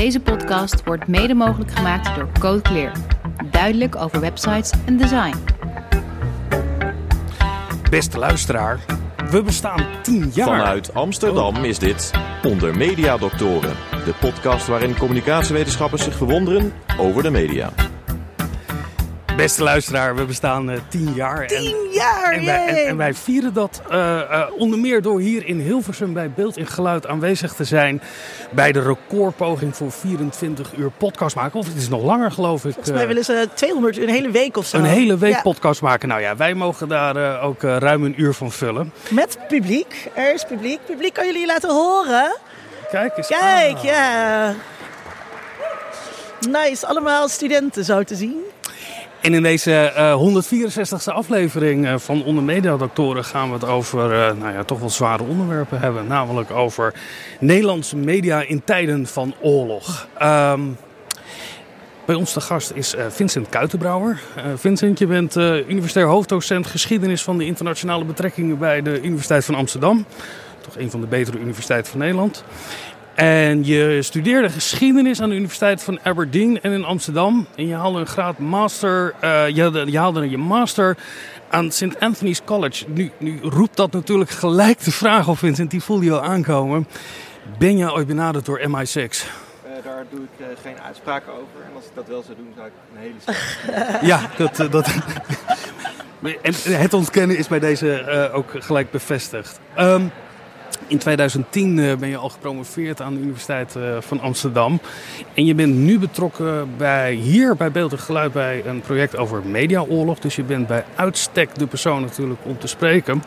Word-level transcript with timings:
Deze 0.00 0.20
podcast 0.20 0.84
wordt 0.84 1.06
mede 1.06 1.34
mogelijk 1.34 1.70
gemaakt 1.70 2.14
door 2.14 2.28
Code 2.38 2.62
Clear. 2.62 2.92
Duidelijk 3.50 3.96
over 3.96 4.20
websites 4.20 4.72
en 4.86 4.96
design. 4.96 5.34
Beste 7.90 8.18
luisteraar, 8.18 8.80
we 9.30 9.42
bestaan 9.42 9.86
10 10.02 10.30
jaar. 10.34 10.46
Vanuit 10.46 10.94
Amsterdam 10.94 11.64
is 11.64 11.78
dit 11.78 12.10
Onder 12.42 12.76
Media 12.76 13.16
Doctoren. 13.16 13.76
De 14.04 14.14
podcast 14.20 14.66
waarin 14.66 14.96
communicatiewetenschappers 14.96 16.04
zich 16.04 16.14
verwonderen 16.14 16.72
over 16.98 17.22
de 17.22 17.30
media. 17.30 17.89
Beste 19.40 19.62
luisteraar, 19.62 20.16
we 20.16 20.24
bestaan 20.24 20.70
uh, 20.70 20.76
10 20.88 21.12
jaar. 21.14 21.46
Tien 21.46 21.88
jaar, 21.92 22.32
En 22.32 22.44
wij, 22.44 22.66
en, 22.66 22.86
en 22.86 22.96
wij 22.96 23.14
vieren 23.14 23.52
dat 23.52 23.82
eh, 23.90 24.20
eh, 24.20 24.52
onder 24.56 24.78
meer 24.78 25.02
door 25.02 25.20
hier 25.20 25.46
in 25.46 25.58
Hilversum 25.58 26.12
bij 26.12 26.30
Beeld 26.30 26.56
en 26.56 26.66
Geluid 26.66 27.06
aanwezig 27.06 27.52
te 27.52 27.64
zijn. 27.64 28.02
Bij 28.50 28.72
de 28.72 28.80
recordpoging 28.80 29.76
voor 29.76 29.92
24 29.92 30.72
uur 30.76 30.90
podcast 30.90 31.36
maken. 31.36 31.58
Of 31.58 31.66
het 31.66 31.76
is 31.76 31.88
nog 31.88 32.02
langer, 32.02 32.32
geloof 32.32 32.64
ik. 32.64 32.72
Volgens 32.72 32.90
mij 32.90 33.00
eh, 33.00 33.06
willen 33.06 33.24
ze 33.24 33.48
200 33.54 33.96
uur, 33.96 34.02
een 34.02 34.14
hele 34.14 34.30
week 34.30 34.56
of 34.56 34.66
zo. 34.66 34.76
een 34.76 34.84
hele 34.84 35.18
week 35.18 35.34
Ja, 35.34 35.40
podcast 35.40 35.82
maken. 35.82 36.08
Nou 36.08 36.20
ja, 36.20 36.36
wij 36.36 36.54
mogen 36.54 36.88
daar 36.88 37.42
ook 37.42 37.62
ruim 37.62 38.04
een 38.04 38.20
uur 38.20 38.34
van 38.34 38.52
vullen. 38.52 38.92
Met 39.10 39.38
publiek. 39.48 40.10
Er 40.14 40.34
is 40.34 40.44
publiek. 40.44 40.80
Publiek 40.86 41.14
kan 41.14 41.26
jullie 41.26 41.46
laten 41.46 41.70
horen. 41.70 42.36
Kijk 42.90 43.16
eens. 43.16 43.26
Kijk, 43.26 43.78
ja. 43.78 44.54
Nice, 46.48 46.86
allemaal 46.86 47.28
studenten 47.28 47.84
zo 47.84 48.02
te 48.02 48.14
zien. 48.14 48.49
En 49.20 49.34
in 49.34 49.42
deze 49.42 49.72
eh 49.72 50.18
164e 50.18 51.12
aflevering 51.12 51.86
eh, 51.86 51.94
van 51.98 52.24
Onder 52.24 52.44
Mediadoktoren 52.44 53.24
gaan 53.24 53.48
we 53.48 53.54
het 53.54 53.64
over 53.64 54.12
eh, 54.12 54.34
nou 54.34 54.52
ja, 54.52 54.64
toch 54.64 54.78
wel 54.78 54.90
zware 54.90 55.22
onderwerpen 55.22 55.80
hebben. 55.80 56.06
Namelijk 56.06 56.50
over 56.50 56.94
Nederlandse 57.40 57.96
media 57.96 58.42
in 58.42 58.64
tijden 58.64 59.06
van 59.06 59.34
oorlog. 59.40 60.08
Ehm, 60.18 60.60
bij 62.10 62.18
ons 62.18 62.32
de 62.34 62.40
gast 62.40 62.72
is 62.74 62.94
eh, 62.94 63.06
Vincent 63.08 63.48
Kuitenbrouwer. 63.48 64.20
Eh, 64.36 64.44
Vincent, 64.56 64.98
je 64.98 65.06
bent 65.06 65.36
eh, 65.36 65.68
universitair 65.68 66.06
hoofddocent 66.06 66.66
geschiedenis 66.66 67.22
van 67.22 67.38
de 67.38 67.44
internationale 67.44 68.04
betrekkingen 68.04 68.58
bij 68.58 68.82
de 68.82 69.02
Universiteit 69.02 69.44
van 69.44 69.54
Amsterdam. 69.54 70.06
Toch 70.60 70.76
een 70.76 70.90
van 70.90 71.00
de 71.00 71.06
betere 71.06 71.38
universiteiten 71.38 71.90
van 71.90 72.00
Nederland. 72.00 72.44
En 73.20 73.64
je 73.64 74.02
studeerde 74.02 74.50
geschiedenis 74.50 75.20
aan 75.20 75.28
de 75.28 75.34
Universiteit 75.34 75.82
van 75.82 75.98
Aberdeen 76.02 76.60
en 76.60 76.72
in 76.72 76.84
Amsterdam. 76.84 77.46
En 77.56 77.66
je 77.66 77.74
haalde 77.74 77.98
een 78.00 78.06
graad 78.06 78.38
master, 78.38 79.14
eh, 79.20 79.48
je, 79.48 79.60
haalde, 79.60 79.90
je 79.90 79.98
haalde 79.98 80.30
je 80.30 80.38
master 80.38 80.96
aan 81.48 81.70
St. 81.70 82.00
Anthony's 82.00 82.44
College. 82.44 82.84
Nu, 82.88 83.10
nu 83.18 83.38
roept 83.42 83.76
dat 83.76 83.92
natuurlijk 83.92 84.30
gelijk 84.30 84.84
de 84.84 84.90
vraag 84.90 85.28
op, 85.28 85.38
Vincent, 85.38 85.70
die 85.70 85.82
voelde 85.82 86.04
je 86.04 86.12
al 86.12 86.22
aankomen. 86.22 86.86
Ben 87.58 87.76
je 87.76 87.92
ooit 87.92 88.06
benaderd 88.06 88.44
door 88.44 88.60
MI6? 88.60 88.94
Eh, 88.94 89.04
daar 89.84 90.04
doe 90.10 90.20
ik 90.20 90.46
eh, 90.46 90.46
geen 90.62 90.80
uitspraken 90.86 91.32
over. 91.32 91.64
En 91.68 91.74
als 91.74 91.84
ik 91.84 91.94
dat 91.94 92.08
wel 92.08 92.22
zou 92.22 92.36
doen, 92.36 92.52
zou 92.56 92.66
ik 92.66 92.72
een 92.94 93.00
hele 93.00 93.14
slechte... 93.24 94.06
Ja, 94.06 94.20
dat, 94.36 94.72
dat... 94.72 94.86
en 96.42 96.80
het 96.80 96.94
ontkennen 96.94 97.36
is 97.36 97.48
bij 97.48 97.58
deze 97.58 97.94
eh, 97.94 98.34
ook 98.34 98.50
gelijk 98.58 98.90
bevestigd. 98.90 99.60
Ehm, 99.74 100.02
in 100.86 100.98
2010 100.98 101.78
eh, 101.78 101.96
ben 101.96 102.08
je 102.08 102.16
al 102.16 102.28
gepromoveerd 102.28 103.00
aan 103.00 103.14
de 103.14 103.20
Universiteit 103.20 103.76
eh, 103.76 103.82
van 104.00 104.20
Amsterdam. 104.20 104.80
En 105.34 105.44
je 105.44 105.54
bent 105.54 105.74
nu 105.74 105.98
betrokken 105.98 106.76
bij, 106.76 107.12
hier 107.12 107.56
bij 107.56 107.70
Beeld 107.70 107.92
en 107.92 107.98
Geluid 107.98 108.32
bij 108.32 108.62
een 108.66 108.80
project 108.80 109.16
over 109.16 109.42
mediaoorlog. 109.46 110.18
Dus 110.18 110.36
je 110.36 110.42
bent 110.42 110.66
bij 110.66 110.84
uitstek 110.94 111.54
de 111.54 111.66
persoon 111.66 112.00
natuurlijk 112.00 112.40
om 112.42 112.58
te 112.58 112.66
spreken 112.66 113.22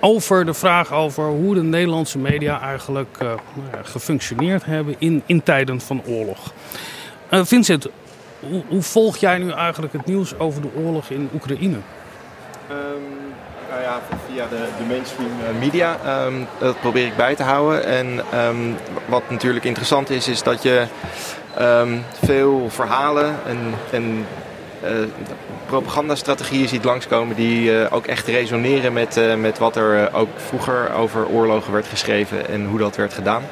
over 0.00 0.44
de 0.44 0.54
vraag 0.54 0.92
over 0.92 1.24
hoe 1.24 1.54
de 1.54 1.62
Nederlandse 1.62 2.18
media 2.18 2.60
eigenlijk 2.60 3.16
eh, 3.18 3.26
nou 3.26 3.84
gefunctioneerd 3.84 4.64
hebben 4.64 4.94
in, 4.98 5.22
in 5.26 5.42
tijden 5.42 5.80
van 5.80 6.02
oorlog. 6.06 6.52
Vincent, 7.30 7.86
hoe, 8.40 8.62
hoe 8.68 8.82
volg 8.82 9.16
jij 9.16 9.38
nu 9.38 9.50
eigenlijk 9.50 9.92
het 9.92 10.06
nieuws 10.06 10.38
over 10.38 10.62
de 10.62 10.68
oorlog 10.76 11.10
in 11.10 11.28
Oekraïne? 11.34 11.78
Ehm, 12.68 13.29
nou 13.70 13.82
ja, 13.82 14.00
via 14.26 14.46
de, 14.48 14.68
de 14.78 14.84
mainstream 14.88 15.30
eh, 15.30 15.58
media. 15.58 15.98
ehm, 16.04 16.34
dat 16.58 16.80
probeer 16.80 17.06
ik 17.06 17.16
bij 17.16 17.34
te 17.34 17.42
houden. 17.42 17.84
En 17.84 18.20
ehm, 18.32 18.72
wat 19.06 19.30
natuurlijk 19.30 19.64
interessant 19.64 20.10
is, 20.10 20.28
is 20.28 20.42
dat 20.42 20.62
je 20.62 20.84
ehm, 21.56 21.98
veel 22.24 22.70
verhalen 22.70 23.34
en, 23.90 24.26
eh, 24.82 24.90
propagandastrategieën 25.66 26.68
ziet 26.68 26.84
langskomen 26.84 27.36
die 27.36 27.78
eh, 27.78 27.92
ook 27.92 28.06
echt 28.06 28.26
resoneren 28.26 28.92
met, 28.92 29.20
met 29.38 29.58
wat 29.58 29.76
er 29.76 30.14
ook 30.14 30.28
vroeger 30.36 30.92
over 30.92 31.28
oorlogen 31.28 31.72
werd 31.72 31.86
geschreven 31.86 32.48
en 32.48 32.66
hoe 32.66 32.78
dat 32.78 32.96
werd 32.96 33.14
gedaan. 33.14 33.42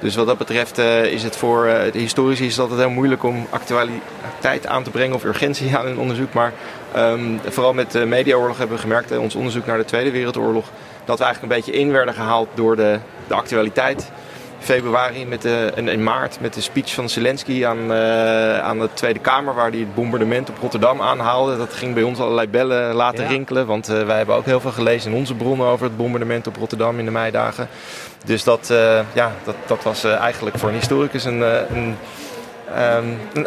Dus 0.00 0.14
wat 0.14 0.26
dat 0.26 0.38
betreft 0.38 0.78
eh, 0.78 1.04
is 1.04 1.22
het 1.22 1.36
voor 1.36 1.66
eh, 1.66 1.92
de 1.92 1.98
historici 1.98 2.44
is 2.44 2.50
het 2.50 2.60
altijd 2.60 2.80
heel 2.80 2.90
moeilijk 2.90 3.22
om 3.22 3.46
actualiteit 3.50 4.66
aan 4.66 4.82
te 4.82 4.90
brengen 4.90 5.14
of 5.14 5.24
urgentie 5.24 5.76
aan 5.76 5.86
hun 5.86 5.98
onderzoek. 5.98 6.32
Maar 6.32 6.52
ehm, 6.92 7.36
vooral 7.48 7.72
met 7.72 7.92
de 7.92 8.04
mediaoorlog 8.04 8.58
hebben 8.58 8.76
we 8.76 8.82
gemerkt, 8.82 9.10
in 9.10 9.20
ons 9.20 9.34
onderzoek 9.34 9.66
naar 9.66 9.78
de 9.78 9.84
Tweede 9.84 10.10
Wereldoorlog, 10.10 10.66
dat 11.04 11.18
we 11.18 11.24
eigenlijk 11.24 11.52
een 11.52 11.60
beetje 11.60 11.80
in 11.80 11.92
werden 11.92 12.14
gehaald 12.14 12.48
door 12.54 12.76
de, 12.76 12.98
de 13.28 13.34
actualiteit. 13.34 14.10
Februari 14.60 15.26
met 15.26 15.42
de, 15.42 15.72
en 15.74 15.88
in 15.88 16.02
maart 16.02 16.40
met 16.40 16.54
de 16.54 16.60
speech 16.60 16.94
van 16.94 17.08
Zelensky 17.08 17.64
aan, 17.66 17.92
eh, 17.92 18.58
aan 18.58 18.78
de 18.78 18.88
Tweede 18.94 19.18
Kamer, 19.18 19.54
waar 19.54 19.70
hij 19.70 19.78
het 19.78 19.94
bombardement 19.94 20.50
op 20.50 20.58
Rotterdam 20.60 21.00
aanhaalde. 21.00 21.56
Dat 21.56 21.72
ging 21.72 21.94
bij 21.94 22.02
ons 22.02 22.18
allerlei 22.18 22.48
bellen 22.48 22.94
laten 22.94 23.24
Ja. 23.24 23.30
rinkelen, 23.30 23.66
want 23.66 23.88
eh, 23.88 24.02
wij 24.02 24.16
hebben 24.16 24.34
ook 24.34 24.44
heel 24.44 24.60
veel 24.60 24.70
gelezen 24.70 25.10
in 25.10 25.16
onze 25.16 25.34
bronnen 25.34 25.66
over 25.66 25.86
het 25.86 25.96
bombardement 25.96 26.46
op 26.46 26.56
Rotterdam 26.56 26.98
in 26.98 27.04
de 27.04 27.10
meidagen. 27.10 27.68
Dus 28.24 28.44
dat, 28.44 28.70
eh, 28.70 29.00
ja, 29.12 29.32
dat, 29.44 29.54
dat 29.66 29.82
was 29.82 30.04
eigenlijk 30.04 30.58
voor 30.58 30.68
een 30.68 30.74
historicus 30.74 31.24
een, 31.24 31.40
een, 31.40 31.96
ehm, 32.74 33.04
een, 33.34 33.46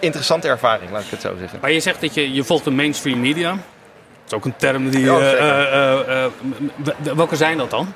interessante 0.00 0.48
ervaring, 0.48 0.90
laat 0.90 1.02
ik 1.02 1.10
het 1.10 1.20
zo 1.20 1.34
zeggen. 1.38 1.58
Maar 1.60 1.72
je 1.72 1.80
zegt 1.80 2.00
dat 2.00 2.14
je, 2.14 2.32
je 2.32 2.44
volgt 2.44 2.64
de 2.64 2.70
mainstream 2.70 3.20
media. 3.20 3.56
Dat 4.26 4.32
is 4.32 4.36
ook 4.36 4.44
een 4.44 4.56
term 4.56 4.90
die... 4.90 5.04
Ja, 5.04 5.18
eh, 5.18 6.00
eh, 6.00 6.24
eh, 6.24 6.30
welke 7.14 7.36
zijn 7.36 7.58
dat 7.58 7.70
dan? 7.70 7.92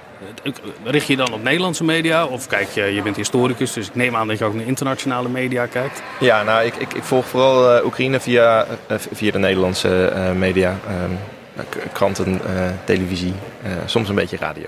Richt 0.84 1.06
je 1.06 1.16
dan 1.16 1.32
op 1.32 1.42
Nederlandse 1.42 1.84
media? 1.84 2.24
Of 2.26 2.46
kijk 2.46 2.68
je, 2.70 2.82
je 2.82 3.02
bent 3.02 3.16
historicus, 3.16 3.72
dus 3.72 3.86
ik 3.88 3.94
neem 3.94 4.16
aan 4.16 4.28
dat 4.28 4.38
je 4.38 4.44
ook 4.44 4.54
naar 4.54 4.66
internationale 4.66 5.28
media 5.28 5.66
kijkt. 5.66 6.02
Ja, 6.20 6.42
nou, 6.42 6.64
ik, 6.64 6.74
ik, 6.76 6.94
ik 6.94 7.02
volg 7.02 7.26
vooral 7.26 7.84
Oekraïne 7.84 8.20
via, 8.20 8.66
via 9.12 9.30
de 9.30 9.38
Nederlandse 9.38 10.04
eh, 10.06 10.32
media. 10.32 10.78
ehm, 10.88 11.10
kranten, 11.92 12.40
eh, 12.46 12.68
televisie, 12.84 13.34
eh, 13.62 13.70
soms 13.86 14.08
een 14.08 14.14
beetje 14.14 14.36
radio. 14.36 14.66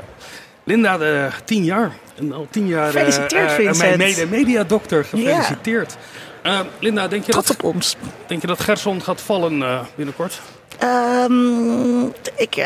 Linda, 0.65 0.99
de 0.99 1.29
tien 1.45 1.65
jaar. 1.65 1.91
En 2.19 2.33
al 2.33 2.47
tien 2.51 2.67
jaar... 2.67 2.87
eh, 2.87 2.93
Gefeliciteerd, 2.93 3.49
eh, 3.51 3.55
Vincent. 3.55 3.97
Mijn 3.97 4.29
mediadokter, 4.29 5.05
gefeliciteerd. 5.05 5.97
Eh, 6.43 6.61
Linda, 6.79 7.09
denk 7.09 7.25
je, 7.27 7.33
dat, 7.33 7.51
op 7.51 7.63
ons. 7.65 7.97
denk 8.27 8.41
je 8.41 8.47
dat 8.47 8.61
Gerson 8.61 9.03
gaat 9.03 9.21
vallen 9.21 9.63
eh, 9.63 9.81
binnenkort? 9.95 10.41
Ehm, 10.83 12.05
ik, 12.37 12.57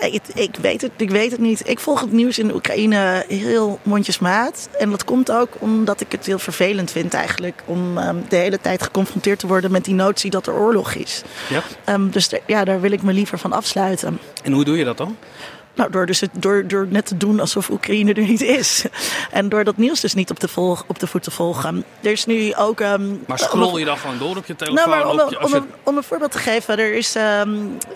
ik, 0.00 0.20
ik, 0.34 0.56
weet 0.60 0.80
het, 0.80 0.90
ik 0.96 1.10
weet 1.10 1.30
het 1.30 1.40
niet. 1.40 1.68
Ik 1.68 1.78
volg 1.78 2.00
het 2.00 2.12
nieuws 2.12 2.38
in 2.38 2.54
Oekraïne 2.54 3.24
heel 3.28 3.78
mondjesmaat. 3.82 4.68
En 4.78 4.90
dat 4.90 5.04
komt 5.04 5.30
ook 5.30 5.48
omdat 5.58 6.00
ik 6.00 6.12
het 6.12 6.26
heel 6.26 6.38
vervelend 6.38 6.90
vind 6.90 7.14
eigenlijk. 7.14 7.62
Om 7.64 7.98
ehm, 7.98 8.16
de 8.28 8.36
hele 8.36 8.60
tijd 8.60 8.82
geconfronteerd 8.82 9.38
te 9.38 9.46
worden 9.46 9.70
met 9.70 9.84
die 9.84 9.94
notie 9.94 10.30
dat 10.30 10.46
er 10.46 10.54
oorlog 10.54 10.94
is. 10.94 11.22
Ja. 11.48 11.62
Ehm, 11.84 12.10
dus 12.10 12.30
ja, 12.46 12.64
daar 12.64 12.80
wil 12.80 12.92
ik 12.92 13.02
me 13.02 13.12
liever 13.12 13.38
van 13.38 13.52
afsluiten. 13.52 14.18
En 14.42 14.52
hoe 14.52 14.64
doe 14.64 14.76
je 14.76 14.84
dat 14.84 14.96
dan? 14.96 15.16
Nou, 15.78 15.90
door, 15.90 16.06
dus 16.06 16.20
het, 16.20 16.30
door, 16.32 16.66
door 16.66 16.86
net 16.90 17.06
te 17.06 17.16
doen 17.16 17.40
alsof 17.40 17.70
Oekraïne 17.70 18.12
er 18.14 18.22
niet 18.22 18.40
is. 18.40 18.84
En 19.30 19.48
door 19.48 19.64
dat 19.64 19.76
nieuws 19.76 20.00
dus 20.00 20.14
niet 20.14 20.30
op 20.30 20.40
de, 20.40 20.48
volg, 20.48 20.84
op 20.86 20.98
de 20.98 21.06
voet 21.06 21.22
te 21.22 21.30
volgen. 21.30 21.84
Er 22.00 22.10
is 22.10 22.24
nu 22.26 22.54
ook... 22.54 22.80
ehm, 22.80 23.08
Maar 23.08 23.18
om- 23.26 23.36
scroll 23.38 23.78
je 23.78 23.84
dan 23.84 23.98
gewoon 23.98 24.18
door 24.18 24.36
op 24.36 24.46
je 24.46 24.56
telefoon? 24.56 24.88
nou, 24.88 24.88
maar 24.88 25.08
om, 25.10 25.44
om, 25.44 25.52
een, 25.54 25.66
om 25.82 25.96
een 25.96 26.02
voorbeeld 26.02 26.32
te 26.32 26.38
geven. 26.38 26.78
Er 26.78 26.94
is 26.94 27.14
ehm, 27.14 27.48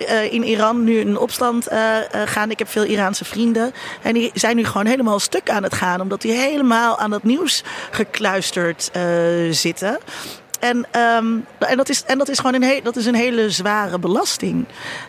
eh, 0.07 0.33
in 0.33 0.45
Iran 0.45 0.85
nu 0.85 1.01
een 1.01 1.19
opstand 1.19 1.67
eh, 1.67 1.97
gaande. 2.25 2.53
Ik 2.53 2.59
heb 2.59 2.69
veel 2.69 2.85
Iraanse 2.85 3.25
vrienden. 3.25 3.73
En 4.03 4.15
die 4.15 4.31
zijn 4.35 4.57
nu 4.57 4.65
gewoon 4.65 4.87
helemaal 4.87 5.19
stuk 5.21 5.51
aan 5.51 5.63
het 5.63 5.75
gaan. 5.75 6.01
Omdat 6.01 6.21
die 6.23 6.33
helemaal 6.33 6.99
aan 6.99 7.11
dat 7.11 7.23
nieuws 7.23 7.63
gekluisterd 7.91 8.91
zitten. 9.51 9.99
En, 10.63 10.87
ehm, 10.91 11.27
en, 11.59 11.77
dat 11.77 11.89
is, 11.89 12.05
en 12.05 12.19
dat 12.19 12.29
is 12.29 12.39
gewoon 12.39 12.63
een, 12.63 12.81
dat 12.83 12.97
is 12.97 13.07
een 13.07 13.15
hele 13.15 13.51
zware 13.51 13.99
belasting. 13.99 14.65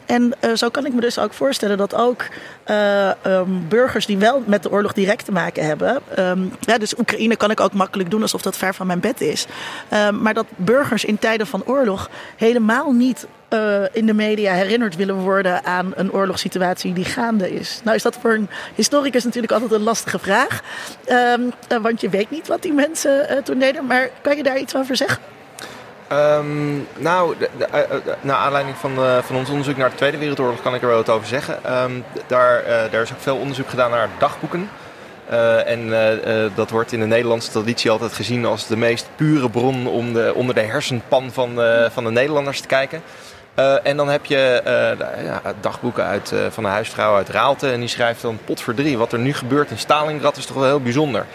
En 0.05 0.33
eh, 0.39 0.53
zo 0.53 0.69
kan 0.69 0.85
ik 0.85 0.93
me 0.93 1.01
dus 1.01 1.19
ook 1.19 1.33
voorstellen 1.33 1.77
dat 1.77 1.95
ook 1.95 2.25
eh, 2.63 3.09
ehm, 3.09 3.49
burgers 3.67 4.05
die 4.05 4.17
wel 4.17 4.43
met 4.45 4.63
de 4.63 4.71
oorlog 4.71 4.93
direct 4.93 5.25
te 5.25 5.31
maken 5.31 5.65
hebben. 5.65 6.01
ehm, 6.15 6.39
ja, 6.59 6.77
dus 6.77 6.97
Oekraïne 6.97 7.35
kan 7.35 7.51
ik 7.51 7.59
ook 7.59 7.73
makkelijk 7.73 8.11
doen 8.11 8.21
alsof 8.21 8.41
dat 8.41 8.57
ver 8.57 8.73
van 8.73 8.87
mijn 8.87 8.99
bed 8.99 9.21
is. 9.21 9.45
Maar 10.19 10.33
dat 10.33 10.45
burgers 10.55 11.05
in 11.05 11.19
tijden 11.19 11.47
van 11.47 11.65
oorlog 11.65 12.09
helemaal 12.35 12.91
niet 12.91 13.27
eh, 13.47 13.83
in 13.91 14.05
de 14.05 14.13
media 14.13 14.53
herinnerd 14.53 14.95
willen 14.95 15.15
worden 15.15 15.65
aan 15.65 15.91
een 15.95 16.11
oorlogssituatie 16.11 16.93
die 16.93 17.05
gaande 17.05 17.53
is. 17.53 17.81
Nou 17.83 17.95
is 17.95 18.03
dat 18.03 18.17
voor 18.21 18.33
een 18.33 18.49
historicus 18.75 19.23
natuurlijk 19.23 19.53
altijd 19.53 19.71
een 19.71 19.83
lastige 19.83 20.19
vraag. 20.19 20.61
Want 21.81 22.01
je 22.01 22.09
weet 22.09 22.29
niet 22.29 22.47
wat 22.47 22.61
die 22.61 22.73
mensen 22.73 23.43
toen 23.43 23.59
deden. 23.59 23.85
Maar 23.85 24.09
kan 24.21 24.37
je 24.37 24.43
daar 24.43 24.59
iets 24.59 24.75
over 24.75 24.95
zeggen? 24.95 25.33
Ehm, 26.13 26.75
nou, 26.97 27.35
de- 27.39 27.49
de- 27.57 27.65
eh, 27.65 27.79
eh, 27.79 27.87
naar 28.21 28.35
aanleiding 28.35 28.77
van, 28.77 28.97
eh, 28.97 29.17
van 29.21 29.35
ons 29.35 29.49
onderzoek 29.49 29.77
naar 29.77 29.89
de 29.89 29.95
Tweede 29.95 30.17
Wereldoorlog 30.17 30.61
kan 30.61 30.75
ik 30.75 30.81
er 30.81 30.87
wel 30.87 30.97
wat 30.97 31.09
over 31.09 31.27
zeggen. 31.27 31.59
D- 32.13 32.21
daar, 32.27 32.63
daar 32.91 33.01
is 33.01 33.11
ook 33.11 33.19
veel 33.19 33.35
onderzoek 33.37 33.69
gedaan 33.69 33.91
naar 33.91 34.09
dagboeken. 34.17 34.69
en 35.65 35.93
dat 36.55 36.69
wordt 36.69 36.91
in 36.91 36.99
de 36.99 37.05
Nederlandse 37.05 37.51
traditie 37.51 37.91
altijd 37.91 38.13
gezien 38.13 38.45
als 38.45 38.67
de 38.67 38.77
meest 38.77 39.09
pure 39.15 39.49
bron 39.49 39.87
om 39.87 40.13
de, 40.13 40.31
onder 40.35 40.55
de 40.55 40.61
hersenpan 40.61 41.31
van, 41.31 41.59
van 41.91 42.03
de 42.03 42.11
Nederlanders 42.11 42.59
te 42.61 42.67
kijken. 42.67 43.01
en 43.83 43.97
dan 43.97 44.09
heb 44.09 44.25
je 44.25 44.61
ja, 45.23 45.41
dagboeken 45.59 46.03
uit, 46.05 46.33
van 46.49 46.63
een 46.63 46.71
huisvrouw 46.71 47.15
uit 47.15 47.29
Raalte. 47.29 47.71
En 47.71 47.79
die 47.79 47.89
schrijft 47.89 48.21
dan 48.21 48.39
pot 48.45 48.61
voor 48.61 48.73
drie. 48.73 48.97
Wat 48.97 49.11
er 49.13 49.19
nu 49.19 49.33
gebeurt 49.33 49.69
in 49.71 49.77
Stalingrad 49.77 50.37
is 50.37 50.45
toch 50.45 50.55
wel 50.55 50.65
heel 50.65 50.81
bijzonder. 50.81 51.25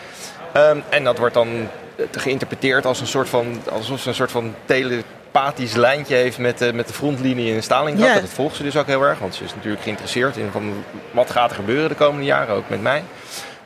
Ehm, 0.52 0.78
en 0.88 1.04
dat 1.04 1.18
wordt 1.18 1.34
dan 1.34 1.68
geïnterpreteerd 2.10 2.86
als 2.86 3.00
een 3.00 3.06
soort 3.06 3.28
van, 3.28 3.62
alsof 3.70 4.00
ze 4.00 4.08
een 4.08 4.14
soort 4.14 4.30
van 4.30 4.54
telepathisch 4.64 5.74
lijntje 5.74 6.14
heeft 6.14 6.38
met, 6.38 6.58
de, 6.58 6.72
met 6.72 6.86
de 6.86 6.94
frontlinie 6.94 7.54
in 7.54 7.62
Stalingrad. 7.62 8.20
Dat 8.20 8.30
volgt 8.30 8.56
ze 8.56 8.62
dus 8.62 8.76
ook 8.76 8.86
heel 8.86 9.02
erg, 9.02 9.18
want 9.18 9.34
ze 9.34 9.44
is 9.44 9.54
natuurlijk 9.54 9.82
geïnteresseerd 9.82 10.36
in 10.36 10.50
van 10.50 10.84
wat 11.10 11.30
gaat 11.30 11.50
er 11.50 11.56
gebeuren 11.56 11.88
de 11.88 11.94
komende 11.94 12.26
jaren, 12.26 12.54
ook 12.54 12.68
met 12.68 12.82
mij. 12.82 13.02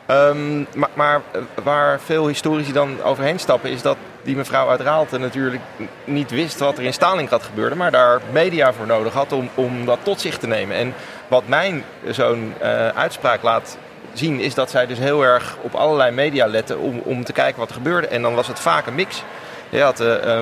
Ehm, 0.06 0.58
maar, 0.75 0.90
maar, 0.94 1.23
waar 1.62 2.00
veel 2.00 2.26
historici 2.26 2.73
dan 2.73 3.02
overheen 3.02 3.38
stappen, 3.38 3.70
is 3.70 3.82
dat 3.82 3.96
die 4.23 4.37
mevrouw 4.37 4.69
uit 4.69 4.81
Raalte 4.81 5.19
natuurlijk 5.19 5.62
niet 6.05 6.31
wist 6.31 6.58
wat 6.58 6.78
er 6.78 6.85
in 6.85 6.93
Stalingrad 6.93 7.43
gebeurde, 7.43 7.76
maar 7.76 7.90
daar 7.90 8.20
media 8.32 8.73
voor 8.73 8.87
nodig 8.87 9.12
had 9.12 9.32
om, 9.32 9.49
om 9.55 9.85
dat 9.85 9.99
tot 10.02 10.20
zich 10.20 10.38
te 10.38 10.46
nemen. 10.46 10.76
En 10.76 10.94
wat 11.28 11.46
mijn 11.46 11.85
zo'n 12.11 12.55
uh, 12.62 12.88
uitspraak 12.88 13.43
laat 13.43 13.76
zien, 14.12 14.41
is 14.41 14.55
dat 14.55 14.70
zij 14.70 14.87
dus 14.87 14.99
heel 14.99 15.23
erg 15.23 15.56
op 15.61 15.75
allerlei 15.75 16.11
media 16.11 16.47
letten 16.47 16.79
om, 16.79 16.99
om 17.05 17.25
te 17.25 17.32
kijken 17.32 17.61
wat 17.61 17.69
er 17.69 17.75
gebeurde. 17.75 18.06
En 18.06 18.23
dan 18.23 18.35
was 18.35 18.47
het 18.47 18.61
vaak 18.61 18.87
een 18.87 18.94
mix. 18.94 19.23
Je 19.69 19.81
had 19.81 20.00
uh, 20.00 20.41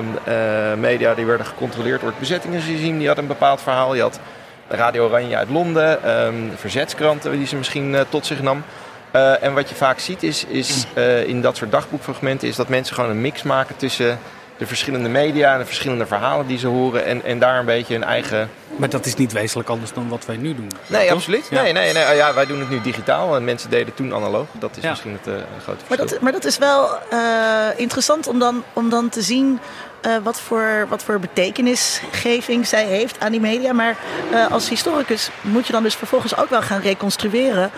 media 0.77 1.13
die 1.13 1.25
werden 1.25 1.45
gecontroleerd 1.45 1.99
door 1.99 2.09
het 2.09 2.19
bezettingsregime, 2.19 2.97
die 2.97 3.07
had 3.07 3.17
een 3.17 3.27
bepaald 3.27 3.61
verhaal. 3.61 3.95
Je 3.95 4.01
had 4.01 4.19
Radio 4.67 5.05
Oranje 5.05 5.35
uit 5.35 5.49
Londen, 5.49 6.09
um, 6.25 6.51
verzetskranten 6.55 7.31
die 7.31 7.47
ze 7.47 7.55
misschien 7.55 7.93
uh, 7.93 8.01
tot 8.09 8.25
zich 8.25 8.41
nam. 8.41 8.63
en 9.41 9.53
wat 9.53 9.69
je 9.69 9.75
vaak 9.75 9.99
ziet 9.99 10.23
is, 10.23 10.45
is 10.45 10.85
in 11.25 11.41
dat 11.41 11.57
soort 11.57 11.71
dagboekfragmenten, 11.71 12.47
is 12.47 12.55
dat 12.55 12.67
mensen 12.67 12.95
gewoon 12.95 13.09
een 13.09 13.21
mix 13.21 13.43
maken 13.43 13.75
tussen 13.77 14.19
de 14.61 14.67
verschillende 14.67 15.09
media 15.09 15.53
en 15.53 15.59
de 15.59 15.65
verschillende 15.65 16.05
verhalen 16.05 16.47
die 16.47 16.57
ze 16.57 16.67
horen. 16.67 17.05
En, 17.05 17.23
en 17.23 17.39
daar 17.39 17.59
een 17.59 17.65
beetje 17.65 17.93
hun 17.93 18.03
eigen. 18.03 18.49
Maar 18.75 18.89
dat 18.89 19.05
is 19.05 19.15
niet 19.15 19.31
wezenlijk 19.31 19.69
anders 19.69 19.93
dan 19.93 20.09
wat 20.09 20.25
wij 20.25 20.37
nu 20.37 20.55
doen. 20.55 20.71
Nee, 20.87 21.11
absoluut. 21.11 21.51
Nee, 21.51 21.73
nee, 21.73 21.93
nee. 21.93 22.15
Ja, 22.15 22.33
wij 22.33 22.45
doen 22.45 22.59
het 22.59 22.69
nu 22.69 22.81
digitaal 22.81 23.35
en 23.35 23.43
mensen 23.43 23.69
deden 23.69 23.93
toen 23.93 24.13
analoog. 24.13 24.47
Dat 24.53 24.77
is 24.77 24.83
misschien 24.83 25.11
het 25.11 25.27
uh, 25.27 25.33
grote 25.33 25.45
verschil. 25.63 25.87
Maar 25.87 25.97
dat, 25.97 26.21
maar 26.21 26.31
dat 26.31 26.45
is 26.45 26.57
wel 26.57 26.89
uh, 27.13 27.19
interessant 27.75 28.27
om 28.27 28.39
dan, 28.39 28.63
om 28.73 28.89
dan 28.89 29.09
te 29.09 29.21
zien. 29.21 29.59
Uh, 30.05 30.17
wat, 30.23 30.41
voor, 30.41 30.85
wat 30.89 31.03
voor 31.03 31.19
betekenisgeving 31.19 32.67
zij 32.67 32.85
heeft 32.85 33.19
aan 33.19 33.31
die 33.31 33.41
media. 33.41 33.73
Maar 33.73 33.97
als 34.51 34.69
historicus 34.69 35.29
moet 35.41 35.67
je 35.67 35.73
dan 35.73 35.83
dus 35.83 35.95
vervolgens 35.95 36.37
ook 36.37 36.49
wel 36.49 36.61
gaan 36.61 36.81
reconstrueren 36.81 37.71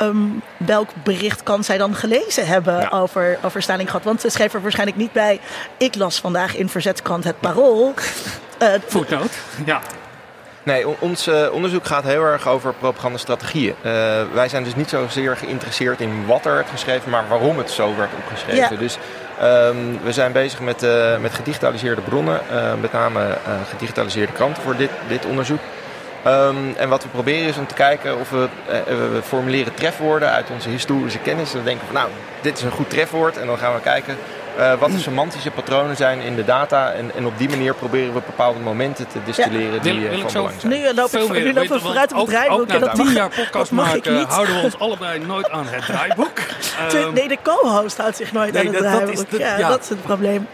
Um, 0.00 0.42
welk 0.56 0.88
bericht 1.02 1.42
kan 1.42 1.64
zij 1.64 1.78
dan 1.78 1.94
gelezen 1.94 2.46
hebben 2.46 2.90
over, 2.90 3.38
over 3.42 3.62
Stalingrad? 3.62 4.04
Want 4.04 4.20
ze 4.20 4.28
schreef 4.28 4.54
er 4.54 4.62
waarschijnlijk 4.62 4.98
niet 4.98 5.12
bij. 5.12 5.40
Ik 5.76 5.94
las 5.94 6.20
vandaag 6.20 6.56
in 6.56 6.68
Verzetskrant 6.68 7.24
het 7.24 7.40
Parool. 7.40 7.94
Uh, 8.62 8.68
Voetnoot, 8.86 9.38
ja. 9.64 9.80
Nee, 10.62 11.00
ons 11.00 11.28
uh, 11.28 11.52
onderzoek 11.52 11.86
gaat 11.86 12.04
heel 12.04 12.22
erg 12.22 12.48
over 12.48 12.74
propagandastrategieën. 12.74 13.74
Uh, 13.76 13.92
wij 14.32 14.48
zijn 14.48 14.64
dus 14.64 14.74
niet 14.74 14.88
zozeer 14.88 15.36
geïnteresseerd 15.36 16.00
in 16.00 16.26
wat 16.26 16.44
er 16.44 16.54
werd 16.54 16.70
geschreven, 16.70 17.10
maar 17.10 17.28
waarom 17.28 17.58
het 17.58 17.70
zo 17.70 17.96
werd 17.96 18.10
opgeschreven. 18.18 18.74
Ja. 18.74 18.78
Dus 18.78 18.98
um, 19.42 19.98
we 20.02 20.12
zijn 20.12 20.32
bezig 20.32 20.60
met, 20.60 20.82
uh, 20.82 21.18
met 21.18 21.34
gedigitaliseerde 21.34 22.00
bronnen, 22.00 22.40
met 22.80 22.92
name 22.92 23.38
gedigitaliseerde 23.68 24.32
kranten 24.32 24.62
voor 24.62 24.76
dit, 24.76 24.90
dit 25.08 25.26
onderzoek. 25.26 25.60
Um, 26.26 26.74
en 26.76 26.88
wat 26.88 27.02
we 27.02 27.08
proberen 27.08 27.48
is 27.48 27.56
om 27.56 27.66
te 27.66 27.74
kijken 27.74 28.18
of 28.18 28.30
we, 28.30 28.48
uh, 28.68 28.74
we 28.86 29.20
formuleren 29.22 29.74
trefwoorden 29.74 30.30
uit 30.30 30.50
onze 30.50 30.68
historische 30.68 31.18
kennis. 31.18 31.48
En 31.50 31.56
dan 31.56 31.64
denken 31.64 31.86
we 31.86 31.92
van 31.92 32.02
nou, 32.02 32.14
dit 32.40 32.58
is 32.58 32.62
een 32.62 32.70
goed 32.70 32.90
trefwoord. 32.90 33.36
En 33.36 33.46
dan 33.46 33.58
gaan 33.58 33.74
we 33.74 33.80
kijken 33.80 34.16
uh, 34.58 34.78
wat 34.78 34.90
de 34.90 34.98
semantische 34.98 35.50
patronen 35.50 35.96
zijn 35.96 36.20
in 36.20 36.36
de 36.36 36.44
data. 36.44 36.92
En, 36.92 37.14
en, 37.14 37.26
op 37.26 37.38
die 37.38 37.48
manier 37.48 37.74
proberen 37.74 38.14
we 38.14 38.20
bepaalde 38.26 38.60
momenten 38.60 39.06
te 39.06 39.18
distilleren 39.24 39.74
ja. 39.74 39.80
die 39.80 40.00
uh, 40.00 40.20
van 40.20 40.32
belang 40.32 40.60
zijn. 40.60 40.72
Nu 40.72 40.94
lopen 40.94 41.28
we, 41.28 41.38
nu 41.38 41.52
lopen 41.52 41.72
we 41.72 41.80
vooruit 41.80 42.12
op 42.12 42.18
het 42.18 42.28
draaiboek. 42.28 42.60
Ook 42.60 42.80
na 42.80 42.88
tien 42.88 43.12
jaar 43.12 43.30
podcast 43.30 43.70
maken 43.70 44.24
houden 44.24 44.54
we 44.54 44.62
ons 44.62 44.78
allebei 44.86 45.18
nooit 45.26 45.50
aan 45.50 45.66
het 45.66 45.86
draaiboek. 45.86 46.38
um, 46.94 47.12
nee, 47.12 47.28
de 47.28 47.38
co-host 47.42 47.96
houdt 47.96 48.16
zich 48.16 48.32
nooit 48.32 48.52
nee, 48.52 48.66
aan 48.66 48.74
het 48.74 48.82
dat, 48.82 48.92
draaiboek. 48.92 49.16
Dat 49.16 49.24
is, 49.24 49.30
de, 49.30 49.38
ja, 49.38 49.58
ja, 49.58 49.68
dat 49.68 49.82
is 49.82 49.88
het 49.88 50.02
probleem. 50.02 50.46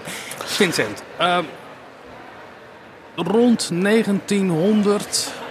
Vincent, 0.44 1.02
um, 1.20 1.46
rond 3.16 3.70
1900 3.72 5.32
uh, 5.32 5.36
uh, 5.36 5.41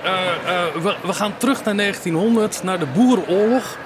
we, 0.81 0.95
we, 1.03 1.13
gaan 1.13 1.38
terug 1.38 1.63
naar 1.63 1.75
1900, 1.75 2.63
naar 2.63 2.80
de 2.80 2.86
Boerenoorlog. 2.86 3.77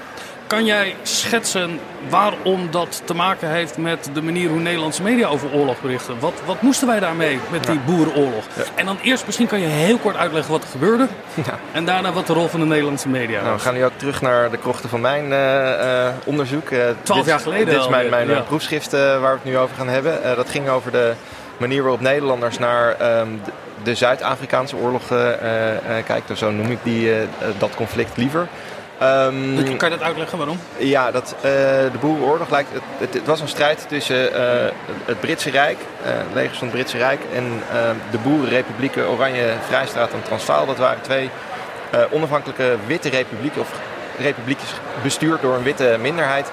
Kan 0.48 0.66
jij 0.66 0.96
schetsen 1.04 1.80
waarom 2.10 2.72
dat 2.72 3.02
te 3.06 3.14
maken 3.14 3.50
heeft 3.50 3.78
met 3.78 4.10
de 4.14 4.22
manier 4.22 4.50
hoe 4.50 4.60
Nederlandse 4.60 5.02
media 5.02 5.28
over 5.28 5.54
oorlog 5.54 5.82
berichten? 5.82 6.20
Wat, 6.20 6.34
wat 6.46 6.62
moesten 6.62 6.88
wij 6.88 7.00
daarmee 7.00 7.40
met 7.52 7.66
die 7.66 7.80
Boerenoorlog? 7.80 8.46
Ja. 8.56 8.64
En 8.76 8.86
dan 8.86 8.98
eerst 9.02 9.26
misschien 9.26 9.48
kan 9.48 9.60
je 9.60 9.68
heel 9.68 9.98
kort 9.98 10.16
uitleggen 10.16 10.52
wat 10.52 10.64
er 10.64 10.70
gebeurde. 10.70 11.08
Ja. 11.34 11.60
En 11.72 11.86
daarna 11.86 12.12
wat 12.12 12.28
de 12.28 12.34
rol 12.34 12.48
van 12.48 12.60
de 12.60 12.66
Nederlandse 12.66 13.10
media 13.10 13.40
nou, 13.40 13.52
was. 13.52 13.62
We 13.62 13.68
gaan 13.68 13.78
nu 13.78 13.86
ook 13.86 13.98
terug 13.98 14.22
naar 14.22 14.52
de 14.52 14.58
krochten 14.58 14.90
van 14.90 15.02
mijn 15.02 15.32
uh, 15.32 16.08
onderzoek. 16.26 16.68
Twaalf 17.02 17.26
jaar 17.26 17.40
geleden 17.40 17.66
Dit 17.66 17.80
is 17.80 17.88
mijn, 17.88 18.10
mijn 18.10 18.30
ja. 18.30 18.40
proefschrift 18.40 18.92
waar 18.92 19.22
we 19.22 19.28
het 19.28 19.44
nu 19.44 19.58
over 19.58 19.76
gaan 19.76 19.90
hebben. 19.90 20.36
dat 20.36 20.50
ging 20.50 20.70
over 20.70 20.92
de 20.92 21.14
manier 21.58 21.82
waarop 21.82 22.02
Nederlanders 22.02 22.58
naar 22.60 23.20
um, 23.20 23.42
de 23.86 23.96
Zuid-Afrikaanse 23.96 24.76
oorlog 24.76 25.12
uh, 25.12 25.20
uh, 25.20 25.34
kijkt. 26.06 26.38
Zo 26.38 26.52
noem 26.52 26.72
ik 26.72 26.80
die, 26.84 27.10
uh, 27.10 27.18
dat 27.58 27.76
conflict 27.76 28.18
liever. 28.18 28.48
Um, 29.02 29.78
kan 29.78 29.90
je 29.90 29.98
dat 29.98 30.06
uitleggen 30.06 30.38
waarom? 30.38 30.60
Ja, 30.78 31.12
dat, 31.12 31.36
de 31.42 31.98
Boerenoorlog 32.00 32.50
lijkt. 32.50 32.70
Het, 32.74 32.82
het, 32.98 33.14
het, 33.14 33.26
was 33.26 33.42
een 33.42 33.48
strijd 33.48 33.86
tussen 33.88 34.30
het 35.06 35.20
Britse 35.20 35.50
Rijk, 35.50 35.78
legers 36.34 36.58
van 36.58 36.68
het 36.68 36.76
Britse 36.76 36.98
Rijk, 36.98 37.20
en 37.34 37.44
de 38.12 38.18
Boerenrepublieken 38.18 39.10
Oranje, 39.10 39.54
Vrijstraat 39.68 40.14
en 40.14 40.24
Transvaal. 40.24 40.66
Dat 40.66 40.78
waren 40.78 41.02
twee 41.02 41.30
onafhankelijke 42.12 42.76
witte 42.88 43.10
republieken, 43.10 43.62
of 43.62 43.72
republiekjes 44.20 44.74
bestuurd 45.04 45.42
door 45.42 45.56
een 45.56 45.64
witte 45.64 45.98
minderheid. 46.02 46.52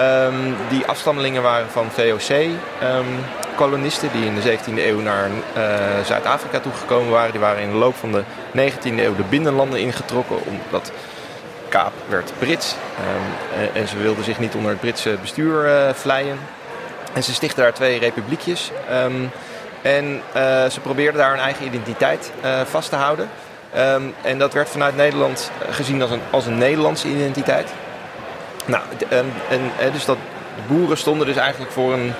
Um, 0.00 0.56
die 0.68 0.86
afstammelingen 0.86 1.42
waren 1.42 1.70
van 1.70 1.90
VOC-kolonisten 1.90 4.08
um, 4.08 4.14
die 4.20 4.26
in 4.26 4.34
de 4.34 4.58
17e 4.58 4.86
eeuw 4.86 5.00
naar 5.00 5.28
uh, 5.28 5.34
Zuid-Afrika 6.04 6.60
toegekomen 6.60 7.10
waren. 7.10 7.30
Die 7.30 7.40
waren 7.40 7.62
in 7.62 7.70
de 7.70 7.76
loop 7.76 7.96
van 7.96 8.12
de 8.12 8.22
19e 8.56 8.82
eeuw 8.82 9.16
de 9.16 9.22
binnenlanden 9.28 9.80
ingetrokken 9.80 10.36
omdat 10.46 10.92
Kaap 11.68 11.92
werd 12.08 12.32
Brits. 12.38 12.74
Um, 12.74 12.76
en 13.74 13.88
ze 13.88 13.98
wilden 13.98 14.24
zich 14.24 14.38
niet 14.38 14.54
onder 14.54 14.70
het 14.70 14.80
Britse 14.80 15.16
bestuur 15.20 15.64
uh, 15.64 15.94
vleien. 15.94 16.38
En 17.12 17.22
ze 17.22 17.34
stichtten 17.34 17.62
daar 17.62 17.74
twee 17.74 17.98
republiekjes. 17.98 18.70
en 19.82 20.22
uh, 20.36 20.66
ze 20.66 20.80
probeerden 20.82 21.20
daar 21.20 21.30
hun 21.30 21.40
eigen 21.40 21.66
identiteit 21.66 22.32
vast 22.64 22.90
te 22.90 22.96
houden. 22.96 23.28
en 24.22 24.38
dat 24.38 24.52
werd 24.52 24.68
vanuit 24.68 24.96
Nederland 24.96 25.50
gezien 25.70 26.02
als 26.02 26.10
een, 26.10 26.20
als 26.30 26.46
een 26.46 26.58
Nederlandse 26.58 27.08
identiteit. 27.08 27.72
Nou, 28.68 28.82
en, 29.08 29.32
dus 29.92 30.04
dat 30.04 30.18
boeren 30.66 30.98
stonden 30.98 31.26
dus 31.26 31.36
eigenlijk 31.36 31.72
voor 31.72 31.92
een 31.92 32.12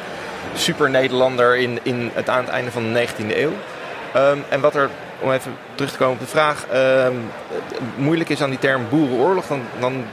super 0.54 0.90
Nederlander 0.90 1.56
in, 1.56 1.78
in 1.82 2.10
het, 2.14 2.28
aan 2.28 2.44
het 2.44 2.48
einde 2.48 2.70
van 2.70 2.92
de 2.92 3.06
19e 3.06 3.36
eeuw. 3.36 3.52
Um, 4.16 4.44
en 4.48 4.60
wat 4.60 4.74
er, 4.74 4.90
om 5.20 5.32
even 5.32 5.56
terug 5.74 5.90
te 5.90 5.98
komen 5.98 6.14
op 6.14 6.20
de 6.20 6.26
vraag, 6.26 6.66
um, 6.74 7.30
moeilijk 7.96 8.30
is 8.30 8.42
aan 8.42 8.50
die 8.50 8.58
term 8.58 8.88
boerenoorlog, 8.88 9.46
dan, 9.46 9.62
dan 9.80 10.04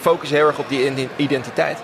focus 0.00 0.28
je 0.28 0.34
heel 0.34 0.46
erg 0.46 0.58
op 0.58 0.68
die 0.68 1.08
identiteit. 1.16 1.78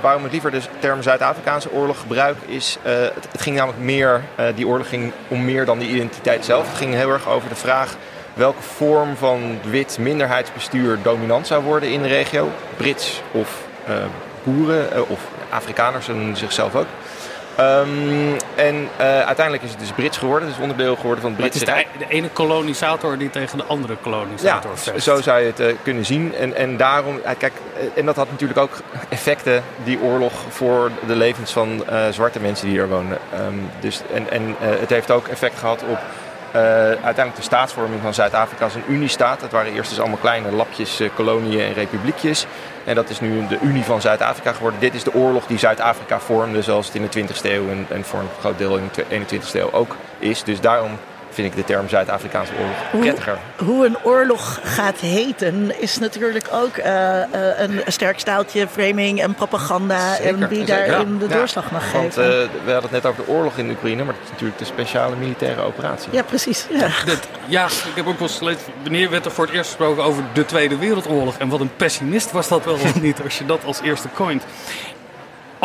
Waarom 0.00 0.24
ik 0.24 0.32
liever 0.32 0.50
de 0.50 0.60
term 0.78 1.02
Zuid-Afrikaanse 1.02 1.72
oorlog 1.72 2.00
gebruik, 2.00 2.36
is 2.46 2.78
uh, 2.86 2.92
het, 2.92 3.28
ging 3.36 3.56
namelijk 3.56 3.82
meer, 3.82 4.22
uh, 4.40 4.46
die 4.54 4.66
oorlog 4.66 4.88
ging 4.88 5.12
om 5.28 5.44
meer 5.44 5.64
dan 5.64 5.78
die 5.78 5.88
identiteit 5.88 6.44
zelf. 6.44 6.68
Het 6.68 6.76
ging 6.76 6.94
heel 6.94 7.10
erg 7.10 7.28
over 7.28 7.48
de 7.48 7.54
vraag 7.54 7.96
welke 8.36 8.62
vorm 8.62 9.16
van 9.16 9.58
wit 9.70 9.98
minderheidsbestuur 10.00 10.98
dominant 11.02 11.46
zou 11.46 11.62
worden 11.62 11.90
in 11.90 12.02
de 12.02 12.08
regio. 12.08 12.50
Brits 12.76 13.22
of 13.30 13.66
uh, 13.88 13.94
boeren 14.42 14.88
uh, 14.94 15.10
of 15.10 15.20
Afrikaners 15.50 16.08
en 16.08 16.36
zichzelf 16.36 16.74
ook. 16.74 16.86
Um, 17.60 18.36
en 18.54 18.74
uh, 18.74 19.20
uiteindelijk 19.20 19.62
is 19.62 19.70
het 19.70 19.78
dus 19.78 19.90
Brits 19.92 20.18
geworden, 20.18 20.48
dus 20.48 20.58
onderdeel 20.58 20.96
geworden 20.96 21.20
van 21.20 21.30
het 21.30 21.40
Britse 21.40 21.64
Rijk. 21.64 21.86
Het 21.92 22.00
is 22.00 22.08
de, 22.08 22.14
ene 22.14 22.28
kolonisator 22.28 23.18
die 23.18 23.30
tegen 23.30 23.58
de 23.58 23.64
andere 23.64 23.96
kolonisator 24.00 24.70
ja, 24.70 24.76
vecht. 24.76 25.02
zo 25.02 25.20
zou 25.20 25.40
je 25.40 25.46
het 25.46 25.60
uh, 25.60 25.74
kunnen 25.82 26.04
zien. 26.04 26.34
En, 26.34 26.56
en 26.56 26.76
daarom, 26.76 27.20
kijk, 27.38 27.52
en 27.94 28.06
dat 28.06 28.16
had 28.16 28.30
natuurlijk 28.30 28.58
ook 28.58 28.80
effecten, 29.08 29.62
die 29.84 30.00
oorlog, 30.00 30.32
voor 30.48 30.90
de 31.06 31.16
levens 31.16 31.52
van 31.52 31.84
zwarte 32.10 32.40
mensen 32.40 32.66
die 32.66 32.78
hier 32.78 32.88
wonen. 32.88 33.18
Um, 33.46 33.70
dus, 33.80 34.02
en 34.14 34.30
en 34.30 34.54
het 34.58 34.90
heeft 34.90 35.10
ook 35.10 35.28
effect 35.28 35.58
gehad 35.58 35.82
op 35.90 35.98
uh, 36.54 36.60
uiteindelijk 36.60 37.36
de 37.36 37.42
staatsvorming 37.42 38.02
van 38.02 38.14
Zuid-Afrika 38.14 38.64
als 38.64 38.74
een 38.74 38.84
uniestaat. 38.88 39.40
Dat 39.40 39.50
waren 39.50 39.72
eerst 39.72 39.90
dus 39.90 40.00
allemaal 40.00 40.18
kleine 40.18 40.50
lapjes, 40.50 41.00
uh, 41.00 41.08
koloniën 41.14 41.60
en 41.60 41.72
republiekjes. 41.72 42.46
En 42.84 42.94
dat 42.94 43.10
is 43.10 43.20
nu 43.20 43.46
de 43.46 43.58
Unie 43.62 43.84
van 43.84 44.00
Zuid-Afrika 44.00 44.52
geworden. 44.52 44.80
Dit 44.80 44.94
is 44.94 45.02
de 45.02 45.14
oorlog 45.14 45.46
die 45.46 45.58
Zuid-Afrika 45.58 46.20
vormde, 46.20 46.62
zoals 46.62 46.86
het 46.86 46.94
in 46.94 47.08
de 47.10 47.34
20e 47.34 47.42
eeuw 47.42 47.68
en, 47.70 47.86
en 47.88 48.04
voor 48.04 48.20
een 48.20 48.28
groot 48.40 48.58
deel 48.58 48.76
in 48.76 48.90
de 48.92 49.04
21e 49.04 49.52
eeuw 49.52 49.72
ook 49.72 49.96
is. 50.18 50.42
Dus 50.42 50.60
daarom 50.60 50.90
vind 51.36 51.52
ik 51.52 51.56
de 51.56 51.64
term 51.64 51.88
Zuid-Afrikaanse 51.88 52.52
oorlog 52.60 52.76
prettiger. 52.90 53.38
Hoe, 53.56 53.66
hoe, 53.68 53.86
een 53.86 53.96
oorlog 54.02 54.60
gaat 54.62 54.98
heten 54.98 55.80
is 55.80 55.98
natuurlijk 55.98 56.48
ook 56.52 56.76
uh, 56.76 56.84
uh, 56.86 57.60
een 57.60 57.80
sterk 57.86 58.18
staaltje 58.18 58.68
framing 58.68 59.20
en 59.20 59.34
propaganda 59.34 60.14
Zeker, 60.14 60.42
en 60.42 60.48
wie 60.48 60.64
daarin 60.64 61.18
de 61.18 61.26
doorslag 61.26 61.70
mag 61.70 61.92
want, 61.92 62.14
geven. 62.14 62.42
Uh, 62.42 62.48
we 62.64 62.72
hadden 62.72 62.90
het 62.90 63.02
net 63.02 63.06
over 63.06 63.24
de 63.24 63.30
oorlog 63.30 63.56
in 63.56 63.70
Oekraïne, 63.70 64.04
maar 64.04 64.14
het 64.14 64.22
is 64.24 64.30
natuurlijk 64.30 64.58
de 64.58 64.64
speciale 64.64 65.16
militaire 65.16 65.62
operatie. 65.62 66.12
Ja, 66.12 66.22
precies. 66.22 66.66
Ja, 66.70 66.90
dat, 67.04 67.28
ja 67.46 67.64
ik 67.66 67.94
heb 67.94 68.06
ook 68.06 68.18
wel 68.18 68.28
eens 68.28 68.38
gelezen, 68.38 68.60
wanneer 68.82 69.10
werd 69.10 69.24
er 69.24 69.30
voor 69.30 69.44
het 69.44 69.54
eerst 69.54 69.68
gesproken 69.68 70.04
over 70.04 70.22
de 70.32 70.44
Tweede 70.44 70.76
Wereldoorlog 70.76 71.36
en 71.36 71.48
wat 71.48 71.60
een 71.60 71.76
pessimist 71.76 72.32
was 72.32 72.48
dat 72.48 72.64
wel 72.64 72.74
of 72.74 73.00
niet 73.00 73.20
als 73.24 73.38
je 73.38 73.46
dat 73.46 73.64
als 73.64 73.80
eerste 73.80 74.08
coint. 74.14 74.42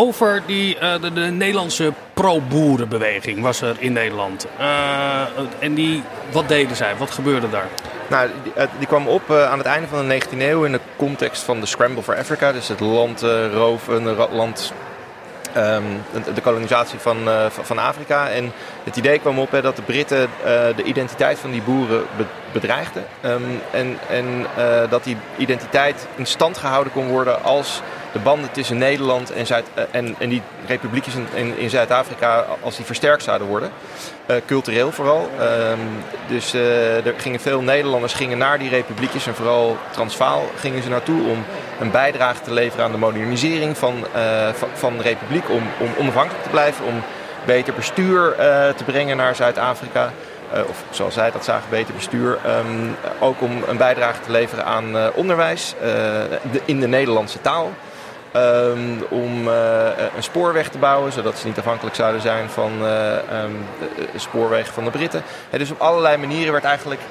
Over 0.01 0.43
die, 0.45 0.75
uh, 0.75 1.01
de, 1.01 1.13
de, 1.13 1.21
Nederlandse 1.21 1.93
pro-boerenbeweging 2.13 3.41
was 3.41 3.61
er 3.61 3.75
in 3.79 3.93
Nederland. 3.93 4.47
Uh, 4.59 5.21
en 5.59 5.73
die, 5.73 6.03
wat 6.31 6.47
deden 6.47 6.75
zij? 6.75 6.95
Wat 6.95 7.11
gebeurde 7.11 7.49
daar? 7.49 7.67
Nou, 8.09 8.29
die, 8.43 8.53
die 8.77 8.87
kwam 8.87 9.07
op 9.07 9.31
aan 9.31 9.57
het 9.57 9.67
einde 9.67 9.87
van 9.87 10.07
de 10.07 10.21
19e 10.21 10.37
eeuw 10.37 10.63
in 10.63 10.71
de 10.71 10.79
context 10.95 11.43
van 11.43 11.59
de 11.59 11.65
Scramble 11.65 12.03
for 12.03 12.17
Africa. 12.17 12.51
Dus 12.51 12.67
het 12.67 12.79
landroven, 12.79 14.03
land, 14.31 14.73
um, 15.57 15.83
de, 16.25 16.33
de, 16.33 16.41
kolonisatie 16.41 16.99
van, 16.99 17.17
van 17.49 17.77
Afrika. 17.77 18.29
En 18.29 18.51
het 18.83 18.95
idee 18.95 19.19
kwam 19.19 19.39
op 19.39 19.51
hè, 19.51 19.61
dat 19.61 19.75
de 19.75 19.81
Britten 19.81 20.29
de 20.75 20.83
identiteit 20.83 21.39
van 21.39 21.51
die 21.51 21.61
boeren 21.61 22.03
be, 22.17 22.23
bedreigden. 22.51 23.05
Um, 23.25 23.61
en 23.71 23.97
en 24.09 24.45
dat 24.89 25.03
die 25.03 25.17
identiteit 25.37 26.07
in 26.15 26.25
stand 26.25 26.57
gehouden 26.57 26.93
kon 26.93 27.07
worden 27.07 27.43
als 27.43 27.81
de 28.11 28.19
banden 28.19 28.51
tussen 28.51 28.77
Nederland 28.77 29.31
en, 29.31 29.45
Zuid, 29.45 29.65
en, 29.91 30.15
en 30.19 30.29
die 30.29 30.41
republiekjes 30.67 31.13
in, 31.33 31.57
in, 31.57 31.69
Zuid-Afrika, 31.69 32.45
als 32.61 32.75
die 32.75 32.85
versterkt 32.85 33.23
zouden 33.23 33.47
worden. 33.47 33.71
Cultureel 34.45 34.91
vooral. 34.91 35.29
Um, 35.41 35.79
dus 36.27 36.53
er 36.53 37.13
gingen 37.17 37.39
veel 37.39 37.61
Nederlanders 37.61 38.13
gingen 38.13 38.37
naar 38.37 38.59
die 38.59 38.69
republiekjes 38.69 39.27
en 39.27 39.35
vooral 39.35 39.77
Transvaal 39.91 40.49
gingen 40.55 40.83
ze 40.83 40.89
naartoe 40.89 41.29
om 41.29 41.45
een 41.79 41.91
bijdrage 41.91 42.41
te 42.41 42.53
leveren 42.53 42.85
aan 42.85 42.91
de 42.91 42.97
modernisering 42.97 43.77
van, 43.77 44.05
van, 44.53 44.69
van, 44.73 44.97
de 44.97 45.03
republiek. 45.03 45.49
Om, 45.49 45.63
om 45.79 45.89
onafhankelijk 45.97 46.43
te 46.43 46.49
blijven, 46.49 46.85
om 46.85 47.03
beter 47.45 47.73
bestuur 47.73 48.35
te 48.75 48.83
brengen 48.85 49.17
naar 49.17 49.35
Zuid-Afrika. 49.35 50.11
of 50.67 50.83
zoals 50.89 51.13
zij 51.13 51.31
dat 51.31 51.43
zagen, 51.43 51.69
beter 51.69 51.93
bestuur. 51.93 52.37
Um, 52.47 52.95
ook 53.19 53.41
om 53.41 53.63
een 53.67 53.77
bijdrage 53.77 54.21
te 54.21 54.31
leveren 54.31 54.65
aan 54.65 55.13
onderwijs 55.13 55.75
de, 56.51 56.61
in 56.65 56.79
de 56.79 56.87
Nederlandse 56.87 57.41
taal. 57.41 57.71
Um, 58.35 59.03
om 59.09 59.47
een 59.47 60.23
spoorweg 60.23 60.69
te 60.69 60.77
bouwen, 60.77 61.11
zodat 61.11 61.37
ze 61.37 61.47
niet 61.47 61.57
afhankelijk 61.57 61.95
zouden 61.95 62.21
zijn 62.21 62.49
van 62.49 62.71
um, 62.71 63.65
de 64.11 64.19
spoorwegen 64.19 64.73
van 64.73 64.83
de 64.83 64.89
Britten. 64.89 65.23
En 65.49 65.59
dus 65.59 65.71
op 65.71 65.79
allerlei 65.79 66.17
manieren 66.17 66.51
werd 66.51 66.63
eigenlijk, 66.63 67.01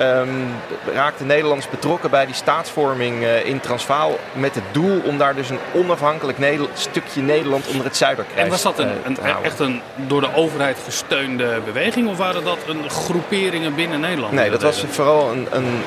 um, 0.00 0.48
raakten 0.94 1.26
Nederlanders 1.26 1.70
betrokken 1.70 2.10
bij 2.10 2.26
die 2.26 2.34
staatsvorming 2.34 3.22
uh, 3.22 3.44
in 3.44 3.60
Transvaal. 3.60 4.18
Met 4.32 4.54
het 4.54 4.64
doel 4.72 5.00
om 5.04 5.18
daar 5.18 5.34
dus 5.34 5.50
een 5.50 5.58
onafhankelijk 5.72 6.38
stukje 6.74 7.22
Nederland 7.22 7.66
onder 7.66 7.84
het 7.84 7.96
Zuiderkruis 7.96 8.44
En 8.44 8.50
was 8.50 8.62
dat 8.62 8.78
een, 8.78 8.90
een, 9.04 9.18
echt 9.42 9.58
een 9.58 9.80
door 9.96 10.20
de 10.20 10.34
overheid 10.34 10.76
gesteunde 10.84 11.60
beweging 11.64 12.08
of 12.08 12.16
waren 12.16 12.44
dat 12.44 12.58
een 12.66 12.90
groeperingen 12.90 13.74
binnen 13.74 14.00
Nederland? 14.00 14.32
Nee, 14.32 14.50
dat, 14.50 14.60
dat 14.60 14.74
was 14.74 14.84
vooral 14.90 15.30
een, 15.30 15.46
een, 15.50 15.82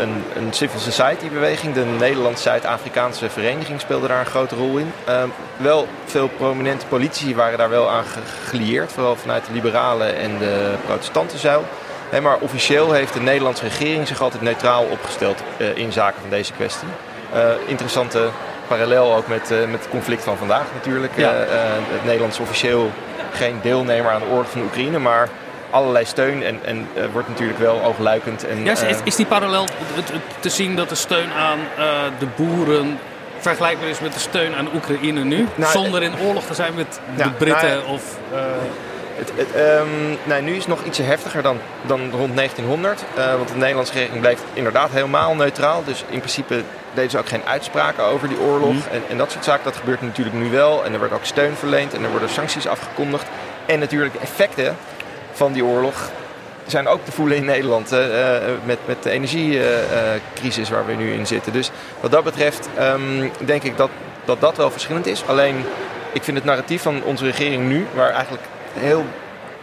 een, 0.00 0.24
een 0.36 0.52
civil 0.52 0.80
society 0.80 1.28
beweging. 1.28 1.74
De 1.74 1.84
Nederlands-Zuid-Afrikaanse 1.84 3.30
vereniging 3.30 3.80
speelde 3.80 4.08
daar 4.08 4.20
een 4.20 4.26
grote 4.26 4.54
rol 4.54 4.76
in. 4.76 4.92
Uh, 5.08 5.22
wel 5.56 5.88
veel 6.04 6.28
prominente 6.28 6.86
politici 6.86 7.34
waren 7.34 7.58
daar 7.58 7.70
wel 7.70 7.90
aan 7.90 8.04
gelieerd, 8.44 8.92
vooral 8.92 9.16
vanuit 9.16 9.46
de 9.46 9.52
liberalen 9.52 10.16
en 10.16 10.38
de 10.38 10.74
protestantenzuil. 10.86 11.64
Hey, 12.14 12.22
maar 12.22 12.38
officieel 12.38 12.92
heeft 12.92 13.12
de 13.12 13.20
Nederlandse 13.20 13.62
regering 13.62 14.06
zich 14.06 14.20
altijd 14.20 14.42
neutraal 14.42 14.84
opgesteld 14.84 15.42
uh, 15.58 15.76
in 15.76 15.92
zaken 15.92 16.20
van 16.20 16.30
deze 16.30 16.52
kwestie. 16.52 16.88
Uh, 17.34 17.50
interessante 17.66 18.28
parallel 18.66 19.14
ook 19.14 19.28
met, 19.28 19.50
uh, 19.50 19.58
met 19.58 19.80
het 19.80 19.88
conflict 19.88 20.22
van 20.22 20.36
vandaag 20.36 20.64
natuurlijk. 20.74 21.12
Ja. 21.16 21.32
het 21.32 22.04
Nederlands 22.04 22.38
officieel 22.38 22.90
geen 23.32 23.58
deelnemer 23.62 24.10
aan 24.10 24.20
de 24.20 24.26
oorlog 24.26 24.50
van 24.50 24.62
Oekraïne, 24.62 24.98
maar 24.98 25.28
allerlei 25.70 26.04
steun 26.04 26.42
en, 26.42 26.58
en 26.64 26.88
uh, 26.96 27.04
wordt 27.12 27.28
natuurlijk 27.28 27.58
wel 27.58 27.82
oogluikend. 27.82 28.46
En, 28.46 28.64
ja, 28.64 28.72
is, 28.72 28.98
is 29.04 29.16
die 29.16 29.26
parallel 29.26 29.66
te 30.40 30.48
zien 30.48 30.76
dat 30.76 30.88
de 30.88 30.94
steun 30.94 31.32
aan 31.32 31.58
uh, 31.58 31.84
de 32.18 32.26
boeren 32.36 32.98
vergelijkbaar 33.38 33.88
is 33.88 34.00
met 34.00 34.12
de 34.12 34.20
steun 34.20 34.54
aan 34.54 34.68
Oekraïne 34.74 35.24
nu? 35.24 35.48
Nou, 35.54 35.72
zonder 35.72 36.02
in 36.02 36.12
oorlog 36.26 36.44
te 36.44 36.54
zijn 36.54 36.74
met 36.74 37.00
de 37.16 37.30
Britten 37.30 37.68
nou, 37.68 37.88
of... 37.88 38.18
Uh... 38.32 38.38
Het, 39.14 39.32
het, 39.34 39.80
um, 39.80 40.18
nee, 40.24 40.42
nu 40.42 40.50
is 40.50 40.58
het 40.58 40.66
nog 40.66 40.84
ietsje 40.84 41.02
heftiger 41.02 41.42
dan, 41.42 41.58
dan 41.86 42.10
rond 42.10 42.36
1900. 42.36 43.04
Uh, 43.18 43.34
want 43.34 43.48
de 43.48 43.56
Nederlandse 43.56 43.92
regering 43.92 44.20
bleef 44.20 44.40
inderdaad 44.52 44.90
helemaal 44.90 45.34
neutraal. 45.34 45.84
Dus 45.84 46.04
in 46.08 46.18
principe 46.18 46.62
deden 46.94 47.10
ze 47.10 47.18
ook 47.18 47.28
geen 47.28 47.44
uitspraken 47.44 48.04
over 48.04 48.28
die 48.28 48.40
oorlog. 48.40 48.72
Mm. 48.72 48.82
En, 48.90 49.02
en, 49.08 49.16
dat 49.16 49.30
soort 49.30 49.44
zaken, 49.44 49.64
dat 49.64 49.76
gebeurt 49.76 50.02
natuurlijk 50.02 50.36
nu 50.36 50.50
wel. 50.50 50.84
En 50.84 50.92
er 50.92 50.98
wordt 50.98 51.14
ook 51.14 51.24
steun 51.24 51.54
verleend 51.54 51.94
en 51.94 52.04
er 52.04 52.10
worden 52.10 52.28
sancties 52.28 52.66
afgekondigd. 52.66 53.26
En 53.66 53.78
natuurlijk 53.78 54.12
de 54.12 54.18
effecten 54.18 54.76
van 55.32 55.52
die 55.52 55.64
oorlog 55.64 56.10
zijn 56.66 56.88
ook 56.88 57.04
te 57.04 57.12
voelen 57.12 57.36
in 57.36 57.44
Nederland. 57.44 57.92
Uh, 57.92 58.00
met, 58.64 58.78
met 58.84 59.02
de 59.02 59.10
energiecrisis 59.10 60.68
waar 60.70 60.86
we 60.86 60.92
nu 60.92 61.12
in 61.12 61.26
zitten. 61.26 61.52
Dus 61.52 61.70
wat 62.00 62.10
dat 62.10 62.24
betreft 62.24 62.68
um, 62.80 63.30
denk 63.38 63.62
ik 63.62 63.76
dat, 63.76 63.90
dat 64.24 64.40
dat 64.40 64.56
wel 64.56 64.70
verschillend 64.70 65.06
is. 65.06 65.22
Alleen, 65.26 65.64
ik 66.12 66.22
vind 66.22 66.36
het 66.36 66.46
narratief 66.46 66.82
van 66.82 67.02
onze 67.02 67.24
regering 67.24 67.68
nu, 67.68 67.86
waar 67.94 68.10
eigenlijk 68.10 68.42
heel 68.74 69.04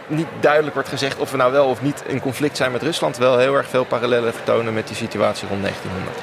niet 0.06 0.26
duidelijk 0.40 0.74
wordt 0.74 0.88
gezegd 0.88 1.18
of 1.18 1.30
we 1.30 1.36
nou 1.36 1.52
wel 1.52 1.66
of 1.66 1.82
niet 1.82 2.02
in 2.06 2.20
conflict 2.20 2.56
zijn 2.56 2.72
met 2.72 2.82
Rusland, 2.82 3.16
wel 3.16 3.38
heel 3.38 3.54
erg 3.54 3.68
veel 3.68 3.84
parallellen 3.84 4.34
vertonen 4.34 4.74
met 4.74 4.86
die 4.86 4.96
situatie 4.96 5.48
rond 5.48 5.62
1900. 5.62 6.18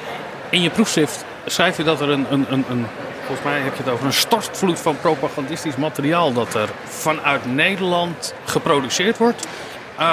In 0.50 0.62
je 0.62 0.70
proefschrift 0.70 1.24
schrijf 1.46 1.76
je 1.76 1.82
dat 1.82 2.00
er 2.00 2.08
een, 2.08 2.26
een, 2.30 2.46
een, 2.48 2.64
een 2.70 2.86
volgens 3.26 3.50
mij 3.50 3.60
heb 3.60 3.76
je 3.76 3.82
het 3.82 3.92
over 3.92 4.06
een 4.06 4.12
stortvloed 4.12 4.80
van 4.80 4.96
propagandistisch 5.00 5.76
materiaal 5.76 6.32
dat 6.32 6.54
er 6.54 6.68
vanuit 6.84 7.54
Nederland 7.54 8.34
geproduceerd 8.44 9.18
wordt. 9.18 9.46
Uh, 10.00 10.12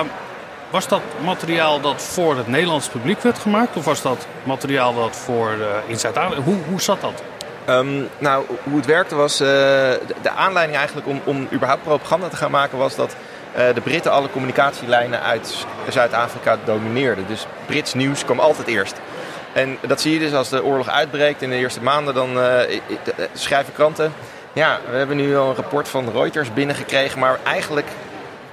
was 0.70 0.88
dat 0.88 1.02
materiaal 1.24 1.82
dat 1.82 2.02
voor 2.02 2.38
het 2.38 2.48
Nederlands 2.48 2.88
publiek 2.88 3.22
werd 3.22 3.38
gemaakt? 3.38 3.78
Of 3.78 3.86
was 3.86 4.02
dat 4.02 4.28
materiaal 4.44 4.96
dat 4.96 5.16
voor 5.16 5.56
uh, 5.60 5.66
in 5.88 6.00
Zuid-Afrika? 6.00 6.42
Hoe, 6.42 6.58
hoe 6.70 6.82
zat 6.82 7.02
dat? 7.02 7.24
Um, 7.70 8.10
nou, 8.18 8.46
hoe 8.64 8.76
het 8.76 8.86
werkte 8.86 9.16
was... 9.16 9.42
Uh, 9.42 9.48
de, 10.22 10.30
aanleiding 10.36 10.78
eigenlijk 10.78 11.08
om, 11.08 11.22
om 11.24 11.48
überhaupt 11.54 11.84
propaganda 11.84 12.28
te 12.28 12.36
gaan 12.36 12.52
maken 12.52 12.78
was 12.78 12.96
dat... 12.96 13.16
Uh, 13.58 13.74
de 13.74 13.82
Britten 13.82 14.12
alle 14.12 14.30
communicatielijnen 14.30 15.22
uit 15.22 15.66
Zuid-Afrika 15.90 16.58
domineerden. 16.66 17.28
Dus 17.28 17.46
Brits 17.66 17.94
nieuws 17.94 18.26
kwam 18.26 18.40
altijd 18.40 18.68
eerst. 18.68 18.96
En 19.54 19.78
dat 19.88 20.02
zie 20.02 20.14
je 20.14 20.20
dus 20.20 20.34
als 20.34 20.50
de 20.50 20.64
oorlog 20.64 20.90
uitbreekt 20.90 21.42
in 21.42 21.50
de 21.50 21.56
eerste 21.56 21.82
maanden. 21.82 22.14
Dan 22.14 22.30
schrijven 23.34 23.74
kranten... 23.74 24.14
Ja, 24.54 24.80
we 24.90 24.98
hebben 24.98 25.18
nu 25.18 25.38
al 25.38 25.50
een 25.50 25.56
rapport 25.56 25.88
van 25.88 26.12
Reuters 26.12 26.54
binnengekregen... 26.54 27.20
maar 27.20 27.40
eigenlijk 27.44 27.88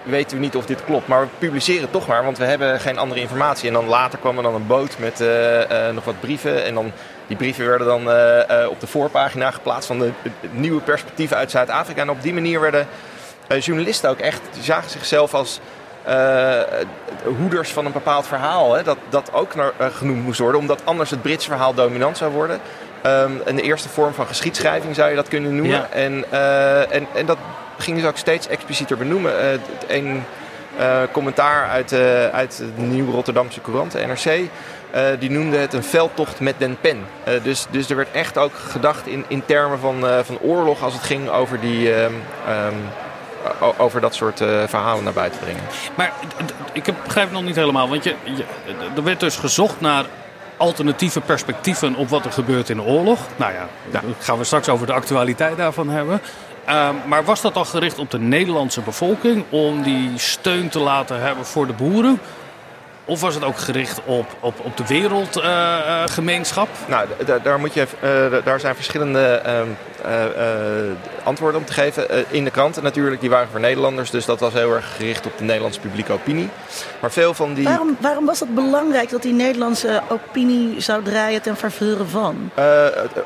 weten 0.03 0.37
we 0.37 0.43
niet 0.43 0.57
of 0.57 0.67
dit 0.67 0.85
klopt. 0.85 1.09
Maar 1.09 1.21
we 1.21 1.27
publiceren 1.39 1.83
het 1.83 1.93
toch 1.93 2.07
maar, 2.07 2.25
want 2.25 2.39
we 2.39 2.45
hebben 2.45 2.81
geen 2.81 2.99
andere 2.99 3.21
informatie. 3.21 3.69
En 3.69 3.75
dan 3.75 3.87
later 3.87 4.19
kwam 4.19 4.37
er 4.37 4.43
dan 4.43 4.55
een 4.55 4.67
boot 4.67 4.99
met 4.99 5.25
nog 5.93 6.05
wat 6.05 6.21
brieven. 6.21 6.65
En 6.65 6.75
dan, 6.75 6.93
die 7.27 7.37
brieven 7.37 7.67
werden 7.67 7.87
dan 7.87 8.09
uh, 8.09 8.69
op 8.69 8.81
de 8.81 8.87
voorpagina 8.87 9.51
geplaatst 9.51 9.87
van 9.87 9.99
de, 9.99 10.11
de 10.23 10.31
nieuwe 10.51 10.81
perspectieven 10.81 11.37
uit 11.37 11.51
Zuid-Afrika. 11.51 12.01
En 12.01 12.11
op 12.11 12.23
die 12.23 12.35
manier 12.35 12.61
werden 12.61 12.87
journalisten 13.59 14.11
ook 14.11 14.19
echt, 14.19 14.41
die 14.53 14.63
zagen 14.63 14.91
zichzelf 14.91 15.35
als 15.35 15.61
hoeders 17.39 17.71
van 17.71 17.87
een 17.87 17.93
bepaald 17.93 18.27
verhaal. 18.27 18.75
Hè, 18.75 18.83
dat, 18.83 18.99
dat 19.09 19.33
ook 19.33 19.55
naar, 19.55 19.73
genoemd 19.79 20.25
moest 20.25 20.39
worden, 20.39 20.61
omdat 20.61 20.81
anders 20.85 21.11
het 21.11 21.23
Britse 21.23 21.49
verhaal 21.49 21.75
dominant 21.75 22.17
zou 22.17 22.33
worden. 22.33 22.61
Um, 23.07 23.41
een 23.45 23.59
eerste 23.59 23.89
vorm 23.89 24.15
van 24.15 24.27
geschiedschrijving 24.27 24.95
zou 24.95 25.11
je 25.11 25.17
dat 25.17 25.29
kunnen 25.29 25.57
noemen. 25.57 25.77
Ja. 25.77 25.89
En, 25.91 26.25
en, 26.91 27.07
en 27.15 27.27
dat 27.27 27.39
gingen 27.79 28.01
ze 28.01 28.07
ook 28.07 28.17
steeds 28.17 28.49
explicieter 28.49 28.97
benoemen. 28.97 29.61
Een 29.87 30.25
commentaar 31.13 31.69
uit, 31.69 31.93
uit 32.33 32.57
de 32.77 32.83
Nieuwe 32.83 33.13
Rotterdamse 33.13 33.61
Courant, 33.61 33.93
de 33.93 34.07
NRC, 34.07 34.49
die 35.19 35.31
noemde 35.31 35.57
het 35.57 35.73
een 35.73 35.85
veldtocht 35.85 36.41
met 36.41 36.55
den 36.59 36.77
pen. 36.81 36.99
dus, 37.43 37.67
dus 37.71 37.91
er 37.91 37.97
werd 37.97 38.11
echt 38.11 38.39
ook 38.39 38.55
gedacht 38.55 39.07
in, 39.07 39.25
in 39.29 39.45
termen 39.45 39.79
van, 39.79 40.05
van 40.25 40.39
oorlog 40.41 40.83
als 40.83 40.93
het 40.93 41.03
ging 41.03 41.29
over, 41.29 41.61
die, 41.61 41.93
um, 41.95 42.15
over 43.77 44.01
dat 44.01 44.15
soort 44.15 44.39
verhalen 44.67 45.05
naar 45.05 45.13
buiten 45.13 45.41
brengen. 45.41 45.63
Maar 45.95 46.13
ik 46.73 46.85
begrijp 47.05 47.27
het 47.27 47.37
nog 47.37 47.45
niet 47.45 47.57
helemaal, 47.57 47.89
want 47.89 48.05
je, 48.05 48.15
je, 48.25 48.45
er 48.97 49.05
werd 49.05 49.21
dus 49.21 49.37
gezocht 49.37 49.81
naar 49.81 50.05
alternatieve 50.57 51.21
perspectieven 51.21 51.95
op 51.95 52.09
wat 52.09 52.25
er 52.25 52.33
gebeurt 52.33 52.71
in 52.71 52.77
de 52.77 52.83
oorlog. 52.83 53.19
Nou 53.37 53.53
ja, 53.53 53.69
ja. 53.91 54.01
gaan 54.19 54.39
we 54.39 54.45
straks 54.45 54.69
over 54.69 54.87
de 54.87 54.93
actualiteit 54.93 55.57
daarvan 55.57 55.89
hebben. 55.89 56.21
Uh, 56.69 56.89
maar 57.07 57.25
was 57.25 57.41
dat 57.41 57.57
al 57.57 57.65
gericht 57.65 57.99
op 57.99 58.11
de 58.11 58.19
Nederlandse 58.19 58.81
bevolking 58.81 59.45
om 59.49 59.83
die 59.83 60.11
steun 60.17 60.69
te 60.69 60.79
laten 60.79 61.21
hebben 61.21 61.47
voor 61.47 61.67
de 61.67 61.73
boeren? 61.73 62.21
Of 63.05 63.21
was 63.21 63.35
het 63.35 63.45
ook 63.45 63.59
gericht 63.59 64.01
op, 64.05 64.27
op, 64.41 64.61
op 64.65 64.77
de 64.77 64.87
wereldgemeenschap? 64.87 66.69
Nou, 66.87 67.09
daar, 67.43 67.59
moet 67.59 67.75
je, 67.75 67.87
daar 68.45 68.61
zijn 68.61 68.75
verschillende 68.75 69.43
antwoorden 71.25 71.61
om 71.61 71.67
te 71.67 71.73
geven. 71.73 72.25
in 72.31 72.45
de 72.45 72.51
kranten 72.51 72.83
natuurlijk, 72.83 73.21
die 73.21 73.31
waren 73.31 73.49
voor 73.51 73.61
Nederlanders. 73.61 74.11
Dus 74.11 74.25
dat 74.25 74.41
was 74.41 74.53
heel 74.53 74.75
erg 74.75 74.97
gericht 74.97 75.27
op 75.27 75.39
de 75.39 75.45
Nederlandse 75.45 75.81
publieke 75.81 76.13
opinie. 76.13 76.49
Maar 77.01 77.13
veel 77.13 77.35
van 77.35 77.55
die... 77.55 77.65
Waarom, 77.65 77.97
waarom 78.01 78.25
was 78.25 78.41
het 78.41 78.55
belangrijk 78.55 79.11
dat 79.11 79.23
die 79.23 79.33
Nederlandse 79.33 80.03
opinie 80.09 80.81
zou 80.81 81.03
draaien 81.03 81.43
ten 81.43 81.57
faveur 81.57 82.07
van? 82.07 82.51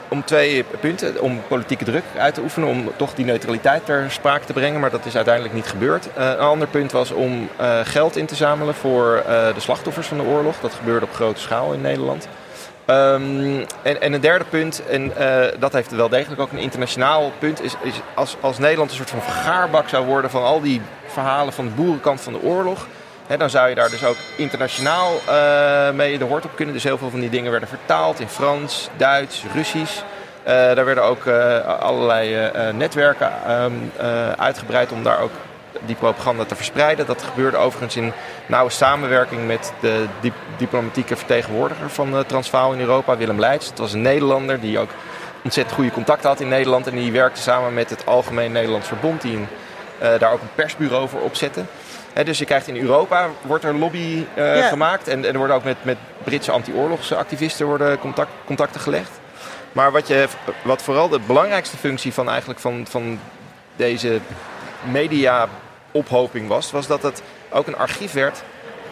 om 0.08 0.24
twee 0.24 0.64
punten. 0.80 1.20
Om 1.20 1.40
politieke 1.48 1.84
druk 1.84 2.04
uit 2.18 2.34
te 2.34 2.40
oefenen. 2.40 2.68
Om 2.68 2.90
toch 2.96 3.14
die 3.14 3.24
neutraliteit 3.24 3.84
ter 3.84 4.10
sprake 4.10 4.46
te 4.46 4.52
brengen. 4.52 4.80
Maar 4.80 4.90
dat 4.90 5.06
is 5.06 5.16
uiteindelijk 5.16 5.54
niet 5.54 5.66
gebeurd. 5.66 6.08
een 6.16 6.38
ander 6.38 6.68
punt 6.68 6.92
was 6.92 7.10
om 7.10 7.48
geld 7.84 8.16
in 8.16 8.26
te 8.26 8.34
zamelen 8.34 8.74
voor 8.74 9.22
de 9.26 9.60
slachtoffers 9.60 10.06
van 10.06 10.16
de 10.16 10.22
oorlog. 10.22 10.60
Dat 10.60 10.74
gebeurde 10.74 11.06
op 11.06 11.14
grote 11.14 11.40
schaal 11.40 11.72
in 11.72 11.80
Nederland. 11.80 12.28
Um, 12.90 13.64
en, 13.82 14.00
en, 14.00 14.12
een 14.12 14.20
derde 14.20 14.44
punt, 14.44 14.82
en 14.86 15.12
uh, 15.18 15.44
dat 15.58 15.72
heeft 15.72 15.90
wel 15.90 16.08
degelijk 16.08 16.40
ook 16.40 16.52
een 16.52 16.58
internationaal 16.58 17.32
punt, 17.38 17.62
is, 17.62 17.74
is 17.82 17.94
als, 18.14 18.36
als 18.40 18.58
Nederland 18.58 18.90
een 18.90 18.96
soort 18.96 19.10
van 19.10 19.22
vergaarbak 19.22 19.88
zou 19.88 20.06
worden 20.06 20.30
van 20.30 20.42
al 20.42 20.60
die 20.60 20.80
verhalen 21.06 21.52
van 21.52 21.64
de 21.64 21.70
boerenkant 21.70 22.20
van 22.20 22.32
de 22.32 22.42
oorlog. 22.42 22.86
Dan 23.38 23.50
zou 23.50 23.68
je 23.68 23.74
daar 23.74 23.90
dus 23.90 24.04
ook 24.04 24.16
internationaal 24.36 25.12
uh, 25.28 25.90
mee 25.90 26.18
de 26.18 26.24
hoort 26.24 26.44
op 26.44 26.56
kunnen. 26.56 26.74
Dus 26.74 26.84
heel 26.84 26.98
veel 26.98 27.10
van 27.10 27.20
die 27.20 27.30
dingen 27.30 27.50
werden 27.50 27.68
vertaald 27.68 28.20
in 28.20 28.28
Frans, 28.28 28.88
Duits, 28.96 29.44
Russisch. 29.54 29.96
Uh, 29.96 30.04
daar 30.44 30.84
werden 30.84 31.04
ook 31.04 31.26
allerlei 31.80 32.50
netwerken 32.72 33.32
um, 33.50 33.92
uitgebreid 34.36 34.92
om 34.92 35.02
daar 35.02 35.20
ook 35.20 35.32
die 35.86 35.96
propaganda 35.96 36.44
te 36.44 36.54
verspreiden. 36.54 37.06
Dat 37.06 37.22
gebeurde 37.22 37.56
overigens 37.56 37.96
in 37.96 38.12
nauwe 38.46 38.70
samenwerking 38.70 39.46
met 39.46 39.72
de 39.80 40.04
diplomatieke 40.56 41.16
vertegenwoordiger 41.16 41.90
van 41.90 42.14
uh, 42.14 42.20
Transvaal 42.20 42.72
in 42.72 42.80
Europa, 42.80 43.16
Willem 43.16 43.40
Leijts. 43.40 43.68
Het 43.68 43.78
was 43.78 43.92
een 43.92 44.02
Nederlander 44.02 44.60
die 44.60 44.78
ook 44.78 44.90
ontzettend 45.42 45.76
goede 45.76 45.90
contacten 45.90 46.28
had 46.28 46.40
in 46.40 46.48
Nederland. 46.48 46.86
En 46.86 46.96
die 46.96 47.12
werkte 47.12 47.40
samen 47.40 47.74
met 47.74 47.90
het 47.90 48.06
Algemeen 48.06 48.52
Nederlands 48.52 48.86
Verbond, 48.86 49.22
die 49.22 49.36
uh, 49.38 49.46
daar 50.18 50.32
ook 50.32 50.40
een 50.40 50.54
persbureau 50.54 51.08
voor 51.08 51.20
opzette. 51.20 51.64
dus 52.24 52.38
je 52.38 52.44
krijgt 52.44 52.66
in 52.66 52.80
Europa 52.80 53.28
wordt 53.42 53.64
er 53.64 53.74
lobby 53.74 54.26
uh, 54.36 54.66
gemaakt. 54.66 55.08
En, 55.08 55.24
en, 55.24 55.32
er 55.32 55.38
worden 55.38 55.56
ook 55.56 55.64
met, 55.64 55.76
met 55.82 55.96
Britse 56.24 56.52
anti-oorlogsactivisten 56.52 57.66
worden 57.66 57.98
contact, 57.98 58.30
contacten 58.44 58.80
gelegd. 58.80 59.10
Maar 59.72 59.92
wat, 59.92 60.08
je, 60.08 60.26
wat 60.62 60.82
vooral 60.82 61.08
de 61.08 61.20
belangrijkste 61.26 61.76
functie 61.76 62.12
van, 62.12 62.28
eigenlijk 62.28 62.60
van, 62.60 62.86
van 62.88 63.20
deze 63.76 64.20
media 64.82 65.48
ophoping 65.90 66.48
was, 66.48 66.70
was 66.70 66.86
dat 66.86 67.02
het 67.02 67.22
ook 67.50 67.66
een 67.66 67.76
archief 67.76 68.12
werd 68.12 68.42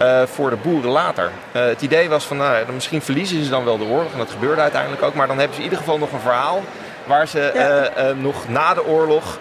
uh, 0.03 0.23
voor 0.23 0.51
de 0.51 0.57
boeren 0.57 0.91
later. 0.91 1.31
Uh, 1.53 1.65
het 1.65 1.83
idee 1.83 2.09
was 2.09 2.25
van, 2.25 2.37
nou, 2.37 2.73
misschien 2.73 3.03
verliezen 3.03 3.45
ze 3.45 3.51
dan 3.51 3.65
wel 3.65 3.79
de 3.79 3.85
oorlog, 3.85 4.13
en 4.13 4.19
dat 4.19 4.31
gebeurde 4.31 4.61
uiteindelijk 4.61 5.03
ook, 5.03 5.15
maar 5.15 5.27
dan 5.27 5.39
hebben 5.39 5.55
ze 5.55 5.63
in 5.63 5.69
ieder 5.69 5.85
geval 5.85 5.99
nog 5.99 6.13
een 6.13 6.21
verhaal 6.21 6.63
waar 7.07 7.29
ze 7.29 7.51
ja. 7.55 8.11
uh, 8.11 8.17
nog 8.17 8.49
na 8.49 8.75
de 8.75 8.87
oorlog 8.87 9.39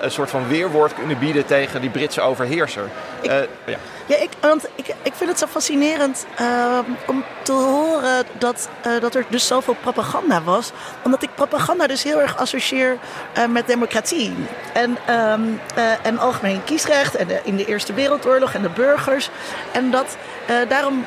een 0.00 0.10
soort 0.10 0.30
van 0.30 0.48
weerwoord 0.48 0.94
kunnen 0.94 1.18
bieden 1.18 1.46
tegen 1.46 1.80
die 1.80 1.90
Britse 1.90 2.20
overheerser. 2.20 2.84
Ik, 3.20 3.30
ja. 3.64 3.76
Ja, 4.06 4.16
ik, 4.16 4.30
want 4.40 4.68
ik, 4.74 4.86
ik 5.02 5.12
vind 5.14 5.30
het 5.30 5.38
zo 5.38 5.46
fascinerend 5.46 6.26
om 7.06 7.24
te 7.42 7.52
horen 7.52 8.24
dat, 8.38 8.68
dat 9.00 9.14
er 9.14 9.24
dus 9.28 9.46
zoveel 9.46 9.76
propaganda 9.80 10.42
was. 10.42 10.72
Omdat 11.02 11.22
ik 11.22 11.28
propaganda 11.34 11.86
dus 11.86 12.02
heel 12.02 12.20
erg 12.20 12.36
associeer 12.36 12.96
met 13.48 13.66
democratie. 13.66 14.34
En, 14.72 14.98
um, 15.14 15.60
en 16.02 16.18
algemeen 16.18 16.64
kiesrecht 16.64 17.16
en 17.16 17.26
de, 17.26 17.40
in 17.44 17.56
de 17.56 17.64
Eerste 17.64 17.92
Wereldoorlog 17.92 18.54
en 18.54 18.62
de 18.62 18.68
burgers. 18.68 19.30
En 19.72 19.90
dat 19.90 20.16
daarom... 20.68 21.04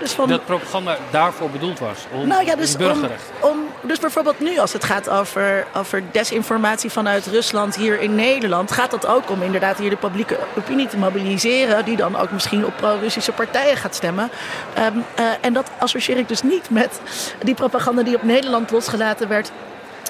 dus 0.00 0.12
van, 0.12 0.28
dat 0.28 0.44
propaganda 0.44 0.96
daarvoor 1.10 1.50
bedoeld 1.50 1.78
was, 1.78 1.98
om 2.12 2.26
nou, 2.26 2.44
ja, 2.44 2.56
dus 2.56 2.76
burgerrecht. 2.76 3.30
Om, 3.40 3.50
om, 3.50 3.58
dus 3.80 3.98
bijvoorbeeld 3.98 4.40
nu 4.40 4.58
als 4.58 4.72
het 4.72 4.84
gaat 4.84 5.08
over, 5.08 5.66
over 5.74 6.02
desinformatie 6.12 6.90
vanuit 6.90 7.26
Rusland 7.26 7.76
hier 7.76 8.00
in 8.00 8.14
Nederland... 8.14 8.72
gaat 8.72 8.92
het 8.92 9.06
ook 9.06 9.30
om 9.30 9.42
inderdaad 9.42 9.78
hier 9.78 9.90
de 9.90 9.96
publieke 9.96 10.38
opinie 10.58 10.86
te 10.86 10.96
mobiliseren... 10.96 11.84
die 11.84 11.96
dan 11.96 12.16
ook 12.16 12.30
misschien 12.30 12.66
op 12.66 12.76
pro-Russische 12.76 13.32
partijen 13.32 13.76
gaat 13.76 13.94
stemmen. 13.94 14.30
Um, 14.78 15.04
uh, 15.18 15.24
en 15.40 15.52
dat 15.52 15.70
associeer 15.78 16.18
ik 16.18 16.28
dus 16.28 16.42
niet 16.42 16.70
met 16.70 17.00
die 17.42 17.54
propaganda 17.54 18.02
die 18.02 18.16
op 18.16 18.22
Nederland 18.22 18.70
losgelaten 18.70 19.28
werd 19.28 19.50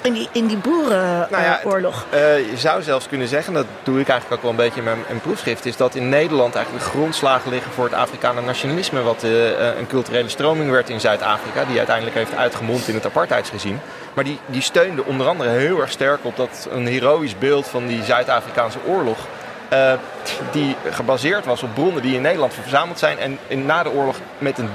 in 0.03 0.13
die, 0.13 0.29
in 0.31 0.47
die 0.47 0.57
boerenoorlog. 0.57 2.05
Nou 2.09 2.23
ja, 2.23 2.39
uh, 2.39 2.49
je 2.49 2.57
zou 2.57 2.81
zelfs 2.81 3.07
kunnen 3.07 3.27
zeggen, 3.27 3.53
dat 3.53 3.65
doe 3.83 3.99
ik 3.99 4.07
eigenlijk 4.07 4.35
ook 4.35 4.41
wel 4.41 4.51
een 4.51 4.69
beetje 4.69 4.91
in 4.91 5.03
mijn, 5.07 5.21
proefschrift, 5.21 5.65
is 5.65 5.77
dat 5.77 5.95
in 5.95 6.09
Nederland 6.09 6.55
eigenlijk 6.55 6.85
de 6.85 6.91
grondslagen 6.91 7.51
liggen 7.51 7.71
voor 7.71 7.83
het 7.83 7.93
Afrikaner 7.93 8.43
nationalisme, 8.43 9.01
wat 9.01 9.23
uh, 9.23 9.77
een 9.77 9.87
culturele 9.87 10.29
stroming 10.29 10.71
werd 10.71 10.89
in 10.89 10.99
Zuid-Afrika, 10.99 11.65
die 11.65 11.77
uiteindelijk 11.77 12.15
heeft 12.15 12.35
uitgemond 12.35 12.87
in 12.87 12.93
het 12.93 13.05
apartheidsregime. 13.05 13.77
Maar 14.13 14.23
die, 14.23 14.39
die 14.45 14.61
steunde 14.61 15.03
onder 15.05 15.27
andere 15.27 15.49
heel 15.49 15.79
erg 15.79 15.91
sterk 15.91 16.25
op 16.25 16.35
dat 16.35 16.67
een 16.71 16.87
heroïsch 16.87 17.37
beeld 17.37 17.67
van 17.67 17.87
die 17.87 18.03
Zuid-Afrikaanse 18.03 18.77
oorlog. 18.87 19.17
Die 20.51 20.75
gebaseerd 20.89 21.45
was 21.45 21.63
op 21.63 21.73
bronnen 21.73 22.01
die 22.01 22.15
in 22.15 22.21
Nederland 22.21 22.53
verzameld 22.53 22.99
zijn 22.99 23.17
en 23.47 23.65
na 23.65 23.83
de 23.83 23.91
oorlog 23.91 24.15
met 24.37 24.57
een 24.57 24.69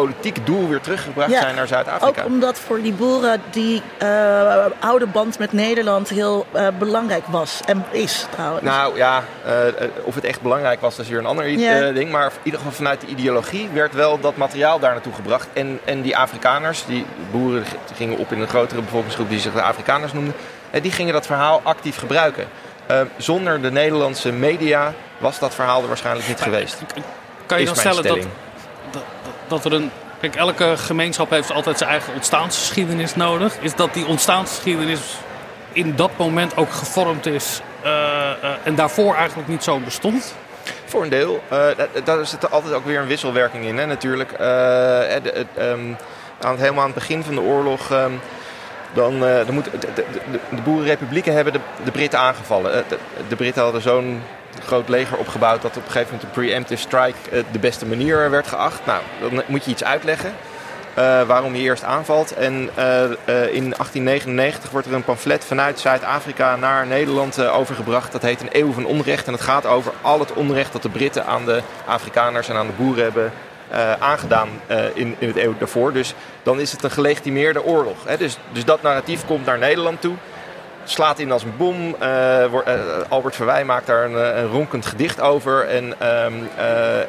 politiek 0.00 0.46
doel 0.46 0.68
weer 0.68 0.80
teruggebracht 0.80 1.32
zijn 1.32 1.54
naar 1.54 1.66
Zuid-Afrika. 1.66 2.22
Ook 2.22 2.26
omdat 2.26 2.58
voor 2.58 2.82
die 2.82 2.92
boeren 2.92 3.42
die 3.50 3.82
uh, 4.02 4.64
oude 4.80 5.06
band 5.06 5.38
met 5.38 5.52
Nederland 5.52 6.08
heel 6.08 6.46
uh, 6.54 6.68
belangrijk 6.78 7.26
was 7.26 7.60
en 7.66 7.84
is 7.90 8.26
trouwens. 8.30 8.64
Nou 8.64 8.96
ja, 8.96 9.22
uh, 9.46 9.52
of 10.02 10.14
het 10.14 10.24
echt 10.24 10.40
belangrijk 10.40 10.80
was, 10.80 10.96
dat 10.96 11.04
is 11.04 11.10
weer 11.10 11.20
een 11.20 11.26
ander 11.26 11.48
ja. 11.48 11.90
ding. 11.90 12.10
Maar 12.10 12.24
in 12.24 12.38
ieder 12.42 12.60
geval 12.60 12.74
vanuit 12.74 13.00
de 13.00 13.06
ideologie 13.06 13.68
werd 13.72 13.94
wel 13.94 14.20
dat 14.20 14.36
materiaal 14.36 14.78
daar 14.78 14.92
naartoe 14.92 15.14
gebracht. 15.14 15.48
En, 15.52 15.80
en 15.84 16.02
die 16.02 16.16
Afrikaners, 16.16 16.84
die 16.86 17.06
boeren 17.30 17.64
gingen 17.96 18.18
op 18.18 18.32
in 18.32 18.40
een 18.40 18.48
grotere 18.48 18.80
bevolkingsgroep 18.80 19.28
die 19.28 19.40
zich 19.40 19.52
de 19.52 19.62
Afrikaners 19.62 20.12
noemden, 20.12 20.34
die 20.82 20.92
gingen 20.92 21.12
dat 21.12 21.26
verhaal 21.26 21.60
actief 21.64 21.96
gebruiken. 21.96 22.46
Uh, 22.90 23.00
zonder 23.16 23.62
de 23.62 23.70
Nederlandse 23.70 24.32
media 24.32 24.92
was 25.18 25.38
dat 25.38 25.54
verhaal 25.54 25.82
er 25.82 25.88
waarschijnlijk 25.88 26.28
niet 26.28 26.40
geweest. 26.40 26.78
Kan 27.46 27.60
je 27.60 27.66
dan 27.66 27.76
stellen 27.76 28.02
dat, 28.02 28.26
dat, 29.48 29.64
er 29.64 29.72
een. 29.72 29.90
Kijk, 30.20 30.36
elke 30.36 30.76
gemeenschap 30.76 31.30
heeft 31.30 31.52
altijd 31.52 31.78
zijn 31.78 31.90
eigen 31.90 32.14
ontstaansgeschiedenis 32.14 33.14
nodig. 33.14 33.56
Is 33.60 33.74
dat 33.74 33.94
die 33.94 34.06
ontstaansgeschiedenis 34.06 35.00
in 35.72 35.96
dat 35.96 36.10
moment 36.16 36.56
ook 36.56 36.72
gevormd 36.72 37.26
is 37.26 37.60
uh, 37.84 37.90
uh, 37.90 38.50
en 38.62 38.74
daarvoor 38.74 39.14
eigenlijk 39.14 39.48
niet 39.48 39.62
zo 39.62 39.78
bestond? 39.78 40.34
Voor 40.84 41.02
een 41.02 41.08
deel. 41.08 41.42
Uh, 41.52 41.66
daar 42.04 42.26
zit 42.26 42.50
altijd 42.50 42.74
ook 42.74 42.84
weer 42.84 43.00
een 43.00 43.06
wisselwerking 43.06 43.64
in, 43.64 43.78
hè, 43.78 43.86
natuurlijk. 43.86 44.38
De, 44.38 45.46
um, 45.58 45.96
aan 46.40 46.50
het, 46.50 46.60
helemaal 46.60 46.82
aan 46.82 46.90
het 46.90 46.98
begin 46.98 47.22
van 47.22 47.34
de 47.34 47.40
oorlog. 47.40 47.90
Um, 47.90 48.20
dan, 48.94 49.20
dan 49.20 49.54
moet, 49.54 49.64
de, 49.64 49.88
de, 49.94 50.04
de, 50.50 50.62
boerenrepublieken 50.62 51.34
hebben 51.34 51.52
de, 51.84 51.90
Britten 51.90 52.18
aangevallen. 52.18 52.84
De 53.28 53.36
Britten 53.36 53.62
hadden 53.62 53.82
zo'n 53.82 54.22
groot 54.64 54.88
leger 54.88 55.16
opgebouwd 55.16 55.62
dat 55.62 55.76
op 55.76 55.84
een 55.84 55.90
gegeven 55.90 56.14
moment 56.14 56.22
een 56.22 56.42
preemptive 56.42 56.80
strike 56.80 57.18
uh, 57.32 57.42
de 57.52 57.58
beste 57.58 57.86
manier 57.86 58.30
werd 58.30 58.46
geacht. 58.46 58.80
Nou, 58.86 59.02
dan 59.20 59.42
moet 59.46 59.64
je 59.64 59.70
iets 59.70 59.84
uitleggen. 59.84 60.34
Uh, 60.98 61.22
waarom 61.22 61.54
je 61.54 61.62
eerst 61.62 61.84
aanvalt. 61.84 62.32
En 62.32 62.52
uh, 62.78 63.02
in 63.54 63.70
1899 63.70 64.70
wordt 64.70 64.86
er 64.86 64.92
een 64.92 65.04
pamflet 65.04 65.44
vanuit 65.44 65.80
Zuid-Afrika 65.80 66.56
naar 66.56 66.86
Nederland 66.86 67.40
overgebracht. 67.46 68.12
Dat 68.12 68.22
heet 68.22 68.40
Een 68.40 68.48
Eeuw 68.52 68.72
van 68.72 68.84
Onrecht. 68.84 69.26
En 69.26 69.32
het 69.32 69.42
gaat 69.42 69.66
over 69.66 69.92
al 70.02 70.20
het 70.20 70.32
onrecht 70.32 70.72
dat 70.72 70.82
de 70.82 70.88
Britten 70.88 71.26
aan 71.26 71.44
de 71.44 71.62
Afrikaners 71.86 72.48
en 72.48 72.56
aan 72.56 72.66
de 72.66 72.72
boeren 72.72 73.02
hebben 73.02 73.32
aangedaan 73.98 74.48
in, 74.94 75.16
in 75.18 75.28
het 75.28 75.36
eeuw 75.36 75.54
daarvoor. 75.58 75.92
Dus 75.92 76.14
dan 76.42 76.60
is 76.60 76.72
het 76.72 76.82
een 76.82 76.90
gelegitimeerde 76.90 77.64
oorlog. 77.64 77.96
Hè? 78.06 78.16
Dus, 78.16 78.38
dus 78.52 78.64
dat 78.64 78.82
narratief 78.82 79.26
komt 79.26 79.46
naar 79.46 79.58
Nederland 79.58 80.00
toe. 80.00 80.14
Slaat 80.90 81.18
in 81.18 81.32
als 81.32 81.42
een 81.42 81.56
bom. 81.56 81.96
Uh, 82.02 82.44
Albert 83.08 83.36
Verwij 83.36 83.64
maakt 83.64 83.86
daar 83.86 84.04
een, 84.04 84.38
een, 84.38 84.46
ronkend 84.46 84.86
gedicht 84.86 85.20
over. 85.20 85.66
En, 85.66 85.84
um, 85.84 86.48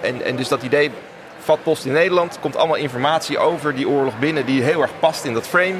en, 0.01 0.21
en 0.23 0.35
dus 0.35 0.47
dat 0.47 0.63
idee 0.63 0.91
vat 1.39 1.63
post 1.63 1.85
in 1.85 1.91
Nederland. 1.91 2.37
Komt 2.39 2.55
allemaal 2.55 2.75
informatie 2.75 3.37
over 3.37 3.75
die 3.75 3.89
oorlog 3.89 4.19
binnen 4.19 4.45
die 4.45 4.61
heel 4.61 4.81
erg 4.81 4.91
past 4.99 5.23
in 5.23 5.33
dat 5.33 5.47
frame. 5.47 5.75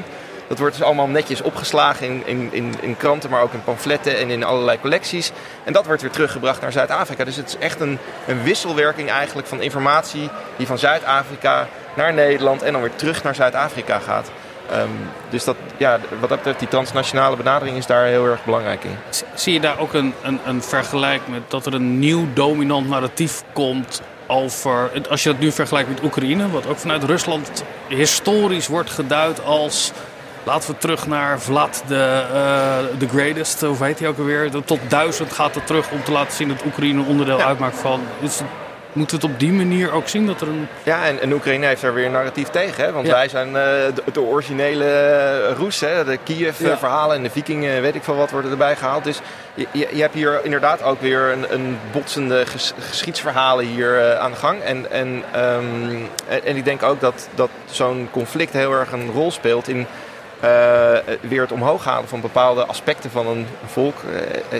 Dat 0.46 0.58
wordt 0.58 0.76
dus 0.76 0.84
allemaal 0.84 1.06
netjes 1.06 1.42
opgeslagen 1.42 2.06
in, 2.06 2.22
in, 2.26 2.48
in, 2.52 2.74
in, 2.80 2.96
kranten, 2.96 3.30
maar 3.30 3.42
ook 3.42 3.52
in 3.52 3.64
pamfletten 3.64 4.18
en 4.18 4.30
in 4.30 4.44
allerlei 4.44 4.80
collecties. 4.80 5.32
En 5.64 5.72
dat 5.72 5.86
wordt 5.86 6.02
weer 6.02 6.10
teruggebracht 6.10 6.60
naar 6.60 6.72
Zuid-Afrika. 6.72 7.24
Dus 7.24 7.36
het 7.36 7.48
is 7.48 7.56
echt 7.58 7.80
een, 7.80 7.98
een 8.26 8.42
wisselwerking 8.42 9.10
eigenlijk 9.10 9.48
van 9.48 9.62
informatie 9.62 10.30
die 10.56 10.66
van 10.66 10.78
Zuid-Afrika 10.78 11.68
naar 11.94 12.12
Nederland 12.12 12.62
en 12.62 12.72
dan 12.72 12.80
weer 12.80 12.94
terug 12.94 13.22
naar 13.22 13.34
Zuid-Afrika 13.34 13.98
gaat. 13.98 14.30
Um, 14.72 14.90
dus 15.30 15.44
dat, 15.44 15.56
ja, 15.76 15.98
wat 16.20 16.28
dat 16.28 16.38
betreft, 16.38 16.58
die 16.58 16.68
transnationale 16.68 17.36
benadering 17.36 17.76
is 17.76 17.86
daar 17.86 18.04
heel 18.04 18.26
erg 18.26 18.44
belangrijk 18.44 18.84
in. 18.84 18.96
Zie 19.34 19.52
je 19.52 19.60
daar 19.60 19.78
ook 19.78 19.94
een, 19.94 20.14
een, 20.22 20.40
een 20.46 20.62
vergelijk 20.62 21.28
met 21.28 21.42
dat 21.48 21.66
er 21.66 21.74
een 21.74 21.98
nieuw 21.98 22.26
dominant 22.34 22.88
narratief 22.88 23.42
komt 23.52 24.02
over, 24.26 24.90
als 25.08 25.22
je 25.22 25.30
dat 25.30 25.38
nu 25.38 25.52
vergelijkt 25.52 25.88
met 25.88 26.02
Oekraïne, 26.02 26.50
wat 26.50 26.66
ook 26.66 26.78
vanuit 26.78 27.02
Rusland 27.02 27.64
historisch 27.88 28.66
wordt 28.66 28.90
geduid 28.90 29.44
als 29.44 29.92
Laten 30.42 30.70
we 30.70 30.78
terug 30.78 31.06
naar 31.06 31.40
Vlad 31.40 31.82
de, 31.86 32.24
uh, 32.32 32.98
the 32.98 33.08
Greatest, 33.08 33.60
hoe 33.60 33.84
heet 33.84 33.98
hij 33.98 34.08
ook 34.08 34.18
alweer? 34.18 34.50
Tot 34.64 34.78
duizend 34.88 35.32
gaat 35.32 35.54
het 35.54 35.66
terug 35.66 35.90
om 35.90 36.04
te 36.04 36.12
laten 36.12 36.32
zien 36.32 36.48
dat 36.48 36.64
Oekraïne 36.64 37.02
onderdeel 37.02 37.40
uitmaakt 37.40 37.78
van. 37.78 38.00
Moeten 38.92 39.20
we 39.20 39.22
het 39.22 39.34
op 39.34 39.40
die 39.40 39.52
manier 39.52 39.92
ook 39.92 40.08
zien 40.08 40.26
dat 40.26 40.40
er 40.40 40.48
een. 40.48 40.68
Ja, 40.82 41.04
en, 41.04 41.20
en 41.20 41.32
Oekraïne 41.32 41.66
heeft 41.66 41.82
daar 41.82 41.94
weer 41.94 42.06
een 42.06 42.12
narratief 42.12 42.48
tegen. 42.48 42.84
Hè? 42.84 42.92
Want 42.92 43.08
wij 43.08 43.28
zijn 43.28 43.48
uh, 43.48 43.54
de, 43.54 44.02
de, 44.12 44.20
originele 44.20 44.84
uh, 45.50 45.56
Roes. 45.56 45.80
Hè? 45.80 46.04
De 46.04 46.18
Kiev-verhalen 46.24 47.16
en 47.16 47.22
de 47.22 47.30
Vikingen, 47.30 47.82
weet 47.82 47.94
ik 47.94 48.02
veel 48.02 48.16
wat, 48.16 48.30
worden 48.30 48.50
erbij 48.50 48.76
gehaald. 48.76 49.04
Dus 49.04 49.20
je, 49.54 49.66
je, 49.72 49.88
je 49.92 50.00
hebt 50.00 50.14
hier 50.14 50.40
inderdaad 50.44 50.82
ook 50.82 51.00
weer 51.00 51.32
een, 51.32 51.54
een 51.54 51.78
botsende 51.92 52.46
ges, 52.46 52.72
geschiedsverhalen 52.78 53.64
hier 53.64 53.98
uh, 53.98 54.18
aan 54.18 54.30
de 54.30 54.36
gang. 54.36 54.60
En, 54.60 54.90
en, 54.90 55.08
um, 55.36 56.08
en, 56.28 56.44
en, 56.44 56.56
ik 56.56 56.64
denk 56.64 56.82
ook 56.82 57.00
dat, 57.00 57.28
dat 57.34 57.50
zo'n 57.70 58.08
conflict 58.10 58.52
heel 58.52 58.72
erg 58.72 58.92
een 58.92 59.10
rol 59.12 59.30
speelt 59.30 59.68
in. 59.68 59.86
weer 61.20 61.40
het 61.40 61.52
omhoog 61.52 61.84
halen 61.84 62.08
van 62.08 62.20
bepaalde 62.20 62.64
aspecten 62.64 63.10
van 63.10 63.26
een 63.26 63.46
volk, 63.66 63.96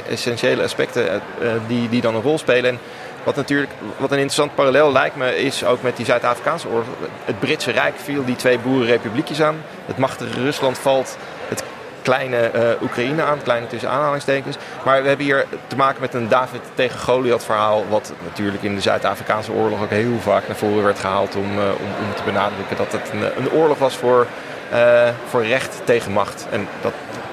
essentiële 0.08 0.62
aspecten 0.62 1.22
die, 1.66 1.88
die 1.88 2.00
dan 2.00 2.14
een 2.14 2.22
rol 2.22 2.38
spelen. 2.38 2.70
En 2.70 2.78
wat 3.24 3.36
natuurlijk, 3.36 3.70
wat 3.96 4.10
een 4.10 4.16
interessant 4.16 4.54
parallel 4.54 4.92
lijkt 4.92 5.16
me, 5.16 5.38
is 5.38 5.64
ook 5.64 5.82
met 5.82 5.96
die 5.96 6.06
Zuid-Afrikaanse 6.06 6.68
oorlog. 6.68 6.86
Het 7.24 7.38
Britse 7.38 7.70
Rijk 7.70 7.94
viel 7.96 8.24
die 8.24 8.36
twee 8.36 8.58
boerenrepubliekjes 8.58 9.42
aan. 9.42 9.62
Het 9.86 9.98
machtige 9.98 10.42
Rusland 10.42 10.78
valt 10.78 11.16
het 11.48 11.62
kleine 12.02 12.50
uh, 12.54 12.82
Oekraïne 12.82 13.22
aan, 13.22 13.42
kleine 13.42 13.66
tussen 13.66 13.90
aanhalingstekens. 13.90 14.56
Maar 14.84 15.02
we 15.02 15.08
hebben 15.08 15.26
hier 15.26 15.46
te 15.66 15.76
maken 15.76 16.00
met 16.00 16.14
een 16.14 16.28
David 16.28 16.60
tegen 16.74 16.98
Goliath 16.98 17.44
verhaal. 17.44 17.84
Wat 17.88 18.12
natuurlijk 18.24 18.62
in 18.62 18.74
de 18.74 18.80
Zuid-Afrikaanse 18.80 19.52
oorlog 19.52 19.82
ook 19.82 19.90
heel 19.90 20.18
vaak 20.18 20.46
naar 20.46 20.56
voren 20.56 20.84
werd 20.84 20.98
gehaald 20.98 21.36
om, 21.36 21.58
uh, 21.58 21.64
om, 21.64 22.06
om, 22.06 22.14
te 22.16 22.22
benadrukken 22.24 22.76
dat 22.76 22.92
het 22.92 23.10
een, 23.12 23.44
een 23.44 23.50
oorlog 23.50 23.78
was 23.78 23.96
voor, 23.96 24.26
uh, 24.72 25.08
voor 25.28 25.44
recht 25.44 25.80
tegen 25.84 26.12
macht. 26.12 26.46
En 26.50 26.68
dat, 26.82 26.92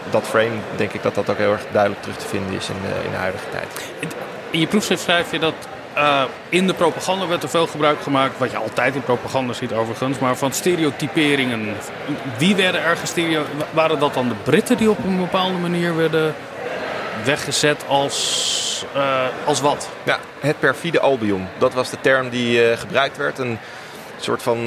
dat 0.10 0.24
frame 0.24 0.58
denk 0.76 0.94
ik 0.94 1.04
dat 1.04 1.16
dat 1.16 1.30
ook 1.30 1.38
heel 1.38 1.52
erg 1.52 1.66
duidelijk 1.72 2.02
terug 2.02 2.18
te 2.18 2.28
vinden 2.28 2.56
is 2.56 2.70
in 2.70 2.76
de, 2.82 3.06
in 3.06 3.12
de 3.12 3.18
huidige 3.18 3.50
tijd. 3.52 3.92
In 4.52 4.60
je 4.60 4.68
proefschrift 4.68 5.02
schrijf 5.02 5.32
je 5.32 5.40
dat 5.40 5.54
uh, 5.98 6.24
in 6.50 6.68
de 6.68 6.74
propaganda 6.74 7.28
werd 7.28 7.44
er 7.44 7.50
veel 7.50 7.68
gebruik 7.68 8.02
gemaakt, 8.02 8.38
wat 8.38 8.52
je 8.52 8.58
altijd 8.58 8.96
in 8.96 9.02
propaganda 9.02 9.54
ziet 9.54 9.74
overigens, 9.74 10.20
maar 10.20 10.36
van 10.36 10.52
stereotyperingen. 10.52 11.76
Wie 12.38 12.56
werden 12.56 12.84
er 12.84 12.98
gestereo... 12.98 13.44
Waren 13.72 14.00
dat 14.00 14.14
dan 14.14 14.28
de 14.28 14.36
Britten 14.44 14.78
die 14.78 14.90
op 14.90 15.04
een 15.04 15.18
bepaalde 15.18 15.58
manier 15.58 15.96
werden 15.96 16.36
weggezet 17.24 17.84
als, 17.88 18.86
uh, 18.96 19.26
als 19.46 19.62
wat? 19.62 19.90
Ja, 20.04 20.20
het 20.40 20.60
perfide 20.60 21.00
Albion. 21.00 21.48
Dat 21.58 21.74
was 21.74 21.90
de 21.90 21.98
term 22.02 22.30
die 22.30 22.70
uh, 22.70 22.78
gebruikt 22.78 23.18
werd. 23.18 23.40
Soort 24.24 24.42
van 24.42 24.64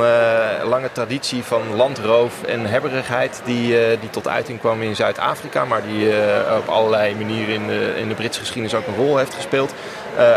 lange 0.64 0.92
traditie 0.92 1.42
van 1.42 1.74
landroof 1.76 2.42
en 2.42 2.66
hebberigheid 2.66 3.40
die, 3.44 3.98
die 4.00 4.10
tot 4.10 4.28
uiting 4.28 4.60
kwam 4.60 4.82
in 4.82 4.96
Zuid-Afrika, 4.96 5.64
maar 5.64 5.82
die 5.82 6.12
op 6.58 6.68
allerlei 6.68 7.14
manieren 7.14 7.54
in 7.54 7.66
de, 7.66 7.94
in 7.96 8.08
de 8.08 8.14
Britse 8.14 8.40
geschiedenis 8.40 8.74
ook 8.74 8.86
een 8.86 8.96
rol 8.96 9.16
heeft 9.16 9.34
gespeeld. 9.34 9.74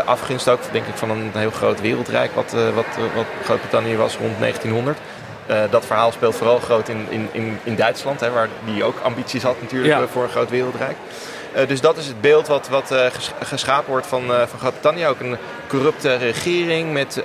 Afgunst 0.04 0.48
ook, 0.48 0.60
denk 0.72 0.86
ik, 0.86 0.94
van 0.94 1.10
een 1.10 1.30
heel 1.34 1.50
groot 1.50 1.80
wereldrijk, 1.80 2.34
wat, 2.34 2.52
wat, 2.74 2.86
wat 3.14 3.26
Groot-Brittannië 3.44 3.96
was 3.96 4.16
rond 4.16 4.38
1900. 4.38 4.98
Uh, 5.50 5.62
dat 5.70 5.86
verhaal 5.86 6.12
speelt 6.12 6.36
vooral 6.36 6.58
groot 6.58 6.88
in, 6.88 7.06
in, 7.32 7.58
in, 7.62 7.76
Duitsland, 7.76 8.20
hè, 8.20 8.30
waar 8.30 8.48
die 8.64 8.84
ook 8.84 9.00
ambities 9.02 9.42
had 9.42 9.60
natuurlijk 9.60 9.94
ja. 9.94 10.06
voor 10.06 10.22
een 10.22 10.28
groot 10.28 10.50
wereldrijk. 10.50 10.96
Dus 11.66 11.80
dat 11.80 11.96
is 11.96 12.06
het 12.06 12.20
beeld 12.20 12.46
wat, 12.46 12.68
wat 12.68 12.94
geschapen 13.42 13.90
wordt 13.90 14.06
van, 14.06 14.22
van 14.26 14.58
Groot-Brittannië. 14.58 15.06
Ook 15.06 15.20
een 15.20 15.36
corrupte 15.66 16.14
regering 16.14 16.92
met 16.92 17.24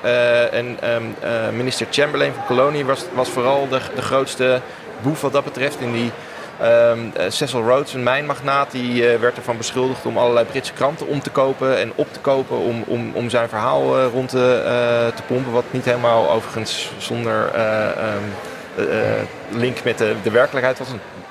en 0.51 0.77
um, 0.93 1.15
minister 1.55 1.87
Chamberlain 1.89 2.33
van 2.33 2.45
Kolonie 2.45 2.85
was, 2.85 3.05
was 3.13 3.29
vooral 3.29 3.67
de, 3.69 3.79
de 3.95 4.01
grootste 4.01 4.61
boef 5.01 5.21
wat 5.21 5.33
dat 5.33 5.43
betreft 5.43 5.79
in 5.79 5.91
die 5.91 6.11
Um, 6.63 7.13
Cecil 7.27 7.61
Rhodes, 7.61 7.93
een 7.93 8.03
mijnmagnaat, 8.03 8.71
die 8.71 9.03
werd 9.17 9.37
ervan 9.37 9.57
beschuldigd 9.57 10.05
om 10.05 10.17
allerlei 10.17 10.45
Britse 10.45 10.73
kranten 10.73 11.07
om 11.07 11.21
te 11.21 11.29
kopen 11.29 11.77
en 11.77 11.91
op 11.95 12.13
te 12.13 12.19
kopen 12.19 12.57
om, 12.57 12.83
om, 12.87 13.11
om 13.13 13.29
zijn 13.29 13.49
verhaal 13.49 14.03
rond 14.03 14.29
te, 14.29 15.11
te 15.15 15.21
pompen. 15.21 15.51
Wat 15.51 15.63
niet 15.71 15.85
helemaal 15.85 16.31
overigens 16.31 16.91
zonder 16.97 17.51
um, 18.15 19.59
link 19.59 19.83
met 19.83 19.97
de, 19.97 20.15
de 20.23 20.31
werkelijkheid 20.31 20.79
was. 20.79 20.87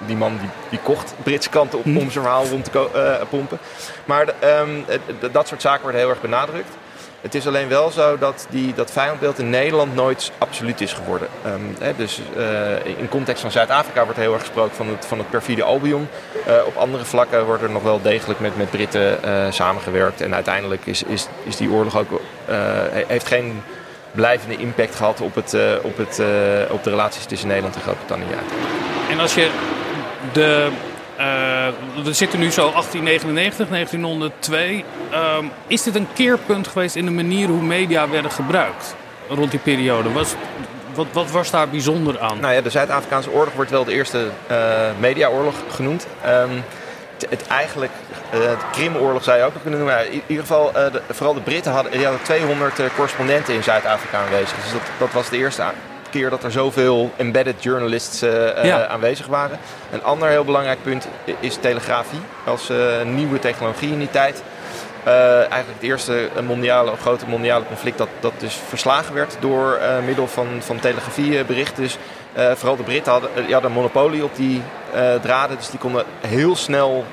Die 0.06 0.16
man 0.16 0.38
die, 0.40 0.48
die 0.68 0.78
kocht 0.82 1.14
Britse 1.22 1.48
kranten 1.50 1.84
om, 1.84 1.96
om 1.96 2.10
zijn 2.10 2.24
verhaal 2.24 2.46
rond 2.46 2.72
te 2.72 3.26
pompen. 3.28 3.58
Maar 4.04 4.28
um, 4.60 4.84
dat 5.32 5.48
soort 5.48 5.62
zaken 5.62 5.82
worden 5.82 6.00
heel 6.00 6.10
erg 6.10 6.20
benadrukt. 6.20 6.76
Het 7.20 7.34
is 7.34 7.46
alleen 7.46 7.68
wel 7.68 7.90
zo 7.90 8.18
dat 8.18 8.46
die, 8.50 8.74
dat 8.74 8.90
vijandbeeld 8.90 9.38
in 9.38 9.50
Nederland 9.50 9.94
nooit 9.94 10.32
absoluut 10.38 10.80
is 10.80 10.92
geworden. 10.92 11.28
Um, 11.46 11.76
hè, 11.80 11.96
dus 11.96 12.20
uh, 12.36 12.86
in 12.98 13.08
context 13.08 13.40
van 13.40 13.50
Zuid-Afrika 13.50 14.04
wordt 14.04 14.18
heel 14.18 14.32
erg 14.32 14.42
gesproken 14.42 14.76
van 14.76 14.88
het, 14.88 15.06
van 15.06 15.18
het 15.18 15.30
perfide 15.30 15.62
Albion. 15.62 16.08
Uh, 16.48 16.54
op 16.66 16.76
andere 16.76 17.04
vlakken 17.04 17.44
wordt 17.44 17.62
er 17.62 17.70
nog 17.70 17.82
wel 17.82 18.02
degelijk 18.02 18.40
met, 18.40 18.56
met 18.56 18.70
Britten 18.70 19.18
samengewerkt. 19.52 20.20
En 20.20 20.34
uiteindelijk 20.34 20.86
is, 20.86 21.02
is, 21.02 21.28
is 21.44 21.56
die 21.56 21.70
oorlog 21.70 21.98
ook, 21.98 22.20
heeft 23.06 23.26
geen 23.26 23.62
blijvende 24.10 24.56
impact 24.56 24.94
gehad 24.94 25.20
op, 25.20 25.34
het, 25.34 25.56
op, 25.82 25.96
het, 25.96 26.22
op 26.70 26.84
de 26.84 26.90
relaties 26.90 27.24
tussen 27.24 27.48
Nederland 27.48 27.74
en 27.74 27.80
Groot-Brittannië. 27.80 28.24
En 29.10 29.20
als 29.20 29.34
je 29.34 29.50
de 30.32 30.70
uh, 31.18 31.24
we 32.04 32.12
zitten 32.12 32.38
nu 32.38 32.50
zo 32.50 32.70
1899, 32.70 33.68
1902. 33.68 34.84
Uh, 35.10 35.36
is 35.66 35.82
dit 35.82 35.94
een 35.94 36.08
keerpunt 36.14 36.68
geweest 36.68 36.96
in 36.96 37.04
de 37.04 37.10
manier 37.10 37.48
hoe 37.48 37.62
media 37.62 38.08
werden 38.08 38.30
gebruikt 38.30 38.94
rond 39.28 39.50
die 39.50 39.60
periode? 39.60 40.12
Was, 40.12 40.34
wat, 40.94 41.06
wat 41.12 41.30
was 41.30 41.50
daar 41.50 41.68
bijzonder 41.68 42.20
aan? 42.20 42.40
Nou 42.40 42.54
ja, 42.54 42.60
de 42.60 42.70
Zuid-Afrikaanse 42.70 43.30
oorlog 43.30 43.54
wordt 43.54 43.70
wel 43.70 43.84
de 43.84 43.92
eerste 43.92 44.30
uh, 44.50 44.56
mediaoorlog 44.98 45.54
genoemd. 45.70 46.06
Um, 46.26 46.64
het 47.28 47.46
eigenlijk, 47.46 47.92
uh, 48.34 48.40
de 48.40 48.56
Krimoorlog 48.72 49.24
zou 49.24 49.38
je 49.38 49.44
ook 49.44 49.52
nog 49.52 49.62
kunnen 49.62 49.80
noemen. 49.80 50.12
In 50.12 50.22
ieder 50.26 50.44
geval, 50.46 50.72
de, 50.72 51.02
vooral 51.10 51.34
de 51.34 51.40
Britten 51.40 51.72
hadden, 51.72 51.92
die 51.92 52.02
hadden 52.02 52.22
200 52.22 52.78
uh, 52.78 52.86
correspondenten 52.94 53.54
in 53.54 53.62
Zuid-Afrika 53.62 54.18
aanwezig. 54.18 54.62
Dus 54.62 54.72
dat, 54.72 54.82
dat 54.98 55.12
was 55.12 55.28
de 55.28 55.36
eerste 55.36 55.62
keer 56.10 56.30
dat 56.30 56.44
er 56.44 56.52
zoveel 56.52 57.10
embedded 57.16 57.62
journalists 57.62 58.22
uh, 58.22 58.64
ja. 58.64 58.86
aanwezig 58.86 59.26
waren. 59.26 59.58
Een 59.92 60.02
ander 60.02 60.28
heel 60.28 60.44
belangrijk 60.44 60.82
punt 60.82 61.08
is 61.40 61.56
telegrafie 61.56 62.20
als 62.44 62.70
uh, 62.70 63.02
nieuwe 63.04 63.38
technologie 63.38 63.92
in 63.92 63.98
die 63.98 64.10
tijd. 64.10 64.42
eigenlijk 65.04 65.68
het 65.74 65.82
eerste 65.82 66.28
mondiale, 66.46 66.96
grote 67.00 67.26
mondiale 67.26 67.64
conflict 67.66 67.98
dat, 67.98 68.08
dat 68.20 68.32
dus 68.38 68.54
verslagen 68.68 69.14
werd 69.14 69.36
door 69.40 69.78
middel 70.04 70.26
van, 70.26 70.46
van 70.58 70.80
telegrafieberichten. 70.80 71.82
Dus 71.82 71.98
vooral 72.34 72.76
de 72.76 72.82
Britten 72.82 73.12
hadden, 73.12 73.30
hadden 73.34 73.64
een 73.64 73.76
monopolie 73.76 74.24
op 74.24 74.36
die 74.36 74.62
draden, 75.22 75.56
dus 75.56 75.70
die 75.70 75.78
konden 75.78 76.04
heel 76.26 76.56
snel 76.56 77.04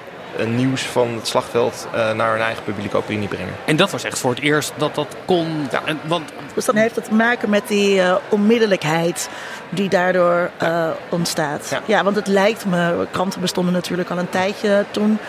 nieuws 0.43 0.81
van 0.81 1.15
het 1.15 1.27
slagveld 1.27 1.87
uh, 1.95 2.11
naar 2.11 2.31
hun 2.31 2.41
eigen 2.41 2.63
publieke 2.63 2.97
opinie 2.97 3.27
brengen. 3.27 3.53
En 3.65 3.75
dat 3.75 3.91
was 3.91 4.03
echt 4.03 4.19
voor 4.19 4.29
het 4.29 4.39
eerst 4.39 4.73
dat 4.77 4.95
dat 4.95 5.15
kon. 5.25 5.67
Ja. 5.71 5.81
En, 5.85 5.99
want... 6.05 6.31
Dus 6.53 6.65
dan 6.65 6.75
heeft 6.75 6.95
het 6.95 7.05
te 7.05 7.13
maken 7.13 7.49
met 7.49 7.67
die 7.67 7.95
uh, 7.95 8.15
onmiddellijkheid 8.29 9.29
die 9.69 9.89
daardoor 9.89 10.49
uh, 10.63 10.87
ontstaat. 11.09 11.67
Ja. 11.69 11.81
ja. 11.85 12.03
want 12.03 12.15
het 12.15 12.27
lijkt 12.27 12.65
me, 12.65 13.07
kranten 13.11 13.41
bestonden 13.41 13.73
natuurlijk 13.73 14.09
al 14.09 14.17
een 14.17 14.29
tijdje 14.29 14.85
toen. 14.91 15.19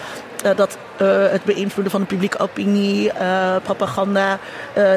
dat 0.57 0.79
het 0.97 1.45
beïnvloeden 1.45 1.91
van 1.91 2.01
de 2.01 2.07
publieke 2.07 2.39
opinie, 2.39 3.13
propaganda. 3.63 4.39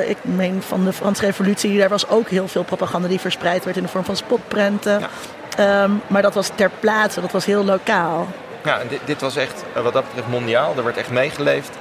ik 0.08 0.18
meen 0.22 0.62
van 0.62 0.86
de 0.86 0.94
Franse 0.94 1.26
Revolutie, 1.26 1.78
daar 1.78 1.90
was 1.90 2.10
ook 2.10 2.30
heel 2.30 2.48
veel 2.48 2.64
propaganda 2.64 3.08
die 3.08 3.20
verspreid 3.20 3.64
werd 3.64 3.78
in 3.78 3.84
de 3.84 3.90
vorm 3.90 4.06
van 4.06 4.16
spotprenten. 4.16 5.00
Ja. 5.00 5.84
Um, 5.84 6.02
maar 6.08 6.22
dat 6.22 6.34
was 6.34 6.52
ter 6.56 6.72
plaatse, 6.80 7.22
dat 7.22 7.32
was 7.32 7.46
heel 7.46 7.66
lokaal. 7.66 8.28
Ja, 8.64 8.82
dit, 8.90 9.00
dit, 9.06 9.22
was 9.22 9.36
echt 9.36 9.64
wat 9.84 9.94
dat 9.94 10.06
betreft 10.06 10.28
mondiaal. 10.28 10.74
Er 10.78 10.84
werd 10.84 10.98
echt 10.98 11.10
meegeleefd. 11.10 11.78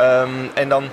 Um, 0.00 0.50
en 0.54 0.68
dan 0.68 0.88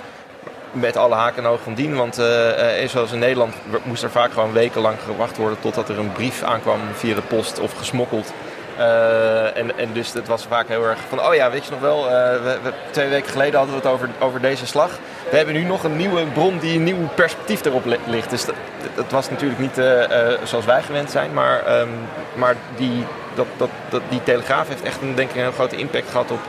met 0.72 0.98
alle 0.98 1.15
haken 1.15 1.43
en 1.43 1.50
ogen 1.50 1.63
van 1.63 1.74
dien. 1.74 1.96
Want 1.96 2.19
uh, 2.19 2.88
zoals 2.88 3.12
in 3.12 3.19
Nederland 3.19 3.54
moest 3.84 4.04
er 4.04 4.12
vaak 4.12 4.32
gewoon 4.34 4.54
wekenlang 4.54 4.98
gewacht 5.06 5.38
worden 5.38 5.60
totdat 5.60 5.89
er 5.89 6.00
een 6.00 6.12
brief 6.12 6.43
aankwam 6.43 6.80
via 6.93 7.15
de 7.15 7.22
post 7.22 7.60
of 7.60 7.74
gesmokkeld. 7.78 8.34
Uh, 8.77 9.57
en, 9.57 9.77
en 9.77 9.93
dus 9.93 10.13
het 10.13 10.27
was 10.27 10.45
vaak 10.45 10.67
heel 10.67 10.86
erg 10.86 10.97
van, 11.09 11.25
oh 11.25 11.36
ja, 11.36 11.51
weet 11.51 11.65
je 11.65 11.71
nog 11.71 11.79
wel, 11.79 12.03
we, 12.03 12.57
we, 12.63 12.71
twee 12.89 13.09
weken 13.09 13.31
geleden 13.31 13.55
hadden 13.55 13.75
we 13.75 13.81
het 13.81 13.91
over, 13.91 14.09
over 14.19 14.41
deze 14.41 14.65
slag. 14.65 14.91
We 15.29 15.38
hebben 15.38 15.53
nu 15.53 15.63
nog 15.63 15.83
een 15.83 15.97
nieuwe 15.97 16.25
bron 16.25 16.59
die 16.59 16.77
een 16.77 16.83
nieuw 16.83 17.07
perspectief 17.15 17.65
erop 17.65 17.86
ligt. 18.05 18.29
Dus 18.29 18.45
dat, 18.45 18.55
dat 18.95 19.12
was 19.12 19.29
natuurlijk 19.29 19.59
niet 19.59 19.81
zoals 20.43 20.65
wij 20.65 20.81
gewend 20.81 21.12
zijn, 21.12 21.33
maar, 21.33 21.79
um, 21.79 21.89
maar 22.33 22.55
die, 22.75 23.05
dat, 23.36 23.47
dat, 23.57 23.69
dat, 23.89 24.01
die 24.09 24.23
telegraaf 24.23 24.67
heeft 24.67 24.83
echt 24.83 25.01
een, 25.01 25.15
denk 25.15 25.29
ik, 25.29 25.36
een 25.36 25.41
heel 25.41 25.51
grote 25.51 25.75
impact 25.75 26.09
gehad 26.09 26.31
op 26.31 26.41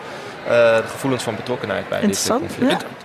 de 0.46 0.82
gevoelens 0.86 1.22
van 1.22 1.36
betrokkenheid 1.36 1.88
bij 1.88 2.00
dit 2.00 2.26
conflict. 2.28 2.80
Ja. 2.80 3.03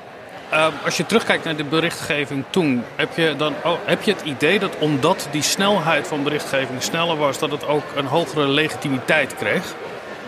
Uh, 0.53 0.67
als 0.83 0.97
je 0.97 1.05
terugkijkt 1.05 1.43
naar 1.43 1.55
de 1.55 1.63
berichtgeving 1.63 2.43
toen, 2.49 2.83
heb 2.95 3.15
je, 3.15 3.35
dan, 3.37 3.53
oh, 3.63 3.73
heb 3.85 4.01
je 4.01 4.11
het 4.11 4.21
idee 4.21 4.59
dat 4.59 4.77
omdat 4.79 5.27
die 5.31 5.41
snelheid 5.41 6.07
van 6.07 6.23
berichtgeving 6.23 6.83
sneller 6.83 7.17
was, 7.17 7.39
dat 7.39 7.51
het 7.51 7.67
ook 7.67 7.83
een 7.95 8.05
hogere 8.05 8.47
legitimiteit 8.47 9.35
kreeg? 9.35 9.75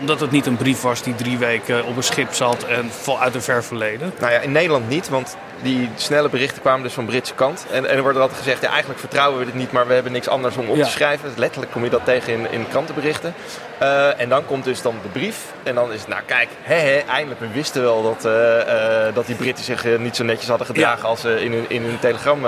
Dat 0.04 0.20
het 0.20 0.30
niet 0.30 0.46
een 0.46 0.56
brief 0.56 0.80
was 0.80 1.02
die 1.02 1.14
drie 1.14 1.38
weken 1.38 1.84
op 1.84 1.96
een 1.96 2.02
schip 2.02 2.32
zat 2.32 2.64
en 2.64 2.90
uit 3.20 3.34
een 3.34 3.42
ver 3.42 3.64
verleden? 3.64 4.12
Nou 4.20 4.32
ja, 4.32 4.38
in 4.38 4.52
Nederland 4.52 4.88
niet, 4.88 5.08
want 5.08 5.36
die 5.62 5.88
snelle 5.96 6.28
berichten 6.28 6.60
kwamen 6.60 6.82
dus 6.82 6.92
van 6.92 7.06
Britse 7.06 7.34
kant. 7.34 7.66
En, 7.70 7.86
en 7.88 7.96
er 7.96 8.02
wordt 8.02 8.18
altijd 8.18 8.38
gezegd, 8.38 8.62
ja, 8.62 8.68
eigenlijk 8.68 9.00
vertrouwen 9.00 9.38
we 9.38 9.44
dit 9.44 9.54
niet, 9.54 9.72
maar 9.72 9.86
we 9.86 9.94
hebben 9.94 10.12
niks 10.12 10.28
anders 10.28 10.56
om 10.56 10.68
op 10.68 10.76
te 10.76 10.90
schrijven. 10.90 11.28
Dus 11.28 11.38
letterlijk 11.38 11.72
kom 11.72 11.84
je 11.84 11.90
dat 11.90 12.04
tegen 12.04 12.32
in, 12.32 12.50
in 12.50 12.68
krantenberichten. 12.68 13.34
Uh, 13.82 14.20
en 14.20 14.28
dan 14.28 14.46
komt 14.46 14.64
dus 14.64 14.82
dan 14.82 14.94
de 15.02 15.08
brief. 15.08 15.38
En 15.62 15.74
dan 15.74 15.92
is 15.92 16.00
het, 16.00 16.08
nou 16.08 16.22
kijk, 16.26 16.48
hè, 16.62 16.74
hè, 16.74 16.98
eindelijk, 16.98 17.40
we 17.40 17.48
wisten 17.52 17.82
wel 17.82 18.02
dat, 18.02 18.24
uh, 18.24 18.32
uh, 18.32 19.14
dat 19.14 19.26
die 19.26 19.36
Britten 19.36 19.64
zich 19.64 19.98
niet 19.98 20.16
zo 20.16 20.24
netjes 20.24 20.48
hadden 20.48 20.66
gedragen 20.66 21.08
als 21.08 21.20
ze 21.20 21.44
in 21.44 21.52
hun, 21.52 21.64
in 21.68 21.82
hun 21.82 21.98
telegram 21.98 22.46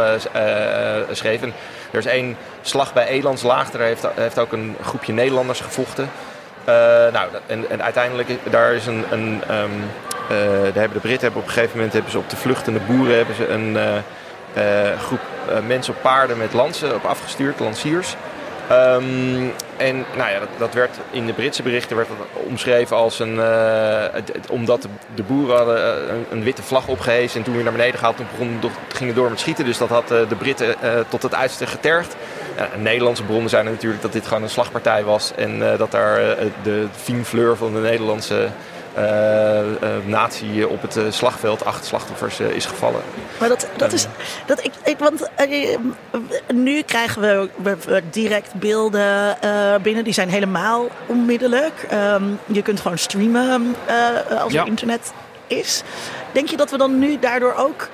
schreven. 1.10 1.52
Er 1.90 1.98
is 1.98 2.06
één 2.06 2.36
slag 2.62 2.92
bij 2.92 3.06
Elandslaag, 3.06 3.70
daar 3.70 3.80
heeft, 3.80 4.06
heeft 4.14 4.38
ook 4.38 4.52
een 4.52 4.76
groepje 4.82 5.12
Nederlanders 5.12 5.60
gevochten. 5.60 6.10
Nou, 7.12 7.28
en, 7.46 7.70
en 7.70 7.82
uiteindelijk, 7.82 8.28
daar 8.50 8.74
is 8.74 8.86
een, 8.86 9.04
een 9.10 9.42
uh, 10.30 10.38
daar 10.62 10.82
hebben 10.82 10.92
de 10.92 11.08
Britten 11.08 11.20
hebben 11.20 11.40
op 11.40 11.46
een 11.46 11.52
gegeven 11.52 11.76
moment 11.76 11.92
hebben 11.92 12.10
ze 12.10 12.18
op 12.18 12.30
de 12.30 12.36
vluchtende 12.36 12.80
boeren 12.86 13.16
hebben 13.16 13.34
ze 13.34 13.48
een 13.48 13.76
uh, 14.56 14.98
groep 14.98 15.20
mensen 15.66 15.94
op 15.94 16.02
paarden 16.02 16.38
met 16.38 16.52
lansen 16.52 16.94
op 16.94 17.04
afgestuurd, 17.04 17.60
lanciers. 17.60 18.16
Um, 18.72 19.52
en 19.76 20.04
nou 20.16 20.30
ja, 20.30 20.38
dat, 20.38 20.48
dat, 20.58 20.74
werd 20.74 20.96
in 21.10 21.26
de 21.26 21.32
Britse 21.32 21.62
berichten 21.62 21.96
werd 21.96 22.08
dat 22.08 22.42
omschreven 22.48 22.96
als 22.96 23.18
een. 23.18 23.40
Omdat 24.50 24.88
de, 25.14 25.22
boeren 25.22 25.56
hadden 25.56 26.26
een, 26.30 26.42
witte 26.42 26.62
vlag 26.62 26.88
opgehezen 26.88 27.38
en 27.38 27.44
toen 27.44 27.54
weer 27.54 27.62
naar 27.62 27.72
beneden 27.72 27.98
gehaald, 27.98 28.16
toen 28.16 28.26
begonnen, 28.30 28.60
gingen 28.88 29.14
door 29.14 29.30
met 29.30 29.40
schieten. 29.40 29.64
Dus 29.64 29.78
dat 29.78 29.88
had 29.88 30.08
de 30.08 30.36
Britten 30.38 30.74
tot 31.08 31.22
het 31.22 31.34
uiterste 31.34 31.66
getergd. 31.66 32.16
Ja, 32.56 32.68
Nederlandse 32.76 33.22
bronnen 33.22 33.50
zijn 33.50 33.64
natuurlijk 33.64 34.02
dat 34.02 34.12
dit 34.12 34.26
gewoon 34.26 34.42
een 34.42 34.50
slagpartij 34.50 35.04
was 35.04 35.32
en 35.36 35.58
dat 35.58 35.90
daar 35.90 36.36
de 36.62 36.86
fine 36.96 37.24
fleur 37.24 37.56
van 37.56 37.72
de 37.74 37.80
Nederlandse 37.80 38.48
uh, 38.98 39.60
natie 40.04 40.68
op 40.68 40.82
het 40.82 41.14
slagveld 41.14 41.64
acht 41.64 41.84
slachtoffers 41.84 42.40
is 42.40 42.66
gevallen. 42.66 43.00
Maar 43.38 43.48
dat, 43.48 43.68
dat 43.76 43.92
is. 43.92 44.06
Dat 44.46 44.64
ik, 44.64 44.72
ik, 44.84 44.98
want 44.98 45.30
nu 46.54 46.82
krijgen 46.82 47.20
we, 47.20 47.48
we 47.62 48.02
direct 48.10 48.54
beelden 48.54 49.36
binnen, 49.82 50.04
die 50.04 50.12
zijn 50.12 50.28
helemaal 50.28 50.88
onmiddellijk. 51.06 51.86
Um, 51.92 52.38
je 52.46 52.62
kunt 52.62 52.80
gewoon 52.80 52.98
streamen 52.98 53.74
als 54.38 54.54
er 54.54 54.66
internet 54.66 55.12
is. 55.46 55.82
Denk 56.32 56.48
je 56.48 56.56
dat 56.56 56.70
we 56.70 56.76
dan 56.76 56.98
nu 56.98 57.18
daardoor 57.18 57.54
ook 57.54 57.88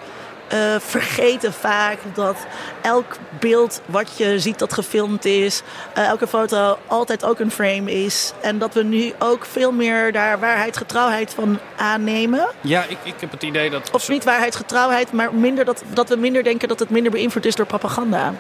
uh, 0.55 0.75
vergeten 0.79 1.53
vaak 1.53 1.99
dat 2.15 2.37
elk 2.83 3.17
beeld 3.41 3.81
wat 3.87 4.17
je 4.17 4.39
ziet 4.39 4.59
dat 4.59 4.73
gefilmd 4.73 5.25
is, 5.25 5.63
uh, 5.99 6.07
elke 6.07 6.27
foto 6.27 6.79
altijd 6.87 7.25
ook 7.25 7.39
een 7.39 7.51
frame 7.51 8.05
is. 8.05 8.33
En 8.41 8.59
dat 8.59 8.75
we 8.75 8.83
nu 8.83 9.13
ook 9.19 9.45
veel 9.45 9.73
meer 9.73 10.13
daar 10.13 10.41
waarheid, 10.41 10.77
getrouwheid 10.77 11.35
van 11.35 11.59
aannemen. 11.77 12.49
Ja, 12.61 12.85
ik, 12.89 12.99
ik 13.03 13.15
heb 13.21 13.31
het 13.31 13.43
idee 13.43 13.71
dat. 13.71 13.91
Of 13.93 14.09
niet 14.09 14.25
waarheid, 14.25 14.57
getrouwheid, 14.57 15.13
maar 15.13 15.35
minder 15.35 15.65
dat, 15.65 15.83
dat 15.93 16.09
we 16.09 16.17
minder 16.17 16.43
denken 16.43 16.69
dat 16.69 16.79
het 16.79 16.91
minder 16.91 17.13
beïnvloed 17.13 17.45
is 17.45 17.55
door 17.55 17.67
propaganda. 17.67 18.35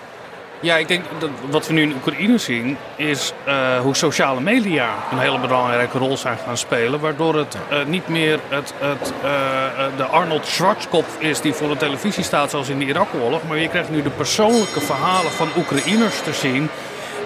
Ja, 0.63 0.77
ik 0.77 0.89
denk 0.89 1.05
dat 1.19 1.31
wat 1.51 1.67
we 1.67 1.73
nu 1.73 1.83
in 1.83 1.93
Oekraïne 1.95 2.39
zien 2.39 2.77
is 2.97 3.33
uh, 3.49 3.81
hoe 3.81 3.97
sociale 3.97 4.41
media 4.41 4.95
een 5.13 5.19
hele 5.19 5.39
belangrijke 5.39 5.99
rol 5.99 6.17
zijn 6.17 6.39
gaan 6.39 6.57
spelen. 6.57 7.01
Waardoor 7.01 7.35
het 7.35 7.57
uh, 7.73 7.85
niet 7.85 8.09
meer 8.09 8.39
het, 8.49 8.75
het, 8.79 9.13
uh, 9.25 9.97
de 9.97 10.05
Arnold 10.05 10.47
Schwarzkopf 10.47 11.21
is 11.21 11.41
die 11.41 11.53
voor 11.53 11.69
de 11.69 11.77
televisie 11.77 12.25
staat 12.25 12.51
zoals 12.51 12.69
in 12.69 12.79
de 12.79 12.85
Irak-oorlog. 12.85 13.41
Maar 13.49 13.59
je 13.59 13.69
krijgt 13.69 13.91
nu 13.91 14.03
de 14.03 14.11
persoonlijke 14.11 14.81
verhalen 14.81 15.31
van 15.31 15.49
Oekraïners 15.57 16.23
te 16.23 16.33
zien 16.33 16.69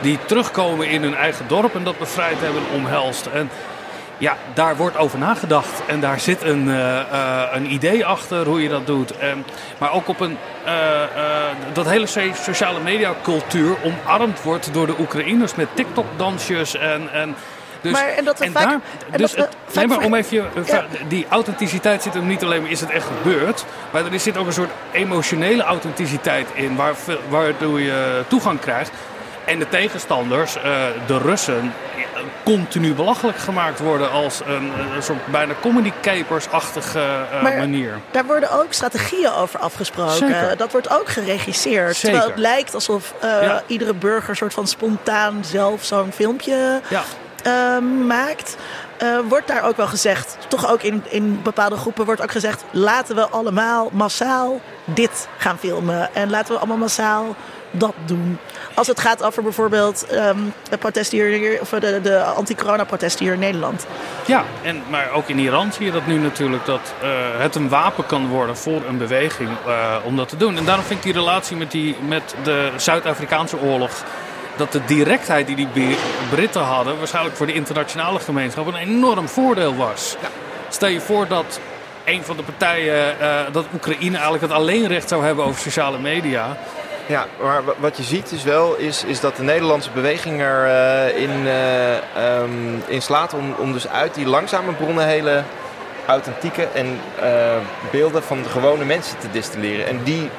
die 0.02 0.18
terugkomen 0.26 0.88
in 0.88 1.02
hun 1.02 1.14
eigen 1.14 1.48
dorp 1.48 1.74
en 1.74 1.84
dat 1.84 1.98
bevrijd 1.98 2.40
hebben 2.40 2.62
omhelst. 2.74 3.26
En 3.26 3.50
ja, 4.18 4.37
daar 4.55 4.77
wordt 4.77 4.96
over 4.96 5.18
nagedacht. 5.18 5.83
En 5.87 6.00
daar 6.00 6.20
zit 6.20 6.42
een, 6.42 6.66
uh, 6.68 6.74
uh, 7.12 7.42
een 7.53 7.72
idee 7.72 8.07
achter 8.07 8.46
hoe 8.46 8.62
je 8.62 8.68
dat 8.68 8.87
doet. 8.87 9.18
En, 9.18 9.44
maar 9.79 9.92
ook 9.92 10.09
op 10.09 10.20
een. 10.20 10.37
Uh, 10.66 10.72
dat 11.72 11.88
hele 11.88 12.07
sociale 12.35 12.81
media 12.81 13.14
cultuur 13.22 13.77
omarmd 13.83 14.42
wordt 14.42 14.72
door 14.72 14.87
de 14.87 14.94
Oekraïners 14.98 15.55
met 15.55 15.68
TikTok-dansjes 15.74 16.77
en. 16.77 17.12
en 17.12 17.35
dus, 17.81 17.92
maar, 17.92 18.09
en 18.09 18.24
dat 18.24 18.38
vaak, 18.38 18.53
daar, 18.53 18.81
dus 19.16 19.35
het, 19.35 19.57
nee, 19.74 19.87
maar 19.87 20.05
om 20.05 20.14
even, 20.14 20.44
ja. 20.66 20.85
die 21.09 21.27
authenticiteit 21.29 22.03
zit 22.03 22.14
er 22.14 22.22
niet 22.22 22.42
alleen 22.42 22.62
maar 22.62 22.70
is 22.70 22.81
het 22.81 22.90
echt 22.90 23.07
gebeurd, 23.07 23.64
maar 23.90 24.12
er 24.12 24.20
zit 24.20 24.37
ook 24.37 24.46
een 24.46 24.53
soort 24.53 24.70
emotionele 24.92 25.62
authenticiteit 25.62 26.48
in, 26.55 26.77
waar, 26.77 26.94
waardoor 27.29 27.81
je 27.81 28.22
toegang 28.29 28.61
krijgt. 28.61 28.90
En 29.44 29.59
de 29.59 29.68
tegenstanders, 29.68 30.57
uh, 30.57 30.62
de 31.07 31.18
Russen, 31.18 31.72
continu 32.42 32.94
belachelijk 32.94 33.38
gemaakt 33.38 33.80
worden 33.80 34.11
als 34.11 34.40
een, 34.46 34.72
een 34.94 35.02
soort 35.02 35.26
bijna 35.26 35.54
comedy 35.61 35.92
capers-achtige 36.02 37.26
uh, 37.33 37.42
manier. 37.42 37.98
Daar 38.11 38.24
worden 38.24 38.50
ook 38.50 38.72
strategieën 38.72 39.33
over 39.33 39.61
afgesproken. 39.61 40.14
Zeker. 40.14 40.57
Dat 40.57 40.72
wordt 40.72 40.90
ook 40.90 41.09
geregisseerd. 41.09 41.96
Zeker. 41.96 42.11
Terwijl 42.11 42.30
het 42.30 42.38
lijkt 42.38 42.74
alsof 42.74 43.14
uh, 43.24 43.42
ja. 43.42 43.62
iedere 43.66 43.94
burger 43.94 44.37
soort 44.37 44.54
van 44.54 44.66
spontaan 44.66 45.44
zelf 45.44 45.85
zo'n 45.85 46.12
filmpje 46.12 46.80
ja. 46.88 47.80
maakt. 48.07 48.57
Uh, 49.02 49.18
wordt 49.28 49.46
daar 49.48 49.62
ook 49.62 49.76
wel 49.76 49.87
gezegd, 49.87 50.37
toch 50.48 50.70
ook 50.70 50.83
in, 50.83 51.02
in 51.09 51.40
bepaalde 51.42 51.76
groepen 51.76 52.04
wordt 52.04 52.22
ook 52.22 52.30
gezegd: 52.30 52.64
laten 52.70 53.14
we 53.14 53.28
allemaal 53.28 53.88
massaal 53.92 54.61
dit 54.85 55.28
gaan 55.37 55.59
filmen. 55.59 56.14
En 56.14 56.30
laten 56.30 56.52
we 56.52 56.59
allemaal 56.59 56.76
massaal 56.76 57.37
dat 57.70 57.94
doen. 58.04 58.38
Als 58.74 58.87
het 58.87 59.00
gaat 59.00 59.22
over 59.22 59.42
bijvoorbeeld 59.42 60.06
um, 60.12 60.52
de 60.70 60.76
protesten 60.76 61.18
hier, 61.18 61.60
of 61.60 61.68
de, 61.68 62.00
de 62.00 62.22
anti-corona-protesten 62.22 63.24
hier 63.24 63.34
in 63.34 63.40
Nederland. 63.40 63.87
Ja, 64.26 64.44
en, 64.62 64.82
maar 64.90 65.10
ook 65.12 65.28
in 65.28 65.38
Iran 65.38 65.72
zie 65.72 65.87
je 65.87 65.92
dat 65.92 66.06
nu 66.06 66.18
natuurlijk 66.18 66.66
dat 66.66 66.92
uh, 67.02 67.08
het 67.37 67.54
een 67.54 67.68
wapen 67.68 68.06
kan 68.06 68.28
worden 68.28 68.56
voor 68.56 68.82
een 68.88 68.98
beweging 68.98 69.50
uh, 69.66 69.96
om 70.04 70.16
dat 70.16 70.28
te 70.28 70.37
doen. 70.37 70.56
En 70.56 70.64
daarom 70.64 70.84
vind 70.84 70.98
ik 70.98 71.04
die 71.04 71.22
relatie 71.22 71.56
met, 71.56 71.70
die, 71.70 71.96
met 72.08 72.34
de 72.42 72.70
Zuid-Afrikaanse 72.76 73.60
oorlog. 73.60 73.90
Dat 74.56 74.72
de 74.72 74.84
directheid 74.84 75.46
die 75.46 75.68
die 75.72 75.96
Britten 76.30 76.62
hadden, 76.62 76.98
waarschijnlijk 76.98 77.37
voor 77.37 77.46
de 77.46 77.54
internationale 77.54 78.18
gemeenschap, 78.18 78.66
een 78.66 78.74
enorm 78.74 79.28
voordeel 79.28 79.76
was. 79.76 80.16
Ja. 80.22 80.28
Stel 80.68 80.88
je 80.88 81.00
voor 81.00 81.28
dat 81.28 81.60
een 82.04 82.24
van 82.24 82.37
de 82.37 82.42
partijen, 82.42 83.14
uh, 83.20 83.40
dat 83.52 83.64
Oekraïne 83.74 84.14
eigenlijk 84.14 84.42
het 84.42 84.52
alleenrecht 84.52 85.08
zou 85.08 85.24
hebben 85.24 85.44
over 85.44 85.60
sociale 85.60 85.98
media. 85.98 86.56
Ja, 87.06 87.26
maar 87.42 87.62
wat 87.78 87.96
je 87.96 88.02
ziet 88.02 88.32
is 88.32 88.42
wel 88.42 88.74
is, 88.74 89.04
is 89.04 89.20
dat 89.20 89.36
de 89.36 89.42
Nederlandse 89.42 89.90
beweging 89.90 90.40
erin 90.40 91.30
uh, 91.30 91.92
uh, 91.92 92.40
um, 92.40 92.82
in 92.86 93.02
slaat 93.02 93.34
om, 93.34 93.54
om 93.58 93.72
dus 93.72 93.88
uit 93.88 94.14
die 94.14 94.26
langzame 94.26 94.72
bronnen 94.72 95.06
hele 95.06 95.42
authentieke 96.06 96.68
en 96.74 97.00
uh, 97.22 97.56
beelden 97.90 98.22
van 98.22 98.42
de 98.42 98.48
gewone 98.48 98.84
mensen 98.84 99.18
te 99.18 99.30
distilleren. 99.30 99.86
En 99.86 100.02
die 100.02 100.30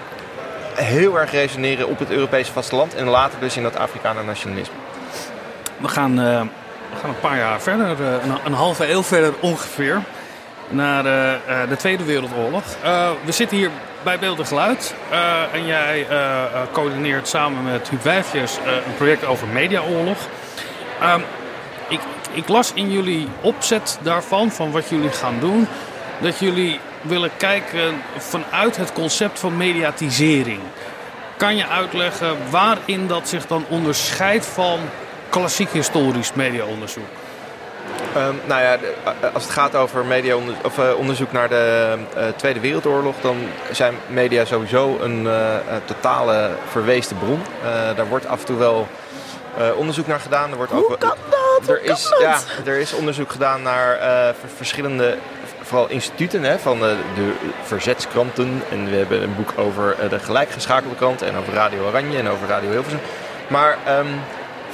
heel 0.73 1.19
erg 1.19 1.31
resoneren 1.31 1.87
op 1.87 1.99
het 1.99 2.09
Europese 2.09 2.51
vasteland 2.51 2.95
en 2.95 3.07
later 3.07 3.39
dus 3.39 3.57
in 3.57 3.63
dat 3.63 3.77
Afrikaner 3.77 4.23
nationalisme. 4.23 4.75
We 5.77 5.87
gaan, 5.87 6.15
we 6.15 6.97
gaan 7.01 7.09
een 7.09 7.19
paar 7.19 7.37
jaar 7.37 7.61
verder, 7.61 8.01
een, 8.01 8.37
een 8.45 8.53
halve 8.53 8.91
eeuw 8.91 9.03
verder 9.03 9.33
ongeveer, 9.39 10.01
naar 10.69 11.03
de 11.69 11.75
Tweede 11.77 12.03
Wereldoorlog. 12.03 12.63
we 13.25 13.31
zitten 13.31 13.57
hier 13.57 13.69
bij 14.05 14.19
Beeld 14.19 14.39
en 14.39 14.45
Geluid. 14.45 14.95
Uh, 15.11 15.53
en 15.53 15.65
jij 15.65 16.07
uh, 16.09 16.43
coördineert 16.71 17.27
samen 17.27 17.63
met 17.63 17.89
Huub 17.89 18.03
Wijfjes 18.03 18.57
een 18.85 18.95
project 18.97 19.25
over 19.25 19.47
mediaoorlog. 19.47 20.17
Um, 21.03 21.23
ik, 21.87 21.99
ik 22.31 22.47
las 22.47 22.71
in 22.73 22.91
jullie 22.91 23.27
opzet 23.41 23.99
daarvan, 24.01 24.51
van 24.51 24.71
wat 24.71 24.89
jullie 24.89 25.09
gaan 25.09 25.39
doen, 25.39 25.67
dat 26.21 26.39
jullie 26.39 26.79
willen 27.01 27.31
kijken 27.37 28.01
vanuit 28.17 28.77
het 28.77 28.93
concept 28.93 29.39
van 29.39 29.57
mediatisering. 29.57 30.59
Kan 31.37 31.55
je 31.55 31.67
uitleggen 31.67 32.37
waarin 32.49 33.07
dat 33.07 33.29
zich 33.29 33.47
dan 33.47 33.65
onderscheidt 33.69 34.45
van 34.45 34.79
klassiek 35.29 35.69
historisch 35.69 36.33
mediaonderzoek? 36.33 37.24
Um, 38.17 38.41
nou 38.45 38.61
ja, 38.61 38.77
als 39.33 39.43
het 39.43 39.51
gaat 39.51 39.75
over 39.75 40.05
media 40.05 40.35
of, 40.63 40.77
uh, 40.77 40.97
onderzoek 40.97 41.31
naar 41.31 41.49
de 41.49 41.95
uh, 42.17 42.23
Tweede 42.35 42.59
Wereldoorlog, 42.59 43.15
dan 43.21 43.37
zijn 43.71 43.95
media 44.07 44.45
sowieso 44.45 44.97
een 45.01 45.23
uh, 45.23 45.55
totale 45.85 46.49
verweesde 46.69 47.15
bron. 47.15 47.41
daar 47.95 48.07
wordt 48.07 48.27
af 48.27 48.39
en 48.39 48.45
toe 48.45 48.57
wel 48.57 48.87
onderzoek 49.75 50.07
naar 50.07 50.19
gedaan. 50.19 50.51
Er 50.51 50.57
wordt 50.57 50.71
Hoe 50.71 50.91
ook, 50.91 50.99
kan 50.99 51.17
dat? 51.29 51.69
Er 51.69 51.79
Hoe 51.83 51.91
is, 51.93 52.09
kan 52.09 52.21
ja, 52.21 52.31
dat? 52.31 52.67
er 52.67 52.77
is 52.77 52.93
onderzoek 52.93 53.31
gedaan 53.31 53.61
naar 53.61 53.99
verschillende 54.55 55.17
vooral 55.61 55.89
instituten 55.89 56.43
hè, 56.43 56.59
van 56.59 56.79
de, 56.79 56.95
de 57.15 57.31
verzetskranten. 57.63 58.63
En 58.71 58.89
we 58.89 58.95
hebben 58.95 59.23
een 59.23 59.35
boek 59.35 59.53
over 59.57 59.95
de 60.09 60.19
gelijkgeschakelde 60.19 60.95
krant 60.95 61.21
en 61.21 61.37
over 61.37 61.53
Radio 61.53 61.85
Oranje 61.85 62.17
en 62.17 62.29
over 62.29 62.47
Radio 62.47 62.69
Hilversum. 62.69 62.99
Maar 63.47 63.77
um, 63.99 64.07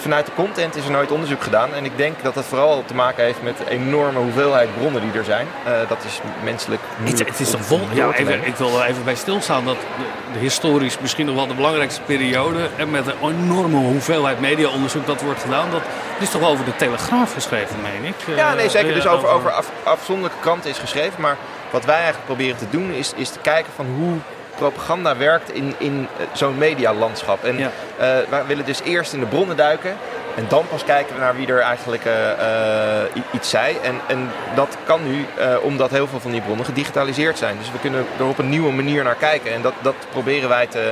vanuit 0.01 0.25
de 0.25 0.31
content 0.35 0.75
is 0.75 0.85
er 0.85 0.91
nooit 0.91 1.11
onderzoek 1.11 1.43
gedaan. 1.43 1.73
En 1.73 1.85
ik 1.85 1.97
denk 1.97 2.23
dat 2.23 2.33
dat 2.33 2.45
vooral 2.45 2.83
te 2.85 2.93
maken 2.93 3.23
heeft 3.23 3.41
met 3.43 3.57
de 3.57 3.69
enorme 3.69 4.19
hoeveelheid 4.19 4.75
bronnen 4.77 5.01
die 5.01 5.11
er 5.11 5.23
zijn. 5.23 5.47
Uh, 5.67 5.89
dat 5.89 6.03
is 6.05 6.19
menselijk 6.43 6.81
Het, 7.03 7.19
het 7.19 7.39
is 7.39 7.49
toch 7.49 7.65
vol. 7.65 7.79
Ja, 7.93 8.13
even, 8.13 8.45
ik 8.45 8.55
wil 8.55 8.79
er 8.81 8.85
even 8.85 9.03
bij 9.03 9.15
stilstaan 9.15 9.65
dat 9.65 9.75
de, 9.75 10.03
de, 10.33 10.39
historisch 10.39 10.99
misschien 10.99 11.25
nog 11.25 11.35
wel 11.35 11.47
de 11.47 11.53
belangrijkste 11.53 12.01
periode. 12.01 12.69
En 12.77 12.91
met 12.91 13.07
een 13.07 13.29
enorme 13.29 13.77
hoeveelheid 13.77 14.39
mediaonderzoek 14.39 15.05
dat 15.05 15.21
wordt 15.21 15.41
gedaan. 15.41 15.71
Dat 15.71 15.81
is 16.19 16.29
toch 16.29 16.49
over 16.49 16.65
de 16.65 16.75
Telegraaf 16.75 17.33
geschreven, 17.33 17.75
meen 17.81 18.03
ik? 18.03 18.35
Ja, 18.35 18.53
nee, 18.53 18.69
zeker. 18.69 18.93
Dus 18.93 19.07
over, 19.07 19.29
over 19.29 19.51
af, 19.51 19.71
afzonderlijke 19.83 20.41
kranten 20.41 20.69
is 20.69 20.77
geschreven. 20.77 21.21
Maar 21.21 21.37
wat 21.71 21.85
wij 21.85 21.95
eigenlijk 21.95 22.25
proberen 22.25 22.57
te 22.57 22.69
doen 22.69 22.91
is, 22.91 23.13
is 23.15 23.29
te 23.29 23.39
kijken 23.39 23.71
van 23.75 23.85
hoe 23.85 24.17
propaganda 24.55 25.17
werkt 25.17 25.53
in, 25.53 25.75
in 25.77 26.07
zo'n 26.33 26.57
medialandschap. 26.57 27.43
En 27.43 27.57
ja. 27.57 27.71
uh, 27.99 28.05
wij 28.29 28.45
willen 28.47 28.65
dus 28.65 28.81
eerst 28.83 29.13
in 29.13 29.19
de 29.19 29.25
bronnen 29.25 29.57
duiken. 29.57 29.95
En 30.35 30.45
dan 30.47 30.63
pas 30.69 30.83
kijken 30.83 31.15
we 31.15 31.21
naar 31.21 31.35
wie 31.35 31.47
er 31.47 31.59
eigenlijk 31.59 32.05
uh, 32.05 32.13
uh, 32.13 33.23
iets 33.31 33.49
zei. 33.49 33.77
En, 33.83 33.95
en 34.07 34.29
dat 34.55 34.77
kan 34.85 34.99
nu 35.03 35.25
omdat 35.61 35.89
heel 35.89 36.07
veel 36.07 36.19
van 36.19 36.31
die 36.31 36.41
bronnen 36.41 36.65
gedigitaliseerd 36.65 37.37
zijn. 37.37 37.57
Dus 37.57 37.71
we 37.71 37.79
kunnen 37.79 38.05
er 38.19 38.25
op 38.25 38.37
een 38.37 38.49
nieuwe 38.49 38.71
manier 38.71 39.03
naar 39.03 39.15
kijken. 39.15 39.53
En 39.53 39.61
dat, 39.61 39.73
dat 39.81 39.95
proberen 40.11 40.49
wij 40.49 40.67
te, 40.67 40.91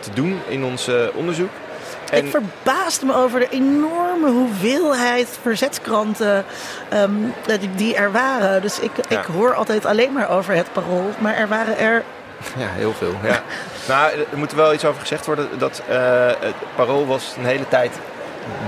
te 0.00 0.10
doen 0.14 0.40
in 0.48 0.64
ons 0.64 0.90
onderzoek. 1.14 1.50
En... 2.10 2.24
Ik 2.24 2.30
verbaasde 2.30 3.06
me 3.06 3.14
over 3.14 3.40
de 3.40 3.48
enorme 3.48 4.30
hoeveelheid 4.30 5.38
verzetskranten 5.42 6.44
um, 6.92 7.34
die 7.76 7.94
er 7.94 8.12
waren. 8.12 8.62
Dus 8.62 8.80
ik, 8.80 8.90
ja. 9.08 9.18
ik 9.18 9.24
hoor 9.24 9.54
altijd 9.54 9.86
alleen 9.86 10.12
maar 10.12 10.30
over 10.30 10.54
het 10.54 10.72
parool. 10.72 11.10
Maar 11.18 11.34
er 11.34 11.48
waren 11.48 11.78
er 11.78 12.02
ja, 12.62 12.68
heel 12.68 12.92
veel. 12.92 13.14
Ja. 13.22 13.42
nou, 13.88 14.12
er 14.30 14.38
moet 14.38 14.52
wel 14.52 14.74
iets 14.74 14.84
over 14.84 15.00
gezegd 15.00 15.26
worden. 15.26 15.58
Dat 15.58 15.82
uh, 15.88 15.96
het 16.26 16.54
Parool 16.74 17.06
was 17.06 17.34
een 17.38 17.44
hele 17.44 17.68
tijd 17.68 17.92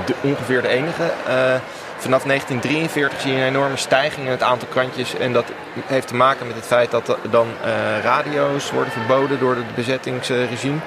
de, 0.04 0.14
ongeveer 0.20 0.62
de 0.62 0.68
enige. 0.68 1.02
Uh, 1.02 1.54
vanaf 1.96 2.22
1943 2.22 3.20
zie 3.20 3.32
je 3.32 3.38
een 3.38 3.46
enorme 3.46 3.76
stijging 3.76 4.26
in 4.26 4.32
het 4.32 4.42
aantal 4.42 4.68
krantjes. 4.68 5.14
En 5.14 5.32
dat 5.32 5.44
heeft 5.86 6.08
te 6.08 6.14
maken 6.14 6.46
met 6.46 6.56
het 6.56 6.66
feit 6.66 6.90
dat 6.90 7.16
dan 7.30 7.46
uh, 7.64 8.02
radio's 8.02 8.70
worden 8.70 8.92
verboden 8.92 9.38
door 9.38 9.54
het 9.54 9.74
bezettingsregime. 9.74 10.78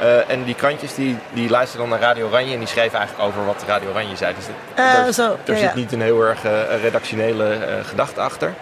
Uh, 0.00 0.30
en 0.30 0.44
die 0.44 0.54
krantjes 0.54 0.94
die, 0.94 1.16
die 1.32 1.50
luisterden 1.50 1.88
dan 1.88 1.98
naar 1.98 2.08
Radio 2.08 2.26
Oranje 2.26 2.52
en 2.52 2.58
die 2.58 2.68
schreven 2.68 2.98
eigenlijk 2.98 3.28
over 3.28 3.44
wat 3.44 3.64
Radio 3.66 3.88
Oranje 3.88 4.16
zei. 4.16 4.34
Dus 4.34 4.44
uh, 4.44 4.94
daar, 4.94 5.12
zo, 5.12 5.36
daar 5.44 5.56
ja, 5.56 5.62
zit 5.62 5.70
ja. 5.70 5.76
niet 5.76 5.92
een 5.92 6.00
heel 6.00 6.22
erg 6.22 6.44
uh, 6.44 6.82
redactionele 6.82 7.58
gedachte 7.84 8.20
achter. 8.20 8.54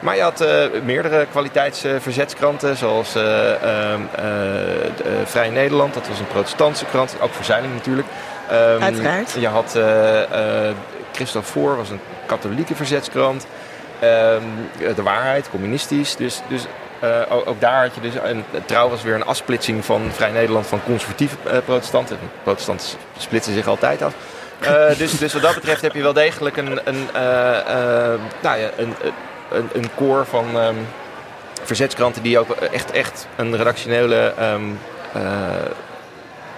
Maar 0.00 0.16
je 0.16 0.22
had 0.22 0.44
meerdere 0.84 1.26
kwaliteitsverzetskranten, 1.30 2.76
zoals 2.76 3.14
ehm, 3.14 4.00
Vrij 5.24 5.50
Nederland, 5.50 5.94
dat 5.94 6.08
was 6.08 6.18
een 6.18 6.26
protestantse 6.26 6.84
krant, 6.84 7.16
ook 7.20 7.34
Verzeiling 7.34 7.74
natuurlijk. 7.74 8.06
Um, 8.52 8.82
Uiteraard. 8.82 9.32
Je 9.38 9.48
had 9.48 9.78
Christophe 11.12 11.48
Voor, 11.48 11.76
was 11.76 11.90
een 11.90 12.00
katholieke 12.26 12.74
verzetskrant. 12.74 13.46
Um, 14.02 14.68
de 14.94 15.02
Waarheid, 15.02 15.50
communistisch. 15.50 16.16
Dus, 16.16 16.40
dus 16.48 16.66
uh, 17.04 17.20
ook, 17.28 17.46
ook, 17.46 17.60
daar 17.60 17.82
had 17.82 17.94
je 17.94 18.00
dus, 18.00 18.14
een, 18.22 18.44
trouw 18.66 18.88
was 18.88 19.02
weer 19.02 19.14
een 19.14 19.24
afsplitsing 19.24 19.84
van 19.84 20.10
Vrij 20.12 20.30
Nederland 20.30 20.66
van 20.66 20.82
conservatieve 20.82 21.36
uh, 21.46 21.58
protestanten. 21.64 22.18
Protestanten 22.42 22.86
splitsen 23.18 23.54
zich 23.54 23.66
altijd 23.66 24.02
af. 24.02 24.14
Uh, 24.62 24.88
dus, 24.98 25.18
dus 25.18 25.32
wat 25.32 25.42
dat 25.42 25.54
betreft 25.54 25.82
heb 25.82 25.94
je 25.94 26.02
wel 26.02 26.12
degelijk 26.12 26.56
een, 26.56 26.80
een, 26.84 27.06
nou 28.40 28.58
ja, 28.58 28.70
een, 28.76 28.94
een, 29.50 29.68
een 29.72 29.90
koor 29.94 30.26
van 30.26 30.56
um, 30.56 30.86
verzetskranten 31.62 32.22
die 32.22 32.38
ook 32.38 32.50
echt, 32.50 32.90
echt 32.90 33.26
een 33.36 33.56
redactionele 33.56 34.34
um, 34.40 34.78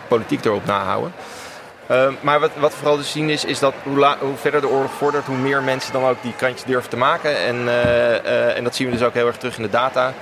politiek 0.09 0.45
erop 0.45 0.67
nahouden. 0.67 1.13
Uh, 1.93 2.09
maar 2.21 2.41
wat, 2.41 2.51
wat 2.59 2.75
vooral 2.75 2.97
te 2.97 3.03
zien 3.03 3.31
is, 3.31 3.45
is 3.45 3.59
dat 3.59 3.75
hoe, 3.83 4.17
hoe, 4.21 4.37
verder 4.37 4.61
de 4.61 4.69
oorlog 4.69 4.93
vordert, 4.93 5.27
hoe 5.27 5.37
meer 5.37 5.63
mensen 5.63 5.93
dan 5.93 6.05
ook 6.05 6.23
die 6.23 6.35
krantjes 6.37 6.65
durven 6.65 6.91
te 6.91 6.97
maken. 6.97 7.37
En, 7.37 7.57
uh, 7.57 7.65
uh, 7.65 8.57
en 8.57 8.65
dat 8.65 8.75
zien 8.75 8.87
we 8.87 8.93
dus 8.93 9.03
ook 9.03 9.15
heel 9.15 9.27
erg 9.27 9.37
terug 9.37 9.57
in 9.57 9.63
de 9.63 9.71
data. 9.71 10.13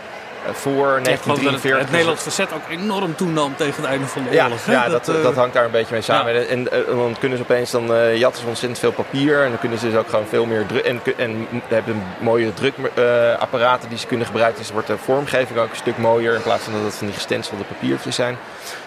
Voor 0.52 1.00
1943. 1.02 1.70
Het, 1.70 1.80
het 1.80 1.90
Nederlands 1.90 2.22
verzet 2.22 2.52
ook 2.52 2.68
enorm 2.68 3.14
toenam 3.14 3.56
tegen 3.56 3.82
het 3.82 3.90
einde 3.90 4.06
van 4.06 4.24
de 4.24 4.30
ja, 4.30 4.44
oorlog. 4.44 4.66
Ja, 4.66 4.88
dat, 4.88 5.04
dat, 5.04 5.22
dat, 5.22 5.34
hangt 5.34 5.54
daar 5.54 5.64
een 5.64 5.70
beetje 5.70 5.92
mee 5.92 6.02
samen. 6.02 6.34
Ja. 6.34 6.40
En, 6.40 6.64
dan 6.86 7.16
kunnen 7.18 7.38
ze 7.38 7.44
opeens, 7.44 7.70
dan 7.70 8.16
jatten 8.16 8.42
ze 8.42 8.48
ontzettend 8.48 8.78
veel 8.78 8.92
papier. 8.92 9.42
En 9.42 9.48
dan 9.48 9.58
kunnen 9.58 9.78
ze 9.78 9.90
dus 9.90 9.98
ook 9.98 10.08
gewoon 10.08 10.26
veel 10.26 10.46
meer 10.46 10.66
druk. 10.66 10.84
En, 10.84 11.00
en 11.16 11.46
hebben 11.68 12.02
mooie 12.18 12.52
drukapparaten 12.54 13.88
die 13.88 13.98
ze 13.98 14.06
kunnen 14.06 14.26
gebruiken. 14.26 14.58
Dus 14.58 14.72
wordt 14.72 14.86
de 14.86 14.98
vormgeving 14.98 15.58
ook 15.58 15.70
een 15.70 15.76
stuk 15.76 15.98
mooier. 15.98 16.34
In 16.34 16.42
plaats 16.42 16.64
van 16.64 16.72
dat 16.72 16.82
het 16.82 16.94
van 16.94 17.06
die 17.06 17.16
gestenselde 17.16 17.64
papiertjes 17.64 18.14
zijn. 18.14 18.38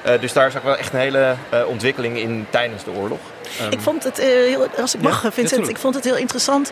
Uh, 0.05 0.11
dus 0.19 0.33
daar 0.33 0.47
is 0.47 0.57
ook 0.57 0.63
wel 0.63 0.77
echt 0.77 0.93
een 0.93 0.99
hele 0.99 1.35
uh, 1.53 1.67
ontwikkeling 1.67 2.17
in 2.17 2.47
tijdens 2.49 2.83
de 2.83 2.91
oorlog. 2.91 3.19
Um, 3.61 3.71
ik 3.71 3.79
vond 3.79 4.03
het 4.03 4.19
uh, 4.19 4.25
heel, 4.25 4.67
als 4.77 4.95
ik 4.95 5.01
mag, 5.01 5.23
ja, 5.23 5.31
Vincent, 5.31 5.69
ik 5.69 5.77
vond 5.77 5.95
het 5.95 6.03
heel 6.03 6.15
interessant 6.15 6.71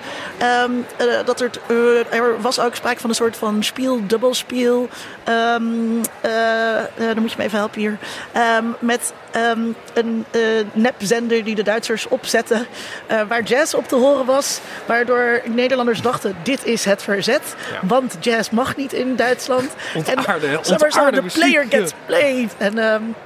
um, 0.63 0.85
dat 1.25 1.41
er, 1.41 1.49
er 2.09 2.41
was 2.41 2.59
ook 2.59 2.75
sprake 2.75 2.99
van 2.99 3.09
een 3.09 3.15
soort 3.15 3.35
van 3.37 3.63
spiel, 3.63 4.07
dubbelspiel. 4.07 4.89
Um, 5.29 6.01
dan 6.97 7.19
moet 7.21 7.31
je 7.31 7.37
me 7.37 7.43
even 7.43 7.57
helpen 7.57 7.79
hier. 7.79 7.97
met 8.79 9.13
een 9.93 10.25
nepzender 10.73 11.43
die 11.43 11.55
de 11.55 11.63
Duitsers 11.63 12.07
opzetten, 12.07 12.67
waar 13.27 13.43
jazz 13.43 13.73
op 13.73 13.87
te 13.87 13.95
horen 13.95 14.25
was, 14.25 14.59
waardoor 14.85 15.41
Nederlanders 15.45 16.01
dachten: 16.01 16.35
dit 16.43 16.65
is 16.65 16.85
het 16.85 17.03
verzet, 17.03 17.55
ja. 17.71 17.87
want 17.87 18.17
jazz 18.19 18.49
mag 18.49 18.75
niet 18.75 18.93
in 18.93 19.15
Duitsland. 19.15 19.71
Ontaarde, 19.95 20.47
en 20.47 20.57
ontaarde 20.57 21.21
de 21.21 21.29
player 21.33 21.65
gets 21.69 21.93
played. 22.05 22.55
En 22.57 22.73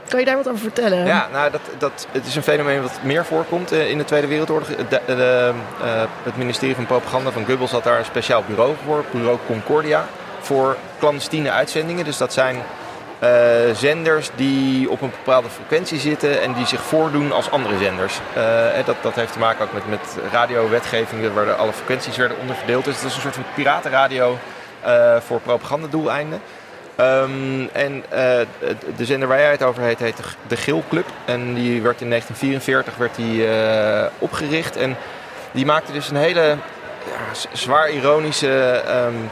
kan 0.08 0.20
je 0.20 0.26
daar 0.26 0.36
wat 0.36 0.48
over 0.48 0.60
vertellen? 0.60 1.06
Ja, 1.06 1.28
nou, 1.32 1.52
dat, 1.52 1.62
dat, 1.78 2.08
het 2.12 2.26
is 2.28 2.36
een 2.36 2.44
fenomeen 2.44 2.82
wat 2.82 3.00
meer 3.02 3.26
voorkomt 3.26 3.72
in 3.72 3.98
de 3.98 4.06
Tweede 4.06 4.28
Wereldoorlog. 4.28 4.68
De, 4.68 4.76
de, 4.90 5.02
de, 5.06 5.52
uh, 5.82 6.04
het 6.24 6.38
ministerie 6.38 6.76
van 6.76 6.86
Propaganda 6.86 7.32
van 7.32 7.46
Goebbels 7.46 7.72
had 7.72 7.84
daar 7.84 8.00
een 8.00 8.06
speciaal 8.06 8.44
bureau 8.48 8.74
voor, 8.86 9.06
bureau 9.12 9.38
Concordia, 9.46 10.08
voor 10.42 10.78
clandestine 11.00 11.52
uitzendingen. 11.52 12.06
Dus 12.06 12.18
dat 12.18 12.34
zijn 12.34 12.64
zenders 13.74 14.30
die 14.36 14.90
op 14.90 15.02
een 15.02 15.10
bepaalde 15.10 15.50
frequentie 15.50 16.00
zitten 16.00 16.42
en 16.42 16.54
die 16.54 16.66
zich 16.66 16.82
voordoen 16.82 17.32
als 17.32 17.52
andere 17.52 17.78
zenders. 17.78 18.20
Uh, 18.38 18.86
dat, 18.86 18.96
dat 19.02 19.16
heeft 19.16 19.34
te 19.34 19.40
maken 19.40 19.66
ook 19.66 19.74
met, 19.74 19.90
met 19.90 20.18
radiowetgevingen 20.32 21.34
waar 21.34 21.54
alle 21.54 21.74
frequenties 21.74 22.18
werden 22.18 22.38
onderverdeeld. 22.40 22.86
Dus 22.86 22.96
het 22.96 23.06
is 23.06 23.16
een 23.16 23.22
soort 23.22 23.34
van 23.34 23.44
piratenradio 23.56 24.38
voor 25.20 25.40
propagandadoeleinden. 25.40 26.42
Um, 27.00 27.70
en 27.72 28.04
de 28.96 29.06
zender 29.06 29.28
waar 29.28 29.40
jij 29.40 29.52
het 29.52 29.64
over 29.64 29.84
heet, 29.84 30.00
heet 30.00 30.18
de 30.48 30.58
Geel 30.58 30.84
Club. 30.90 31.06
En 31.26 31.54
die 31.54 31.82
werd 31.82 32.02
in 32.02 32.10
1944 32.10 32.96
werd 32.96 33.16
die, 33.16 33.48
opgericht. 34.20 34.76
En 34.76 34.98
die 35.52 35.66
maakte 35.66 35.92
dus 35.92 36.10
een 36.10 36.16
hele 36.16 36.58
ja, 37.06 37.48
zwaar 37.52 37.90
ironische 37.90 38.82
um, 39.08 39.30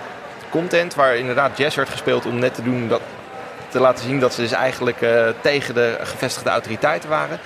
content. 0.49 0.95
Waar 0.95 1.15
inderdaad 1.15 1.57
jazz 1.57 1.75
werd 1.75 1.89
gespeeld 1.89 2.25
om 2.25 2.39
net 2.39 2.55
te 2.55 2.63
doen 2.63 2.87
dat, 2.87 3.01
te 3.73 3.79
laten 3.79 4.03
zien 4.03 4.19
dat 4.19 4.33
ze 4.33 4.41
dus 4.41 4.51
eigenlijk 4.51 5.01
uh, 5.01 5.27
tegen 5.41 5.73
de 5.73 5.97
gevestigde 6.03 6.49
autoriteiten 6.49 7.09
waren. 7.09 7.39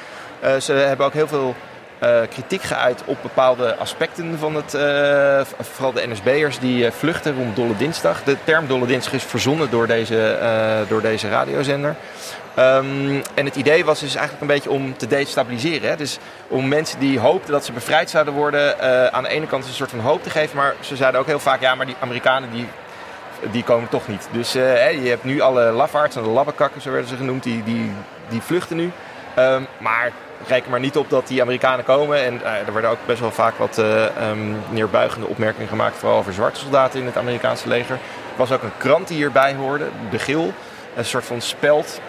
ze 0.61 0.73
hebben 0.73 1.05
ook 1.05 1.13
heel 1.13 1.27
veel 1.27 1.55
uh, 2.03 2.19
kritiek 2.29 2.61
geuit 2.61 3.01
op 3.05 3.17
bepaalde 3.21 3.75
aspecten 3.75 4.39
van 4.39 4.55
het, 4.55 4.71
vooral 5.59 5.93
de 5.93 6.07
NSB'ers 6.07 6.59
die 6.59 6.91
vluchten 6.91 7.35
rond 7.35 7.55
Dolle 7.55 7.75
Dinsdag. 7.75 8.23
De 8.23 8.37
term 8.43 8.67
Dolle 8.67 8.85
Dinsdag 8.85 9.13
is 9.13 9.23
verzonnen 9.23 9.69
door 9.69 9.87
deze, 9.87 10.37
door 10.87 11.01
deze 11.01 11.29
radiozender. 11.29 11.95
Um, 12.59 13.21
en 13.33 13.45
het 13.45 13.55
idee 13.55 13.85
was 13.85 13.99
dus 13.99 14.15
eigenlijk 14.15 14.41
een 14.41 14.55
beetje 14.55 14.69
om 14.69 14.97
te 14.97 15.07
destabiliseren. 15.07 15.89
Hè? 15.89 15.95
Dus 15.95 16.17
om 16.47 16.67
mensen 16.67 16.99
die 16.99 17.19
hoopten 17.19 17.51
dat 17.51 17.65
ze 17.65 17.71
bevrijd 17.71 18.09
zouden 18.09 18.33
worden, 18.33 18.79
aan 19.13 19.23
de 19.23 19.29
ene 19.29 19.47
kant 19.47 19.65
een 19.65 19.73
soort 19.73 19.89
van 19.89 19.99
hoop 19.99 20.23
te 20.23 20.29
geven. 20.29 20.55
Maar 20.55 20.75
ze 20.79 20.95
zeiden 20.95 21.19
ook 21.19 21.27
heel 21.27 21.39
vaak, 21.39 21.61
ja, 21.61 21.75
maar 21.75 21.85
die 21.85 21.95
Amerikanen 21.99 22.51
die, 22.51 22.67
die 23.51 23.63
komen 23.63 23.89
toch 23.89 24.07
niet. 24.07 24.27
Dus 24.31 24.51
je 24.51 25.07
hebt 25.09 25.23
nu 25.23 25.39
alle 25.39 25.71
lafaards 25.71 26.15
en 26.15 26.23
de 26.23 26.29
labbekakken, 26.29 26.81
zo 26.81 26.91
werden 26.91 27.09
ze 27.09 27.15
genoemd, 27.15 27.43
die, 27.43 27.63
die, 27.63 27.91
die 28.29 28.41
vluchten 28.41 28.77
nu. 28.77 28.91
Um, 29.39 29.67
maar 29.77 30.11
reken 30.47 30.71
maar 30.71 30.79
niet 30.79 30.97
op 30.97 31.09
dat 31.09 31.27
die 31.27 31.41
Amerikanen 31.41 31.85
komen. 31.85 32.23
En 32.23 32.33
uh, 32.33 32.67
er 32.67 32.73
werden 32.73 32.91
ook 32.91 33.05
best 33.05 33.19
wel 33.19 33.31
vaak 33.31 33.55
wat 33.57 33.77
uh, 33.77 34.03
um, 34.29 34.57
neerbuigende 34.69 35.27
opmerkingen 35.27 35.67
gemaakt, 35.67 35.97
vooral 35.97 36.17
over 36.17 36.33
zwarte 36.33 36.59
soldaten 36.59 36.99
in 36.99 37.05
het 37.05 37.17
Amerikaanse 37.17 37.67
leger. 37.67 37.95
Er 37.95 38.37
was 38.37 38.51
ook 38.51 38.63
een 38.63 38.77
krant 38.77 39.07
die 39.07 39.17
hierbij 39.17 39.53
hoorde, 39.55 39.87
De 40.09 40.19
Gil. 40.19 40.53
Een 40.95 41.05
soort 41.05 41.25
van 41.25 41.41
speld 41.41 42.01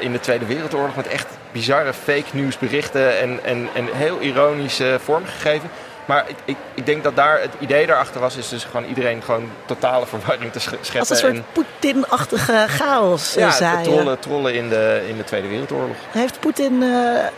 in 0.00 0.12
de 0.12 0.20
Tweede 0.20 0.46
Wereldoorlog 0.46 0.96
met 0.96 1.08
echt 1.08 1.26
bizarre 1.52 1.92
fake 1.92 2.26
nieuwsberichten 2.32 3.18
en, 3.18 3.44
en, 3.44 3.68
en 3.74 3.86
heel 3.92 4.20
ironisch 4.20 4.82
vormgegeven. 4.98 5.70
Maar 6.08 6.24
ik, 6.28 6.36
ik, 6.44 6.56
ik, 6.74 6.86
denk 6.86 7.02
dat 7.02 7.16
daar 7.16 7.40
het 7.40 7.54
idee 7.58 7.86
daarachter 7.86 8.20
was, 8.20 8.36
is 8.36 8.48
dus 8.48 8.64
gewoon 8.64 8.84
iedereen 8.84 9.22
gewoon 9.22 9.50
totale 9.66 10.06
verwarring 10.06 10.52
te 10.52 10.58
scheppen. 10.60 10.98
Als 10.98 11.10
een 11.10 11.16
soort 11.16 11.52
Poetin-achtige 11.52 12.64
chaos, 12.78 13.34
ja, 13.34 13.50
zei 13.50 13.82
trollen, 13.82 14.18
trollen 14.18 14.54
in 14.54 14.68
de, 14.68 15.04
in 15.08 15.16
de 15.16 15.24
Tweede 15.24 15.48
Wereldoorlog. 15.48 15.96
Heeft 16.10 16.40
Poetin, 16.40 16.82
uh, 16.82 16.88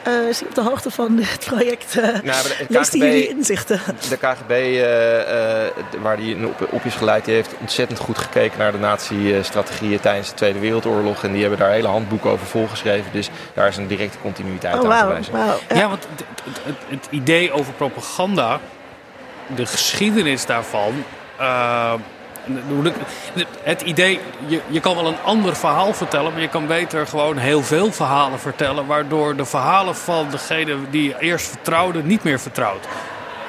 uh, 0.07 0.29
is 0.29 0.43
op 0.43 0.55
de 0.55 0.61
hoogte 0.61 0.91
van 0.91 1.17
dit 1.17 1.45
project? 1.47 1.97
Uh, 1.97 2.05
nou, 2.05 2.47
leest 2.69 2.93
hij 2.93 3.01
jullie 3.01 3.29
inzichten? 3.29 3.81
De 4.09 4.17
KGB, 4.17 4.51
uh, 4.51 6.03
waar 6.03 6.17
hij 6.17 6.37
op, 6.45 6.73
op 6.73 6.85
is 6.85 6.95
geleid, 6.95 7.25
die 7.25 7.35
heeft 7.35 7.55
ontzettend 7.61 7.99
goed 7.99 8.19
gekeken 8.19 8.59
naar 8.59 8.73
de 8.73 8.79
nazi-strategieën 8.79 10.01
tijdens 10.01 10.29
de 10.29 10.35
Tweede 10.35 10.59
Wereldoorlog. 10.59 11.25
En 11.25 11.33
die 11.33 11.41
hebben 11.41 11.59
daar 11.59 11.71
hele 11.71 11.89
handboeken 11.89 12.31
over 12.31 12.47
volgeschreven. 12.47 13.13
Dus 13.13 13.31
daar 13.55 13.69
is 13.69 13.77
een 13.77 13.87
directe 13.87 14.19
continuïteit 14.23 14.79
oh, 14.79 14.93
aan 14.93 15.07
te 15.07 15.13
wijzen. 15.13 15.33
Wow, 15.33 15.51
ja. 15.69 15.77
ja, 15.77 15.89
want 15.89 16.07
het, 16.17 16.25
het, 16.65 16.77
het, 16.89 17.07
idee 17.11 17.53
over 17.53 17.73
propaganda, 17.73 18.60
de 19.55 19.67
geschiedenis 19.67 20.47
daarvan. 20.47 21.05
Uh, 21.41 21.93
het 23.63 23.81
idee, 23.81 24.21
je, 24.47 24.61
je 24.67 24.81
kan 24.81 24.95
wel 24.95 25.07
een 25.07 25.21
ander 25.25 25.57
verhaal 25.57 25.95
vertellen, 25.95 26.33
maar 26.33 26.41
je 26.41 26.49
kan 26.49 26.67
beter 26.67 27.07
gewoon 27.07 27.37
heel 27.37 27.63
veel 27.63 27.93
verhalen 27.93 28.39
vertellen, 28.39 28.87
waardoor 28.87 29.37
de 29.37 29.45
verhalen 29.45 29.97
van 29.97 30.31
degene 30.31 30.77
die 30.91 31.09
je 31.09 31.19
eerst 31.19 31.49
vertrouwde 31.49 32.03
niet 32.03 32.23
meer 32.23 32.41
vertrouwt. 32.41 32.87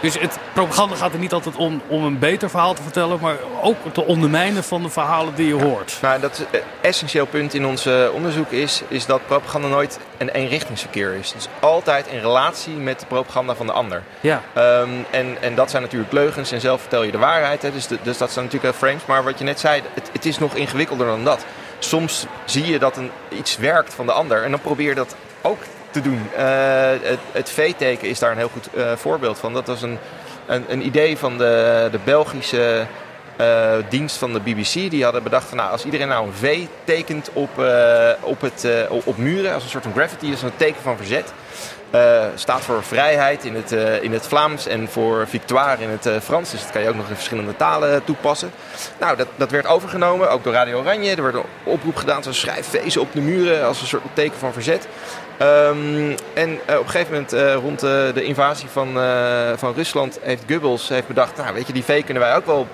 Dus 0.02 0.20
het, 0.20 0.38
propaganda 0.54 0.95
gaat 0.95 1.14
er 1.14 1.20
niet 1.20 1.34
altijd 1.34 1.56
om, 1.56 1.82
om 1.88 2.04
een 2.04 2.20
beter 2.20 2.49
verhaal 2.49 2.74
te 2.74 2.82
vertellen, 2.82 3.20
maar 3.22 3.36
ook 3.62 3.78
te 3.91 4.04
ondermijnen 4.06 4.64
van 4.64 4.82
de 4.82 4.89
verhalen 4.89 5.36
die 5.36 5.47
je 5.47 5.64
hoort. 5.64 5.97
Nou, 6.02 6.20
dat 6.20 6.45
een 6.52 6.60
essentieel 6.82 7.26
punt 7.26 7.54
in 7.54 7.66
ons 7.66 7.86
eh, 7.86 8.08
onderzoek 8.14 8.52
is, 8.52 8.82
is 8.88 9.06
dat 9.06 9.26
propaganda 9.26 9.68
nooit 9.68 9.99
een 10.18 10.30
eenrichtingsverkeer 10.30 11.14
is. 11.14 11.32
Het 11.32 11.41
is 11.41 11.47
altijd 11.60 12.08
in 12.08 12.20
relatie 12.20 12.74
met 12.74 12.99
de 12.99 13.06
propaganda 13.06 13.56
van 13.56 13.66
de 13.66 13.72
ander. 13.72 14.04
Ja. 14.20 14.41
Um, 14.58 15.06
en, 15.10 15.38
en 15.41 15.56
dat 15.56 15.70
zijn 15.70 15.82
natuurlijk 15.82 16.12
leugens 16.12 16.52
en 16.52 16.62
zelf 16.62 16.82
vertel 16.82 17.04
je 17.04 17.12
de 17.12 17.18
waarheid. 17.18 17.62
Hè, 17.62 17.72
dus, 17.72 17.88
dus 17.88 18.18
dat 18.18 18.32
zijn 18.32 18.45
natuurlijk 18.45 18.76
frames. 18.76 19.06
Maar 19.06 19.24
wat 19.24 19.38
je 19.38 19.43
net 19.43 19.60
zei, 19.60 19.82
het, 19.93 20.10
het 20.14 20.26
is 20.26 20.38
nog 20.38 20.56
ingewikkelder 20.56 21.08
dan 21.08 21.24
dat. 21.24 21.45
Soms 21.80 22.26
zie 22.45 22.66
je 22.66 22.80
dat 22.80 22.97
een, 22.97 23.12
iets 23.30 23.58
werkt 23.58 23.93
van 23.93 24.06
de 24.06 24.12
ander 24.12 24.43
en 24.43 24.52
dan 24.52 24.62
probeer 24.62 24.89
je 24.89 24.95
dat 24.95 25.16
ook 25.41 25.60
te 25.92 26.02
doen. 26.02 26.30
Uh, 26.38 26.89
het, 27.02 27.20
het 27.32 27.50
V-teken 27.50 28.10
is 28.10 28.20
daar 28.20 28.32
een 28.32 28.38
heel 28.38 28.50
goed 28.54 28.70
uh, 28.74 28.92
voorbeeld 28.96 29.39
van. 29.39 29.54
Dat 29.54 29.68
was 29.68 29.82
een, 29.82 29.98
een, 30.46 30.64
een, 30.68 30.86
idee 30.86 31.18
van 31.18 31.38
de, 31.38 31.88
de 31.92 32.00
Belgische 32.04 32.86
uh, 33.42 33.74
dienst 33.89 34.18
van 34.18 34.34
de 34.34 34.39
BBC. 34.39 34.74
Die 34.74 35.04
hadden 35.04 35.24
bedacht 35.24 35.48
van 35.48 35.58
nou, 35.58 35.72
als 35.72 35.86
iedereen 35.86 36.08
nou 36.08 36.28
een 36.28 36.34
V 36.34 36.66
tekent 36.84 37.30
op, 37.34 37.50
op, 38.22 38.42
het, 38.42 38.68
op 38.89 39.18
muren 39.18 39.54
als 39.54 39.64
een 39.64 39.70
soort 39.70 39.84
van 39.84 39.94
graffiti, 39.94 40.28
dat 40.28 40.36
is 40.36 40.42
een 40.42 40.56
teken 40.56 40.82
van 40.82 40.98
verzet. 40.98 41.34
Uh, 41.96 42.24
staat 42.36 42.62
voor 42.62 42.84
vrijheid 42.84 43.46
in 43.46 43.56
het, 43.56 43.72
uh, 43.72 44.04
in 44.04 44.14
het 44.14 44.28
Vlaams 44.28 44.68
en 44.68 44.89
voor 44.89 45.28
victoire 45.28 45.84
in 45.84 45.89
het 45.89 46.06
uh, 46.06 46.20
Frans. 46.20 46.52
Dus 46.52 46.62
dat 46.62 46.72
kan 46.72 46.82
je 46.82 46.89
ook 46.89 46.96
nog 46.96 47.10
in 47.10 47.16
verschillende 47.16 47.56
talen 47.56 48.04
toepassen. 48.04 48.52
Nou, 49.00 49.18
dat, 49.18 49.28
dat 49.36 49.52
werd 49.52 49.68
overgenomen, 49.68 50.30
ook 50.30 50.44
door 50.44 50.54
Radio 50.54 50.80
Oranje. 50.80 51.16
Er 51.16 51.24
werd 51.24 51.36
een 51.36 51.44
oproep 51.64 51.96
gedaan, 51.96 52.24
zo 52.24 52.32
schrijfvezen 52.32 53.02
op 53.02 53.14
de 53.14 53.22
muren 53.22 53.66
als 53.66 53.82
een 53.82 53.88
soort 53.88 54.04
teken 54.14 54.38
van 54.38 54.54
verzet. 54.54 54.88
Um, 55.42 56.16
en 56.34 56.54
op 56.54 56.70
een 56.70 56.89
gegeven 56.89 57.14
moment 57.14 57.62
rond 57.64 57.80
de 58.16 58.24
invasie 58.24 58.70
van, 58.70 58.94
van 59.58 59.74
Rusland 59.74 60.20
heeft 60.22 60.44
Goebbels 60.48 60.89
heeft 60.89 61.08
bedacht... 61.08 61.38
nou, 61.38 61.54
weet 61.54 61.68
je, 61.68 61.74
die 61.74 61.84
V 61.84 62.04
kunnen 62.04 62.24
wij 62.24 62.36
ook 62.36 62.46
wel 62.46 62.68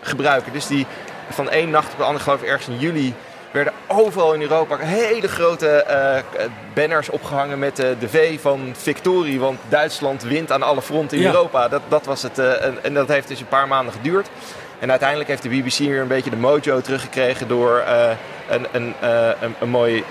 gebruiken. 0.00 0.52
Dus 0.52 0.66
die 0.66 0.86
van 1.30 1.50
één 1.50 1.70
nacht 1.70 1.92
op 1.92 1.98
de 1.98 2.04
andere, 2.04 2.24
geloof 2.24 2.42
ik 2.42 2.48
ergens 2.48 2.68
in 2.68 2.78
juli 2.78 3.14
werden 3.50 3.72
overal 3.86 4.34
in 4.34 4.42
Europa 4.42 4.76
hele 4.76 5.28
grote 5.28 5.84
uh, 5.90 6.44
banners 6.74 7.10
opgehangen 7.10 7.58
met 7.58 7.80
uh, 7.80 7.86
de 7.98 8.08
V 8.08 8.40
van 8.40 8.72
victorie. 8.76 9.40
Want 9.40 9.58
Duitsland 9.68 10.22
wint 10.22 10.52
aan 10.52 10.62
alle 10.62 10.82
fronten 10.82 11.18
in 11.18 11.24
Europa. 11.24 11.68
Dat, 11.68 11.82
dat 11.88 12.06
was 12.06 12.22
het, 12.22 12.38
uh, 12.38 12.64
en, 12.64 12.84
en, 12.84 12.94
dat 12.94 13.08
heeft 13.08 13.28
dus 13.28 13.40
een 13.40 13.48
paar 13.48 13.68
maanden 13.68 13.92
geduurd. 13.92 14.28
En 14.78 14.90
uiteindelijk 14.90 15.28
heeft 15.28 15.42
de 15.42 15.48
BBC 15.48 15.78
weer 15.78 16.00
een 16.00 16.08
beetje 16.08 16.30
de 16.30 16.36
mojo 16.36 16.80
teruggekregen 16.80 17.48
door 17.48 17.82
een, 18.48 18.66
een, 18.72 18.94
een, 19.40 19.54
een 19.60 19.68
mooi 19.68 20.04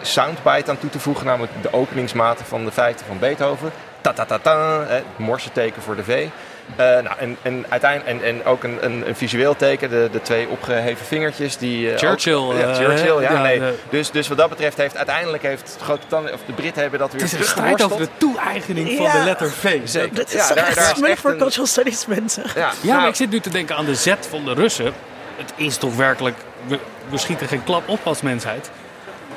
soundbite 0.00 0.70
aan 0.70 0.78
toe 0.78 0.90
te 0.90 0.98
voegen. 0.98 1.26
Namelijk 1.26 1.52
de 1.62 1.72
openingsmaten 1.72 2.46
van 2.46 2.64
de 2.64 2.70
vijfde 2.70 3.04
van 3.04 3.18
Beethoven. 3.18 3.70
Ta 4.00 4.12
ta 4.12 4.24
ta 4.24 4.38
ta, 4.38 4.84
het 4.86 5.04
morsenteken 5.16 5.82
voor 5.82 5.96
de 5.96 6.04
V. 6.04 6.28
Uh, 6.70 6.76
nou, 6.76 7.08
en, 7.18 7.36
en, 7.42 7.64
uiteindelijk, 7.68 8.22
en, 8.22 8.28
en 8.28 8.44
ook 8.44 8.64
een, 8.64 8.78
een, 8.80 9.08
een, 9.08 9.16
visueel 9.16 9.56
teken, 9.56 9.90
de, 9.90 10.08
de 10.12 10.22
twee 10.22 10.48
opgeheven 10.48 11.06
vingertjes. 11.06 11.56
Die, 11.56 11.92
uh, 11.92 11.98
Churchill. 11.98 12.34
Ook, 12.34 12.58
ja, 12.58 12.74
Churchill, 12.74 13.20
ja, 13.20 13.32
ja 13.32 13.42
nee. 13.42 13.60
Dus, 13.90 14.10
dus 14.10 14.28
wat 14.28 14.36
dat 14.36 14.48
betreft 14.48 14.76
heeft 14.76 14.96
uiteindelijk 14.96 15.42
heeft 15.42 15.76
grote 15.80 16.16
of 16.16 16.40
de 16.46 16.52
Britten 16.52 16.82
hebben 16.82 16.98
dat 16.98 17.12
weer 17.12 17.22
Het 17.22 17.32
is 17.32 17.38
een 17.38 17.44
strijd 17.44 17.82
over 17.82 17.98
de 17.98 18.08
toe-eigening 18.16 18.96
van 18.96 19.20
de 19.20 19.24
letter 19.24 19.50
V. 19.50 19.80
Zeker. 19.84 20.14
Dat 20.14 20.32
is 20.32 20.48
ja, 20.48 20.54
daar, 20.54 20.66
echt 21.02 21.20
voor 21.20 21.36
cultural 21.36 21.66
studies 21.66 22.06
mensen. 22.06 22.42
Ja, 22.54 22.60
ja 22.60 22.72
nou, 22.82 23.00
maar 23.00 23.08
ik 23.08 23.14
zit 23.14 23.30
nu 23.30 23.40
te 23.40 23.50
denken 23.50 23.76
aan 23.76 23.84
de 23.84 23.94
Z 23.94 24.14
van 24.28 24.44
de 24.44 24.52
Russen. 24.52 24.92
Het 25.36 25.52
is 25.56 25.76
toch 25.76 25.96
werkelijk, 25.96 26.36
we, 26.66 26.78
we 27.08 27.18
schieten 27.18 27.48
geen 27.48 27.64
klap 27.64 27.88
op 27.88 28.00
als 28.02 28.22
mensheid. 28.22 28.70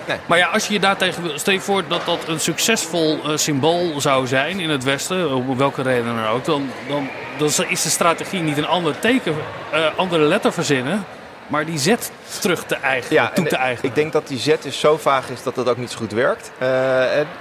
Nee. 0.07 0.17
Maar 0.25 0.37
ja, 0.37 0.47
als 0.47 0.67
je 0.67 0.73
je 0.73 0.79
daartegen 0.79 1.39
stel 1.39 1.53
je 1.53 1.61
voor 1.61 1.83
dat 1.87 2.05
dat 2.05 2.27
een 2.27 2.39
succesvol 2.39 3.19
uh, 3.25 3.37
symbool 3.37 4.01
zou 4.01 4.27
zijn 4.27 4.59
in 4.59 4.69
het 4.69 4.83
Westen, 4.83 5.33
om 5.33 5.57
welke 5.57 5.81
reden 5.81 6.15
dan 6.15 6.27
ook, 6.27 6.45
dan, 6.45 6.69
dan, 6.87 7.09
dan 7.37 7.65
is 7.67 7.81
de 7.81 7.89
strategie 7.89 8.41
niet 8.41 8.57
een 8.57 8.67
ander 8.67 8.99
teken, 8.99 9.35
uh, 9.73 9.97
andere 9.97 10.23
letter 10.23 10.53
verzinnen, 10.53 11.05
maar 11.47 11.65
die 11.65 11.77
Z 11.77 11.95
terug 12.39 12.63
te 12.63 12.75
eigen, 12.75 13.15
ja, 13.15 13.31
toe 13.33 13.45
te 13.45 13.55
eigen. 13.55 13.87
Ik 13.87 13.95
denk 13.95 14.13
dat 14.13 14.27
die 14.27 14.39
Z 14.39 14.55
dus 14.61 14.79
zo 14.79 14.97
vaag 14.97 15.29
is 15.29 15.43
dat 15.43 15.55
dat 15.55 15.69
ook 15.69 15.77
niet 15.77 15.91
zo 15.91 15.97
goed 15.97 16.11
werkt. 16.11 16.51
Uh, 16.61 16.67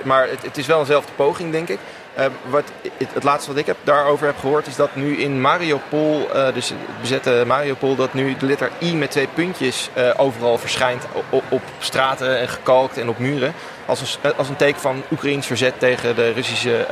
maar 0.04 0.28
het, 0.28 0.42
het, 0.42 0.56
is 0.56 0.66
wel 0.66 0.78
eenzelfde 0.78 1.12
poging, 1.16 1.52
denk 1.52 1.68
ik. 1.68 1.78
Uh, 2.18 2.24
wat, 2.48 2.64
het, 2.96 3.08
het, 3.14 3.22
laatste 3.22 3.50
wat 3.50 3.60
ik 3.60 3.66
heb, 3.66 3.76
daarover 3.82 4.26
heb 4.26 4.38
gehoord 4.38 4.66
is 4.66 4.76
dat 4.76 4.94
nu 4.94 5.16
in 5.16 5.40
Mariupol, 5.40 6.28
uh, 6.34 6.54
dus 6.54 6.68
het 6.68 6.78
bezette 7.00 7.44
Mariupol, 7.46 7.96
dat 7.96 8.14
nu 8.14 8.36
de 8.36 8.46
letter 8.46 8.70
I 8.82 8.94
met 8.94 9.10
twee 9.10 9.28
puntjes 9.34 9.90
uh, 9.96 10.10
overal 10.16 10.58
verschijnt 10.58 11.04
op, 11.30 11.42
op, 11.48 11.62
straten 11.78 12.38
en 12.38 12.48
gekalkt 12.48 12.98
en 12.98 13.08
op 13.08 13.18
muren. 13.18 13.52
Als 13.86 14.18
een, 14.22 14.36
als 14.36 14.48
een 14.48 14.56
teken 14.56 14.80
van 14.80 15.02
Oekraïns 15.12 15.46
verzet 15.46 15.78
tegen 15.78 16.14
de 16.14 16.32
Russische 16.32 16.86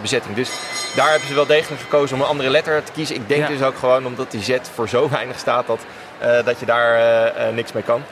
bezetting. 0.00 0.34
Dus 0.34 0.50
daar 0.96 1.10
hebben 1.10 1.28
ze 1.28 1.34
wel 1.34 1.46
degelijk 1.46 1.82
gekozen 1.82 2.16
om 2.16 2.22
een 2.22 2.28
andere 2.28 2.50
letter 2.50 2.84
te 2.84 2.92
kiezen. 2.92 3.16
Ik 3.16 3.28
denk 3.28 3.42
ja. 3.42 3.48
dus 3.48 3.62
ook 3.62 3.76
gewoon 3.76 4.06
omdat 4.06 4.30
die 4.30 4.42
Z 4.42 4.56
voor 4.74 4.88
zo 4.88 5.08
weinig 5.08 5.38
staat 5.38 5.66
dat, 5.66 5.80
dat 6.44 6.60
je 6.60 6.66
daar 6.66 7.52
niks 7.52 7.72
mee 7.72 7.82
kan 7.82 8.02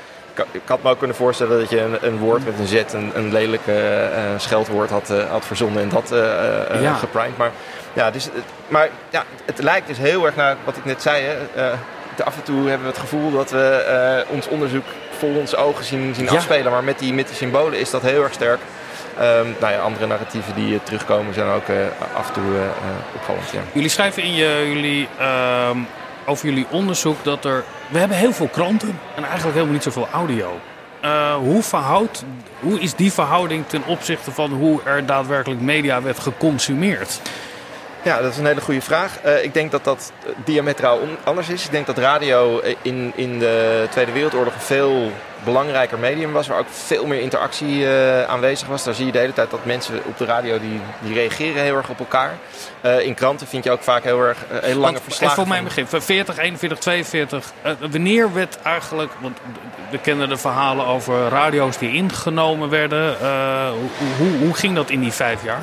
ik 0.51 0.61
had 0.65 0.83
me 0.83 0.91
ook 0.91 0.99
kunnen 0.99 1.17
voorstellen 1.17 1.59
dat 1.59 1.71
je 1.71 1.81
een, 1.81 1.99
een 2.01 2.19
woord 2.19 2.45
met 2.45 2.59
een 2.59 2.67
Z, 2.67 2.83
een, 2.93 3.11
een 3.15 3.33
lelijk 3.33 3.67
uh, 3.67 3.77
scheldwoord 4.37 4.91
had, 4.91 5.11
uh, 5.11 5.31
had 5.31 5.45
verzonnen 5.45 5.83
en 5.83 5.89
dat 5.89 6.13
uh, 6.13 6.83
ja. 6.83 6.95
geprimed. 6.95 7.37
Maar, 7.37 7.51
ja, 7.93 8.11
dus, 8.11 8.29
maar 8.69 8.89
ja, 9.11 9.25
het 9.45 9.63
lijkt 9.63 9.87
dus 9.87 9.99
heel 9.99 10.27
erg 10.27 10.37
naar 10.37 10.57
wat 10.65 10.77
ik 10.77 10.85
net 10.85 11.03
zei. 11.03 11.25
Hè. 11.25 11.71
af 12.25 12.37
en 12.37 12.43
toe 12.43 12.69
hebben 12.69 12.87
we 12.87 12.93
het 12.93 12.99
gevoel 12.99 13.31
dat 13.31 13.51
we 13.51 14.25
ons 14.29 14.49
onderzoek 14.49 14.85
vol 15.19 15.35
onze 15.35 15.57
ogen 15.57 15.85
zien, 15.85 16.15
zien 16.15 16.29
afspelen. 16.29 16.73
Maar 16.73 16.85
met 16.85 16.99
die, 16.99 17.13
met 17.13 17.27
die 17.27 17.37
symbolen 17.37 17.79
is 17.79 17.91
dat 17.91 18.03
heel 18.03 18.23
erg 18.23 18.33
sterk. 18.33 18.61
Um, 19.21 19.57
nou 19.61 19.73
ja, 19.73 19.79
andere 19.79 20.07
narratieven 20.07 20.55
die 20.55 20.83
terugkomen 20.83 21.35
zijn 21.35 21.49
ook 21.49 21.65
af 22.15 22.27
en 22.29 22.33
toe 22.33 22.59
opvallend. 23.15 23.51
Ja. 23.51 23.61
Jullie 23.73 23.89
schrijven 23.89 24.23
in 24.23 24.35
je, 24.35 24.71
jullie 24.73 25.09
ehm, 25.19 25.79
over 26.31 26.49
jullie 26.49 26.67
onderzoek 26.71 27.25
dat 27.25 27.45
er. 27.45 27.65
We 27.89 27.99
hebben 27.99 28.17
heel 28.17 28.33
veel 28.33 28.49
kranten 28.49 28.99
en 29.17 29.23
eigenlijk 29.23 29.53
helemaal 29.53 29.75
niet 29.75 29.83
zoveel 29.83 30.09
audio. 30.13 30.61
Uh, 31.05 31.35
hoe, 31.35 31.63
verhoudt, 31.63 32.25
hoe 32.61 32.81
is 32.81 32.95
die 32.95 33.13
verhouding 33.13 33.67
ten 33.67 33.87
opzichte 33.87 34.31
van 34.31 34.53
hoe 34.53 34.83
er 34.83 35.07
daadwerkelijk 35.07 35.61
media 35.61 36.03
werd 36.03 36.19
geconsumeerd? 36.19 37.21
Ja, 38.03 38.21
dat 38.21 38.33
is 38.33 38.39
een 38.39 38.47
hele 38.47 38.61
goede 38.61 38.81
vraag. 38.81 39.25
Uh, 39.25 39.45
ik 39.45 39.55
denk 39.55 39.71
dat 39.71 39.85
dat 39.85 40.13
diametraal 40.45 40.99
anders 41.25 41.49
is. 41.49 41.65
Ik 41.65 41.71
denk 41.71 41.87
dat 41.87 41.99
radio 41.99 42.63
in, 42.83 43.13
in 43.15 43.39
de 43.39 43.87
Tweede 43.91 44.13
Wereldoorlog 44.13 44.55
veel 44.59 45.13
belangrijker 45.45 45.99
medium 45.99 46.33
was, 46.33 46.47
waar 46.47 46.59
ook 46.59 46.69
veel 46.71 47.07
meer 47.07 47.21
interactie 47.21 47.79
uh, 47.79 48.23
aanwezig 48.23 48.69
was. 48.69 48.85
Daar 48.85 48.95
zie 48.95 49.07
je 49.07 49.13
de 49.13 49.19
hele 49.19 49.33
tijd 49.33 49.51
dat 49.51 49.65
mensen 49.65 50.01
op 50.07 50.19
de 50.19 50.25
radio 50.25 50.59
die, 50.59 50.81
die 51.01 51.15
reageren 51.15 51.63
heel 51.63 51.77
erg 51.77 51.89
op 51.89 51.99
elkaar. 51.99 52.39
Uh, 52.85 53.01
in 53.01 53.15
kranten 53.15 53.47
vind 53.47 53.65
je 53.65 53.71
ook 53.71 53.83
vaak 53.83 54.03
heel 54.03 54.21
erg 54.21 54.39
hele 54.51 54.81
lange 54.81 54.99
verslagen. 55.03 55.37
voor 55.37 55.49
mijn 55.49 55.65
begrip, 55.65 55.89
40, 55.89 56.39
41, 56.39 56.79
42. 56.79 57.53
wanneer 57.91 58.33
werd 58.33 58.59
eigenlijk, 58.63 59.13
want 59.21 59.39
we 59.91 59.99
kennen 59.99 60.29
de 60.29 60.37
verhalen 60.37 60.87
over 60.87 61.29
radio's 61.29 61.79
die 61.79 61.93
ingenomen 61.93 62.69
werden. 62.69 63.17
Hoe, 63.71 64.07
hoe, 64.19 64.39
hoe, 64.39 64.55
ging 64.55 64.75
dat 64.75 64.91
in 64.91 65.01
die 65.01 65.13
vijf 65.13 65.45
jaar? 65.45 65.61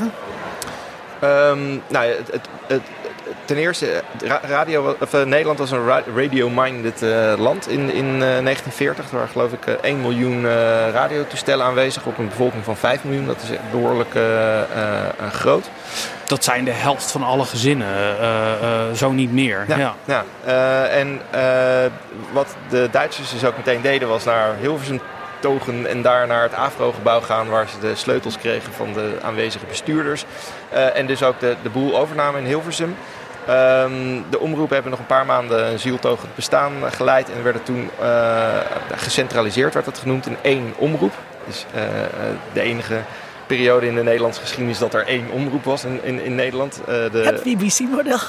Um, 1.23 1.81
nou, 1.87 2.05
het, 2.05 2.31
het, 2.31 2.47
het, 2.67 2.81
ten 3.45 3.57
eerste, 3.57 4.03
radio, 4.41 4.95
of, 4.99 5.13
uh, 5.13 5.23
Nederland 5.23 5.59
was 5.59 5.71
een 5.71 5.87
radio-minded 6.15 7.01
uh, 7.01 7.33
land 7.37 7.67
in, 7.67 7.91
in 7.93 8.05
uh, 8.05 8.19
1940. 8.19 9.05
Er 9.05 9.11
waren 9.11 9.29
geloof 9.29 9.51
ik 9.51 9.65
1 9.67 10.01
miljoen 10.01 10.45
radiotoestellen 10.91 11.65
aanwezig 11.65 12.05
op 12.05 12.17
een 12.17 12.27
bevolking 12.27 12.63
van 12.63 12.77
5 12.77 13.03
miljoen. 13.03 13.25
Dat 13.25 13.41
is 13.41 13.57
behoorlijk 13.71 14.15
groot. 15.31 15.69
Dat 16.25 16.43
zijn 16.43 16.63
de 16.63 16.71
helft 16.71 17.11
van 17.11 17.23
alle 17.23 17.45
gezinnen, 17.45 17.87
zo 18.95 19.11
niet 19.11 19.31
meer. 19.31 19.65
Ja, 19.67 19.95
ja. 20.05 20.85
en 20.85 21.21
wat 22.33 22.55
de 22.69 22.87
Duitsers 22.91 23.31
dus 23.31 23.45
ook 23.45 23.57
meteen 23.57 23.81
deden 23.81 24.07
was 24.07 24.23
naar 24.23 24.55
Hilversum 24.59 25.01
togen 25.39 25.87
en 25.87 26.01
daar 26.01 26.27
naar 26.27 26.41
het 26.41 26.53
AFRO-gebouw 26.53 27.21
gaan 27.21 27.49
waar 27.49 27.67
ze 27.67 27.79
de 27.79 27.95
sleutels 27.95 28.37
kregen 28.37 28.73
van 28.73 28.93
de 28.93 29.17
aanwezige 29.21 29.65
bestuurders. 29.65 30.25
en 30.93 31.07
dus 31.07 31.23
ook 31.23 31.39
de, 31.39 31.55
de 31.63 31.69
boel 31.69 31.97
overnamen 31.97 32.41
in 32.41 32.47
Hilversum. 32.47 32.95
Um, 33.49 34.25
de 34.29 34.39
omroepen 34.39 34.73
hebben 34.73 34.91
nog 34.91 34.99
een 34.99 35.05
paar 35.05 35.25
maanden 35.25 35.71
een 35.71 35.79
zieltogend 35.79 36.35
bestaan 36.35 36.73
geleid 36.91 37.31
en 37.31 37.43
werden 37.43 37.63
toen 37.63 37.89
uh, 38.01 38.57
gecentraliseerd, 38.95 39.73
werd 39.73 39.85
dat 39.85 39.97
genoemd, 39.97 40.25
in 40.25 40.37
één 40.41 40.73
omroep. 40.77 41.13
Dus 41.45 41.65
uh, 41.75 41.81
de 42.53 42.61
enige 42.61 43.01
periode 43.47 43.87
in 43.87 43.95
de 43.95 44.03
Nederlandse 44.03 44.41
geschiedenis 44.41 44.77
dat 44.77 44.93
er 44.93 45.05
één 45.05 45.29
omroep 45.31 45.63
was 45.63 45.83
in, 45.83 46.03
in, 46.03 46.23
in 46.23 46.35
Nederland. 46.35 46.79
Uh, 46.79 46.85
de, 46.85 47.07
het 47.11 47.43
BBC-model. 47.43 48.19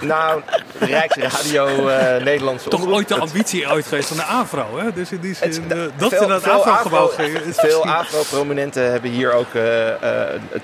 Nou, 0.00 0.42
de 0.78 0.84
Rijksradio 0.84 1.88
uh, 1.88 2.16
Nederlandse 2.24 2.68
Toch 2.68 2.86
ooit 2.86 3.08
de 3.08 3.14
ambitie 3.14 3.70
ooit 3.70 3.86
geweest 3.86 4.08
van 4.08 4.16
de 4.16 4.22
AVRO, 4.22 4.78
hè? 4.78 4.92
Dus 4.92 5.12
in 5.12 5.20
die 5.20 5.34
zin, 5.34 5.48
het, 5.48 5.76
uh, 5.76 5.82
dat 5.96 6.08
veel, 6.08 6.20
ze 6.20 6.26
dat 6.26 6.44
AVRO-gebouw 6.44 7.06
gingen. 7.06 7.54
Veel 7.54 7.86
AVRO-prominenten 7.86 8.90
hebben 8.90 9.10
hier 9.10 9.32
ook 9.32 9.46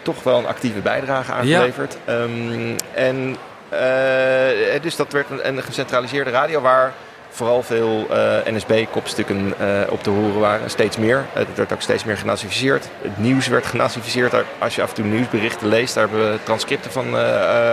toch 0.03 0.23
wel 0.23 0.39
een 0.39 0.47
actieve 0.47 0.81
bijdrage 0.81 1.33
aangeleverd. 1.33 1.97
Ja. 2.07 2.13
Um, 2.13 2.77
en 2.95 3.37
uh, 3.75 4.83
dus 4.83 4.97
dat 4.97 5.13
werd 5.13 5.31
een, 5.31 5.49
een, 5.49 5.63
gecentraliseerde 5.63 6.31
radio 6.31 6.61
waar 6.61 6.93
vooral 7.35 7.63
veel 7.63 8.07
uh, 8.11 8.17
NSB-kopstukken 8.45 9.55
uh, 9.61 9.81
op 9.89 10.03
te 10.03 10.11
horen 10.11 10.41
waren. 10.41 10.71
Steeds 10.71 10.97
meer. 10.97 11.25
Het 11.33 11.47
werd 11.55 11.73
ook 11.73 11.81
steeds 11.81 12.05
meer 12.05 12.17
genazificeerd. 12.17 12.89
Het 13.03 13.19
nieuws 13.19 13.47
werd 13.47 13.67
genazificeerd. 13.67 14.35
Als 14.59 14.75
je 14.75 14.83
af 14.83 14.89
en 14.89 14.95
toe 14.95 15.05
nieuwsberichten 15.05 15.69
leest, 15.69 15.95
daar 15.95 16.09
hebben 16.09 16.31
we 16.33 16.39
transcripten 16.43 16.91
van 16.91 17.17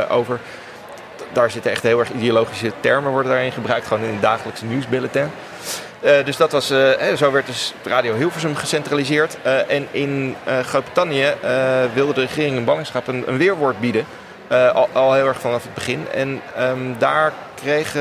over. 0.09 0.39
Daar 1.33 1.51
zitten 1.51 1.71
echt 1.71 1.83
heel 1.83 1.99
erg 1.99 2.11
ideologische 2.11 2.71
termen 2.79 3.11
worden 3.11 3.31
daarin 3.31 3.51
gebruikt. 3.51 3.87
Gewoon 3.87 4.03
in 4.03 4.11
het 4.11 4.21
dagelijkse 4.21 4.65
nieuwsbulletin. 4.65 5.31
Dus 6.25 6.37
dat 6.37 6.51
was, 6.51 6.67
zo 7.15 7.31
werd 7.31 7.45
dus 7.45 7.73
Radio 7.83 8.15
Hilversum 8.15 8.55
gecentraliseerd. 8.55 9.37
En 9.67 9.87
in 9.91 10.35
Groot-Brittannië 10.65 11.33
wilde 11.93 12.13
de 12.13 12.21
regering 12.21 12.55
in 12.55 12.65
ballingschap 12.65 13.07
een, 13.07 13.23
een 13.27 13.37
weerwoord 13.37 13.79
bieden 13.79 14.05
al, 14.73 14.89
al, 14.91 15.13
heel 15.13 15.27
erg 15.27 15.39
vanaf 15.39 15.63
het 15.63 15.73
begin. 15.73 16.07
En 16.13 16.41
um, 16.59 16.95
daar 16.97 17.33
kreeg 17.55 17.87
uh, 17.87 17.93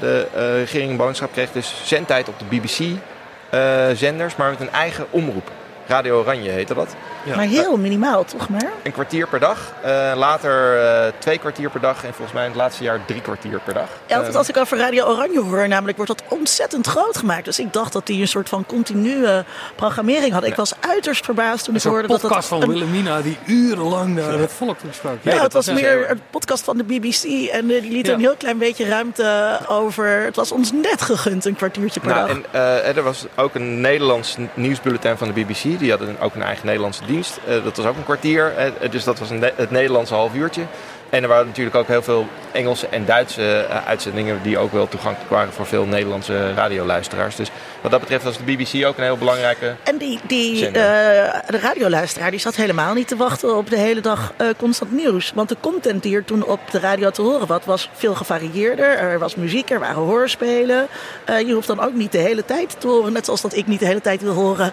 de 0.00 0.26
uh, 0.34 0.40
regering 0.58 0.96
Boodschap 0.96 1.32
kreeg 1.32 1.52
dus 1.52 1.82
zendtijd 1.84 2.28
op 2.28 2.38
de 2.38 2.44
BBC-zenders, 2.44 4.36
maar 4.36 4.50
met 4.50 4.60
een 4.60 4.72
eigen 4.72 5.06
omroep. 5.10 5.50
Radio 5.88 6.18
Oranje 6.18 6.50
heette 6.50 6.74
dat. 6.74 6.94
Ja. 7.24 7.36
Maar 7.36 7.44
heel 7.44 7.76
minimaal, 7.76 8.24
toch 8.24 8.48
maar? 8.48 8.72
Een 8.82 8.92
kwartier 8.92 9.28
per 9.28 9.40
dag. 9.40 9.72
Uh, 9.84 10.12
later 10.16 10.82
uh, 10.82 11.12
twee 11.18 11.38
kwartier 11.38 11.70
per 11.70 11.80
dag. 11.80 12.04
En 12.04 12.14
volgens 12.14 12.32
mij 12.32 12.42
in 12.42 12.50
het 12.50 12.58
laatste 12.58 12.82
jaar 12.82 13.04
drie 13.06 13.20
kwartier 13.20 13.60
per 13.64 13.74
dag. 13.74 13.88
Ja, 14.06 14.22
want 14.22 14.34
als 14.34 14.48
ik 14.48 14.56
over 14.56 14.78
Radio 14.78 15.04
Oranje 15.04 15.40
hoor, 15.40 15.68
namelijk 15.68 15.96
wordt 15.96 16.12
dat 16.18 16.38
ontzettend 16.38 16.86
groot 16.86 17.16
gemaakt. 17.16 17.44
Dus 17.44 17.58
ik 17.58 17.72
dacht 17.72 17.92
dat 17.92 18.06
die 18.06 18.20
een 18.20 18.28
soort 18.28 18.48
van 18.48 18.66
continue 18.66 19.44
programmering 19.74 20.32
had. 20.32 20.44
Ik 20.44 20.54
was 20.54 20.72
uiterst 20.80 21.24
verbaasd 21.24 21.64
toen 21.64 21.74
ik 21.74 21.82
hoorde 21.82 22.08
dat 22.08 22.20
dat... 22.20 22.22
Een 22.22 22.28
podcast 22.28 22.48
van 22.48 22.68
Wilhelmina 22.68 23.20
die 23.20 23.38
urenlang 23.46 24.14
naar 24.14 24.38
het 24.38 24.52
volk 24.52 24.76
sprak. 24.90 25.16
Ja, 25.22 25.34
ja 25.34 25.42
het 25.42 25.52
was 25.52 25.66
meer 25.66 26.10
een 26.10 26.20
podcast 26.30 26.64
van 26.64 26.76
de 26.76 26.84
BBC. 26.84 27.48
En 27.50 27.70
uh, 27.70 27.82
die 27.82 27.90
liet 27.90 28.06
ja. 28.06 28.12
een 28.12 28.20
heel 28.20 28.36
klein 28.36 28.58
beetje 28.58 28.88
ruimte 28.88 29.58
over... 29.68 30.06
Het 30.06 30.36
was 30.36 30.52
ons 30.52 30.72
net 30.72 31.02
gegund, 31.02 31.44
een 31.44 31.56
kwartiertje 31.56 32.00
per 32.00 32.08
nou, 32.08 32.42
dag. 32.52 32.82
En 32.82 32.96
er 32.96 33.02
was 33.02 33.26
ook 33.36 33.54
een 33.54 33.80
Nederlands 33.80 34.36
nieuwsbulletin 34.54 35.16
van 35.16 35.32
de 35.32 35.44
BBC. 35.44 35.77
Die 35.78 35.90
hadden 35.90 36.20
ook 36.20 36.34
een 36.34 36.42
eigen 36.42 36.66
Nederlandse 36.66 37.04
dienst. 37.06 37.40
Uh, 37.48 37.64
dat 37.64 37.76
was 37.76 37.86
ook 37.86 37.96
een 37.96 38.04
kwartier, 38.04 38.52
uh, 38.58 38.90
dus 38.90 39.04
dat 39.04 39.18
was 39.18 39.28
het 39.56 39.70
Nederlandse 39.70 40.14
half 40.14 40.34
uurtje. 40.34 40.62
En 41.10 41.22
er 41.22 41.28
waren 41.28 41.46
natuurlijk 41.46 41.76
ook 41.76 41.86
heel 41.86 42.02
veel 42.02 42.26
Engelse 42.52 42.86
en 42.86 43.04
Duitse 43.04 43.66
uitzendingen 43.86 44.42
die 44.42 44.58
ook 44.58 44.72
wel 44.72 44.88
toegankelijk 44.88 45.30
waren 45.30 45.52
voor 45.52 45.66
veel 45.66 45.84
Nederlandse 45.84 46.54
radioluisteraars. 46.54 47.36
Dus 47.36 47.50
wat 47.80 47.90
dat 47.90 48.00
betreft 48.00 48.24
was 48.24 48.36
de 48.36 48.42
BBC 48.42 48.86
ook 48.86 48.96
een 48.96 49.04
heel 49.04 49.16
belangrijke. 49.16 49.74
En 49.82 49.96
die, 49.96 50.20
die 50.26 50.66
uh, 50.66 50.72
de 50.72 51.58
radioluisteraar 51.60 52.30
die 52.30 52.40
zat 52.40 52.56
helemaal 52.56 52.94
niet 52.94 53.08
te 53.08 53.16
wachten 53.16 53.56
op 53.56 53.70
de 53.70 53.78
hele 53.78 54.00
dag 54.00 54.32
uh, 54.40 54.48
constant 54.56 54.92
nieuws. 54.92 55.32
Want 55.34 55.48
de 55.48 55.56
content 55.60 56.02
die 56.02 56.16
er 56.16 56.24
toen 56.24 56.44
op 56.44 56.60
de 56.70 56.78
radio 56.78 57.10
te 57.10 57.22
horen 57.22 57.46
was, 57.46 57.64
was 57.64 57.90
veel 57.92 58.14
gevarieerder. 58.14 58.98
Er 58.98 59.18
was 59.18 59.34
muziek, 59.34 59.70
er 59.70 59.78
waren 59.78 60.02
hoorspelen. 60.02 60.86
je 61.26 61.52
hoeft 61.52 61.66
dan 61.66 61.80
ook 61.80 61.94
niet 61.94 62.12
de 62.12 62.18
hele 62.18 62.44
tijd 62.44 62.80
te 62.80 62.86
horen, 62.86 63.12
net 63.12 63.24
zoals 63.24 63.40
dat 63.40 63.56
ik 63.56 63.66
niet 63.66 63.80
de 63.80 63.86
hele 63.86 64.00
tijd 64.00 64.22
wil 64.22 64.32
horen 64.32 64.72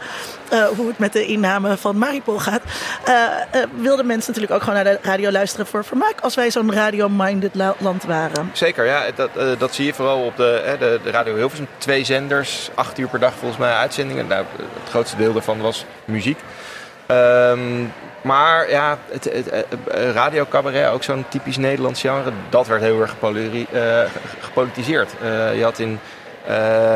hoe 0.76 0.88
het 0.88 0.98
met 0.98 1.14
de 1.14 1.26
inname 1.26 1.78
van 1.78 1.98
Maripol 1.98 2.40
gaat. 2.40 2.62
wilden 3.82 4.06
mensen 4.06 4.32
natuurlijk 4.34 4.54
ook 4.54 4.70
gewoon 4.70 4.84
naar 4.84 4.94
de 4.94 5.00
radio 5.02 5.32
luisteren 5.32 5.66
voor 5.66 5.86
vermaak 5.86 6.22
als 6.22 6.36
wij 6.36 6.52
zo'n 6.52 6.74
radio-minded 6.74 7.56
land 7.78 8.04
waren. 8.04 8.50
Zeker, 8.54 8.86
ja. 8.86 9.04
Dat, 9.16 9.60
dat 9.60 9.76
zie 9.76 9.86
je 9.86 9.94
vooral 9.94 10.22
op 10.22 10.38
de, 10.38 10.76
de, 10.80 11.00
de 11.04 11.12
Radio 11.12 11.36
Hilversum. 11.36 11.68
Twee 11.78 12.04
zenders, 12.04 12.70
acht 12.76 12.95
uur 12.98 13.08
per 13.08 13.20
dag 13.20 13.34
volgens 13.34 13.60
mij 13.60 13.74
uitzendingen. 13.74 14.28
Nou, 14.28 14.46
het 14.58 14.90
grootste 14.90 15.18
deel 15.18 15.34
daarvan 15.34 15.62
was 15.62 15.86
muziek. 16.06 16.40
Um, 17.12 17.94
maar 18.22 18.70
ja, 18.70 18.98
het, 19.10 19.24
het, 19.24 19.52
het 19.52 20.14
radio 20.14 20.46
cabaret, 20.50 20.90
ook 20.90 21.04
zo'n 21.04 21.26
typisch 21.30 21.58
Nederlands 21.58 22.02
genre, 22.02 22.32
dat 22.50 22.68
werd 22.68 22.82
heel 22.82 23.02
erg 23.02 23.16
uh, 23.22 24.02
gepolitiseerd. 24.40 25.12
Uh, 25.24 25.58
je 25.58 25.64
had 25.64 25.80
in 25.80 26.00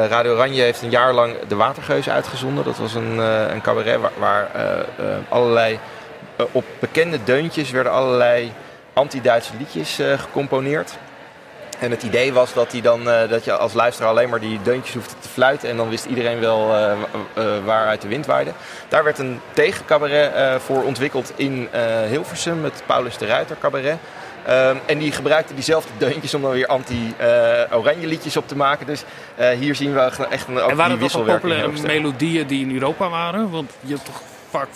Radio 0.10 0.34
Oranje 0.34 0.62
heeft 0.62 0.82
een 0.82 0.90
jaar 0.90 1.14
lang 1.14 1.36
de 1.48 1.56
Watergeus 1.56 2.10
uitgezonden. 2.10 2.64
Dat 2.64 2.78
was 2.78 2.94
een, 2.94 3.18
een 3.54 3.62
cabaret 3.62 4.00
waar, 4.00 4.12
waar 4.18 4.48
allerlei 5.30 5.80
op 6.52 6.66
bekende 6.80 7.24
deuntjes 7.24 7.72
werden 7.72 7.92
allerlei 7.92 8.54
anti-Duitse 8.94 9.52
liedjes 9.58 10.00
gecomponeerd. 10.18 10.98
En 11.80 11.92
het 11.92 12.04
idee 12.04 12.34
was 12.34 12.54
dat, 12.54 12.72
die 12.72 12.82
dan, 12.82 13.08
uh, 13.08 13.30
dat 13.30 13.44
je 13.46 13.54
als 13.54 13.74
luisteraar 13.74 14.10
alleen 14.10 14.30
maar 14.30 14.40
die 14.40 14.62
deuntjes 14.62 14.96
hoefde 14.96 15.14
te 15.20 15.28
fluiten. 15.28 15.70
En 15.70 15.78
dan 15.78 15.90
wist 15.90 16.06
iedereen 16.06 16.40
wel 16.40 16.76
uh, 16.76 16.94
waar 17.66 17.88
uit 17.88 18.02
de 18.02 18.08
wind 18.08 18.26
waaide. 18.26 18.52
Daar 18.88 19.04
werd 19.04 19.20
een 19.20 19.40
tegencabaret 19.54 20.62
voor 20.62 20.84
ontwikkeld 20.84 21.34
in 21.36 21.70
Hilversum. 22.10 22.64
Het 22.64 22.84
Paulus 22.86 23.18
de 23.18 23.26
Ruiter 23.26 23.58
cabaret. 23.60 23.98
Um, 24.50 24.80
en 24.86 24.98
die 24.98 25.12
gebruikte 25.12 25.54
diezelfde 25.54 25.90
deuntjes 25.98 26.34
om 26.34 26.42
dan 26.42 26.52
weer 26.52 26.68
anti-oranje 26.68 28.08
liedjes 28.08 28.38
op 28.38 28.48
te 28.48 28.56
maken. 28.56 28.86
Dus 28.86 29.04
hier 29.60 29.76
zien 29.76 29.94
we 29.94 30.00
echt 30.00 30.48
een, 30.48 30.60
ook 30.60 30.70
En 30.70 30.76
waren 30.76 31.00
dat 31.00 31.26
populaire 31.26 31.72
melodieën 31.82 32.48
die 32.48 32.66
in 32.66 32.74
Europa 32.74 33.10
waren? 33.10 33.50
Want 33.50 33.72
je 33.80 33.94
hebt 33.94 34.06
toch 34.06 34.22
vaak 34.50 34.68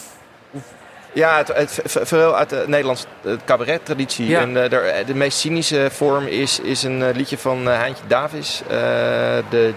ja, 1.14 1.38
het, 1.38 1.56
het, 1.56 2.08
vooral 2.08 2.36
uit 2.36 2.50
de 2.50 2.64
Nederlandse 2.68 3.06
cabaret-traditie. 3.46 4.28
Ja. 4.28 4.40
En 4.40 4.50
uh, 4.50 4.70
de, 4.70 5.04
de, 5.06 5.16
meest 5.16 5.38
cynische 5.38 5.88
vorm 5.92 6.28
is, 6.28 6.60
is 6.60 6.84
een 6.84 7.12
liedje 7.12 7.38
van 7.38 7.66
Heintje 7.66 8.04
Davis. 8.08 8.62
de 9.50 9.74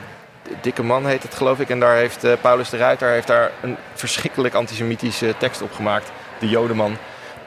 Dikke 0.60 0.82
Man 0.82 1.06
heet 1.06 1.22
het, 1.22 1.34
geloof 1.34 1.60
ik. 1.60 1.70
En 1.70 1.80
daar 1.80 1.96
heeft 1.96 2.26
Paulus 2.40 2.70
de 2.70 2.76
Ruiter 2.76 3.08
heeft 3.08 3.26
daar 3.26 3.50
een 3.62 3.76
verschrikkelijk 3.94 4.54
antisemitische 4.54 5.34
tekst 5.38 5.62
op 5.62 5.72
gemaakt. 5.72 6.10
De 6.38 6.48
Jodeman. 6.48 6.96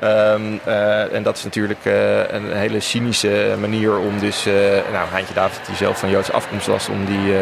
Um, 0.03 0.59
en 1.11 1.23
dat 1.23 1.37
is 1.37 1.43
natuurlijk 1.43 1.85
een 2.29 2.53
hele 2.53 2.79
cynische 2.79 3.55
manier 3.59 3.97
om 3.97 4.19
dus... 4.19 4.45
nou, 4.91 5.07
Heintje 5.09 5.33
Davis, 5.33 5.57
die 5.65 5.75
zelf 5.75 5.99
van 5.99 6.09
Joodse 6.09 6.31
afkomst 6.31 6.67
was, 6.67 6.89
om 6.89 7.05
die... 7.05 7.33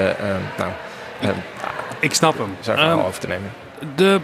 nou, 0.57 0.71
ik 1.99 2.13
snap 2.13 2.37
hem. 2.37 2.57
Zijn 2.59 2.77
verhaal 2.77 2.99
um, 2.99 3.05
over 3.05 3.19
te 3.19 3.27
nemen. 3.27 3.53
De 3.95 4.19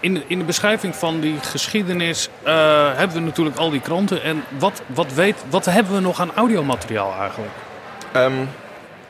in, 0.00 0.14
de, 0.14 0.22
in 0.26 0.38
de 0.38 0.44
beschrijving 0.44 0.96
van 0.96 1.20
die 1.20 1.38
geschiedenis 1.40 2.28
uh, 2.46 2.48
hebben 2.96 3.16
we 3.16 3.22
natuurlijk 3.22 3.56
al 3.56 3.70
die 3.70 3.80
kranten. 3.80 4.22
En 4.22 4.44
wat, 4.58 4.82
wat, 4.86 5.12
weet, 5.12 5.36
wat 5.48 5.64
hebben 5.64 5.94
we 5.94 6.00
nog 6.00 6.20
aan 6.20 6.34
audiomateriaal 6.34 7.14
eigenlijk? 7.20 7.52
Um, 8.16 8.48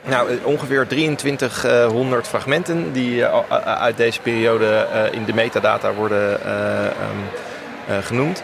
nou, 0.04 0.38
ongeveer 0.42 0.86
2300 0.86 2.28
fragmenten 2.28 2.92
die 2.92 3.16
uh, 3.16 3.38
uit 3.64 3.96
deze 3.96 4.20
periode 4.20 4.86
in 5.12 5.24
de 5.24 5.34
metadata 5.34 5.92
worden 5.92 6.40
um, 7.88 8.02
genoemd. 8.02 8.42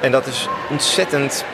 En 0.00 0.10
dat 0.10 0.26
is 0.26 0.48
ontzettend. 0.70 1.44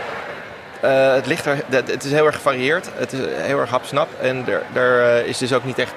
het, 0.81 1.27
ligt 1.27 1.47
er, 1.47 1.63
het 1.69 2.05
is 2.05 2.13
heel 2.13 2.27
erg 2.27 2.35
gevarieerd. 2.35 2.89
Het 2.95 3.13
is 3.13 3.19
heel 3.27 3.61
erg 3.61 3.71
hapsnap. 3.71 4.09
En 4.21 4.45
er, 4.47 4.63
er 4.83 5.27
is 5.27 5.39
dus 5.39 5.53
ook 5.53 5.65
niet 5.65 5.79
echt 5.79 5.95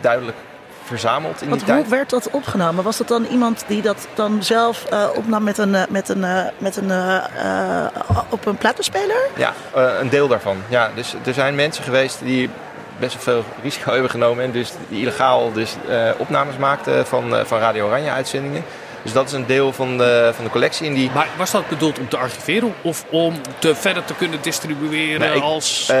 duidelijk 0.00 0.36
verzameld 0.84 1.42
in 1.42 1.48
Want 1.48 1.60
die 1.60 1.68
tijd. 1.68 1.82
Hoe 1.82 1.94
werd 1.94 2.10
dat 2.10 2.30
opgenomen? 2.30 2.84
Was 2.84 2.96
dat 2.96 3.08
dan 3.08 3.24
iemand 3.24 3.64
die 3.66 3.82
dat 3.82 4.08
dan 4.14 4.42
zelf 4.42 4.84
uh, 4.92 5.08
opnam 5.14 5.42
met 5.42 5.58
een, 5.58 5.76
met 5.88 6.08
een, 6.08 6.18
uh, 6.18 6.44
met 6.58 6.76
een, 6.76 6.88
uh, 6.88 7.86
op 8.28 8.46
een 8.46 8.56
plattenspeler? 8.56 9.28
Ja, 9.36 9.52
een 10.00 10.08
deel 10.08 10.28
daarvan. 10.28 10.56
Ja, 10.68 10.90
dus 10.94 11.14
er 11.24 11.34
zijn 11.34 11.54
mensen 11.54 11.84
geweest 11.84 12.18
die 12.24 12.50
best 12.98 13.14
wel 13.14 13.22
veel 13.22 13.44
risico 13.62 13.92
hebben 13.92 14.10
genomen 14.10 14.44
en 14.44 14.50
dus 14.50 14.72
die 14.88 15.00
illegaal 15.00 15.52
dus, 15.52 15.76
opnames 16.16 16.56
maakten 16.56 17.06
van, 17.06 17.34
van 17.46 17.58
Radio 17.58 17.86
Oranje 17.86 18.10
uitzendingen. 18.10 18.64
Dus 19.02 19.12
dat 19.12 19.26
is 19.26 19.32
een 19.32 19.46
deel 19.46 19.72
van 19.72 19.98
de, 19.98 20.30
van 20.34 20.44
de 20.44 20.50
collectie. 20.50 20.86
In 20.86 20.94
die... 20.94 21.10
Maar 21.14 21.28
was 21.36 21.50
dat 21.50 21.68
bedoeld 21.68 21.98
om 21.98 22.08
te 22.08 22.16
archiveren 22.16 22.74
of 22.82 23.04
om 23.10 23.34
te 23.58 23.74
verder 23.74 24.04
te 24.04 24.14
kunnen 24.14 24.38
distribueren 24.42 25.20
nee, 25.20 25.36
ik, 25.36 25.42
als... 25.42 25.92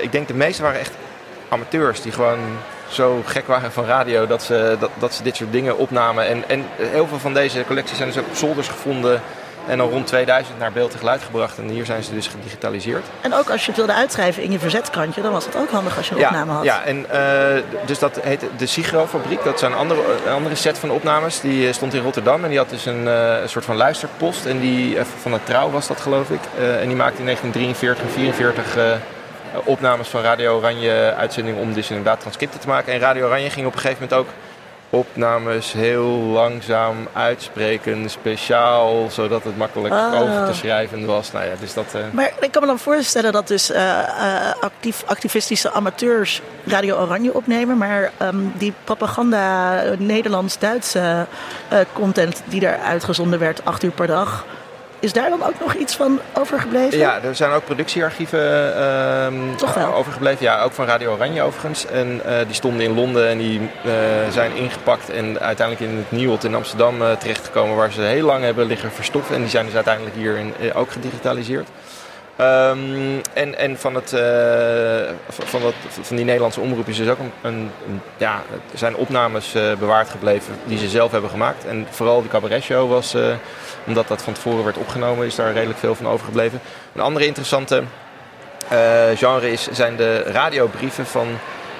ik 0.00 0.12
denk 0.12 0.28
de 0.28 0.34
meeste 0.34 0.62
waren 0.62 0.80
echt 0.80 0.92
amateurs 1.48 2.02
die 2.02 2.12
gewoon 2.12 2.38
zo 2.94 3.22
gek 3.26 3.46
waren 3.46 3.72
van 3.72 3.84
radio 3.84 4.26
dat 4.26 4.42
ze, 4.42 4.76
dat, 4.80 4.90
dat 4.98 5.14
ze 5.14 5.22
dit 5.22 5.36
soort 5.36 5.52
dingen 5.52 5.78
opnamen. 5.78 6.26
En, 6.26 6.48
en 6.48 6.64
heel 6.76 7.06
veel 7.06 7.18
van 7.18 7.34
deze 7.34 7.64
collecties 7.66 7.96
zijn 7.96 8.08
dus 8.08 8.18
ook 8.18 8.26
op 8.26 8.36
zolders 8.36 8.68
gevonden 8.68 9.20
En 9.68 9.78
dan 9.78 9.88
rond 9.90 10.06
2000 10.06 10.58
naar 10.58 10.72
beeld 10.72 10.92
en 10.92 10.98
geluid 10.98 11.22
gebracht. 11.22 11.58
En 11.58 11.68
hier 11.68 11.84
zijn 11.84 12.02
ze 12.02 12.14
dus 12.14 12.26
gedigitaliseerd. 12.26 13.04
En 13.20 13.34
ook 13.34 13.50
als 13.50 13.60
je 13.60 13.66
het 13.66 13.76
wilde 13.76 13.94
uitschrijven 13.94 14.42
in 14.42 14.50
je 14.52 14.58
verzetkrantje, 14.58 15.22
dan 15.22 15.32
was 15.32 15.44
het 15.44 15.56
ook 15.56 15.70
handig 15.70 15.96
als 15.96 16.08
je 16.08 16.14
een 16.14 16.20
Ja, 16.20 16.26
opname 16.26 16.52
had. 16.52 16.64
ja 16.64 16.82
en 16.82 17.06
uh, 17.12 17.62
dus 17.86 17.98
dat 17.98 18.20
heet 18.22 18.44
de 18.56 18.66
Sigro-fabriek. 18.66 19.44
Dat 19.44 19.62
een 19.62 19.74
andere, 19.74 20.00
een 20.26 20.32
andere 20.32 20.54
set 20.54 20.78
van 20.78 20.90
opnames. 20.90 21.40
Die 21.40 21.66
eh, 21.68 21.72
stond 21.74 21.94
in 21.94 22.02
Rotterdam 22.02 22.42
en 22.42 22.48
die 22.48 22.58
had 22.58 22.70
dus 22.70 22.86
een, 22.86 23.04
uh, 23.04 23.40
een 23.42 23.48
soort 23.48 23.64
van 23.64 23.76
luisterpost. 23.76 24.46
En 24.46 24.60
die, 24.60 24.98
van 25.20 25.32
de 25.32 25.38
Trouw 25.44 25.70
was 25.70 25.86
dat 25.86 26.00
geloof 26.00 26.30
ik. 26.30 26.40
en 26.80 26.86
die 26.86 26.96
maakte 26.96 27.18
in 27.18 27.24
1943 27.24 28.04
en 28.04 28.10
44 28.10 28.76
opnames 29.64 30.08
van 30.08 30.22
Radio 30.22 30.56
Oranje 30.56 31.14
uitzendingen 31.18 31.60
om 31.60 31.72
dus 31.72 31.88
inderdaad 31.90 32.20
transcripten 32.20 32.60
te 32.60 32.68
maken. 32.68 32.92
En 32.92 32.98
Radio 32.98 33.24
Oranje 33.26 33.50
ging 33.50 33.66
op 33.66 33.74
een 33.74 33.80
gegeven 33.80 34.02
moment 34.02 34.20
ook 34.20 34.34
opnames 34.90 35.72
heel 35.72 36.06
langzaam 36.08 37.08
uitspreken, 37.12 38.10
speciaal, 38.10 39.06
zodat 39.10 39.44
het 39.44 39.56
makkelijk 39.56 39.94
Ah. 39.94 40.20
over 40.20 40.46
te 40.46 40.52
schrijven 40.54 41.06
was. 41.06 41.32
Nou 41.32 41.44
ja, 41.44 41.50
dus 41.60 41.74
dat, 41.74 41.84
eh, 41.94 42.00
Maar 42.12 42.32
ik 42.40 42.50
kan 42.52 42.62
me 42.62 42.68
dan 42.68 42.78
voorstellen 42.78 43.32
dat 43.32 43.48
dus 43.48 43.70
eh, 43.70 43.98
eh, 43.98 44.52
actief, 44.60 45.02
activistische 45.06 45.72
amateurs 45.72 46.40
Radio 46.66 46.96
Oranje 46.96 47.34
opnemen, 47.34 47.78
maar 47.78 48.10
ehm, 48.18 48.36
die 48.52 48.72
propaganda 48.84 49.82
eh, 49.82 49.98
Nederlands-Duitse 49.98 51.26
eh, 51.68 51.78
content 51.92 52.42
die 52.44 52.60
daar 52.60 52.78
uitgezonden 52.78 53.38
werd, 53.38 53.64
acht 53.64 53.82
uur 53.82 53.90
per 53.90 54.06
dag, 54.06 54.44
is 55.04 55.12
daar 55.12 55.30
dan 55.30 55.42
ook 55.44 55.60
nog 55.60 55.74
iets 55.74 55.96
van 55.96 56.20
overgebleven? 56.32 56.98
Ja, 56.98 57.22
er 57.22 57.34
zijn 57.34 57.50
ook 57.50 57.64
productiearchieven 57.64 58.76
ehm, 58.76 59.56
Toch 59.56 59.74
wel? 59.74 59.94
overgebleven. 59.94 60.44
Ja, 60.44 60.62
ook 60.62 60.72
van 60.72 60.86
Radio 60.86 61.12
Oranje 61.12 61.42
overigens. 61.42 61.86
En 61.86 62.20
eh, 62.24 62.46
die 62.46 62.54
stonden 62.54 62.80
in 62.80 62.94
Londen 62.94 63.28
en 63.28 63.38
die 63.38 63.60
eh, 63.84 63.92
zijn 64.30 64.56
ingepakt 64.56 65.10
en 65.10 65.40
uiteindelijk 65.40 65.90
in 65.90 65.96
het 65.96 66.10
Nieuwot 66.10 66.44
in 66.44 66.54
Amsterdam 66.54 67.02
eh, 67.02 67.12
terechtgekomen, 67.12 67.76
waar 67.76 67.92
ze 67.92 68.00
heel 68.00 68.26
lang 68.26 68.44
hebben 68.44 68.66
liggen 68.66 68.92
verstopt. 68.92 69.30
En 69.30 69.40
die 69.40 69.50
zijn 69.50 69.64
dus 69.64 69.74
uiteindelijk 69.74 70.16
hier 70.16 70.36
in, 70.36 70.54
eh, 70.60 70.76
ook 70.76 70.90
gedigitaliseerd. 70.92 71.68
Ehm, 72.36 73.18
en 73.32 73.58
en 73.58 73.78
van, 73.78 73.94
het, 73.94 74.12
eh, 74.12 75.12
van, 75.28 75.60
dat, 75.60 75.74
van 76.02 76.16
die 76.16 76.24
Nederlandse 76.24 76.60
omroep 76.60 76.88
is 76.88 76.96
dus 76.96 77.08
ook 77.08 77.18
een, 77.42 77.70
ja, 78.16 78.42
zijn 78.74 78.96
opnames 78.96 79.54
eh, 79.54 79.74
bewaard 79.78 80.08
gebleven 80.08 80.54
die 80.64 80.78
ze 80.78 80.88
zelf 80.88 81.10
hebben 81.10 81.30
gemaakt. 81.30 81.64
En 81.64 81.86
vooral 81.90 82.20
die 82.20 82.30
cabaretshow 82.30 82.90
was, 82.90 83.14
eh, 83.14 83.22
omdat 83.86 84.08
dat 84.08 84.22
van 84.22 84.32
tevoren 84.32 84.64
werd 84.64 84.76
opgenomen, 84.76 85.26
is 85.26 85.34
daar 85.34 85.52
redelijk 85.52 85.78
veel 85.78 85.94
van 85.94 86.08
overgebleven. 86.08 86.60
Een 86.94 87.00
andere 87.00 87.26
interessante 87.26 87.82
eh, 88.68 89.16
genre 89.16 89.52
is, 89.52 89.68
zijn 89.70 89.96
de 89.96 90.22
radiobrieven 90.22 91.06
van 91.06 91.26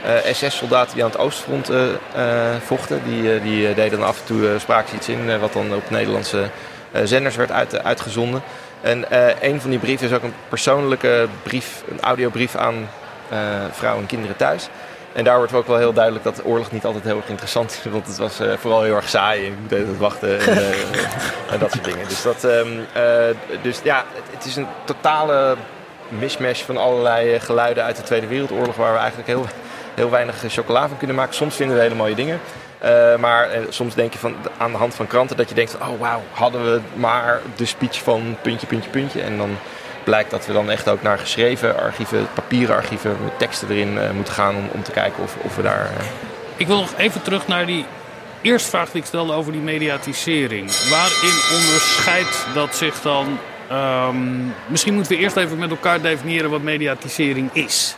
eh, 0.05 0.35
SS-soldaten 0.35 0.95
die 0.95 1.05
aan 1.05 1.11
het 1.11 1.19
Oostfront 1.19 1.71
eh, 1.71 1.81
vochten. 2.65 3.03
Die, 3.05 3.43
die 3.43 3.75
deden 3.75 4.03
af 4.03 4.19
en 4.21 4.27
toe, 4.27 4.59
spraken 4.59 4.89
ze 4.89 4.97
iets 4.97 5.09
in, 5.09 5.39
wat 5.41 5.53
dan 5.53 5.75
op 5.75 5.91
Nederlandse 5.91 6.49
zenders 7.05 7.37
werd 7.37 7.51
uit, 7.51 7.83
uitgezonden. 7.83 8.43
En 8.81 9.05
een 9.41 9.61
van 9.61 9.71
die 9.71 9.79
brieven 9.79 10.07
is 10.07 10.13
ook 10.13 10.23
een 10.23 10.35
persoonlijke 10.49 11.29
brief, 11.43 11.83
een 11.91 12.01
audiobrief 12.01 12.57
aan 12.57 12.89
vrouwen 13.73 14.03
en 14.03 14.09
kinderen 14.09 14.37
thuis. 14.37 14.69
En 15.15 15.25
daar 15.25 15.37
wordt 15.37 15.53
ook 15.53 15.67
wel 15.67 15.77
heel 15.77 15.93
duidelijk 15.93 16.25
dat 16.25 16.37
de 16.37 16.45
oorlog 16.45 16.73
niet 16.73 16.85
altijd 16.85 17.05
heel 17.05 17.17
erg 17.17 17.29
interessant 17.29 17.71
is. 17.71 17.93
Want 17.93 18.07
het 18.07 18.17
was 18.17 18.41
eh, 18.41 18.53
vooral 18.57 18.83
heel 18.83 18.95
erg 18.95 19.09
saai 19.09 19.45
en 19.45 19.51
je 19.51 19.57
moet 19.61 19.73
even 19.73 19.99
wachten 19.99 20.41
en, 20.41 20.57
eh, 20.57 20.69
en 21.53 21.59
dat 21.59 21.73
soort 21.73 21.85
dingen. 21.85 22.09
Dus, 22.09 22.23
dat, 22.23 22.45
ehm, 22.45 22.69
eh, 22.93 23.37
dus 23.63 23.81
ja, 23.83 24.05
het, 24.15 24.25
het 24.31 24.45
is 24.45 24.57
een 24.57 24.67
totale 24.85 25.57
mismatch 26.09 26.65
van 26.65 26.77
allerlei 26.77 27.41
geluiden 27.41 27.85
uit 27.85 27.97
de 27.97 28.03
Tweede 28.03 28.27
Wereldoorlog... 28.27 28.77
waar 28.77 28.93
we 28.93 28.99
eigenlijk 28.99 29.29
heel, 29.29 29.47
heel 29.95 30.11
weinig 30.11 30.45
chocola 30.49 30.89
van 30.89 30.97
kunnen 30.97 31.17
maken. 31.17 31.35
Soms 31.35 31.57
vinden 31.57 31.77
we 31.77 31.83
hele 31.83 31.95
mooie 31.95 32.15
dingen. 32.15 32.41
Maar 33.21 33.49
soms 33.69 33.95
denk 33.95 34.13
je 34.13 34.19
van, 34.19 34.37
aan 34.57 34.71
de 34.71 34.79
hand 34.79 34.95
van 34.95 35.07
kranten 35.07 35.37
dat 35.37 35.49
je 35.49 35.55
denkt 35.55 35.71
van... 35.71 35.89
oh 35.89 36.01
wauw, 36.01 36.23
hadden 36.33 36.65
we 36.65 36.81
maar 36.95 37.41
de 37.57 37.65
speech 37.65 38.03
van 38.03 38.37
puntje, 38.43 38.67
puntje, 38.67 38.91
puntje. 38.91 39.23
En 39.23 39.37
dan 39.37 39.57
blijkt 40.05 40.31
dat 40.31 40.47
we 40.47 40.53
dan 40.53 40.71
echt 40.71 40.89
ook 40.89 41.03
naar 41.03 41.19
geschreven 41.19 41.77
archieven, 41.83 42.29
papieren 42.35 42.77
archieven... 42.77 43.17
met 43.25 43.39
teksten 43.39 43.71
erin 43.71 43.99
eh, 43.99 44.11
moeten 44.11 44.35
gaan 44.35 44.57
om, 44.57 44.69
om 44.73 44.83
te 44.83 44.91
kijken 44.91 45.23
of, 45.23 45.37
of 45.43 45.57
we 45.57 45.63
daar... 45.63 45.85
eh, 45.99 46.05
Ik 46.57 46.67
wil 46.67 46.77
nog 46.81 46.91
even 46.97 47.23
terug 47.23 47.47
naar 47.49 47.67
die 47.67 47.85
eerste 48.43 48.69
vraag 48.69 48.91
die 48.91 49.01
ik 49.01 49.07
stelde 49.07 49.33
over 49.33 49.53
die 49.53 49.61
mediatisering. 49.61 50.89
Waarin 50.91 51.41
onderscheidt 51.57 52.47
dat 52.55 52.77
zich 52.77 53.01
dan... 53.01 53.39
ehm, 53.69 54.17
misschien 54.67 54.95
moeten 54.95 55.13
we 55.13 55.19
eerst 55.19 55.37
even 55.37 55.59
met 55.59 55.71
elkaar 55.71 56.01
definiëren 56.01 56.51
wat 56.51 56.63
mediatisering 56.63 57.51
is. 57.53 57.97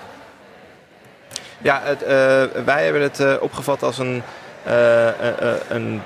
Ja, 1.58 1.80
het, 1.84 2.02
eh, 2.02 2.08
wij 2.64 2.84
hebben 2.84 3.02
het 3.02 3.20
eh, 3.20 3.34
opgevat 3.40 3.82
als 3.82 3.98
een, 3.98 4.22
eh, 4.62 5.08
eh, 5.08 5.14
eh, 5.40 5.54
een 5.68 6.02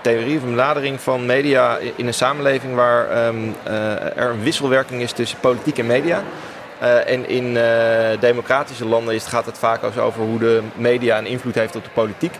theorie 0.00 0.36
of 0.36 0.42
een 0.42 0.50
benadering 0.50 1.00
van 1.00 1.26
media 1.26 1.78
in 1.96 2.06
een 2.06 2.14
samenleving 2.14 2.74
waar 2.74 3.10
ehm, 3.10 3.36
eh, 3.62 4.16
er 4.16 4.30
een 4.30 4.42
wisselwerking 4.42 5.02
is 5.02 5.12
tussen 5.12 5.40
politiek 5.40 5.78
en 5.78 5.86
media. 5.86 6.22
Eh, 6.78 7.10
en 7.10 7.28
in 7.28 7.56
eh, 7.56 8.20
democratische 8.20 8.86
landen 8.86 9.14
is, 9.14 9.26
gaat 9.26 9.46
het 9.46 9.58
vaak 9.58 9.82
over 9.82 10.22
hoe 10.22 10.38
de 10.38 10.62
media 10.74 11.18
een 11.18 11.26
invloed 11.26 11.54
heeft 11.54 11.76
op 11.76 11.84
de 11.84 11.90
politiek. 11.90 12.34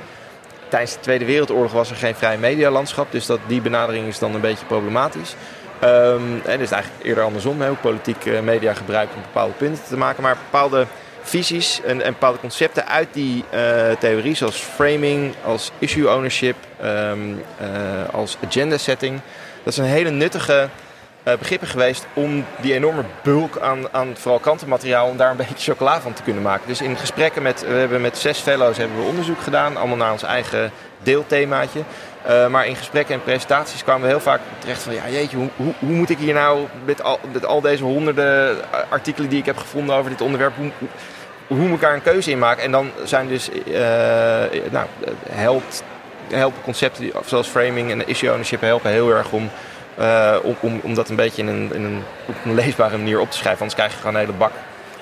Tijdens 0.69 0.95
de 0.95 1.01
Tweede 1.01 1.25
Wereldoorlog 1.25 1.73
was 1.73 1.91
er 1.91 1.97
geen 1.97 2.15
vrij 2.15 2.39
medialandschap, 2.39 3.13
dus 3.13 3.27
dat, 3.27 3.39
die 3.47 3.61
benadering 3.61 4.07
is 4.07 4.19
dan 4.19 4.35
een 4.35 4.41
beetje 4.41 4.67
problematisch. 4.67 5.35
Ehm, 5.81 6.23
en 6.45 6.51
het 6.51 6.61
is 6.61 6.71
eigenlijk 6.71 7.05
eerder 7.05 7.25
andersom, 7.25 7.61
hè, 7.61 7.69
hoe 7.69 7.77
politiek 7.77 8.43
media 8.43 8.75
gebruikt 8.75 9.15
om 9.15 9.21
bepaalde 9.23 9.53
punten 9.53 9.85
te 9.85 9.97
maken. 9.97 10.23
Maar 10.23 10.37
bepaalde 10.51 10.87
visies 11.27 11.81
en, 11.85 12.03
en 12.03 12.13
bepaalde 12.13 12.39
concepten 12.39 12.87
uit 12.87 13.09
die 13.13 13.45
eh, 13.51 13.91
theorie, 13.99 14.35
zoals 14.35 14.57
framing, 14.57 15.35
als 15.45 15.71
issue 15.79 16.11
ownership, 16.11 16.57
ehm, 16.81 17.19
eh, 17.59 18.15
als 18.15 18.37
agenda 18.47 18.79
setting. 18.79 19.21
Dat 19.63 19.75
zijn 19.75 19.89
hele 19.89 20.11
nuttige 20.11 20.69
eh, 21.27 21.35
begrippen 21.39 21.69
geweest 21.69 22.07
om 22.13 22.45
die 22.61 22.75
enorme 22.75 23.03
bulk 23.23 23.59
aan, 23.59 23.93
aan 23.93 24.17
vooral 24.17 24.39
krantenmateriaal, 24.41 25.09
om 25.09 25.17
daar 25.17 25.31
een 25.31 25.37
beetje 25.37 25.73
chocola 25.73 26.01
van 26.01 26.13
te 26.13 26.23
kunnen 26.23 26.43
maken. 26.43 26.69
Dus 26.69 26.81
in 26.81 26.97
gesprekken 26.97 27.43
met, 27.43 27.61
we 27.61 27.75
hebben 27.75 28.01
met 28.01 28.19
zes 28.19 28.39
fellows 28.39 28.77
hebben 28.77 28.99
we 28.99 29.05
onderzoek 29.09 29.41
gedaan, 29.41 29.77
allemaal 29.77 29.97
naar 29.97 30.13
ons 30.13 30.23
eigen 30.23 30.71
deelthemaatje. 31.03 31.81
Eh, 32.23 32.49
maar 32.49 32.67
in 32.67 32.77
gesprekken 32.77 33.15
en 33.15 33.23
presentaties 33.23 33.83
kwamen 33.83 34.03
we 34.03 34.09
heel 34.09 34.21
vaak 34.21 34.41
terecht 34.59 34.83
van, 34.83 34.95
ja 34.95 35.09
jeetje, 35.09 35.37
hoe, 35.37 35.49
hoe, 35.57 35.73
hoe 35.79 35.95
moet 35.95 36.11
ik 36.11 36.19
hier 36.19 36.35
nou 36.35 36.67
met 36.85 37.03
al, 37.03 37.21
met 37.33 37.47
al 37.47 37.61
deze 37.61 37.85
honderden 37.85 38.57
artikelen 38.89 39.29
die 39.29 39.39
ik 39.39 39.47
heb 39.47 39.57
gevonden 39.57 39.95
over 39.95 40.11
dit 40.11 40.21
onderwerp, 40.21 40.57
hoe, 40.57 40.71
hoe- 41.47 41.69
ik 41.69 41.81
daar 41.81 41.95
een 41.95 42.03
keuze 42.03 42.31
in 42.31 42.39
maken? 42.39 42.63
En 42.63 42.71
dan 42.71 42.91
zijn 43.05 43.29
dus, 43.29 43.51
eh, 43.51 43.83
nou, 44.71 44.87
helpt, 45.31 45.83
helpen 46.33 46.63
concepten 46.63 47.11
zoals 47.27 47.49
framing 47.49 47.91
en 47.91 48.09
issue 48.09 48.31
ownership 48.31 48.61
helpen 48.61 48.91
heel 48.91 49.11
erg 49.11 49.31
om, 49.33 49.51
eh, 49.95 50.37
om, 50.43 50.57
om, 50.61 50.81
om 50.83 50.95
dat 50.95 51.09
een 51.09 51.17
beetje 51.17 51.43
in 51.43 51.49
een, 51.49 51.71
in 51.75 51.85
een, 51.85 52.03
op 52.27 52.35
een 52.45 52.55
leesbare 52.55 52.97
manier 52.97 53.21
op 53.21 53.31
te 53.31 53.37
schrijven. 53.37 53.61
Anders 53.61 53.79
krijg 53.79 53.93
je 53.93 53.99
gewoon 53.99 54.15
een 54.15 54.21
hele 54.21 54.33
bak 54.33 54.53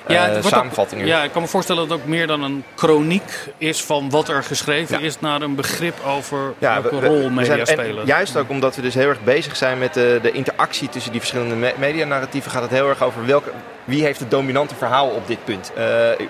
eh, 0.07 0.21
het 0.21 0.31
wordt 0.31 0.45
ook- 0.45 0.51
samenvattingen. 0.53 1.05
ja, 1.05 1.23
ik 1.23 1.31
kan 1.31 1.41
me 1.41 1.47
voorstellen 1.47 1.81
dat 1.87 1.91
het 1.91 2.01
ook 2.01 2.09
meer 2.11 2.27
dan 2.27 2.43
een 2.43 2.63
chroniek 2.75 3.31
is 3.57 3.83
van 3.83 4.09
wat 4.09 4.27
er 4.29 4.43
geschreven 4.43 4.99
Ja. 4.99 5.05
is 5.05 5.19
naar 5.19 5.41
een 5.41 5.55
begrip 5.55 5.95
over 6.05 6.53
Ja, 6.57 6.81
welke 6.81 6.95
we- 6.95 7.01
we- 7.01 7.07
rol 7.07 7.29
media 7.29 7.65
spelen. 7.65 8.05
Juist 8.05 8.37
ook 8.37 8.49
omdat 8.49 8.75
we 8.75 8.81
dus 8.81 8.93
heel 8.93 9.07
erg 9.07 9.23
bezig 9.23 9.55
zijn 9.55 9.77
met 9.77 9.93
de, 9.93 10.19
de 10.21 10.31
interactie 10.31 10.89
tussen 10.89 11.11
die 11.11 11.19
verschillende 11.19 11.55
me- 11.55 11.73
medianarratieven, 11.77 12.51
gaat 12.51 12.61
het 12.61 12.71
heel 12.71 12.89
erg 12.89 13.03
over 13.03 13.25
welke, 13.25 13.49
wie 13.83 14.03
heeft 14.03 14.19
het 14.19 14.31
dominante 14.31 14.75
verhaal 14.75 15.07
op 15.07 15.27
dit 15.27 15.43
punt. 15.43 15.71
Eh, 15.75 15.83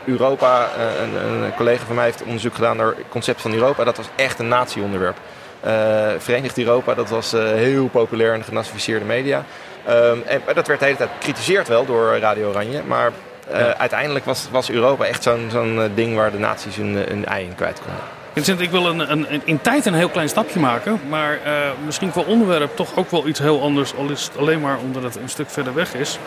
Europa, 0.06 0.70
eh, 0.78 0.84
een, 1.04 1.44
een 1.44 1.56
collega 1.56 1.86
van 1.86 1.96
mij 1.96 2.06
heeft 2.06 2.24
onderzoek 2.24 2.56
gedaan 2.56 2.78
naar 2.78 2.86
het 2.88 2.96
concept 3.10 3.42
van 3.42 3.54
Europa. 3.54 3.84
Dat 3.84 3.98
was 3.98 4.08
echt 4.16 4.40
een 4.40 4.48
natieonderwerp. 4.48 5.18
Eh 5.60 5.74
Verenigd 6.18 6.58
Europa, 6.58 6.94
dat 6.94 7.10
was 7.10 7.34
eh, 7.34 7.44
heel 7.44 7.88
populair 7.88 8.34
in 8.34 8.40
de 8.40 8.46
genazificeerde 8.46 9.06
media. 9.06 9.44
Ehm, 9.86 10.18
en, 10.26 10.42
dat 10.54 10.68
werd 10.68 10.80
de 10.80 10.86
hele 10.86 10.98
tijd 10.98 11.10
gecritiseerd 11.20 11.68
wel 11.68 11.86
door 11.86 12.18
Radio 12.18 12.50
Oranje. 12.50 12.82
Maar 12.88 13.12
eh, 13.52 13.70
uiteindelijk 13.70 14.26
was, 14.26 14.48
was 14.52 14.70
Europa 14.70 15.06
echt 15.06 15.24
zo'n 15.24 15.48
zo'n 15.52 15.82
eh, 15.82 15.90
ding 15.96 16.16
waar 16.16 16.32
de 16.32 16.40
naties 16.40 16.76
hun, 16.76 16.98
eh, 16.98 17.08
hun 17.08 17.26
ei 17.26 17.46
in 17.46 17.56
kwijt 17.56 17.80
konden. 17.80 18.04
Vincent, 18.34 18.62
ik 18.62 18.70
wil 18.70 18.86
een, 18.86 19.12
een, 19.12 19.42
in 19.46 19.62
tijd 19.62 19.86
een 19.86 19.94
heel 19.94 20.10
klein 20.10 20.30
stapje 20.30 20.60
maken. 20.60 21.00
Maar 21.10 21.40
misschien 21.86 22.12
qua 22.12 22.22
onderwerp 22.22 22.76
toch 22.76 22.96
ook 22.96 23.12
wel 23.12 23.28
iets 23.28 23.40
heel 23.40 23.62
anders. 23.62 23.96
Al 23.96 24.10
is 24.10 24.24
het 24.24 24.38
alleen 24.38 24.62
maar 24.62 24.78
omdat 24.78 25.04
het 25.04 25.16
een 25.16 25.30
stuk 25.30 25.50
verder 25.50 25.74
weg 25.74 25.94
is. 25.94 26.20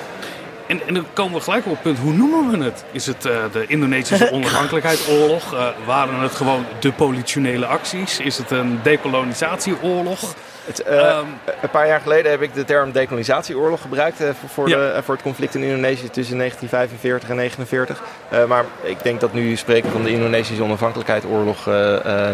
En, 0.68 0.80
en 0.86 0.94
dan 0.94 1.06
komen 1.12 1.34
we 1.34 1.40
gelijk 1.40 1.66
op 1.66 1.72
het 1.72 1.82
punt, 1.82 1.98
hoe 1.98 2.12
noemen 2.12 2.58
we 2.58 2.64
het? 2.64 2.84
Is 2.92 3.06
het 3.06 3.22
de 3.22 3.64
Indonesische 3.66 4.32
onafhankelijkheidsoorlog? 4.36 5.54
Eh, 5.54 5.66
waren 5.86 6.20
het 6.20 6.34
gewoon 6.34 6.64
de 6.80 6.92
politionele 6.92 7.66
acties? 7.66 8.18
Is 8.18 8.38
het 8.38 8.50
een 8.50 8.80
decolonisatieoorlog? 8.82 10.34
Het, 10.68 10.82
eh, 10.82 10.98
Ehm, 11.08 11.24
een 11.62 11.70
paar 11.70 11.86
jaar 11.86 12.00
geleden 12.00 12.30
heb 12.30 12.42
ik 12.42 12.54
de 12.54 12.64
term 12.64 12.92
decolonisatieoorlog 12.92 13.80
gebruikt 13.80 14.20
eh, 14.20 14.28
voor, 14.46 14.68
Ja. 14.68 14.76
de, 14.76 14.86
eh, 14.86 15.02
voor 15.02 15.14
het 15.14 15.22
conflict 15.22 15.54
in 15.54 15.62
Indonesië 15.62 16.10
tussen 16.10 16.36
1945 16.36 17.28
en 17.28 17.36
1949. 17.36 18.02
Eh, 18.28 18.44
maar 18.44 18.64
ik 18.82 19.02
denk 19.02 19.20
dat 19.20 19.32
nu 19.32 19.56
spreken 19.56 19.90
van 19.90 20.02
de 20.02 20.10
Indonesische 20.10 20.62
onafhankelijkheidsoorlog 20.62 21.66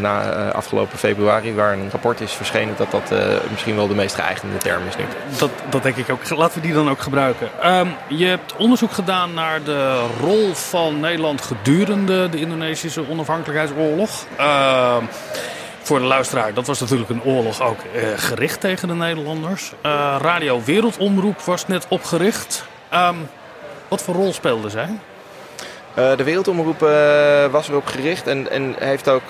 na 0.00 0.50
afgelopen 0.52 0.98
februari, 0.98 1.54
waar 1.54 1.72
een 1.72 1.88
rapport 1.90 2.20
is 2.20 2.32
verschenen, 2.32 2.74
dat 2.76 2.90
dat 2.90 3.12
misschien 3.50 3.76
wel 3.76 3.88
de 3.88 3.94
meest 3.94 4.14
geëigende 4.14 4.56
term 4.56 4.82
is 4.88 4.96
nu. 4.96 5.04
Dat, 5.38 5.50
dat 5.68 5.82
denk 5.82 5.96
ik 5.96 6.10
ook. 6.10 6.30
Laten 6.30 6.60
we 6.60 6.66
die 6.66 6.74
dan 6.74 6.90
ook 6.90 7.00
gebruiken. 7.00 7.48
Ehm, 7.62 7.86
je 8.08 8.26
hebt 8.26 8.56
onderzoek 8.56 8.92
gedaan 8.92 9.34
naar 9.34 9.62
de 9.62 10.06
rol 10.20 10.54
van 10.54 11.00
Nederland 11.00 11.40
gedurende 11.42 12.28
de 12.28 12.38
Indonesische 12.38 13.08
onafhankelijkheidsoorlog. 13.08 14.10
Ehm, 14.36 15.04
voor 15.84 15.98
de 15.98 16.04
luisteraar, 16.04 16.54
dat 16.54 16.66
was 16.66 16.80
natuurlijk 16.80 17.10
een 17.10 17.22
oorlog 17.22 17.62
ook 17.62 17.78
uh, 17.94 18.02
gericht 18.16 18.60
tegen 18.60 18.88
de 18.88 18.94
Nederlanders. 18.94 19.72
Uh, 19.86 20.16
Radio 20.20 20.60
Wereldomroep 20.64 21.40
was 21.40 21.66
net 21.66 21.86
opgericht. 21.88 22.64
Um, 22.94 23.28
wat 23.88 24.02
voor 24.02 24.14
rol 24.14 24.32
speelde 24.32 24.70
zij? 24.70 24.88
Uh, 25.98 26.16
de 26.16 26.24
Wereldomroep 26.24 26.78
was 27.50 27.68
erop 27.68 27.86
gericht 27.86 28.26
en, 28.26 28.50
en 28.50 28.74
heeft 28.78 29.08
ook 29.08 29.22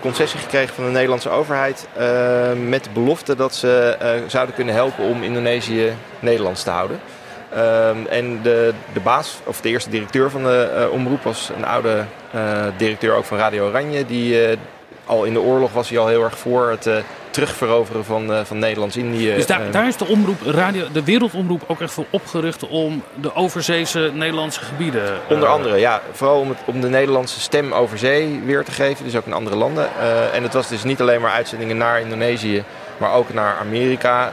concessie 0.00 0.40
gekregen 0.40 0.74
van 0.74 0.84
de 0.84 0.90
Nederlandse 0.90 1.28
overheid. 1.28 1.88
met 2.68 2.84
de 2.84 2.90
belofte 2.92 3.36
dat 3.36 3.54
ze 3.54 3.96
zouden 4.26 4.54
kunnen 4.54 4.74
helpen 4.74 5.04
om 5.04 5.22
Indonesië 5.22 5.92
Nederlands 6.20 6.62
te 6.62 6.70
houden. 6.70 7.00
Um, 7.56 8.06
en 8.06 8.42
de, 8.42 8.72
de 8.92 9.00
baas, 9.00 9.38
of 9.44 9.60
de 9.60 9.68
eerste 9.68 9.90
directeur 9.90 10.30
van 10.30 10.42
de 10.42 10.88
omroep, 10.92 11.22
was 11.22 11.50
een 11.56 11.64
oude 11.64 12.04
directeur 12.76 13.14
ook 13.14 13.24
van 13.24 13.38
Radio 13.38 13.68
Oranje. 13.68 14.06
Die 14.06 14.58
al 15.12 15.24
in 15.24 15.32
de 15.32 15.40
oorlog 15.40 15.72
was 15.72 15.88
hij 15.88 15.98
al 15.98 16.06
heel 16.06 16.22
erg 16.22 16.38
voor 16.38 16.70
het 16.70 16.86
uh, 16.86 16.96
terugveroveren 17.30 18.04
van, 18.04 18.30
uh, 18.30 18.40
van 18.44 18.58
Nederlands-Indië. 18.58 19.34
Dus 19.34 19.46
daar, 19.46 19.70
daar 19.70 19.86
is 19.86 19.96
de, 19.96 20.06
omroep, 20.06 20.40
radio, 20.44 20.84
de 20.92 21.04
wereldomroep 21.04 21.62
ook 21.66 21.80
echt 21.80 21.92
voor 21.92 22.04
opgericht 22.10 22.68
om 22.68 23.02
de 23.20 23.34
overzeese 23.34 24.10
Nederlandse 24.14 24.60
gebieden... 24.60 25.02
Onder 25.28 25.48
andere, 25.48 25.76
ja. 25.76 26.00
Vooral 26.12 26.40
om, 26.40 26.48
het, 26.48 26.58
om 26.64 26.80
de 26.80 26.88
Nederlandse 26.88 27.40
stem 27.40 27.72
over 27.72 27.98
zee 27.98 28.40
weer 28.44 28.64
te 28.64 28.72
geven, 28.72 29.04
dus 29.04 29.16
ook 29.16 29.26
in 29.26 29.32
andere 29.32 29.56
landen. 29.56 29.88
en 30.32 30.42
het 30.42 30.54
was 30.54 30.68
dus 30.68 30.84
niet 30.84 31.00
alleen 31.00 31.20
maar 31.20 31.30
uitzendingen 31.30 31.76
naar 31.76 32.00
Indonesië, 32.00 32.64
maar 32.96 33.12
ook 33.12 33.34
naar 33.34 33.56
Amerika 33.60 34.32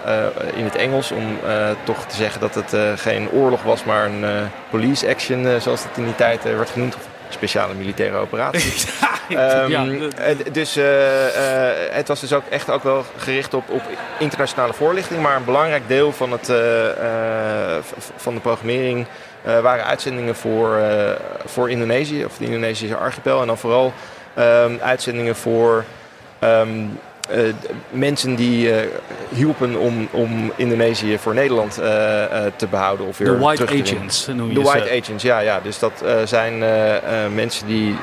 in 0.55 0.63
het 0.63 0.75
Engels. 0.75 1.11
Om 1.11 1.37
toch 1.83 2.05
te 2.05 2.15
zeggen 2.15 2.41
dat 2.41 2.55
het 2.55 2.99
geen 2.99 3.29
oorlog 3.31 3.63
was, 3.63 3.83
maar 3.83 4.05
een 4.05 4.49
police 4.69 5.07
action, 5.07 5.61
zoals 5.61 5.83
dat 5.83 5.97
in 5.97 6.03
die 6.03 6.15
tijd 6.15 6.43
werd 6.43 6.69
genoemd 6.69 6.95
speciale 7.29 7.73
militaire 7.73 8.17
operatie. 8.17 8.91
um, 9.29 9.69
ja, 9.75 9.85
dus 10.51 10.77
uh, 10.77 10.85
uh, 10.85 11.71
het 11.91 12.07
was 12.07 12.19
dus 12.19 12.33
ook 12.33 12.45
echt 12.49 12.69
ook 12.69 12.83
wel 12.83 13.05
gericht 13.17 13.53
op, 13.53 13.69
op 13.69 13.81
internationale 14.19 14.73
voorlichting. 14.73 15.21
Maar 15.21 15.35
een 15.35 15.45
belangrijk 15.45 15.87
deel 15.87 16.11
van, 16.11 16.31
het, 16.31 16.49
uh, 16.49 16.57
van 18.15 18.33
de 18.33 18.39
programmering 18.39 19.05
waren 19.43 19.85
uitzendingen 19.85 20.35
voor, 20.35 20.79
voor 21.45 21.69
Indonesië, 21.69 22.25
of 22.25 22.37
de 22.37 22.45
Indonesische 22.45 22.95
archipel. 22.95 23.41
En 23.41 23.47
dan 23.47 23.57
vooral 23.57 23.93
um, 24.37 24.79
uitzendingen 24.81 25.35
voor 25.35 25.85
um, 26.39 26.49
uh, 26.69 27.08
mensen 27.89 28.35
die 28.35 28.69
uh, 28.69 28.75
hielpen 29.29 29.75
om, 29.75 30.07
om 30.11 30.51
Indonesië 30.55 31.17
voor 31.17 31.33
Nederland 31.33 31.79
uh, 31.79 31.85
te 32.55 32.67
behouden. 32.69 33.07
Of 33.07 33.17
weer 33.17 33.27
de 33.27 33.37
White 33.37 33.65
terug 33.65 33.81
Agents 33.81 34.27
noem 34.27 34.47
je 34.47 34.53
De 34.53 34.59
ze. 34.59 34.65
White 34.65 35.01
Agents, 35.01 35.23
ja. 35.23 35.39
ja. 35.39 35.59
Dus 35.63 35.79
dat 35.79 36.03
zijn 36.23 36.63
mensen 37.33 37.67
die 37.67 37.95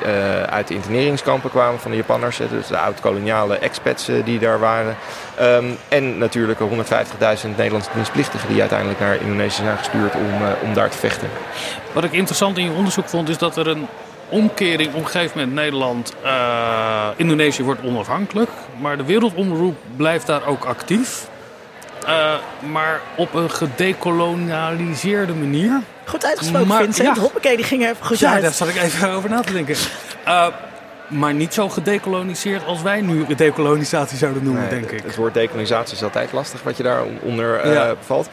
uit 0.49 0.67
de 0.67 0.73
interneringskampen 0.73 1.49
kwamen 1.49 1.79
van 1.79 1.91
de 1.91 1.97
Japanners. 1.97 2.37
Dus 2.37 2.67
de 2.67 2.77
oud-koloniale 2.77 3.57
expats 3.57 4.09
die 4.25 4.39
daar 4.39 4.59
waren. 4.59 4.95
Um, 5.41 5.77
en 5.87 6.17
natuurlijk 6.17 6.59
150.000 6.59 6.65
Nederlandse 7.55 7.89
dienstplichtigen 7.93 8.49
die 8.49 8.59
uiteindelijk 8.59 8.99
naar 8.99 9.21
Indonesië 9.21 9.61
zijn 9.63 9.77
gestuurd 9.77 10.15
om, 10.15 10.33
om 10.63 10.73
daar 10.73 10.89
te 10.89 10.97
vechten. 10.97 11.29
Wat 11.93 12.03
ik 12.03 12.11
interessant 12.11 12.57
in 12.57 12.63
je 12.63 12.71
onderzoek 12.71 13.07
vond 13.09 13.29
is 13.29 13.37
dat 13.37 13.57
er 13.57 13.67
een 13.67 13.87
omkering 14.29 14.93
op 14.93 14.99
een 14.99 15.07
gegeven 15.07 15.39
moment 15.39 15.55
Nederland, 15.55 16.13
uh, 16.23 17.07
Indonesië 17.15 17.63
wordt 17.63 17.81
onafhankelijk. 17.83 18.49
Maar 18.79 18.97
de 18.97 19.03
wereldomroep 19.03 19.75
blijft 19.95 20.25
daar 20.25 20.45
ook 20.45 20.63
actief. 20.65 21.27
Uh, 22.03 22.33
maar 22.71 23.01
op 23.15 23.33
een 23.33 23.51
gedekolonialiseerde 23.51 25.33
manier. 25.33 25.81
Goed 26.05 26.25
uitgesproken, 26.25 26.67
maar, 26.67 26.83
Vincent. 26.83 27.15
Ja. 27.15 27.21
Hoppakee, 27.21 27.55
die 27.55 27.65
ging 27.65 27.83
er 27.83 27.89
even 27.89 28.05
goed 28.05 28.19
ja, 28.19 28.31
uit. 28.31 28.41
daar 28.41 28.51
zat 28.51 28.67
ik 28.67 28.75
even 28.75 29.09
over 29.09 29.29
na 29.29 29.41
te 29.41 29.53
denken. 29.53 29.75
Uh, 30.27 30.47
maar 31.07 31.33
niet 31.33 31.53
zo 31.53 31.69
gedekoloniseerd 31.69 32.65
als 32.65 32.81
wij 32.81 33.01
nu 33.01 33.25
dekolonisatie 33.35 34.17
zouden 34.17 34.43
noemen, 34.43 34.61
nee, 34.61 34.69
denk 34.69 34.91
ik. 34.91 35.03
Het 35.03 35.15
woord 35.15 35.33
dekolonisatie 35.33 35.95
is 35.95 36.03
altijd 36.03 36.31
lastig 36.31 36.63
wat 36.63 36.77
je 36.77 36.83
daaronder 36.83 37.65
uh, 37.65 37.73
ja. 37.73 37.95
bevalt. 37.95 38.29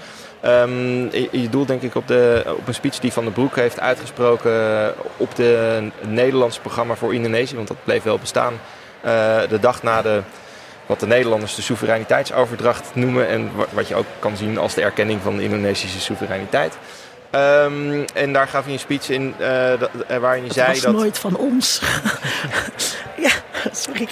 Um, 0.46 1.10
je, 1.12 1.28
je 1.30 1.48
doelt 1.48 1.68
denk 1.68 1.82
ik 1.82 1.94
op, 1.94 2.08
de, 2.08 2.44
op 2.56 2.68
een 2.68 2.74
speech 2.74 2.98
die 2.98 3.12
Van 3.12 3.24
den 3.24 3.32
Broek 3.32 3.56
heeft 3.56 3.80
uitgesproken 3.80 4.94
op 5.16 5.34
de 5.34 5.82
Nederlandse 6.00 6.60
programma 6.60 6.94
voor 6.94 7.14
Indonesië. 7.14 7.54
Want 7.54 7.68
dat 7.68 7.84
bleef 7.84 8.02
wel 8.02 8.18
bestaan. 8.18 8.52
Uh, 9.04 9.40
de 9.48 9.58
dag 9.60 9.82
na 9.82 10.02
de, 10.02 10.22
wat 10.86 11.00
de 11.00 11.06
Nederlanders 11.06 11.54
de 11.54 11.62
soevereiniteitsoverdracht 11.62 12.90
noemen. 12.94 13.28
En 13.28 13.50
wat 13.70 13.88
je 13.88 13.94
ook 13.94 14.06
kan 14.18 14.36
zien 14.36 14.58
als 14.58 14.74
de 14.74 14.82
erkenning 14.82 15.20
van 15.22 15.36
de 15.36 15.42
Indonesische 15.42 16.00
soevereiniteit. 16.00 16.78
Um, 17.30 18.04
en 18.14 18.32
daar 18.32 18.48
gaf 18.48 18.64
hij 18.64 18.72
een 18.72 18.78
speech 18.78 19.08
in 19.08 19.34
uh, 19.40 19.46
waarin 20.20 20.20
hij 20.20 20.40
het 20.42 20.52
zei 20.52 20.68
was 20.68 20.80
dat... 20.80 20.92
nooit 20.94 21.18
van 21.18 21.36
ons. 21.36 21.80
sorry. 23.84 24.08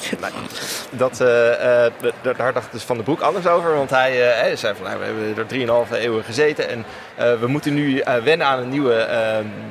Dat, 0.90 1.20
uh, 1.20 1.28
uh, 1.28 2.36
daar 2.36 2.52
dacht 2.52 2.72
dus 2.72 2.82
Van 2.82 2.96
den 2.96 3.04
Broek 3.04 3.20
anders 3.20 3.46
over. 3.46 3.74
Want 3.74 3.90
hij, 3.90 4.16
hij 4.16 4.56
zei 4.56 4.74
van, 4.74 4.84
nou, 4.86 4.98
we 4.98 5.04
hebben 5.04 5.48
er 5.48 5.86
3,5 5.88 5.92
eeuwen 5.92 6.24
gezeten. 6.24 6.68
En 6.68 6.84
we 7.40 7.46
moeten 7.46 7.74
nu 7.74 8.02
wennen 8.24 8.46
aan 8.46 8.58
een 8.58 8.68
nieuwe, 8.68 9.06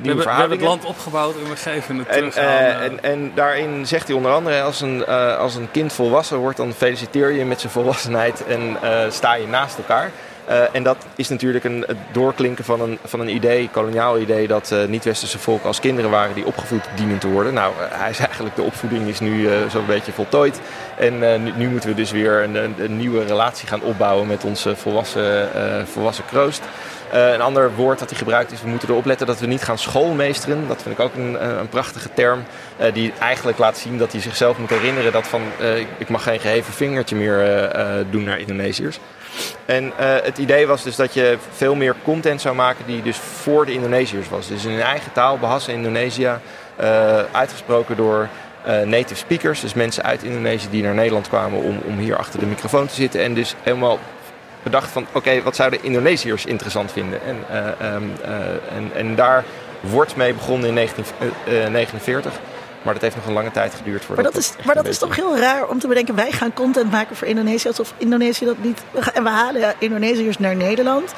we 0.02 0.08
hebben, 0.08 0.24
we 0.24 0.30
hebben 0.30 0.50
het 0.50 0.66
land 0.66 0.84
opgebouwd 0.84 1.34
en 1.34 1.48
we 1.48 1.56
geven 1.56 1.98
het 1.98 2.06
en, 2.06 2.14
terug 2.14 2.36
aan... 2.36 2.80
en, 2.80 3.02
en 3.02 3.32
daarin 3.34 3.86
zegt 3.86 4.06
hij 4.06 4.16
onder 4.16 4.32
andere, 4.32 4.62
als 4.62 4.80
een, 4.80 5.06
als 5.36 5.54
een 5.54 5.70
kind 5.70 5.92
volwassen 5.92 6.38
wordt... 6.38 6.56
dan 6.56 6.72
feliciteer 6.72 7.30
je 7.30 7.44
met 7.44 7.60
zijn 7.60 7.72
volwassenheid 7.72 8.44
en 8.46 8.78
sta 9.10 9.34
je 9.34 9.46
naast 9.46 9.78
elkaar... 9.78 10.10
Uh, 10.48 10.74
en 10.74 10.82
dat 10.82 10.96
is 11.16 11.28
natuurlijk 11.28 11.64
een, 11.64 11.84
het 11.86 11.96
doorklinken 12.12 12.64
van 12.64 12.80
een, 12.80 12.98
van 13.04 13.20
een 13.20 13.34
idee, 13.34 13.68
koloniaal 13.72 14.18
idee, 14.18 14.46
dat 14.46 14.70
uh, 14.72 14.84
niet-westerse 14.84 15.38
volken 15.38 15.66
als 15.66 15.80
kinderen 15.80 16.10
waren 16.10 16.34
die 16.34 16.46
opgevoed 16.46 16.84
dienen 16.94 17.18
te 17.18 17.28
worden. 17.28 17.54
Nou, 17.54 17.72
uh, 17.74 17.84
hij 17.90 18.10
is 18.10 18.18
eigenlijk, 18.28 18.56
de 18.56 18.62
opvoeding 18.62 19.08
is 19.08 19.20
nu 19.20 19.48
zo'n 19.70 19.86
beetje 19.86 20.12
voltooid. 20.12 20.60
En 20.98 21.42
nu, 21.42 21.52
nu, 21.56 21.68
moeten 21.68 21.88
we 21.88 21.94
dus 21.94 22.10
weer 22.10 22.42
een, 22.42 22.54
een, 22.54 22.74
een, 22.78 22.96
nieuwe 22.96 23.24
relatie 23.24 23.68
gaan 23.68 23.82
opbouwen 23.82 24.26
met 24.26 24.44
onze 24.44 24.76
volwassen, 24.76 25.48
volwassen 25.86 26.24
kroost. 26.24 26.62
een 27.10 27.40
ander 27.40 27.74
woord 27.74 27.98
dat 27.98 28.08
hij 28.10 28.18
gebruikt 28.18 28.52
is, 28.52 28.62
we 28.62 28.68
moeten 28.68 28.88
erop 28.88 29.04
letten 29.04 29.26
dat 29.26 29.40
we 29.40 29.46
niet 29.46 29.62
gaan 29.62 29.78
schoolmeesteren. 29.78 30.68
Dat 30.68 30.82
vind 30.82 30.98
ik 30.98 31.04
ook 31.04 31.14
een, 31.14 31.58
een 31.58 31.68
prachtige 31.68 32.08
term, 32.14 32.42
die 32.92 33.12
eigenlijk 33.18 33.58
laat 33.58 33.78
zien 33.78 33.98
dat 33.98 34.12
hij 34.12 34.20
zichzelf 34.20 34.58
moet 34.58 34.70
herinneren 34.70 35.12
dat 35.12 35.26
van, 35.26 35.42
ik 35.98 36.08
mag 36.08 36.22
geen 36.22 36.40
geheven 36.40 36.72
vingertje 36.72 37.16
meer 37.16 37.70
doen 38.10 38.24
naar 38.24 38.38
Indonesiërs. 38.38 38.98
En 39.64 39.84
uh, 39.84 39.92
het 40.22 40.38
idee 40.38 40.66
was 40.66 40.82
dus 40.82 40.96
dat 40.96 41.14
je 41.14 41.36
veel 41.50 41.74
meer 41.74 41.94
content 42.04 42.40
zou 42.40 42.54
maken 42.54 42.86
die 42.86 43.02
dus 43.02 43.16
voor 43.16 43.66
de 43.66 43.72
Indonesiërs 43.72 44.28
was. 44.28 44.48
Dus 44.48 44.64
in 44.64 44.70
hun 44.70 44.82
eigen 44.82 45.12
taal, 45.12 45.38
Bahasa 45.38 45.72
Indonesia, 45.72 46.40
uh, 46.80 47.18
uitgesproken 47.32 47.96
door 47.96 48.28
uh, 48.66 48.82
native 48.82 49.14
speakers. 49.14 49.60
Dus 49.60 49.74
mensen 49.74 50.04
uit 50.04 50.22
Indonesië 50.22 50.66
die 50.70 50.82
naar 50.82 50.94
Nederland 50.94 51.28
kwamen 51.28 51.62
om, 51.62 51.80
om 51.86 51.98
hier 51.98 52.16
achter 52.16 52.40
de 52.40 52.46
microfoon 52.46 52.86
te 52.86 52.94
zitten. 52.94 53.22
En 53.22 53.34
dus 53.34 53.54
helemaal 53.62 53.98
bedacht 54.62 54.90
van 54.90 55.06
oké, 55.12 55.42
wat 55.42 55.56
zouden 55.56 55.82
Indonesiërs 55.82 56.46
interessant 56.46 56.92
vinden? 56.92 57.20
En, 57.22 57.36
um, 57.94 58.12
en, 58.76 58.90
en 58.94 59.14
daar 59.14 59.44
wordt 59.80 60.16
mee 60.16 60.34
begonnen 60.34 60.68
in 60.68 60.74
1949. 60.74 62.32
Maar 62.82 62.92
dat 62.92 63.02
heeft 63.02 63.16
nog 63.16 63.26
een 63.26 63.32
lange 63.32 63.50
tijd 63.50 63.74
geduurd. 63.74 64.08
Maar 64.08 64.22
dat, 64.22 64.36
is, 64.36 64.52
maar 64.64 64.74
dat 64.74 64.86
is 64.86 64.98
toch 64.98 65.16
heel 65.16 65.38
raar 65.38 65.68
om 65.68 65.78
te 65.78 65.88
bedenken: 65.88 66.14
wij 66.14 66.32
gaan 66.32 66.52
content 66.52 66.90
maken 66.90 67.16
voor 67.16 67.26
Indonesië 67.26 67.68
alsof 67.68 67.94
Indonesië 67.96 68.44
dat 68.44 68.58
niet. 68.60 68.82
En 69.14 69.22
we 69.22 69.30
halen 69.30 69.74
Indonesiërs 69.78 70.38
naar 70.38 70.56
Nederland. 70.56 71.14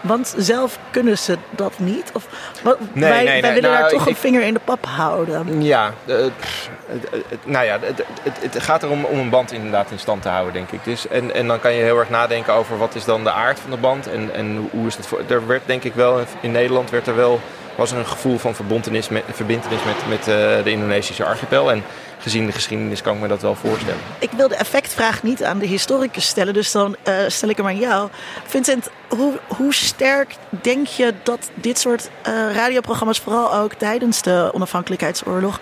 Want 0.00 0.34
zelf 0.36 0.78
kunnen 0.90 1.18
ze 1.18 1.36
dat 1.50 1.72
niet. 1.76 2.10
Of, 2.12 2.26
nee, 2.62 2.74
wij, 2.92 3.24
nee, 3.24 3.24
wij 3.24 3.40
nee, 3.40 3.52
willen 3.52 3.70
nou, 3.70 3.82
daar 3.82 3.90
toch 3.90 4.02
ik, 4.02 4.08
een 4.08 4.16
vinger 4.16 4.42
in 4.42 4.54
de 4.54 4.60
pap 4.64 4.86
houden. 4.86 5.62
Ja, 5.62 5.92
uh, 6.06 6.16
pff, 6.38 6.70
uh, 7.12 7.20
nou 7.44 7.64
ja, 7.64 7.78
het, 7.80 8.04
het, 8.22 8.54
het 8.54 8.62
gaat 8.62 8.82
erom 8.82 9.04
om 9.04 9.18
een 9.18 9.30
band 9.30 9.52
inderdaad 9.52 9.90
in 9.90 9.98
stand 9.98 10.22
te 10.22 10.28
houden, 10.28 10.52
denk 10.52 10.70
ik. 10.70 10.84
Dus, 10.84 11.08
en, 11.08 11.34
en 11.34 11.46
dan 11.46 11.60
kan 11.60 11.72
je 11.72 11.82
heel 11.82 11.98
erg 11.98 12.10
nadenken 12.10 12.52
over 12.52 12.78
wat 12.78 12.94
is 12.94 13.04
dan 13.04 13.24
de 13.24 13.32
aard 13.32 13.60
van 13.60 13.70
de 13.70 13.76
band. 13.76 14.06
En, 14.06 14.34
en 14.34 14.68
hoe 14.70 14.86
is 14.86 14.96
het 14.96 15.06
voor. 15.06 15.22
Er 15.28 15.46
werd 15.46 15.62
denk 15.66 15.84
ik 15.84 15.94
wel, 15.94 16.20
in 16.40 16.52
Nederland 16.52 16.90
werd 16.90 17.06
er 17.06 17.16
wel 17.16 17.40
was 17.78 17.90
er 17.92 17.98
een 17.98 18.06
gevoel 18.06 18.38
van 18.38 18.54
verbintenis 18.54 19.08
met, 19.08 19.22
verbintenis 19.32 19.84
met, 19.84 20.08
met 20.08 20.18
uh, 20.18 20.64
de 20.64 20.70
Indonesische 20.70 21.24
archipel. 21.24 21.70
En 21.70 21.84
gezien 22.18 22.46
de 22.46 22.52
geschiedenis 22.52 23.02
kan 23.02 23.14
ik 23.14 23.20
me 23.20 23.28
dat 23.28 23.42
wel 23.42 23.54
voorstellen. 23.54 24.00
Ik 24.18 24.30
wil 24.30 24.48
de 24.48 24.54
effectvraag 24.54 25.22
niet 25.22 25.44
aan 25.44 25.58
de 25.58 25.66
historicus 25.66 26.26
stellen, 26.26 26.54
dus 26.54 26.72
dan 26.72 26.96
uh, 27.08 27.14
stel 27.26 27.48
ik 27.48 27.56
hem 27.56 27.66
aan 27.66 27.78
jou. 27.78 28.08
Vincent, 28.46 28.88
hoe, 29.08 29.38
hoe 29.46 29.74
sterk 29.74 30.34
denk 30.48 30.86
je 30.86 31.14
dat 31.22 31.50
dit 31.54 31.78
soort 31.78 32.10
uh, 32.28 32.54
radioprogramma's, 32.54 33.18
vooral 33.18 33.54
ook 33.54 33.74
tijdens 33.74 34.22
de 34.22 34.50
onafhankelijkheidsoorlog, 34.52 35.60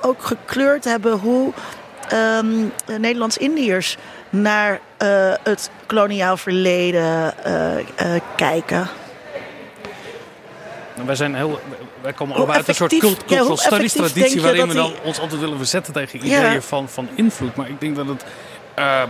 ook 0.00 0.22
gekleurd 0.22 0.84
hebben 0.84 1.12
hoe 1.12 1.52
um, 2.38 2.72
Nederlands-Indiërs 2.98 3.96
naar 4.30 4.80
het 5.42 5.70
koloniaal 5.86 6.36
verleden 6.36 7.34
kijken? 8.36 8.88
Wij, 11.06 11.14
zijn 11.14 11.34
heel, 11.34 11.60
wij 12.00 12.12
komen 12.12 12.36
allemaal 12.36 12.56
uit 12.56 12.68
een 12.68 12.74
soort 12.74 12.98
cult, 12.98 13.24
cultural 13.24 13.50
ja, 13.50 13.56
studies 13.56 13.92
traditie 13.92 14.40
waarin 14.42 14.68
we 14.68 14.74
dan 14.74 14.86
die... 14.86 15.02
ons 15.02 15.20
altijd 15.20 15.40
willen 15.40 15.56
verzetten 15.56 15.92
tegen 15.92 16.18
ideeën 16.18 16.52
ja. 16.52 16.60
van, 16.60 16.88
van 16.88 17.08
invloed. 17.14 17.56
Maar 17.56 17.68
ik 17.68 17.80
denk 17.80 17.96
dat 17.96 18.06
het, 18.06 18.24
uh, 18.78 19.02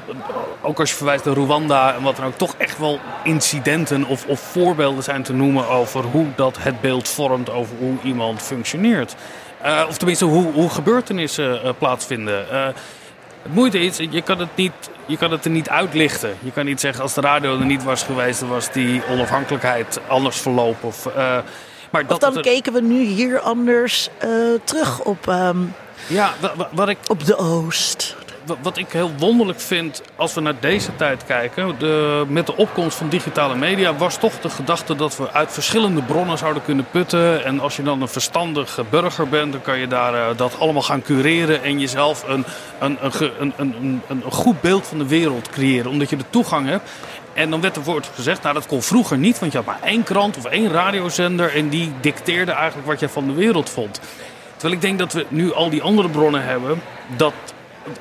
ook 0.62 0.80
als 0.80 0.91
je 0.91 0.97
verwijst 0.97 1.24
naar 1.24 1.34
Rwanda 1.34 1.95
en 1.95 2.03
wat 2.03 2.16
dan 2.16 2.24
ook, 2.24 2.36
toch 2.36 2.55
echt 2.59 2.78
wel 2.78 3.01
incidenten 3.24 4.05
of, 4.05 4.26
of 4.26 4.41
voorbeelden 4.41 5.03
zijn 5.03 5.22
te 5.22 5.32
noemen 5.32 5.68
over 5.68 6.05
hoe 6.05 6.26
dat 6.36 6.57
het 6.61 6.80
beeld 6.80 7.09
vormt 7.09 7.51
over 7.51 7.76
hoe 7.78 7.97
iemand 8.03 8.43
functioneert. 8.43 9.14
Uh, 9.64 9.84
of 9.88 9.97
tenminste, 9.97 10.24
hoe, 10.24 10.53
hoe 10.53 10.70
gebeurtenissen 10.70 11.61
uh, 11.64 11.70
plaatsvinden. 11.78 12.47
Het 13.43 13.55
moeite 13.55 13.78
is, 13.78 13.97
je 13.97 14.22
kan 14.22 14.38
het, 14.38 14.49
niet, 14.55 14.72
je 15.07 15.16
kan 15.16 15.30
het 15.30 15.45
er 15.45 15.51
niet 15.51 15.68
uitlichten. 15.68 16.36
Je 16.41 16.53
kan 16.53 16.64
niet 16.64 16.80
zeggen, 16.80 17.03
als 17.03 17.14
de 17.14 17.20
radio 17.20 17.59
er 17.59 17.64
niet 17.64 17.84
was 17.84 18.03
geweest, 18.03 18.41
dan 18.41 18.49
was 18.49 18.72
die 18.72 19.03
onafhankelijkheid 19.11 20.01
anders 20.07 20.36
verlopen. 20.36 20.88
Of, 20.88 21.09
maar 21.91 22.07
dat 22.07 22.24
of 22.24 22.32
dan 22.32 22.43
keken 22.43 22.72
we 22.72 22.80
nu 22.80 23.03
hier 23.03 23.41
anders 23.41 24.09
uh, 24.24 24.59
terug 24.64 25.01
op, 25.01 25.26
um, 25.26 25.74
ja, 26.07 26.34
wat 26.70 26.88
ik, 26.88 26.99
op 27.09 27.24
de 27.24 27.36
Oost 27.36 28.16
wat 28.62 28.76
ik 28.76 28.93
heel 28.93 29.11
wonderlijk 29.18 29.61
vind 29.61 30.03
als 30.16 30.34
we 30.34 30.41
naar 30.41 30.61
deze 30.61 30.97
tijd 30.97 31.24
kijken. 31.24 31.74
De, 31.78 32.24
met 32.28 32.47
de 32.47 32.57
opkomst 32.57 32.97
van 32.97 33.09
digitale 33.09 33.55
media 33.55 33.95
was 33.95 34.18
toch 34.18 34.41
de 34.41 34.49
gedachte 34.49 34.97
dat 34.97 35.16
we 35.16 35.32
uit 35.32 35.53
verschillende 35.53 36.03
bronnen 36.03 36.38
zouden 36.38 36.64
kunnen 36.64 36.86
putten. 36.91 37.45
En 37.45 37.61
als 37.61 37.76
je 37.76 37.82
dan 37.82 38.03
een 38.03 38.09
verstandige 38.09 38.84
burger 38.91 39.28
bent, 39.28 39.53
dan 39.53 39.62
kan 39.62 39.78
je 39.78 39.86
daar 39.86 40.14
uh, 40.14 40.36
dat 40.36 40.59
allemaal 40.59 40.82
gaan 40.82 41.03
cureren. 41.03 41.62
En 41.62 41.80
jezelf 41.80 42.24
een, 42.28 42.45
een, 42.78 42.99
een, 43.01 43.32
een, 43.38 43.53
een, 43.57 44.03
een 44.09 44.22
goed 44.28 44.61
beeld 44.61 44.86
van 44.86 44.99
de 44.99 45.07
wereld 45.07 45.49
creëren. 45.49 45.91
Omdat 45.91 46.11
je 46.11 46.16
de 46.16 46.30
toegang 46.30 46.68
hebt. 46.68 46.91
En 47.33 47.51
dan 47.51 47.61
werd 47.61 47.76
er 47.76 47.83
woord 47.83 48.11
gezegd, 48.14 48.43
nou 48.43 48.55
dat 48.55 48.66
kon 48.66 48.83
vroeger 48.83 49.18
niet, 49.18 49.39
want 49.39 49.53
je 49.53 49.59
had 49.59 49.66
maar 49.66 49.83
één 49.83 50.03
krant 50.03 50.37
of 50.37 50.45
één 50.45 50.70
radiozender 50.70 51.55
en 51.55 51.68
die 51.68 51.93
dicteerde 52.01 52.53
eigenlijk 52.53 52.89
wat 52.89 53.01
je 53.01 53.09
van 53.09 53.26
de 53.26 53.33
wereld 53.33 53.70
vond. 53.70 54.01
Terwijl 54.53 54.74
ik 54.74 54.81
denk 54.81 54.99
dat 54.99 55.12
we 55.12 55.26
nu 55.28 55.53
al 55.53 55.70
die 55.70 55.83
andere 55.83 56.09
bronnen 56.09 56.45
hebben, 56.45 56.83
dat 57.16 57.33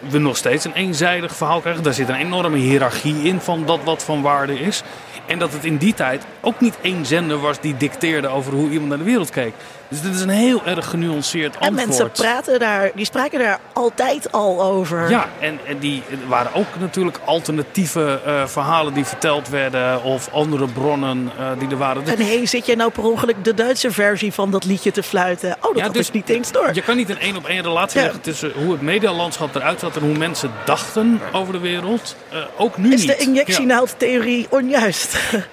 we 0.09 0.17
nog 0.17 0.37
steeds 0.37 0.65
een 0.65 0.73
eenzijdig 0.73 1.35
verhaal 1.35 1.59
krijgen. 1.59 1.83
Daar 1.83 1.93
zit 1.93 2.09
een 2.09 2.15
enorme 2.15 2.57
hiërarchie 2.57 3.21
in 3.21 3.39
van 3.39 3.65
dat 3.65 3.79
wat 3.83 4.03
van 4.03 4.21
waarde 4.21 4.59
is. 4.59 4.83
En 5.25 5.39
dat 5.39 5.53
het 5.53 5.65
in 5.65 5.77
die 5.77 5.93
tijd 5.93 6.25
ook 6.41 6.59
niet 6.59 6.77
één 6.81 7.05
zender 7.05 7.39
was 7.39 7.59
die 7.59 7.77
dicteerde 7.77 8.27
over 8.27 8.53
hoe 8.53 8.69
iemand 8.69 8.89
naar 8.89 8.97
de 8.97 9.03
wereld 9.03 9.29
keek. 9.29 9.53
Dus 9.89 10.01
dit 10.01 10.15
is 10.15 10.21
een 10.21 10.29
heel 10.29 10.65
erg 10.65 10.89
genuanceerd 10.89 11.55
antwoord. 11.59 11.81
En 11.81 11.87
mensen 11.87 12.11
praten 12.11 12.59
daar, 12.59 12.91
die 12.95 13.05
spraken 13.05 13.39
daar 13.39 13.59
altijd 13.73 14.31
al 14.31 14.61
over. 14.61 15.09
Ja, 15.09 15.29
en, 15.39 15.59
en 15.65 15.79
die 15.79 16.03
waren 16.27 16.53
ook 16.53 16.67
natuurlijk 16.79 17.19
alternatieve 17.25 18.19
uh, 18.27 18.45
verhalen 18.47 18.93
die 18.93 19.05
verteld 19.05 19.49
werden 19.49 20.03
of 20.03 20.29
andere 20.31 20.67
bronnen 20.67 21.31
uh, 21.39 21.51
die 21.59 21.69
er 21.69 21.77
waren. 21.77 22.03
Dus... 22.03 22.13
En 22.13 22.25
hé, 22.25 22.45
zit 22.45 22.65
jij 22.65 22.75
nou 22.75 22.91
per 22.91 23.03
ongeluk 23.03 23.43
de 23.43 23.53
Duitse 23.53 23.91
versie 23.91 24.33
van 24.33 24.51
dat 24.51 24.65
liedje 24.65 24.91
te 24.91 25.03
fluiten? 25.03 25.55
Oh, 25.61 25.73
dat 25.73 25.77
ja, 25.77 25.89
dus, 25.89 26.01
is 26.01 26.11
niet 26.11 26.29
eens 26.29 26.51
door. 26.51 26.69
Je 26.73 26.81
kan 26.81 26.95
niet 26.95 27.09
een 27.09 27.19
één 27.19 27.37
op 27.37 27.45
één 27.45 27.61
relatie 27.61 27.99
ja. 27.99 28.05
leggen 28.05 28.21
tussen 28.21 28.51
hoe 28.51 28.71
het 28.71 28.81
medialandschap 28.81 29.55
eruit 29.55 29.79
zat 29.79 29.95
en 29.95 30.01
hoe 30.01 30.17
mensen 30.17 30.51
dachten 30.65 31.21
over 31.33 31.53
de 31.53 31.59
wereld. 31.59 32.15
Uh, 32.33 32.39
ook 32.57 32.77
nu 32.77 32.93
is 32.93 33.01
niet. 33.01 33.09
Is 33.09 33.17
de 33.17 33.23
injectienaaldtheorie 33.23 34.41
ja. 34.41 34.57
onjuist? 34.57 35.17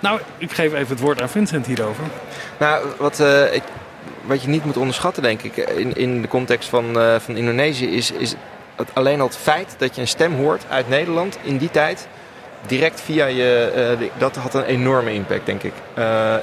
nou, 0.00 0.20
ik 0.38 0.52
geef 0.52 0.72
even 0.72 0.88
het 0.88 1.00
woord 1.00 1.22
aan 1.22 1.28
Vincent 1.28 1.66
hierover. 1.66 2.04
Nou, 2.58 2.86
wat, 2.98 3.20
uh, 3.20 3.54
ik, 3.54 3.62
wat 4.22 4.42
je 4.42 4.48
niet 4.48 4.64
moet 4.64 4.76
onderschatten, 4.76 5.22
denk 5.22 5.42
ik, 5.42 5.56
in, 5.56 5.96
in 5.96 6.22
de 6.22 6.28
context 6.28 6.68
van, 6.68 6.98
uh, 6.98 7.14
van 7.18 7.36
Indonesië, 7.36 7.86
is, 7.86 8.10
is 8.10 8.34
het, 8.76 8.88
alleen 8.92 9.20
al 9.20 9.26
het 9.26 9.36
feit 9.36 9.74
dat 9.78 9.94
je 9.94 10.00
een 10.00 10.08
stem 10.08 10.34
hoort 10.34 10.64
uit 10.68 10.88
Nederland 10.88 11.38
in 11.42 11.56
die 11.56 11.70
tijd. 11.70 12.08
Direct 12.66 13.00
via 13.00 13.26
je. 13.26 13.96
Uh, 14.00 14.08
dat 14.18 14.36
had 14.36 14.54
een 14.54 14.64
enorme 14.64 15.12
impact, 15.12 15.46
denk 15.46 15.62
ik. 15.62 15.72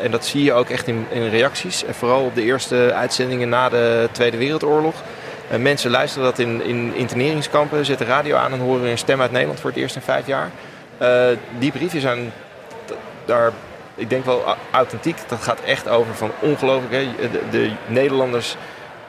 en 0.01 0.11
dat 0.11 0.25
zie 0.25 0.43
je 0.43 0.53
ook 0.53 0.69
echt 0.69 0.87
in, 0.87 1.05
in 1.09 1.29
reacties. 1.29 1.85
En 1.85 1.95
vooral 1.95 2.23
op 2.23 2.35
de 2.35 2.43
eerste 2.43 2.91
uitzendingen 2.93 3.49
na 3.49 3.69
de 3.69 4.09
Tweede 4.11 4.37
Wereldoorlog. 4.37 4.95
mensen 5.59 5.91
luisteren 5.91 6.27
dat 6.27 6.39
in, 6.39 6.63
in 6.63 6.95
interneringskampen, 6.95 7.85
zetten 7.85 8.07
radio 8.07 8.35
aan 8.35 8.51
en 8.51 8.59
horen 8.59 8.89
een 8.89 8.97
stem 8.97 9.21
uit 9.21 9.31
Nederland 9.31 9.59
voor 9.59 9.69
het 9.69 9.79
eerst 9.79 9.95
in 9.95 10.01
vijf 10.01 10.27
jaar. 10.27 10.49
die 11.59 11.71
brieven 11.71 12.01
zijn 12.01 12.31
daar 13.25 13.51
ik 13.95 14.09
denk 14.09 14.25
wel 14.25 14.43
authentiek. 14.71 15.17
Dat 15.27 15.41
gaat 15.41 15.59
echt 15.59 15.87
over 15.87 16.15
van 16.15 16.31
ongelooflijk. 16.39 16.93
Hè? 16.93 17.29
De, 17.31 17.41
de, 17.51 17.71
Nederlanders 17.87 18.55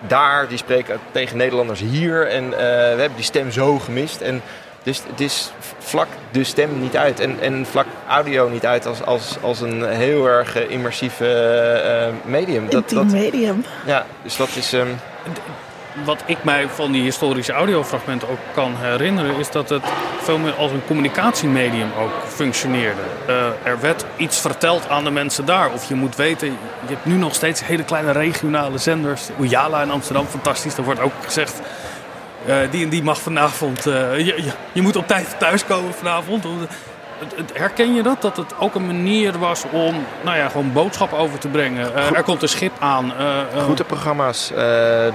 daar, 0.00 0.48
die 0.48 0.58
spreken 0.58 0.98
tegen 1.12 1.36
Nederlanders 1.36 1.80
hier. 1.80 2.26
En 2.26 2.44
uh, 2.44 2.58
we 2.58 2.96
hebben 2.98 3.14
die 3.14 3.24
stem 3.24 3.50
zo 3.50 3.78
gemist. 3.78 4.20
En 4.20 4.42
dus 4.82 5.02
het 5.10 5.20
is 5.20 5.52
vlak 5.78 6.08
de 6.30 6.44
stem 6.44 6.80
niet 6.80 6.96
uit. 6.96 7.20
En, 7.20 7.40
en 7.40 7.66
vlak 7.66 7.86
audio 8.08 8.48
niet 8.48 8.66
uit 8.66 8.86
als, 8.86 9.02
als, 9.02 9.36
als 9.40 9.60
een 9.60 9.84
heel 9.84 10.26
erg 10.26 10.56
uh, 10.56 10.70
immersief 10.70 11.20
uh, 11.20 11.28
medium. 12.24 12.70
Dat, 12.70 12.88
dat, 12.88 13.06
medium. 13.06 13.64
Ja, 13.86 14.06
dus 14.22 14.36
dat 14.36 14.48
is... 14.56 14.72
Um, 14.72 14.98
wat 16.04 16.22
ik 16.26 16.44
mij 16.44 16.68
van 16.68 16.92
die 16.92 17.02
historische 17.02 17.52
audiofragmenten 17.52 18.28
ook 18.28 18.38
kan 18.54 18.74
herinneren, 18.76 19.36
is 19.36 19.50
dat 19.50 19.68
het 19.68 19.82
veel 20.22 20.38
meer 20.38 20.54
als 20.54 20.72
een 20.72 20.84
communicatiemedium 20.86 21.90
ook 21.98 22.12
functioneerde. 22.26 23.00
Uh, 23.28 23.46
er 23.62 23.80
werd 23.80 24.04
iets 24.16 24.40
verteld 24.40 24.88
aan 24.88 25.04
de 25.04 25.10
mensen 25.10 25.44
daar. 25.44 25.72
Of 25.72 25.88
je 25.88 25.94
moet 25.94 26.16
weten, 26.16 26.48
je 26.48 26.94
hebt 26.94 27.04
nu 27.04 27.16
nog 27.16 27.34
steeds 27.34 27.64
hele 27.64 27.84
kleine 27.84 28.12
regionale 28.12 28.78
zenders. 28.78 29.28
Oejala 29.38 29.82
in 29.82 29.90
Amsterdam, 29.90 30.26
fantastisch. 30.26 30.74
Daar 30.74 30.84
wordt 30.84 31.00
ook 31.00 31.12
gezegd, 31.24 31.60
uh, 32.46 32.56
die 32.70 32.84
en 32.84 32.88
die 32.88 33.02
mag 33.02 33.20
vanavond, 33.20 33.86
uh, 33.86 34.18
je, 34.18 34.24
je, 34.24 34.52
je, 34.72 34.82
moet 34.82 34.96
op 34.96 35.06
tijd 35.06 35.36
thuiskomen 35.38 35.94
vanavond. 35.94 36.44
Herken 37.52 37.94
je 37.94 38.02
dat? 38.02 38.22
Dat 38.22 38.36
het 38.36 38.58
ook 38.58 38.74
een 38.74 38.86
manier 38.86 39.38
was 39.38 39.64
om 39.70 39.94
nou 40.24 40.36
ja, 40.36 40.48
gewoon 40.48 40.72
boodschappen 40.72 41.18
over 41.18 41.38
te 41.38 41.48
brengen. 41.48 41.92
Uh, 41.92 42.16
er 42.16 42.22
komt 42.22 42.42
een 42.42 42.48
schip 42.48 42.72
aan. 42.78 43.12
Uh, 43.20 43.40
uh... 43.54 43.62
Goede 43.62 43.84
programma's. 43.84 44.52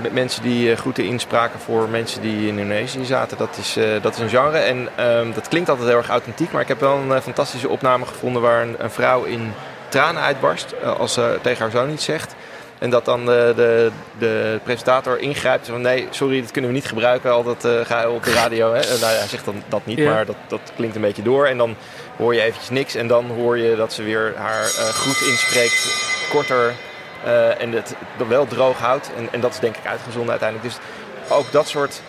met 0.02 0.14
mensen 0.14 0.42
die 0.42 0.78
goede 0.78 1.06
inspraken 1.06 1.60
voor 1.60 1.90
mensen 1.90 2.22
die 2.22 2.48
in 2.48 2.60
Indonesië 2.60 3.06
zaten. 3.06 3.38
Dat 3.38 3.58
is, 3.58 3.78
dat 4.02 4.14
is 4.14 4.20
een 4.20 4.30
genre. 4.30 4.58
En 4.58 4.90
ehm, 4.96 5.32
dat 5.32 5.48
klinkt 5.48 5.70
altijd 5.70 5.88
heel 5.88 5.98
erg 5.98 6.10
authentiek. 6.10 6.52
Maar 6.52 6.62
ik 6.62 6.68
heb 6.68 6.80
wel 6.80 6.98
een 6.98 7.22
fantastische 7.22 7.70
opname 7.70 8.06
gevonden 8.06 8.42
waar 8.42 8.62
een, 8.62 8.76
een 8.78 8.92
vrouw 8.92 9.24
in 9.24 9.54
tranen 9.90 10.22
uitbarst. 10.22 10.74
als 10.98 11.14
ze 11.14 11.40
tegen 11.42 11.62
haar 11.62 11.72
zoon 11.72 11.92
iets 11.92 12.06
zegt. 12.06 12.36
En 12.82 12.90
dat 12.90 13.06
dan 13.06 13.26
de, 13.26 13.54
de, 13.56 13.92
de 14.18 14.60
presentator 14.64 15.20
ingrijpt 15.20 15.68
van 15.68 15.82
nee, 15.82 16.08
sorry, 16.10 16.42
dat 16.42 16.52
kunnen 16.52 16.70
we 16.70 16.76
niet 16.76 16.88
gebruiken, 16.88 17.32
al 17.32 17.44
dat 17.44 17.66
uh, 17.66 17.86
gehuil 17.86 18.14
op 18.14 18.24
de 18.24 18.34
radio. 18.34 18.74
Hè? 18.74 18.80
nou 18.80 19.00
ja, 19.00 19.08
hij 19.08 19.28
zegt 19.28 19.46
dan 19.46 19.64
dat 19.68 19.86
niet, 19.86 20.00
maar 20.00 20.26
dat, 20.26 20.36
dat 20.48 20.72
klinkt 20.76 20.96
een 20.96 21.02
beetje 21.02 21.22
door. 21.22 21.46
En 21.46 21.58
dan 21.58 21.76
hoor 22.18 22.34
je 22.34 22.42
eventjes 22.42 22.70
niks 22.70 22.96
en 22.96 23.08
dan 23.08 23.26
hoor 23.26 23.58
je 23.58 23.76
dat 23.76 23.94
ze 23.94 24.04
weer 24.04 24.34
haar 24.36 24.64
uh, 24.64 24.70
groet 24.70 25.22
inspreekt, 25.30 25.86
korter 26.30 26.74
uh, 27.26 27.62
en 27.62 27.72
het 27.72 27.96
wel 28.28 28.48
droog 28.48 28.78
houdt. 28.78 29.12
En, 29.18 29.28
en 29.32 29.40
dat 29.40 29.52
is 29.54 29.60
denk 29.60 29.78
ik 29.78 29.86
uitgezonden 29.86 30.30
uiteindelijk. 30.30 30.70
Dus 30.70 30.80
ook 31.38 31.52
dat 31.52 31.68
soort 31.68 32.02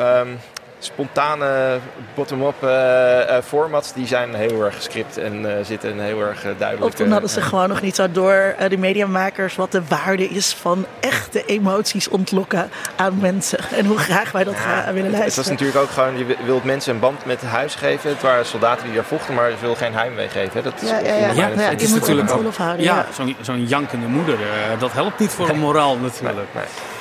um, 0.00 0.38
spontane 0.78 1.78
bottom-up 2.14 2.62
uh, 2.62 3.38
formats, 3.44 3.92
die 3.92 4.06
zijn 4.06 4.34
heel 4.34 4.64
erg 4.64 4.74
gescript 4.74 5.16
en 5.16 5.40
uh, 5.40 5.52
zitten 5.62 6.00
heel 6.00 6.20
erg 6.20 6.42
duidelijk. 6.42 6.84
Of 6.84 6.94
toen 6.94 7.10
hadden 7.10 7.30
ze 7.30 7.40
gewoon 7.40 7.68
nog 7.68 7.80
niet 7.80 7.94
zo 7.94 8.10
door, 8.10 8.54
de 8.68 8.76
mediamakers, 8.76 9.56
wat 9.56 9.72
de 9.72 9.82
waarde 9.88 10.28
is 10.28 10.54
van 10.54 10.86
echte 11.00 11.44
emoties 11.44 12.08
ontlokken 12.08 12.70
aan 12.96 13.18
mensen. 13.20 13.58
En 13.76 13.86
hoe 13.86 13.98
graag 13.98 14.32
wij 14.32 14.44
dat 14.44 14.54
ja, 14.54 14.60
gaan 14.60 14.94
willen 14.94 15.10
luisteren. 15.10 15.24
Het 15.24 15.36
was 15.36 15.48
natuurlijk 15.48 15.78
ook 15.78 15.90
gewoon, 15.90 16.18
je 16.18 16.36
wilt 16.44 16.64
mensen 16.64 16.94
een 16.94 17.00
band 17.00 17.24
met 17.24 17.42
huis 17.42 17.74
geven. 17.74 18.10
Het 18.10 18.22
waren 18.22 18.46
soldaten 18.46 18.84
die 18.84 18.94
daar 18.94 19.04
vochten, 19.04 19.34
maar 19.34 19.50
je 19.50 19.56
wil 19.60 19.74
geen 19.74 19.94
heimwee 19.94 20.28
geven. 20.28 20.62
Dat 20.62 20.82
is 20.82 20.88
ja, 20.88 20.98
ja, 20.98 21.14
ja. 21.14 21.32
ja, 21.32 21.60
het 21.60 21.82
is 21.82 21.92
natuurlijk 21.92 22.30
ook, 22.30 22.54
houden, 22.54 22.84
ja, 22.84 23.06
zo'n 23.14 23.36
zo'n 23.40 23.66
jankende 23.66 24.06
moeder, 24.06 24.38
dat 24.78 24.92
helpt 24.92 25.18
niet 25.18 25.30
voor 25.30 25.48
een 25.48 25.58
moraal 25.58 25.96
natuurlijk. 25.96 26.36
Nee, 26.54 26.64
nee. 26.64 26.97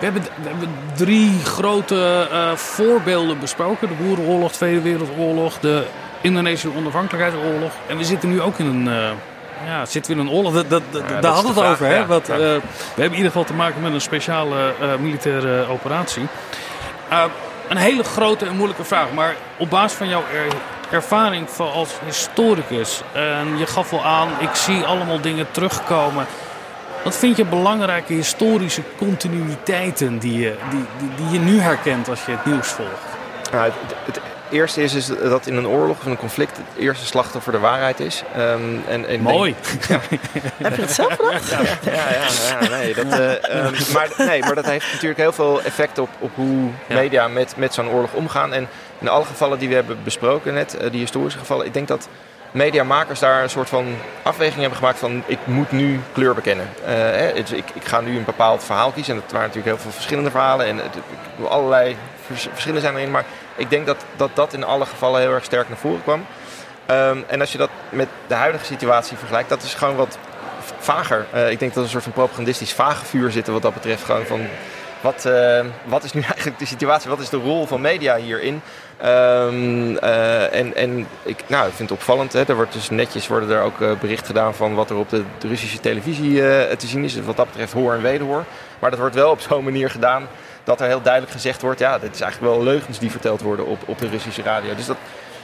We 0.00 0.06
hebben, 0.06 0.22
we 0.22 0.48
hebben 0.48 0.68
drie 0.94 1.44
grote 1.44 2.28
uh, 2.32 2.52
voorbeelden 2.54 3.38
besproken. 3.38 3.88
De 3.88 3.94
Boerenoorlog, 3.94 4.52
Tweede 4.52 4.80
Wereldoorlog, 4.80 5.58
de 5.58 5.84
Indonesische 6.20 6.76
onafhankelijkheidsoorlog. 6.76 7.72
En 7.86 7.96
we 7.96 8.04
zitten 8.04 8.28
nu 8.28 8.40
ook 8.40 8.58
in 8.58 8.66
een... 8.66 8.86
Uh, 8.86 9.10
ja, 9.66 9.86
zitten 9.86 10.14
we 10.14 10.20
in 10.20 10.26
een 10.26 10.32
oorlog? 10.32 10.52
Dat, 10.52 10.70
dat, 10.70 10.82
ja, 11.08 11.20
daar 11.20 11.32
hadden 11.32 11.54
we 11.54 11.60
het 11.60 11.70
over. 11.70 11.86
Hè? 11.86 12.06
Wat, 12.06 12.28
uh, 12.28 12.36
we 12.36 12.62
hebben 12.84 13.04
in 13.04 13.12
ieder 13.12 13.26
geval 13.26 13.44
te 13.44 13.54
maken 13.54 13.82
met 13.82 13.92
een 13.92 14.00
speciale 14.00 14.72
militaire 15.00 15.66
operatie. 15.68 16.26
een 17.68 17.76
hele 17.76 18.04
grote 18.04 18.46
en 18.46 18.56
moeilijke 18.56 18.84
vraag. 18.84 19.12
Maar 19.14 19.34
op 19.56 19.70
basis 19.70 19.98
van 19.98 20.08
jouw 20.08 20.22
er, 20.34 20.52
ervaring 20.90 21.48
als 21.58 21.90
historicus. 22.04 23.02
En 23.12 23.58
je 23.58 23.66
gaf 23.66 23.90
wel 23.90 24.04
aan, 24.04 24.28
ik 24.38 24.54
zie 24.54 24.84
allemaal 24.84 25.20
dingen 25.20 25.46
terugkomen. 25.50 26.26
Wat 27.04 27.16
vind 27.16 27.36
je 27.36 27.44
belangrijke 27.44 28.12
historische 28.12 28.82
continuïteiten 28.98 30.18
die 30.18 30.38
je, 30.38 30.54
die, 30.70 30.84
die, 30.98 31.08
die 31.16 31.38
je 31.38 31.38
nu 31.38 31.60
herkent 31.60 32.08
als 32.08 32.24
je 32.24 32.32
het 32.32 32.44
nieuws 32.44 32.68
volgt? 32.68 33.18
Nou, 33.52 33.64
het, 33.64 33.94
het, 34.04 34.20
eerste 34.50 34.82
is, 34.82 34.94
is 34.94 35.06
dat 35.06 35.46
in 35.46 35.56
een 35.56 35.66
oorlog 35.66 35.98
of 35.98 36.06
een 36.06 36.16
conflict 36.16 36.56
het 36.56 36.66
eerste 36.78 37.06
slachtoffer 37.06 37.52
de 37.52 37.58
waarheid 37.58 38.00
is. 38.00 38.22
Um, 38.36 38.82
en, 38.88 39.08
en 39.08 39.20
Mooi. 39.20 39.54
ja. 39.88 40.00
Heb 40.62 40.76
je 40.76 40.82
het 40.82 40.90
zelf 40.90 41.16
gedacht? 41.16 41.50
Ja, 41.50 41.60
ja, 41.92 42.10
ja, 42.10 42.28
ja 42.60 42.68
nee, 42.68 42.94
dat, 42.94 43.04
uh, 43.06 43.64
um, 43.64 43.72
maar, 43.92 44.08
nee, 44.16 44.40
maar 44.40 44.54
dat 44.54 44.66
heeft 44.66 44.92
natuurlijk 44.92 45.20
heel 45.20 45.32
veel 45.32 45.62
effect 45.62 45.98
op, 45.98 46.08
op 46.18 46.30
hoe 46.34 46.70
media 46.86 47.28
met, 47.28 47.54
met 47.56 47.74
zo'n 47.74 47.88
oorlog 47.88 48.12
omgaan. 48.12 48.52
En 48.52 48.68
in 48.98 49.08
alle 49.08 49.24
gevallen 49.24 49.58
die 49.58 49.68
we 49.68 49.74
hebben 49.74 49.98
besproken 50.04 50.54
net, 50.54 50.76
uh, 50.80 50.90
die 50.90 51.00
historische 51.00 51.38
gevallen, 51.38 51.66
ik 51.66 51.74
denk 51.74 51.88
dat 51.88 52.08
mediamakers 52.50 53.20
daar 53.20 53.42
een 53.42 53.50
soort 53.50 53.68
van 53.68 53.96
afweging 54.22 54.60
hebben 54.60 54.78
gemaakt 54.78 54.98
van 54.98 55.22
ik 55.26 55.38
moet 55.44 55.72
nu 55.72 56.00
kleur 56.12 56.34
bekennen. 56.34 56.68
Uh, 56.86 57.36
ik, 57.36 57.48
ik, 57.50 57.84
ga 57.84 58.00
nu 58.00 58.16
een 58.16 58.24
bepaald 58.24 58.64
verhaal 58.64 58.90
kiezen. 58.90 59.14
En 59.14 59.20
dat 59.20 59.32
waren 59.32 59.46
natuurlijk 59.46 59.74
heel 59.74 59.82
veel 59.84 59.92
verschillende 59.92 60.30
verhalen 60.30 60.66
en 60.66 60.76
het, 60.76 60.96
allerlei 61.48 61.96
verschillen 62.52 62.80
zijn 62.80 62.94
erin. 62.96 63.10
Maar 63.10 63.24
ik 63.56 63.70
denk 63.70 63.86
dat, 63.86 64.04
dat 64.16 64.30
dat 64.34 64.52
in 64.52 64.64
alle 64.64 64.86
gevallen 64.86 65.20
heel 65.20 65.32
erg 65.32 65.44
sterk 65.44 65.68
naar 65.68 65.78
voren 65.78 66.02
kwam. 66.02 66.26
Um, 66.90 67.24
en 67.26 67.40
als 67.40 67.52
je 67.52 67.58
dat 67.58 67.70
met 67.88 68.08
de 68.26 68.34
huidige 68.34 68.64
situatie 68.64 69.16
vergelijkt, 69.16 69.48
dat 69.48 69.62
is 69.62 69.74
gewoon 69.74 69.96
wat 69.96 70.18
vager. 70.78 71.26
Uh, 71.34 71.50
ik 71.50 71.58
denk 71.58 71.74
dat 71.74 71.76
er 71.76 71.82
een 71.82 71.88
soort 71.88 72.02
van 72.02 72.12
propagandistisch 72.12 72.72
vage 72.72 73.04
vuur 73.04 73.30
zit 73.30 73.46
wat 73.46 73.62
dat 73.62 73.74
betreft. 73.74 74.04
Gewoon 74.04 74.26
van 74.26 74.40
wat, 75.00 75.24
uh, 75.26 75.64
wat 75.84 76.04
is 76.04 76.12
nu 76.12 76.20
eigenlijk 76.34 76.58
de 76.58 76.66
situatie? 76.66 77.10
Wat 77.10 77.20
is 77.20 77.28
de 77.28 77.36
rol 77.36 77.66
van 77.66 77.80
media 77.80 78.16
hierin? 78.16 78.62
Um, 79.04 79.90
uh, 79.90 80.54
en 80.54 80.74
en 80.74 81.06
ik, 81.22 81.44
nou, 81.46 81.66
ik 81.66 81.74
vind 81.74 81.90
het 81.90 81.98
opvallend. 81.98 82.32
Hè. 82.32 82.42
Er 82.48 82.54
wordt 82.54 82.72
dus 82.72 82.90
netjes 82.90 83.28
worden 83.28 83.50
er 83.50 83.62
ook 83.62 83.80
uh, 83.80 83.92
bericht 84.00 84.26
gedaan 84.26 84.54
van 84.54 84.74
wat 84.74 84.90
er 84.90 84.96
op 84.96 85.08
de, 85.08 85.22
de 85.38 85.48
Russische 85.48 85.80
televisie 85.80 86.34
te 86.76 86.86
zien 86.86 87.04
is. 87.04 87.20
wat 87.20 87.36
dat 87.36 87.46
betreft 87.46 87.72
hoor 87.72 87.94
en 87.94 88.02
wederhoor. 88.02 88.44
Maar 88.78 88.90
dat 88.90 88.98
wordt 88.98 89.14
wel 89.14 89.30
op 89.30 89.40
zo'n 89.40 89.64
manier 89.64 89.90
gedaan 89.90 90.28
dat 90.64 90.80
er 90.80 90.86
heel 90.86 91.02
duidelijk 91.02 91.32
gezegd 91.32 91.62
wordt... 91.62 91.78
ja, 91.78 91.98
dit 91.98 92.14
is 92.14 92.20
eigenlijk 92.20 92.52
wel 92.52 92.62
leugens 92.62 92.98
die 92.98 93.10
verteld 93.10 93.40
worden 93.40 93.66
op, 93.66 93.78
op 93.86 93.98
de 93.98 94.08
Russische 94.08 94.42
radio. 94.42 94.74
Dus 94.74 94.86
dat, 94.86 94.96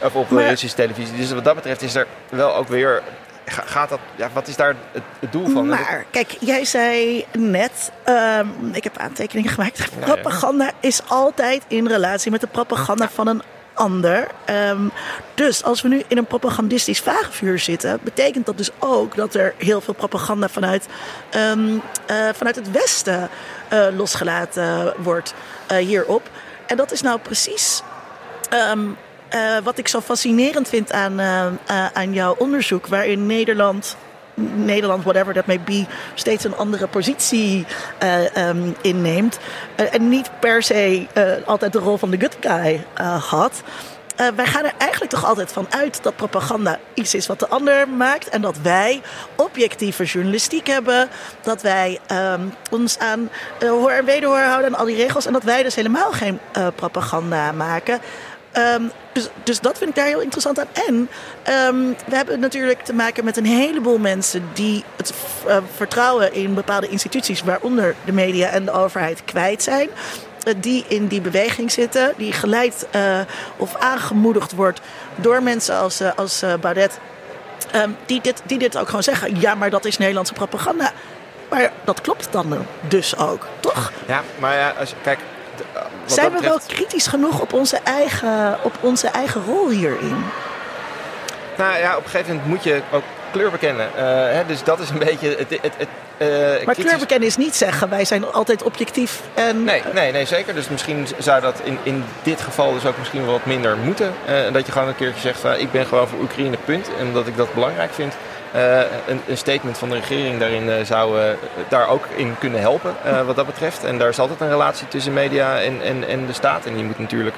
of 0.02 0.14
op 0.14 0.28
de 0.28 0.48
Russische 0.48 0.76
televisie. 0.76 1.16
Dus 1.16 1.32
wat 1.32 1.44
dat 1.44 1.54
betreft 1.54 1.82
is 1.82 1.94
er 1.94 2.06
wel 2.28 2.54
ook 2.54 2.68
weer 2.68 3.02
gaat 3.46 3.88
dat, 3.88 3.98
ja, 4.16 4.30
wat 4.32 4.48
is 4.48 4.56
daar 4.56 4.74
het, 4.92 5.02
het 5.20 5.32
doel 5.32 5.48
van? 5.48 5.68
Maar 5.68 6.04
kijk, 6.10 6.36
jij 6.40 6.64
zei 6.64 7.24
net, 7.38 7.92
um, 8.08 8.70
ik 8.72 8.84
heb 8.84 8.98
aantekeningen 8.98 9.50
gemaakt. 9.50 9.90
Propaganda 10.00 10.64
ja. 10.64 10.72
is 10.80 11.00
altijd 11.08 11.62
in 11.68 11.86
relatie 11.86 12.30
met 12.30 12.40
de 12.40 12.46
propaganda 12.46 13.08
van 13.08 13.26
een 13.26 13.42
ander. 13.74 14.26
Um, 14.50 14.92
dus 15.34 15.64
als 15.64 15.82
we 15.82 15.88
nu 15.88 16.02
in 16.08 16.18
een 16.18 16.26
propagandistisch 16.26 17.00
vagevuur 17.00 17.58
zitten, 17.58 17.98
betekent 18.02 18.46
dat 18.46 18.56
dus 18.56 18.70
ook 18.78 19.16
dat 19.16 19.34
er 19.34 19.54
heel 19.58 19.80
veel 19.80 19.94
propaganda 19.94 20.48
vanuit, 20.48 20.86
um, 21.34 21.82
uh, 22.10 22.28
vanuit 22.34 22.56
het 22.56 22.70
Westen 22.70 23.28
uh, 23.72 23.86
losgelaten 23.96 24.94
wordt 24.96 25.34
uh, 25.72 25.78
hierop. 25.78 26.28
En 26.66 26.76
dat 26.76 26.92
is 26.92 27.02
nou 27.02 27.18
precies 27.18 27.82
um, 28.70 28.96
uh, 29.34 29.58
wat 29.64 29.78
ik 29.78 29.88
zo 29.88 30.00
fascinerend 30.00 30.68
vind 30.68 30.92
aan, 30.92 31.20
uh, 31.20 31.46
uh, 31.70 31.86
aan 31.92 32.12
jouw 32.12 32.34
onderzoek, 32.38 32.86
waarin 32.86 33.26
Nederland, 33.26 33.96
Nederland, 34.54 35.02
whatever 35.02 35.34
that 35.34 35.46
may 35.46 35.60
be, 35.60 35.84
steeds 36.14 36.44
een 36.44 36.56
andere 36.56 36.86
positie 36.86 37.66
um, 38.36 38.74
inneemt. 38.82 39.38
en 39.76 40.08
niet 40.08 40.30
per 40.40 40.62
se 40.62 41.06
altijd 41.44 41.72
de 41.72 41.78
rol 41.78 41.96
van 41.96 42.10
de 42.10 42.20
good 42.20 42.36
guy 42.40 42.84
had. 43.20 43.62
Wij 44.16 44.46
gaan 44.46 44.64
er 44.64 44.72
eigenlijk 44.78 45.10
toch 45.10 45.24
altijd 45.24 45.52
van 45.52 45.66
uit 45.70 46.02
dat 46.02 46.16
propaganda 46.16 46.78
iets 46.94 47.14
is 47.14 47.26
wat 47.26 47.38
de 47.38 47.48
ander 47.48 47.88
maakt. 47.88 48.28
En 48.28 48.40
dat 48.40 48.58
wij 48.62 49.02
objectieve 49.36 50.04
journalistiek 50.04 50.66
hebben. 50.66 51.08
Dat 51.42 51.62
wij 51.62 51.98
um, 52.12 52.54
ons 52.70 52.98
aan 52.98 53.30
uh, 53.62 53.70
hoor 53.70 53.90
en 53.90 54.04
wederhoor 54.04 54.38
houden 54.38 54.66
aan 54.66 54.78
al 54.78 54.86
die 54.86 54.96
regels. 54.96 55.26
En 55.26 55.32
dat 55.32 55.42
wij 55.42 55.62
dus 55.62 55.74
helemaal 55.74 56.12
geen 56.12 56.38
propaganda 56.74 57.52
maken. 57.52 58.00
Um, 58.58 58.90
dus, 59.12 59.28
dus 59.42 59.60
dat 59.60 59.78
vind 59.78 59.90
ik 59.90 59.96
daar 59.96 60.06
heel 60.06 60.20
interessant 60.20 60.58
aan. 60.58 60.68
En 60.88 61.08
um, 61.68 61.96
we 62.06 62.16
hebben 62.16 62.40
natuurlijk 62.40 62.82
te 62.82 62.92
maken 62.92 63.24
met 63.24 63.36
een 63.36 63.46
heleboel 63.46 63.98
mensen 63.98 64.48
die 64.52 64.84
het 64.96 65.12
uh, 65.46 65.56
vertrouwen 65.76 66.32
in 66.32 66.54
bepaalde 66.54 66.88
instituties, 66.88 67.42
waaronder 67.42 67.94
de 68.04 68.12
media 68.12 68.48
en 68.48 68.64
de 68.64 68.70
overheid, 68.72 69.24
kwijt 69.24 69.62
zijn. 69.62 69.88
Uh, 70.48 70.54
die 70.56 70.84
in 70.88 71.06
die 71.06 71.20
beweging 71.20 71.72
zitten, 71.72 72.12
die 72.16 72.32
geleid 72.32 72.86
uh, 72.94 73.20
of 73.56 73.76
aangemoedigd 73.76 74.52
wordt 74.52 74.80
door 75.16 75.42
mensen 75.42 75.76
als, 75.76 76.02
als 76.16 76.44
Baudet. 76.60 76.98
Um, 77.74 77.96
die, 78.06 78.20
dit, 78.20 78.42
die 78.44 78.58
dit 78.58 78.78
ook 78.78 78.86
gewoon 78.86 79.02
zeggen. 79.02 79.40
Ja, 79.40 79.54
maar 79.54 79.70
dat 79.70 79.84
is 79.84 79.98
Nederlandse 79.98 80.32
propaganda. 80.32 80.92
Maar 81.50 81.72
dat 81.84 82.00
klopt 82.00 82.28
dan 82.30 82.66
dus 82.88 83.16
ook, 83.16 83.46
toch? 83.60 83.92
Ja, 84.06 84.22
maar 84.38 84.56
ja, 84.56 84.74
als, 84.78 84.94
kijk, 85.02 85.18
zijn 86.06 86.32
we 86.32 86.40
wel 86.40 86.60
kritisch 86.66 87.06
genoeg 87.06 87.40
op 87.40 87.52
onze, 87.52 87.78
eigen, 87.84 88.58
op 88.62 88.72
onze 88.80 89.08
eigen 89.08 89.44
rol 89.44 89.68
hierin? 89.68 90.24
Nou 91.56 91.78
ja, 91.78 91.96
op 91.96 92.04
een 92.04 92.10
gegeven 92.10 92.34
moment 92.34 92.48
moet 92.48 92.62
je 92.62 92.80
ook 92.92 93.02
kleur 93.30 93.50
bekennen. 93.50 93.88
Uh, 93.96 94.02
hè, 94.32 94.46
dus 94.46 94.64
dat 94.64 94.80
is 94.80 94.90
een 94.90 94.98
beetje 94.98 95.28
het. 95.28 95.50
het, 95.50 95.72
het 95.76 95.88
uh, 96.18 96.28
maar 96.28 96.56
kritisch... 96.56 96.84
kleur 96.84 96.98
bekennen 96.98 97.28
is 97.28 97.36
niet 97.36 97.56
zeggen 97.56 97.88
wij 97.88 98.04
zijn 98.04 98.32
altijd 98.32 98.62
objectief. 98.62 99.20
En... 99.34 99.64
Nee, 99.64 99.82
nee, 99.92 100.12
nee, 100.12 100.26
zeker. 100.26 100.54
Dus 100.54 100.68
misschien 100.68 101.06
zou 101.18 101.40
dat 101.40 101.60
in, 101.64 101.78
in 101.82 102.04
dit 102.22 102.40
geval 102.40 102.72
dus 102.72 102.86
ook 102.86 102.98
misschien 102.98 103.22
wel 103.22 103.32
wat 103.32 103.44
minder 103.44 103.76
moeten. 103.76 104.14
Uh, 104.28 104.52
dat 104.52 104.66
je 104.66 104.72
gewoon 104.72 104.88
een 104.88 104.96
keertje 104.96 105.20
zegt: 105.20 105.60
ik 105.60 105.72
ben 105.72 105.86
gewoon 105.86 106.08
voor 106.08 106.18
Oekraïne, 106.18 106.56
punt. 106.64 106.88
En 106.98 107.12
dat 107.12 107.26
ik 107.26 107.36
dat 107.36 107.54
belangrijk 107.54 107.92
vind. 107.92 108.14
Uh, 108.54 108.78
een, 109.06 109.20
een, 109.26 109.36
statement 109.36 109.78
van 109.78 109.88
de 109.88 109.94
regering 109.94 110.38
daarin 110.38 110.68
uh, 110.68 110.74
zou 110.84 111.18
uh, 111.18 111.24
daar 111.68 111.88
ook 111.88 112.06
in 112.16 112.34
kunnen 112.38 112.60
helpen 112.60 112.94
wat 113.26 113.36
dat 113.36 113.46
betreft. 113.46 113.84
En 113.84 113.98
daar 113.98 114.08
is 114.08 114.18
altijd 114.18 114.40
een 114.40 114.48
relatie 114.48 114.88
tussen 114.88 115.12
media 115.12 115.60
en, 115.60 115.82
en, 115.82 116.08
en 116.08 116.26
de 116.26 116.32
staat. 116.32 116.66
En 116.66 116.74
die 116.74 116.84
moet 116.84 116.98
natuurlijk 116.98 117.36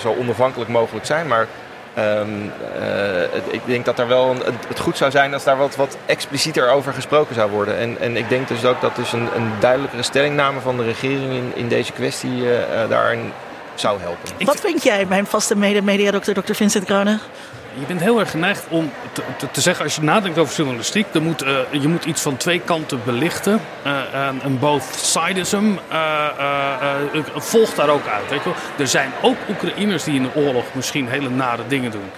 zo 0.00 0.14
onafhankelijk 0.18 0.70
mogelijk 0.70 1.06
zijn. 1.06 1.26
Maar 1.26 1.46
het, 3.32 3.42
ik 3.50 3.60
denk 3.64 3.84
dat 3.84 3.98
er 3.98 4.08
wel 4.08 4.30
een, 4.30 4.42
het 4.68 4.80
goed 4.80 4.96
zou 4.96 5.10
zijn 5.10 5.34
als 5.34 5.44
daar 5.44 5.56
wat, 5.56 5.76
wat 5.76 5.96
explicieter 6.06 6.70
over 6.70 6.92
gesproken 6.92 7.34
zou 7.34 7.50
worden. 7.50 7.78
En, 7.78 7.98
en 8.00 8.16
ik 8.16 8.28
denk 8.28 8.48
dus 8.48 8.64
ook 8.64 8.80
dat 8.80 8.96
dus 8.96 9.12
een, 9.12 9.28
een 9.34 9.52
duidelijkere 9.60 10.02
stellingname 10.02 10.60
van 10.60 10.76
de 10.76 10.84
regering 10.84 11.32
in, 11.32 11.52
in 11.54 11.68
deze 11.68 11.92
kwestie 11.92 12.44
daarin 12.88 13.32
zou 13.74 14.00
helpen. 14.00 14.46
Wat 14.46 14.60
vind 14.60 14.82
jij, 14.82 15.06
mijn 15.06 15.26
vaste 15.26 15.56
mede-mediadokter, 15.56 16.34
dokter 16.34 16.54
Vincent 16.54 16.84
Kronen? 16.84 17.20
Je 17.78 17.86
bent 17.86 18.00
heel 18.00 18.20
erg 18.20 18.30
geneigd 18.30 18.66
om 18.68 18.90
te, 19.52 19.60
zeggen, 19.60 19.84
als 19.84 19.94
je 19.94 20.02
nadenkt 20.02 20.38
over 20.38 20.56
journalistiek, 20.56 21.06
dan 21.12 21.22
moet, 21.22 21.44
uh, 21.44 21.58
je 21.70 21.88
moet 21.88 22.04
iets 22.04 22.22
van 22.22 22.36
twee 22.36 22.60
kanten 22.60 23.00
belichten. 23.04 23.60
Uh, 23.86 24.14
en, 24.14 24.40
en 24.42 24.58
both 24.58 24.84
sidism 24.96 25.64
uh, 25.92 26.26
volgt 27.34 27.76
daar 27.76 27.88
ook 27.88 28.06
uit. 28.06 28.30
Weet 28.30 28.42
je 28.42 28.44
wel? 28.44 28.58
Er 28.78 28.86
zijn 28.86 29.12
ook 29.22 29.36
Oekraïners 29.48 30.04
die 30.04 30.14
in 30.14 30.22
de 30.22 30.34
oorlog 30.34 30.64
misschien 30.72 31.08
hele 31.08 31.30
nare 31.30 31.62
dingen 31.68 31.90
doen. 31.90 32.10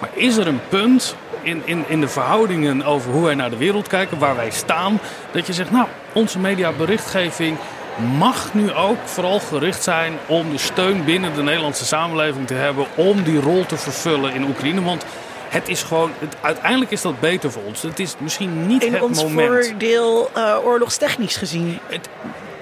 Maar 0.00 0.10
is 0.12 0.36
er 0.36 0.46
een 0.46 0.60
punt 0.68 1.14
in, 1.42 1.62
in, 1.64 1.84
in 1.88 2.00
de 2.00 2.08
verhoudingen 2.08 2.84
over 2.84 3.12
hoe 3.12 3.24
wij 3.24 3.34
naar 3.34 3.50
de 3.50 3.56
wereld 3.56 3.88
kijken, 3.88 4.18
waar 4.18 4.36
wij 4.36 4.50
staan, 4.50 5.00
dat 5.30 5.46
je 5.46 5.52
zegt, 5.52 5.70
nou, 5.70 5.86
onze 6.12 6.38
mediaberichtgeving 6.38 7.56
mag 7.98 8.54
nu 8.54 8.72
ook 8.72 8.98
vooral 9.04 9.40
gericht 9.40 9.82
zijn 9.82 10.12
om 10.26 10.50
de 10.50 10.58
steun 10.58 11.04
binnen 11.04 11.34
de 11.34 11.42
Nederlandse 11.42 11.84
samenleving 11.84 12.46
te 12.46 12.54
hebben 12.54 12.86
om 12.94 13.22
die 13.22 13.40
rol 13.40 13.66
te 13.66 13.76
vervullen 13.76 14.34
in 14.34 14.44
Oekraïne. 14.44 14.82
Want 14.82 15.04
het 15.48 15.68
is 15.68 15.82
gewoon, 15.82 16.10
het, 16.18 16.36
uiteindelijk 16.40 16.90
is 16.90 17.02
dat 17.02 17.20
beter 17.20 17.50
voor 17.50 17.62
ons. 17.62 17.82
Het 17.82 17.98
is 17.98 18.14
misschien 18.18 18.66
niet 18.66 18.84
in 18.84 18.92
het 18.92 19.02
ons 19.02 19.22
moment. 19.22 19.66
voordeel 19.66 20.30
uh, 20.36 20.56
oorlogstechnisch 20.64 21.36
gezien. 21.36 21.78
Het, 21.86 22.08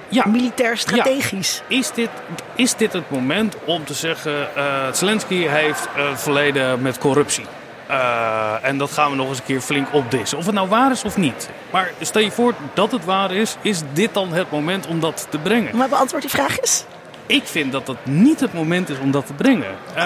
ja, 0.09 0.27
militair 0.27 0.77
strategisch. 0.77 1.63
Ja. 1.69 1.77
Is, 1.77 1.91
dit, 1.91 2.11
is 2.55 2.75
dit 2.75 2.93
het 2.93 3.11
moment 3.11 3.55
om 3.65 3.85
te 3.85 3.95
zeggen: 3.95 4.49
uh, 4.57 4.93
Zelensky 4.93 5.47
heeft 5.47 5.89
uh, 5.97 6.17
verleden 6.17 6.83
met 6.83 6.99
corruptie? 6.99 7.45
Uh, 7.91 8.55
en 8.63 8.79
dat 8.79 8.93
gaan 8.93 9.11
we 9.11 9.17
nog 9.17 9.29
eens 9.29 9.39
een 9.39 9.45
keer 9.45 9.61
flink 9.61 9.89
opdissen. 9.93 10.39
Of 10.39 10.47
het 10.47 10.55
nou 10.55 10.69
waar 10.69 10.91
is 10.91 11.05
of 11.05 11.17
niet. 11.17 11.51
Maar 11.71 11.91
stel 12.01 12.23
je 12.23 12.31
voor 12.31 12.55
dat 12.75 12.93
het 12.93 13.05
waar 13.05 13.33
is, 13.33 13.57
is 13.61 13.81
dit 13.93 14.15
dan 14.15 14.33
het 14.33 14.51
moment 14.51 14.87
om 14.87 15.01
dat 15.01 15.27
te 15.31 15.39
brengen? 15.39 15.77
Maar 15.77 15.89
beantwoord 15.89 16.23
die 16.23 16.31
vraag 16.31 16.59
eens. 16.59 16.85
Ik 17.27 17.47
vind 17.47 17.73
dat 17.73 17.87
dat 17.87 17.97
niet 18.03 18.41
het 18.41 18.53
moment 18.53 18.89
is 18.89 18.99
om 18.99 19.11
dat 19.11 19.27
te 19.27 19.33
brengen. 19.33 19.75
Uh, 19.97 20.03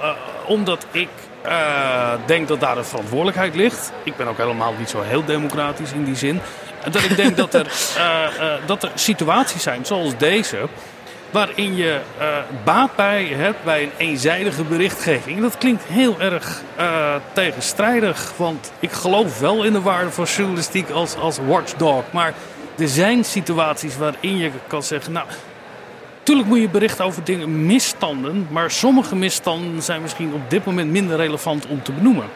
uh, 0.00 0.10
omdat 0.46 0.86
ik 0.90 1.08
denk 2.26 2.48
dat 2.48 2.60
daar 2.60 2.76
een 2.78 2.84
verantwoordelijkheid 2.84 3.54
ligt. 3.54 3.92
Ik 4.02 4.16
ben 4.16 4.26
ook 4.26 4.36
helemaal 4.36 4.74
niet 4.78 4.90
zo 4.90 5.00
heel 5.00 5.24
democratisch 5.24 5.92
in 5.92 6.04
die 6.04 6.16
zin. 6.16 6.40
Dat 6.90 7.02
ik 7.02 7.16
denk 7.16 7.36
dat 7.36 7.54
er, 7.54 7.66
dat 8.66 8.82
er 8.82 8.90
situaties 8.94 9.62
zijn 9.62 9.86
zoals 9.86 10.16
deze 10.16 10.68
waarin 11.32 11.76
je 11.76 12.00
uh, 12.20 12.26
baat 12.64 12.96
bij 12.96 13.24
hebt 13.24 13.64
bij 13.64 13.82
een 13.82 13.92
eenzijdige 13.96 14.64
berichtgeving. 14.64 15.40
Dat 15.40 15.58
klinkt 15.58 15.84
heel 15.84 16.20
erg 16.20 16.62
uh, 16.78 17.14
tegenstrijdig, 17.32 18.32
want 18.36 18.72
ik 18.78 18.92
geloof 18.92 19.38
wel 19.38 19.64
in 19.64 19.72
de 19.72 19.80
waarde 19.80 20.10
van 20.10 20.24
journalistiek 20.24 20.90
als, 20.90 21.16
als 21.16 21.38
watchdog. 21.46 22.04
Maar 22.10 22.34
er 22.78 22.88
zijn 22.88 23.24
situaties 23.24 23.96
waarin 23.96 24.36
je 24.36 24.50
kan 24.66 24.82
zeggen, 24.82 25.12
nou, 25.12 25.26
Tuurlijk 26.22 26.48
moet 26.48 26.60
je 26.60 26.68
berichten 26.68 27.04
over 27.04 27.24
dingen, 27.24 27.66
misstanden, 27.66 28.46
maar 28.50 28.70
sommige 28.70 29.16
misstanden 29.16 29.82
zijn 29.82 30.02
misschien 30.02 30.32
op 30.32 30.50
dit 30.50 30.64
moment 30.64 30.90
minder 30.90 31.16
relevant 31.16 31.66
om 31.66 31.82
te 31.82 31.92
benoemen. 31.92 32.26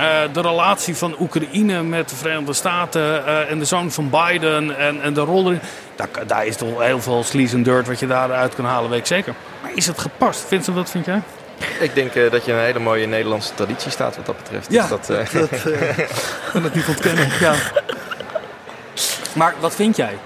Uh, 0.00 0.20
de 0.32 0.40
relatie 0.40 0.96
van 0.96 1.16
Oekraïne 1.20 1.82
met 1.82 2.08
de 2.08 2.16
Verenigde 2.16 2.52
Staten 2.52 3.02
uh, 3.02 3.50
en 3.50 3.58
de 3.58 3.64
zoon 3.64 3.90
van 3.90 4.10
Biden 4.10 4.78
en, 4.78 5.02
en 5.02 5.14
de 5.14 5.20
rol 5.20 5.46
erin. 5.46 5.60
Daar, 5.96 6.08
daar, 6.26 6.46
is 6.46 6.56
toch 6.56 6.82
heel 6.82 7.00
veel 7.00 7.24
sleaze 7.24 7.54
en 7.54 7.62
dirt 7.62 7.86
wat 7.86 7.98
je 7.98 8.06
daaruit 8.06 8.54
kan 8.54 8.64
halen, 8.64 8.90
weet 8.90 8.98
ik 8.98 9.06
zeker. 9.06 9.34
Maar 9.62 9.70
is 9.74 9.86
het 9.86 9.98
gepast? 9.98 10.44
Vincent, 10.48 10.76
wat 10.76 10.90
vind 10.90 11.04
jij? 11.04 11.20
Ik 11.80 11.94
denk 11.94 12.14
uh, 12.14 12.30
dat 12.30 12.44
je 12.44 12.52
een 12.52 12.58
hele 12.58 12.78
mooie 12.78 13.06
Nederlandse 13.06 13.54
traditie 13.54 13.90
staat 13.90 14.16
wat 14.16 14.26
dat 14.26 14.36
betreft. 14.36 14.72
Ja, 14.72 14.80
dus 14.80 15.06
dat, 15.06 15.06
dat 15.32 15.60
kan 16.52 16.62
het 16.62 16.74
niet 16.74 16.88
ontkennen. 16.88 17.28
Ja. 17.40 17.54
Maar 19.32 19.54
wat 19.60 19.74
vind 19.74 19.96
jij? 19.96 20.18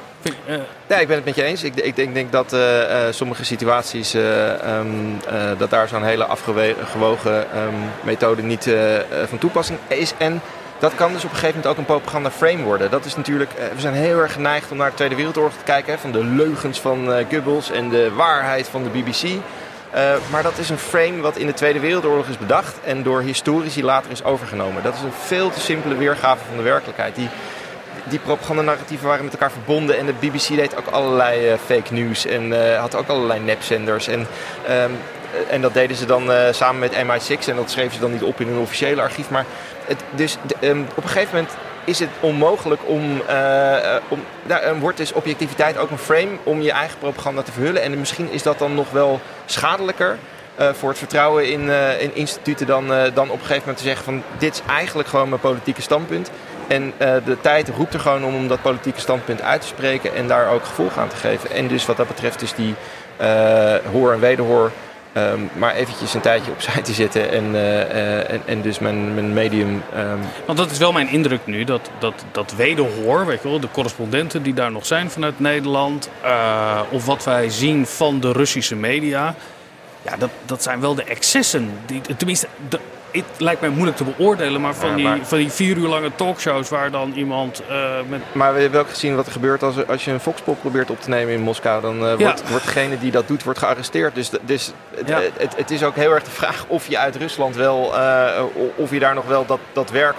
Ja, 0.87 0.99
ik 0.99 1.07
ben 1.07 1.17
het 1.17 1.25
met 1.25 1.35
je 1.35 1.43
eens. 1.43 1.63
Ik, 1.63 1.75
ik 1.75 1.97
denk, 1.97 2.15
denk, 2.15 2.33
dat 2.33 2.53
uh, 2.53 2.61
uh, 2.61 2.97
sommige 3.11 3.45
situaties, 3.45 4.15
um, 4.15 5.21
dat 5.59 5.71
daar 5.71 5.89
zo'n 5.89 6.05
hele 6.05 6.25
afgewogen 6.25 7.35
um, 7.35 7.75
methode 8.03 8.43
niet 8.43 8.71
van 9.27 9.39
toepassing 9.39 9.79
is. 9.89 10.13
En 10.19 10.41
dat 10.79 10.95
kan 10.95 11.13
dus 11.13 11.25
op 11.25 11.31
een 11.31 11.37
gegeven 11.37 11.57
moment 11.57 11.67
ook 11.67 11.79
een 11.79 11.95
propaganda 11.95 12.31
frame 12.31 12.63
worden. 12.63 12.91
Dat 12.91 13.05
is 13.05 13.17
natuurlijk, 13.17 13.51
we 13.75 13.81
zijn 13.81 13.95
heel 13.95 14.19
erg 14.19 14.33
geneigd 14.33 14.71
om 14.71 14.77
naar 14.77 14.91
de 14.91 14.97
Tweede 14.97 15.15
Wereldoorlog 15.15 15.53
te 15.53 15.65
kijken. 15.65 15.93
Hè, 15.93 15.99
van 15.99 16.13
de 16.13 16.25
leugens 16.25 16.81
van 16.81 17.25
Goebbels 17.31 17.71
en 17.71 17.89
de 17.89 18.13
waarheid 18.13 18.69
van 18.69 18.83
de 18.83 18.89
BBC. 18.89 19.23
maar 20.31 20.43
dat 20.43 20.59
is 20.59 20.71
een 20.71 20.79
frame 20.79 21.21
wat 21.21 21.37
in 21.37 21.47
de 21.47 21.55
Tweede 21.55 21.81
Wereldoorlog 21.81 22.29
is 22.29 22.39
bedacht 22.39 22.75
en 22.85 23.03
door 23.03 23.21
historici 23.21 23.85
later 23.85 24.11
is 24.11 24.25
overgenomen. 24.25 24.83
Dat 24.83 24.95
is 24.95 25.01
een 25.01 25.13
veel 25.27 25.51
te 25.51 25.61
simpele 25.61 25.97
weergave 25.97 26.45
van 26.49 26.57
de 26.57 26.63
werkelijkheid. 26.63 27.15
Die 27.15 27.29
die 28.11 28.19
propagandanarratieven 28.19 29.07
waren 29.07 29.25
met 29.25 29.33
elkaar 29.33 29.51
verbonden. 29.51 29.99
En 29.99 30.07
de 30.07 30.13
BBC 30.13 30.49
deed 30.49 30.77
ook 30.77 30.87
allerlei 30.87 31.57
fake 31.65 31.95
news 31.95 32.27
en 32.27 32.77
had 32.77 32.95
ook 32.95 33.09
allerlei 33.09 33.41
nepzenders. 33.41 34.09
En, 34.09 34.27
ehm, 34.67 34.91
en 35.51 35.61
dat 35.61 35.75
deden 35.75 35.97
ze 35.97 36.07
dan 36.07 36.31
samen 36.51 36.81
met 36.81 36.93
MI6 36.93 37.49
en 37.49 37.57
dat 37.57 37.71
schreven 37.71 37.95
ze 37.95 38.01
dan 38.01 38.13
niet 38.13 38.23
op 38.23 38.41
in 38.41 38.49
hun 38.49 38.59
officiële 38.59 39.03
archief. 39.03 39.31
Maar 39.31 39.45
het, 39.85 40.03
dus 40.11 40.37
ehm, 40.61 40.81
op 40.81 41.03
een 41.03 41.09
gegeven 41.09 41.35
moment 41.35 41.55
is 41.85 41.99
het 41.99 42.09
onmogelijk 42.21 42.81
om, 42.85 43.23
uh, 43.31 43.97
om 44.09 44.25
daar 44.43 44.79
wordt 44.79 44.97
dus 44.97 45.13
objectiviteit 45.13 45.79
ook 45.79 45.91
een 45.91 45.99
frame 45.99 46.37
om 46.43 46.61
je 46.61 46.73
eigen 46.73 46.99
propaganda 46.99 47.43
te 47.43 47.53
verhullen. 47.53 47.83
En 47.83 47.99
misschien 47.99 48.31
is 48.31 48.43
dat 48.43 48.59
dan 48.59 48.75
nog 48.75 48.91
wel 48.91 49.21
schadelijker 49.47 50.19
voor 50.73 50.89
het 50.89 50.99
vertrouwen 50.99 51.53
in, 51.53 51.61
uh, 51.61 52.01
in 52.03 52.15
instituten 52.15 52.67
dan, 52.67 52.87
dan 53.15 53.31
op 53.31 53.41
een 53.41 53.47
gegeven 53.47 53.59
moment 53.59 53.77
te 53.77 53.85
zeggen 53.85 54.05
van 54.05 54.23
dit 54.39 54.55
is 54.55 54.63
eigenlijk 54.67 55.09
gewoon 55.09 55.29
mijn 55.29 55.41
politieke 55.41 55.83
standpunt. 55.83 56.31
En 56.69 56.93
de 56.99 57.37
tijd 57.41 57.69
roept 57.69 57.95
er 57.95 58.01
gewoon 58.01 58.25
om 58.25 58.35
om 58.35 58.49
dat 58.49 58.63
politieke 58.63 59.01
standpunt 59.01 59.43
uit 59.43 59.61
te 59.61 59.67
spreken 59.67 60.15
en 60.15 60.29
daar 60.29 60.51
ook 60.51 60.65
gevolg 60.65 60.99
aan 60.99 61.09
te 61.09 61.17
geven. 61.17 61.51
En 61.51 61.69
dus 61.69 61.87
wat 61.87 61.97
dat 61.97 62.09
betreft 62.09 62.43
is 62.43 62.55
die 62.55 62.75
hoor 63.93 64.13
en 64.13 64.21
wederhoor 64.21 64.71
Um, 65.17 65.51
maar 65.57 65.75
eventjes 65.75 66.15
een 66.15 66.21
tijdje 66.21 66.51
opzij 66.51 66.83
te 66.83 66.93
zetten 66.93 67.31
en, 67.31 67.55
en, 68.47 68.63
dus 68.63 68.79
mijn, 68.79 69.15
mijn 69.15 69.33
medium. 69.33 69.83
Um... 69.97 70.21
Want 70.47 70.59
dat 70.59 70.71
is 70.71 70.79
wel 70.79 70.93
mijn 70.93 71.09
indruk 71.09 71.41
nu, 71.45 71.65
dat, 71.65 71.91
dat, 71.99 72.25
dat 72.33 72.55
wederhoor, 72.57 73.27
weet 73.27 73.43
je 73.43 73.49
wel, 73.49 73.61
de 73.61 73.71
correspondenten 73.73 74.43
die 74.43 74.55
daar 74.55 74.73
nog 74.73 74.87
zijn 74.87 75.11
vanuit 75.11 75.41
Nederland, 75.41 76.11
of 76.91 77.07
wat 77.07 77.25
wij 77.25 77.49
zien 77.49 77.87
van 77.87 78.21
de 78.21 78.33
Russische 78.33 78.77
media, 78.77 79.35
ja, 80.03 80.17
dat, 80.17 80.31
dat 80.45 80.63
zijn 80.63 80.81
wel 80.81 80.95
de 80.95 81.05
excessen. 81.05 81.71
Die, 81.87 82.01
tenminste, 82.17 82.47
de, 82.69 82.79
het 83.13 83.25
lijkt 83.39 83.61
mij 83.61 83.71
moeilijk 83.71 83.97
te 83.97 84.05
beoordelen, 84.05 84.61
maar 84.61 84.75
van, 84.75 84.97
Die, 84.97 85.09
van 85.23 85.39
die 85.39 85.51
vier 85.51 85.77
uur 85.77 85.89
lange 85.89 86.11
talkshows 86.15 86.69
waar 86.69 86.91
dan 86.91 87.13
iemand 87.13 87.63
uh, 87.71 87.95
met... 88.09 88.21
Maar 88.33 88.55
we 88.55 88.61
hebben 88.61 88.81
ook 88.81 88.89
gezien 88.89 89.17
wat 89.17 89.27
er 89.27 89.33
gebeurt 89.33 89.63
als, 89.63 89.87
als 89.87 90.05
je 90.05 90.11
een 90.11 90.21
Foxpop 90.21 90.61
probeert 90.61 90.91
op 90.91 91.01
te 91.01 91.09
nemen 91.09 91.35
in 91.35 91.41
Moskou. 91.41 91.83
Dan 91.83 92.05
uh, 92.05 92.15
wordt, 92.15 92.49
wordt 92.49 92.65
degene 92.65 92.99
die 92.99 93.11
dat 93.11 93.29
doet, 93.29 93.43
wordt 93.43 93.59
gearresteerd. 93.59 94.15
Dus, 94.15 94.31
dus 94.43 94.73
het, 94.95 95.09
ja. 95.09 95.21
het, 95.37 95.57
het, 95.57 95.71
is 95.71 95.83
ook 95.83 95.95
heel 95.95 96.13
erg 96.13 96.23
de 96.25 96.31
vraag 96.31 96.65
of 96.69 96.89
je 96.89 96.99
uit 96.99 97.17
Rusland 97.17 97.57
wel, 97.57 97.95
uh, 97.95 98.43
of 98.77 98.91
je 98.91 98.99
daar 98.99 99.15
nog 99.15 99.27
wel 99.27 99.47
dat, 99.47 99.61
dat 99.73 99.91
werk 99.91 100.15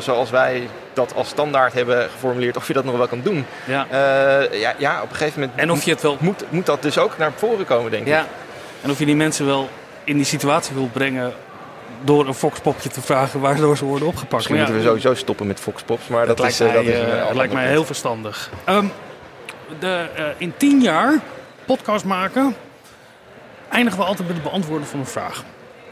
zoals 0.00 0.30
wij 0.30 0.68
dat 0.92 1.14
als 1.14 1.28
standaard 1.28 1.72
hebben 1.72 2.10
geformuleerd, 2.10 2.56
of 2.56 2.66
je 2.66 2.72
dat 2.72 2.84
nog 2.84 2.96
wel 2.96 3.08
kan 3.08 3.20
doen. 3.22 3.46
Ja, 3.64 3.86
ja, 4.52 4.74
ja 4.78 5.02
op 5.02 5.10
een 5.10 5.16
gegeven 5.16 5.40
moment 5.40 5.58
en 5.58 5.70
of 5.70 5.82
je 5.82 5.90
het 5.90 6.02
wel... 6.02 6.16
moet, 6.20 6.44
moet 6.48 6.66
dat 6.66 6.82
dus 6.82 6.98
ook 6.98 7.18
naar 7.18 7.32
voren 7.36 7.64
komen, 7.64 7.90
denk 7.90 8.06
ja. 8.06 8.20
ik. 8.20 8.26
En 8.82 8.90
of 8.90 8.98
je 8.98 9.04
die 9.04 9.16
mensen 9.16 9.46
wel 9.46 9.68
in 10.04 10.16
die 10.16 10.24
situatie 10.24 10.74
wil 10.74 10.88
brengen 10.92 11.32
door 12.00 12.26
een 12.26 12.34
foxpopje 12.34 12.88
te 12.88 13.00
vragen 13.00 13.40
waardoor 13.40 13.76
ze 13.76 13.84
worden 13.84 14.08
opgepakt. 14.08 14.32
Misschien 14.32 14.56
moeten 14.56 14.74
we 14.74 14.82
sowieso 14.82 15.14
stoppen 15.14 15.46
met 15.46 15.60
foxpops, 15.60 16.08
maar 16.08 16.26
dat, 16.26 16.36
dat, 16.36 16.46
is, 16.46 16.58
lijkt 16.58 16.74
mij, 16.74 16.84
dat 16.84 16.92
is, 16.92 17.28
uh, 17.30 17.34
lijkt 17.34 17.52
mij 17.52 17.68
heel 17.68 17.84
verstandig. 17.84 18.50
Um, 18.68 18.92
de, 19.78 20.08
uh, 20.18 20.24
in 20.36 20.52
tien 20.56 20.80
jaar 20.80 21.20
podcast 21.64 22.04
maken 22.04 22.56
eindigen 23.68 23.98
we 23.98 24.04
altijd 24.04 24.28
met 24.28 24.36
het 24.36 24.46
beantwoorden 24.46 24.88
van 24.88 24.98
een 24.98 25.06
vraag. 25.06 25.44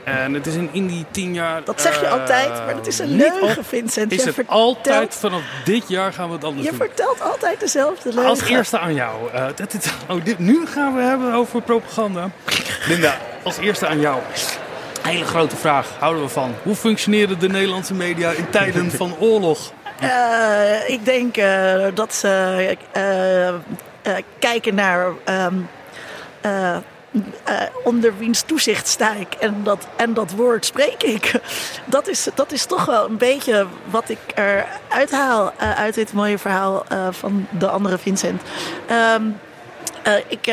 En 0.06 0.34
het 0.34 0.46
is 0.46 0.54
in, 0.54 0.68
in 0.72 0.86
die 0.86 1.04
tien 1.10 1.34
jaar... 1.34 1.64
Dat 1.64 1.80
zeg 1.80 2.00
je 2.00 2.06
uh, 2.06 2.12
altijd, 2.12 2.48
maar 2.48 2.74
dat 2.74 2.86
is 2.86 2.98
een 2.98 3.16
leugen, 3.16 3.64
Vincent. 3.64 4.12
Is 4.12 4.18
je 4.18 4.24
het 4.24 4.34
vertelt... 4.34 4.58
altijd, 4.58 5.14
vanaf 5.14 5.42
dit 5.64 5.88
jaar 5.88 6.12
gaan 6.12 6.28
we 6.28 6.34
het 6.34 6.44
anders 6.44 6.64
je 6.64 6.70
doen. 6.70 6.78
Je 6.78 6.86
vertelt 6.86 7.20
altijd 7.20 7.60
dezelfde 7.60 8.12
leugen. 8.12 8.30
Als 8.30 8.42
eerste 8.42 8.78
aan 8.78 8.94
jou. 8.94 9.30
Dat, 9.54 9.70
dit, 9.70 9.92
oh, 10.08 10.24
dit, 10.24 10.38
nu 10.38 10.66
gaan 10.66 10.94
we 10.94 11.02
hebben 11.02 11.32
over 11.32 11.62
propaganda. 11.62 12.30
Linda, 12.88 13.18
als 13.42 13.56
eerste 13.56 13.86
aan 13.86 14.00
jou. 14.00 14.20
Hele 15.02 15.24
grote 15.24 15.56
vraag, 15.56 15.88
houden 15.98 16.22
we 16.22 16.28
van. 16.28 16.54
Hoe 16.62 16.74
functioneren 16.74 17.38
de 17.38 17.48
Nederlandse 17.48 17.94
media 17.94 18.30
in 18.30 18.50
tijden 18.50 18.90
van 18.90 19.16
oorlog? 19.18 19.72
Uh, 20.02 20.88
ik 20.96 21.04
denk 21.04 21.36
uh, 21.36 21.84
dat 21.94 22.14
ze 22.14 22.76
uh, 22.96 24.14
kijken 24.38 24.74
naar 24.74 25.06
um, 25.28 25.68
onder 27.84 28.18
wiens 28.18 28.42
toezicht 28.42 28.88
sta 28.88 29.14
ik 29.14 29.34
en 29.34 29.60
dat, 29.62 29.86
en 29.96 30.14
dat 30.14 30.30
woord 30.30 30.64
spreek 30.64 31.02
ik. 31.02 31.32
Dat 31.84 32.08
is, 32.08 32.28
dat 32.34 32.52
is 32.52 32.64
toch 32.66 32.84
wel 32.84 33.08
een 33.08 33.16
beetje 33.16 33.66
wat 33.90 34.08
ik 34.08 34.18
eruit 34.34 35.10
haal 35.10 35.52
uit 35.58 35.94
dit 35.94 36.12
mooie 36.12 36.38
verhaal 36.38 36.84
van 37.10 37.46
de 37.50 37.68
andere 37.68 37.98
Vincent. 37.98 38.42
Um, 38.90 39.38
ik 40.28 40.48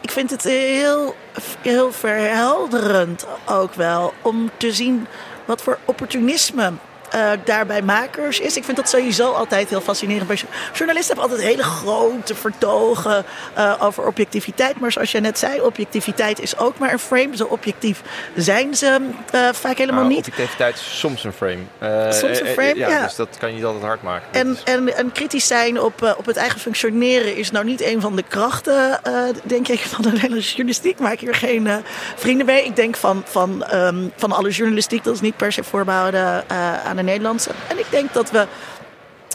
ik 0.00 0.10
vind 0.10 0.30
het 0.30 0.42
heel, 0.42 1.14
heel 1.60 1.92
verhelderend 1.92 3.26
ook 3.46 3.74
wel 3.74 4.14
om 4.22 4.50
te 4.56 4.72
zien 4.72 5.06
wat 5.44 5.62
voor 5.62 5.78
opportunisme 5.84 6.72
uh, 7.16 7.30
daarbij 7.44 7.82
makers 7.82 8.40
is. 8.40 8.56
Ik 8.56 8.64
vind 8.64 8.76
dat 8.76 8.88
sowieso 8.88 9.32
altijd 9.32 9.68
heel 9.68 9.80
fascinerend. 9.80 10.26
Bij 10.26 10.40
journalisten 10.72 11.16
hebben 11.16 11.30
altijd 11.30 11.50
hele 11.50 11.62
grote 11.62 12.34
vertogen 12.34 13.24
uh, 13.58 13.74
over 13.80 14.06
objectiviteit. 14.06 14.80
Maar 14.80 14.92
zoals 14.92 15.12
je 15.12 15.20
net 15.20 15.38
zei, 15.38 15.60
objectiviteit 15.60 16.40
is 16.40 16.58
ook 16.58 16.78
maar 16.78 16.92
een 16.92 16.98
frame. 16.98 17.36
Zo 17.36 17.44
objectief 17.44 18.02
zijn 18.36 18.74
ze 18.74 18.98
uh, 19.34 19.48
vaak 19.52 19.78
helemaal 19.78 20.02
nou, 20.02 20.14
niet. 20.14 20.28
Objectiviteit 20.28 20.74
is 20.74 20.98
soms 20.98 21.24
een 21.24 21.32
frame. 21.32 22.12
soms 22.12 22.40
een 22.40 22.46
frame, 22.46 22.76
ja, 22.76 22.88
ja, 22.88 23.02
Dus 23.02 23.16
dat 23.16 23.36
kan 23.38 23.48
je 23.48 23.54
niet 23.54 23.64
altijd 23.64 23.84
hard 23.84 24.02
maken. 24.02 24.28
En, 24.32 24.56
en, 24.64 24.96
en 24.96 25.12
kritisch 25.12 25.46
zijn 25.46 25.80
op, 25.80 26.14
op 26.18 26.26
het 26.26 26.36
eigen 26.36 26.60
functioneren 26.60 27.36
is 27.36 27.50
nou 27.50 27.64
niet 27.64 27.82
een 27.82 28.00
van 28.00 28.16
de 28.16 28.24
krachten, 28.28 29.00
denk 29.42 29.68
ik, 29.68 29.80
van 29.80 30.02
de 30.02 30.10
Nederlandse 30.10 30.48
journalistiek. 30.48 30.98
Maak 30.98 31.18
hier 31.18 31.34
geen 31.34 31.68
vrienden 32.16 32.46
mee. 32.46 32.64
Ik 32.64 32.76
denk 32.76 32.96
van, 32.96 33.22
van, 33.26 33.74
um, 33.74 34.12
van 34.16 34.32
alle 34.32 34.50
journalistiek, 34.50 35.04
dat 35.04 35.14
is 35.14 35.20
niet 35.20 35.36
per 35.36 35.52
se 35.52 35.64
voorbehouden 35.64 36.44
aan 36.84 36.96
de 36.96 37.02
Nederlandse. 37.06 37.50
En 37.68 37.78
ik 37.78 37.86
denk 37.90 38.12
dat 38.12 38.30
we, 38.30 38.46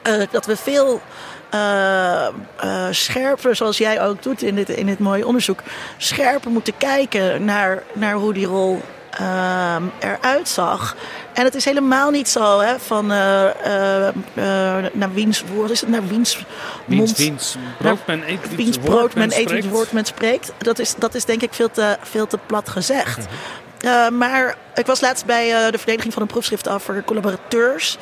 uh, 0.08 0.24
dat 0.32 0.46
we 0.46 0.56
veel 0.56 1.02
uh, 1.54 2.28
uh, 2.64 2.88
scherper, 2.92 3.56
zoals 3.56 3.78
jij 3.78 4.02
ook 4.02 4.24
doet 4.24 4.42
in 4.42 4.56
dit, 4.56 4.70
in 4.70 4.86
dit 4.86 5.00
mooie 5.00 5.26
onderzoek, 5.26 5.60
scherper 5.98 6.52
moeten 6.52 6.78
kijken 6.78 7.46
naar, 7.46 7.84
naar 7.94 8.14
hoe 8.14 8.34
die 8.34 8.46
rol 8.46 8.82
eruit 10.00 10.50
zag. 10.50 10.96
En 11.34 11.44
het 11.44 11.56
is 11.56 11.66
helemaal 11.66 12.12
niet 12.12 12.30
zo 12.30 12.60
hè, 12.60 12.80
van 12.80 13.08
naar 14.94 15.14
wiens 15.14 15.44
woord 15.54 15.70
is 15.70 15.82
het, 15.82 15.90
naar 15.90 16.08
wiens 16.08 16.46
mond. 16.86 17.18
Wiens 17.18 17.56
brood 17.78 18.08
men 18.08 18.30
eet, 18.30 18.56
wiens 18.56 18.78
brood 18.78 19.14
men 19.16 19.40
eet, 19.40 19.52
wiens 19.52 19.68
woord 19.68 19.92
men 19.92 20.06
spreekt. 20.06 20.54
Dat 20.58 20.80
is, 20.80 20.96
dat 20.96 21.16
is 21.16 21.26
denk 21.26 21.42
ik 21.42 21.54
veel 21.54 21.72
te, 21.72 21.98
veel 22.02 22.28
te 22.28 22.40
plat 22.46 22.70
gezegd. 22.70 23.18
Mm 23.18 23.24
-hmm. 23.24 23.71
Uh, 23.86 24.10
maar 24.10 24.56
ik 24.76 24.86
was 24.86 25.02
laatst 25.02 25.26
bij 25.26 25.48
uh, 25.48 25.72
de 25.72 25.78
verdediging 25.78 26.14
van 26.14 26.22
een 26.22 26.28
proefschrift 26.28 26.70
over 26.70 27.04
collaborateurs. 27.04 27.98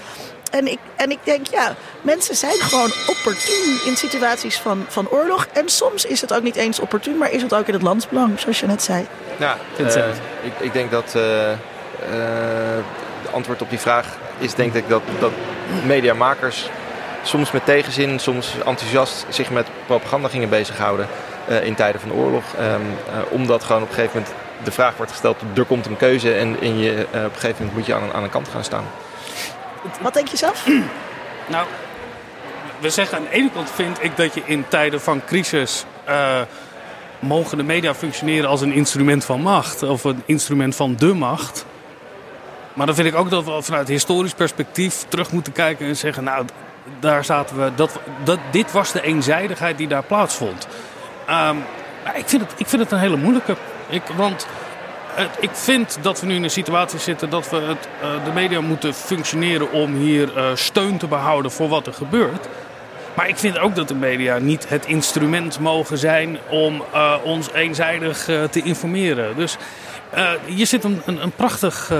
En 0.51 0.67
ik, 0.67 0.79
en 0.95 1.11
ik 1.11 1.19
denk, 1.23 1.47
ja, 1.47 1.75
mensen 2.01 2.35
zijn 2.35 2.59
gewoon 2.59 2.91
opportun 3.07 3.79
in 3.85 3.95
situaties 3.95 4.57
van, 4.57 4.85
van 4.87 5.09
oorlog. 5.09 5.47
En 5.53 5.69
soms 5.69 6.05
is 6.05 6.21
het 6.21 6.33
ook 6.33 6.43
niet 6.43 6.55
eens 6.55 6.79
opportun, 6.79 7.17
maar 7.17 7.31
is 7.31 7.41
het 7.41 7.53
ook 7.53 7.67
in 7.67 7.73
het 7.73 7.81
landsbelang, 7.81 8.39
zoals 8.39 8.59
je 8.59 8.65
net 8.65 8.83
zei. 8.83 9.07
Ja, 9.37 9.57
uh, 9.79 10.07
ik, 10.41 10.53
ik 10.59 10.73
denk 10.73 10.91
dat 10.91 11.13
het 11.13 12.41
antwoord 13.31 13.61
op 13.61 13.69
die 13.69 13.79
vraag 13.79 14.07
is 14.37 14.53
denk 14.53 14.73
ik 14.73 14.89
dat, 14.89 15.01
dat 15.19 15.31
mediamakers 15.85 16.69
soms 17.23 17.51
met 17.51 17.65
tegenzin, 17.65 18.19
soms 18.19 18.53
enthousiast 18.65 19.25
zich 19.29 19.49
met 19.49 19.67
propaganda 19.85 20.27
gingen 20.27 20.49
bezighouden 20.49 21.07
in 21.61 21.75
tijden 21.75 22.01
van 22.01 22.13
oorlog. 22.13 22.43
Um, 22.61 22.97
omdat 23.29 23.63
gewoon 23.63 23.81
op 23.81 23.87
een 23.87 23.93
gegeven 23.93 24.19
moment 24.19 24.35
de 24.63 24.71
vraag 24.71 24.97
wordt 24.97 25.11
gesteld, 25.11 25.37
er 25.55 25.65
komt 25.65 25.85
een 25.85 25.97
keuze 25.97 26.33
en, 26.33 26.59
en 26.61 26.77
je, 26.77 26.91
uh, 26.91 27.01
op 27.01 27.13
een 27.13 27.31
gegeven 27.31 27.55
moment 27.57 27.73
moet 27.75 27.85
je 27.85 27.93
aan, 27.93 28.13
aan 28.13 28.23
een 28.23 28.29
kant 28.29 28.47
gaan 28.47 28.63
staan. 28.63 28.85
Wat 30.01 30.13
denk 30.13 30.27
je 30.27 30.37
zelf? 30.37 30.67
nou, 31.47 31.67
we 32.79 32.89
zeggen 32.89 33.17
aan 33.17 33.23
de 33.23 33.29
ene 33.29 33.49
kant 33.51 33.71
vind 33.71 34.03
ik 34.03 34.17
dat 34.17 34.33
je 34.33 34.41
in 34.45 34.65
tijden 34.67 35.01
van 35.01 35.21
crisis 35.25 35.85
uh, 36.09 36.41
mogen 37.19 37.57
de 37.57 37.63
media 37.63 37.93
functioneren 37.93 38.49
als 38.49 38.61
een 38.61 38.73
instrument 38.73 39.25
van 39.25 39.41
macht 39.41 39.83
of 39.83 40.03
een 40.03 40.23
instrument 40.25 40.75
van 40.75 40.95
de 40.95 41.13
macht. 41.13 41.65
Maar 42.73 42.85
dan 42.85 42.95
vind 42.95 43.07
ik 43.07 43.15
ook 43.15 43.29
dat 43.29 43.45
we 43.45 43.61
vanuit 43.61 43.87
historisch 43.87 44.33
perspectief 44.33 45.05
terug 45.07 45.31
moeten 45.31 45.53
kijken 45.53 45.87
en 45.87 45.95
zeggen, 45.95 46.23
nou, 46.23 46.45
daar 46.99 47.25
zaten 47.25 47.63
we, 47.63 47.71
dat, 47.75 47.99
dat, 48.23 48.39
dit 48.51 48.71
was 48.71 48.91
de 48.91 49.01
eenzijdigheid 49.01 49.77
die 49.77 49.87
daar 49.87 50.03
plaatsvond. 50.03 50.67
Um, 51.29 51.63
ik, 52.15 52.29
vind 52.29 52.41
het, 52.41 52.53
ik 52.57 52.67
vind 52.67 52.81
het 52.81 52.91
een 52.91 52.99
hele 52.99 53.17
moeilijke. 53.17 53.55
Ik, 53.89 54.03
want 54.15 54.47
ik 55.39 55.49
vind 55.53 55.97
dat 56.01 56.19
we 56.19 56.25
nu 56.25 56.35
in 56.35 56.43
een 56.43 56.49
situatie 56.49 56.99
zitten 56.99 57.29
dat 57.29 57.49
we 57.49 57.57
het, 57.57 57.87
uh, 58.03 58.25
de 58.25 58.31
media 58.33 58.61
moeten 58.61 58.93
functioneren 58.93 59.71
om 59.71 59.95
hier 59.95 60.37
uh, 60.37 60.45
steun 60.53 60.97
te 60.97 61.07
behouden 61.07 61.51
voor 61.51 61.69
wat 61.69 61.87
er 61.87 61.93
gebeurt. 61.93 62.47
Maar 63.13 63.27
ik 63.27 63.37
vind 63.37 63.57
ook 63.57 63.75
dat 63.75 63.87
de 63.87 63.95
media 63.95 64.37
niet 64.37 64.69
het 64.69 64.85
instrument 64.85 65.59
mogen 65.59 65.97
zijn 65.97 66.37
om 66.49 66.83
uh, 66.93 67.13
ons 67.23 67.51
eenzijdig 67.51 68.23
te 68.51 68.61
informeren. 68.63 69.35
Dus 69.35 69.57
Uh, 70.17 70.31
hier 70.45 70.67
zit 70.67 70.83
een, 70.83 71.01
een, 71.05 71.31
prachtig 71.35 71.91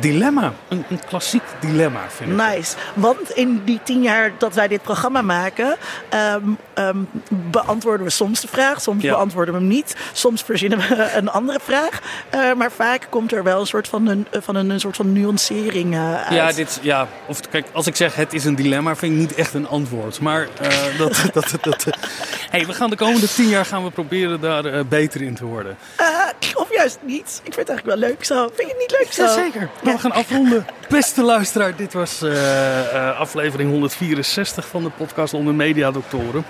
dilemma. 0.00 0.52
Een, 0.68 0.84
klassiek 1.08 1.42
dilemma, 1.60 2.00
vind 2.08 2.30
ik. 2.30 2.36
Nice. 2.36 2.76
Want 2.94 3.30
in 3.30 3.62
die 3.64 3.80
tien 3.82 4.02
jaar 4.02 4.32
dat 4.38 4.54
wij 4.54 4.68
dit 4.68 4.82
programma 4.82 5.22
maken, 5.22 5.76
um, 6.34 6.58
um, 6.78 7.08
beantwoorden 7.28 8.06
we 8.06 8.12
soms 8.12 8.40
de 8.40 8.48
vraag, 8.48 8.80
soms 8.80 9.02
ja. 9.02 9.12
beantwoorden 9.12 9.54
we 9.54 9.60
hem 9.60 9.68
niet. 9.68 9.96
Soms 10.12 10.42
verzinnen 10.42 10.78
we 10.78 11.10
een 11.16 11.28
andere 11.28 11.58
vraag. 11.62 12.00
Uh, 12.34 12.54
maar 12.54 12.72
vaak 12.72 13.06
komt 13.10 13.32
er 13.32 13.42
wel 13.42 13.60
een 13.60 13.66
soort 13.66 13.88
van 13.88 14.06
een, 14.06 14.26
van 14.30 14.54
een, 14.54 14.70
een 14.70 14.80
soort 14.80 14.96
van 14.96 15.12
nuancering 15.12 15.96
uit. 15.98 16.34
Ja, 16.34 16.52
dit, 16.52 16.78
ja 16.82 17.08
of, 17.26 17.40
kijk, 17.40 17.66
als 17.72 17.86
ik 17.86 17.96
zeg 17.96 18.14
het 18.14 18.32
is 18.32 18.44
een 18.44 18.54
dilemma, 18.54 18.96
vind 18.96 19.12
ik 19.12 19.18
niet 19.18 19.34
echt 19.34 19.54
een 19.54 19.68
antwoord. 19.68 20.20
Maar 20.20 20.48
dat. 20.98 21.24
dat, 21.32 21.50
dat, 21.50 21.64
dat 21.64 21.86
hey, 22.50 22.66
we 22.66 22.72
gaan 22.72 22.90
de 22.90 22.96
komende 22.96 23.28
tien 23.28 23.48
jaar 23.48 23.64
gaan 23.64 23.84
we 23.84 23.90
proberen 23.90 24.40
daar 24.40 24.86
beter 24.86 25.22
in 25.22 25.34
te 25.34 25.44
worden. 25.44 25.76
of 26.54 26.74
juist 26.74 26.98
niet. 27.02 27.40
Ik 27.44 27.54
vind 27.54 27.68
het 27.68 27.68
eigenlijk 27.68 28.00
wel 28.00 28.08
leuk 28.08 28.24
zo. 28.24 28.50
Vind 28.54 28.68
je 28.68 28.74
het 28.74 28.78
niet 28.78 28.90
leuk 28.90 29.12
zo? 29.12 29.22
Jazeker. 29.22 29.70
Ja. 29.82 29.92
We 29.92 29.98
gaan 29.98 30.12
afronden. 30.12 30.66
Beste 30.88 31.22
luisteraar, 31.22 31.76
dit 31.76 31.92
was 31.92 32.24
aflevering 33.18 33.70
164 33.70 34.68
van 34.68 34.82
de 34.82 34.90
podcast 34.90 35.34
onder 35.34 35.54
Mediadoktoren. 35.54 36.44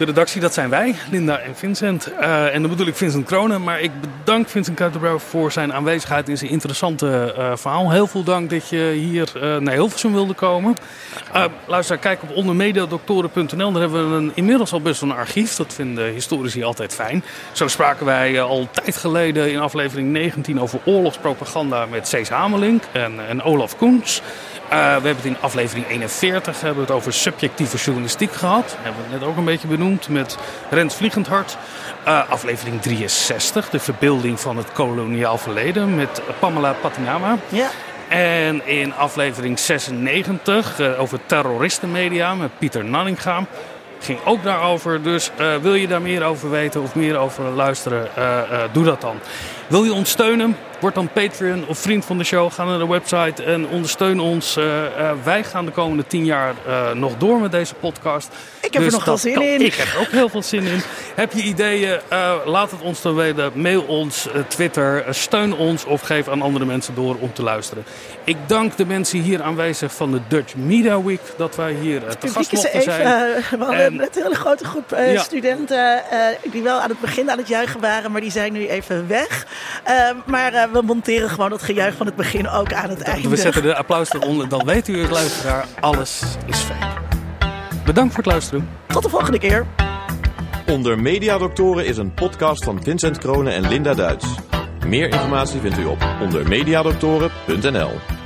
De 0.00 0.06
redactie, 0.06 0.40
dat 0.40 0.54
zijn 0.54 0.70
wij, 0.70 0.94
Linda 1.10 1.38
en 1.38 1.56
Vincent. 1.56 2.12
Uh, 2.20 2.54
en 2.54 2.60
dan 2.60 2.70
bedoel 2.70 2.86
ik 2.86 2.94
Vincent 2.94 3.26
Kronen. 3.26 3.62
Maar 3.62 3.80
ik 3.80 3.90
bedank 4.00 4.48
Vincent 4.48 4.76
Kuitenbrouw 4.76 5.18
voor 5.18 5.52
zijn 5.52 5.72
aanwezigheid 5.72 6.28
in 6.28 6.38
zijn 6.38 6.50
interessante 6.50 7.34
uh, 7.38 7.56
verhaal. 7.56 7.90
Heel 7.90 8.06
veel 8.06 8.22
dank 8.22 8.50
dat 8.50 8.68
je 8.68 8.92
hier 8.96 9.32
uh, 9.36 9.56
naar 9.56 9.74
Hilversum 9.74 10.12
wilde 10.12 10.34
komen. 10.34 10.74
luister, 11.66 11.98
kijk 11.98 12.22
op 12.22 12.30
ondermediadoktoren.nl. 12.30 13.72
Daar 13.72 13.82
hebben 13.82 14.10
we 14.10 14.16
een, 14.16 14.32
inmiddels 14.34 14.72
al 14.72 14.80
best 14.80 15.00
wel 15.00 15.10
een 15.10 15.16
archief. 15.16 15.54
Dat 15.54 15.74
vinden 15.74 16.12
historici 16.12 16.62
altijd 16.62 16.94
fijn. 16.94 17.24
Zo 17.52 17.68
spraken 17.68 18.06
wij 18.06 18.42
al 18.42 18.68
tijd 18.70 18.96
geleden 18.96 19.52
in 19.52 19.60
aflevering 19.60 20.10
19 20.10 20.60
over 20.60 20.80
oorlogspropaganda 20.84 21.86
met 21.86 22.08
Cees 22.08 22.28
Hamelink 22.28 22.82
en, 22.92 23.28
en 23.28 23.42
Olaf 23.42 23.76
Koens. 23.76 24.22
Uh, 24.70 24.76
we 24.76 24.86
hebben 24.86 25.16
het 25.16 25.24
in 25.24 25.36
aflevering 25.40 25.86
41 25.88 26.60
hebben 26.60 26.74
we 26.74 26.86
het 26.86 26.96
over 26.96 27.12
subjectieve 27.12 27.76
journalistiek 27.76 28.32
gehad. 28.32 28.62
Dat 28.62 28.76
hebben 28.80 29.02
we 29.04 29.16
net 29.18 29.28
ook 29.28 29.36
een 29.36 29.44
beetje 29.44 29.68
benoemd 29.68 30.08
met 30.08 30.38
Rens 30.70 30.94
Vliegendhart. 30.94 31.56
Uh, 32.06 32.30
aflevering 32.30 32.82
63, 32.82 33.70
de 33.70 33.78
verbeelding 33.78 34.40
van 34.40 34.56
het 34.56 34.72
koloniaal 34.72 35.38
verleden 35.38 35.94
met 35.94 36.22
Pamela 36.38 36.72
Patinama. 36.72 37.36
Ja. 37.48 37.68
En 38.08 38.66
in 38.66 38.94
aflevering 38.94 39.58
96 39.58 40.80
uh, 40.80 41.00
over 41.00 41.18
terroristenmedia 41.26 42.34
met 42.34 42.58
Pieter 42.58 42.84
Nanninga. 42.84 43.44
Ging 44.00 44.18
ook 44.24 44.42
daarover. 44.42 45.02
Dus 45.02 45.30
wil 45.62 45.74
je 45.74 45.88
daar 45.88 46.02
meer 46.02 46.22
over 46.22 46.50
weten 46.50 46.82
of 46.82 46.94
meer 46.94 47.16
over 47.16 47.44
luisteren, 47.44 48.08
doe 48.72 48.84
dat 48.84 49.00
dan. 49.00 49.20
Wil 49.70 49.84
je 49.84 49.92
ons 49.92 50.10
steunen? 50.10 50.56
Word 50.80 50.94
dan 50.94 51.12
Patreon 51.12 51.66
of 51.66 51.78
vriend 51.78 52.04
van 52.04 52.18
de 52.18 52.24
show. 52.24 52.52
Ga 52.52 52.64
naar 52.64 52.78
de 52.78 52.86
website 52.86 53.42
en 53.42 53.68
ondersteun 53.68 54.20
ons. 54.20 54.56
Uh, 54.56 54.64
uh, 54.64 55.12
wij 55.24 55.44
gaan 55.44 55.64
de 55.64 55.70
komende 55.70 56.06
tien 56.06 56.24
jaar 56.24 56.54
uh, 56.66 56.92
nog 56.92 57.16
door 57.16 57.40
met 57.40 57.50
deze 57.50 57.74
podcast. 57.74 58.28
Ik 58.62 58.72
heb 58.72 58.82
dus 58.82 58.92
er 58.92 58.92
nog 58.92 59.02
veel 59.02 59.16
zin 59.16 59.34
kan, 59.34 59.42
in. 59.42 59.60
Ik 59.60 59.74
heb 59.74 59.86
er 59.86 60.00
ook 60.00 60.10
heel 60.10 60.28
veel 60.28 60.42
zin 60.42 60.62
in. 60.62 60.80
Heb 61.14 61.32
je 61.32 61.42
ideeën? 61.42 61.98
laat 62.44 62.70
het 62.70 62.80
ons 62.80 63.02
dan 63.02 63.14
weten. 63.14 63.52
Mail 63.54 63.82
ons, 63.82 64.28
Twitter. 64.48 65.04
steun 65.10 65.54
ons 65.54 65.84
of 65.84 66.00
geef 66.00 66.28
aan 66.28 66.42
andere 66.42 66.64
mensen 66.64 66.94
door 66.94 67.16
om 67.20 67.32
te 67.32 67.42
luisteren. 67.42 67.84
Ik 68.24 68.36
dank 68.46 68.76
de 68.76 68.86
mensen 68.86 69.20
hier 69.20 69.42
aanwezig 69.42 69.92
van 69.92 70.12
de 70.12 70.20
Dutch 70.28 70.54
Media 70.54 71.02
Week 71.02 71.20
dat 71.36 71.56
wij 71.56 71.72
hier 71.72 72.00
te 72.00 72.28
gast 72.28 72.52
mochten 72.52 72.72
even, 72.72 72.92
zijn. 72.92 73.04
we 73.58 73.64
hadden 73.64 73.84
en, 73.84 73.96
net 73.96 74.16
een 74.16 74.22
hele 74.22 74.34
grote 74.34 74.64
groep 74.64 74.90
ja. 74.90 75.22
studenten 75.22 76.02
die 76.50 76.62
wel 76.62 76.80
aan 76.80 76.90
het 76.90 77.00
begin 77.00 77.30
aan 77.30 77.38
het 77.38 77.48
juichen 77.48 77.80
waren, 77.80 78.12
maar 78.12 78.20
die 78.20 78.30
zijn 78.30 78.52
nu 78.52 78.68
even 78.68 79.08
weg. 79.08 79.46
Maar 80.26 80.68
we 80.72 80.82
monteren 80.82 81.30
gewoon 81.30 81.52
het 81.52 81.62
gejuich 81.62 81.94
van 81.94 82.06
het 82.06 82.16
begin 82.16 82.48
ook 82.48 82.72
aan 82.72 82.90
het 82.90 83.00
einde. 83.00 83.28
We 83.28 83.36
zetten 83.36 83.62
de 83.62 83.76
applaus 83.76 84.12
eronder. 84.12 84.48
Dan 84.48 84.64
weet 84.64 84.88
u, 84.88 85.00
het 85.00 85.10
luisteraar, 85.10 85.64
alles 85.80 86.22
is 86.46 86.58
fijn. 86.58 86.92
Bedankt 87.84 88.14
voor 88.14 88.22
het 88.22 88.32
luisteren. 88.32 88.68
Tot 88.86 89.02
de 89.02 89.08
volgende 89.08 89.38
keer. 89.38 89.66
Onder 90.66 90.98
Mediadoktoren 90.98 91.86
is 91.86 91.96
een 91.96 92.14
podcast 92.14 92.64
van 92.64 92.82
Vincent 92.82 93.18
Kronen 93.18 93.52
en 93.52 93.68
Linda 93.68 93.94
Duits. 93.94 94.26
Meer 94.86 95.08
informatie 95.08 95.60
vindt 95.60 95.78
u 95.78 95.84
op 95.84 96.04
ondermediadoktoren.nl. 96.20 98.19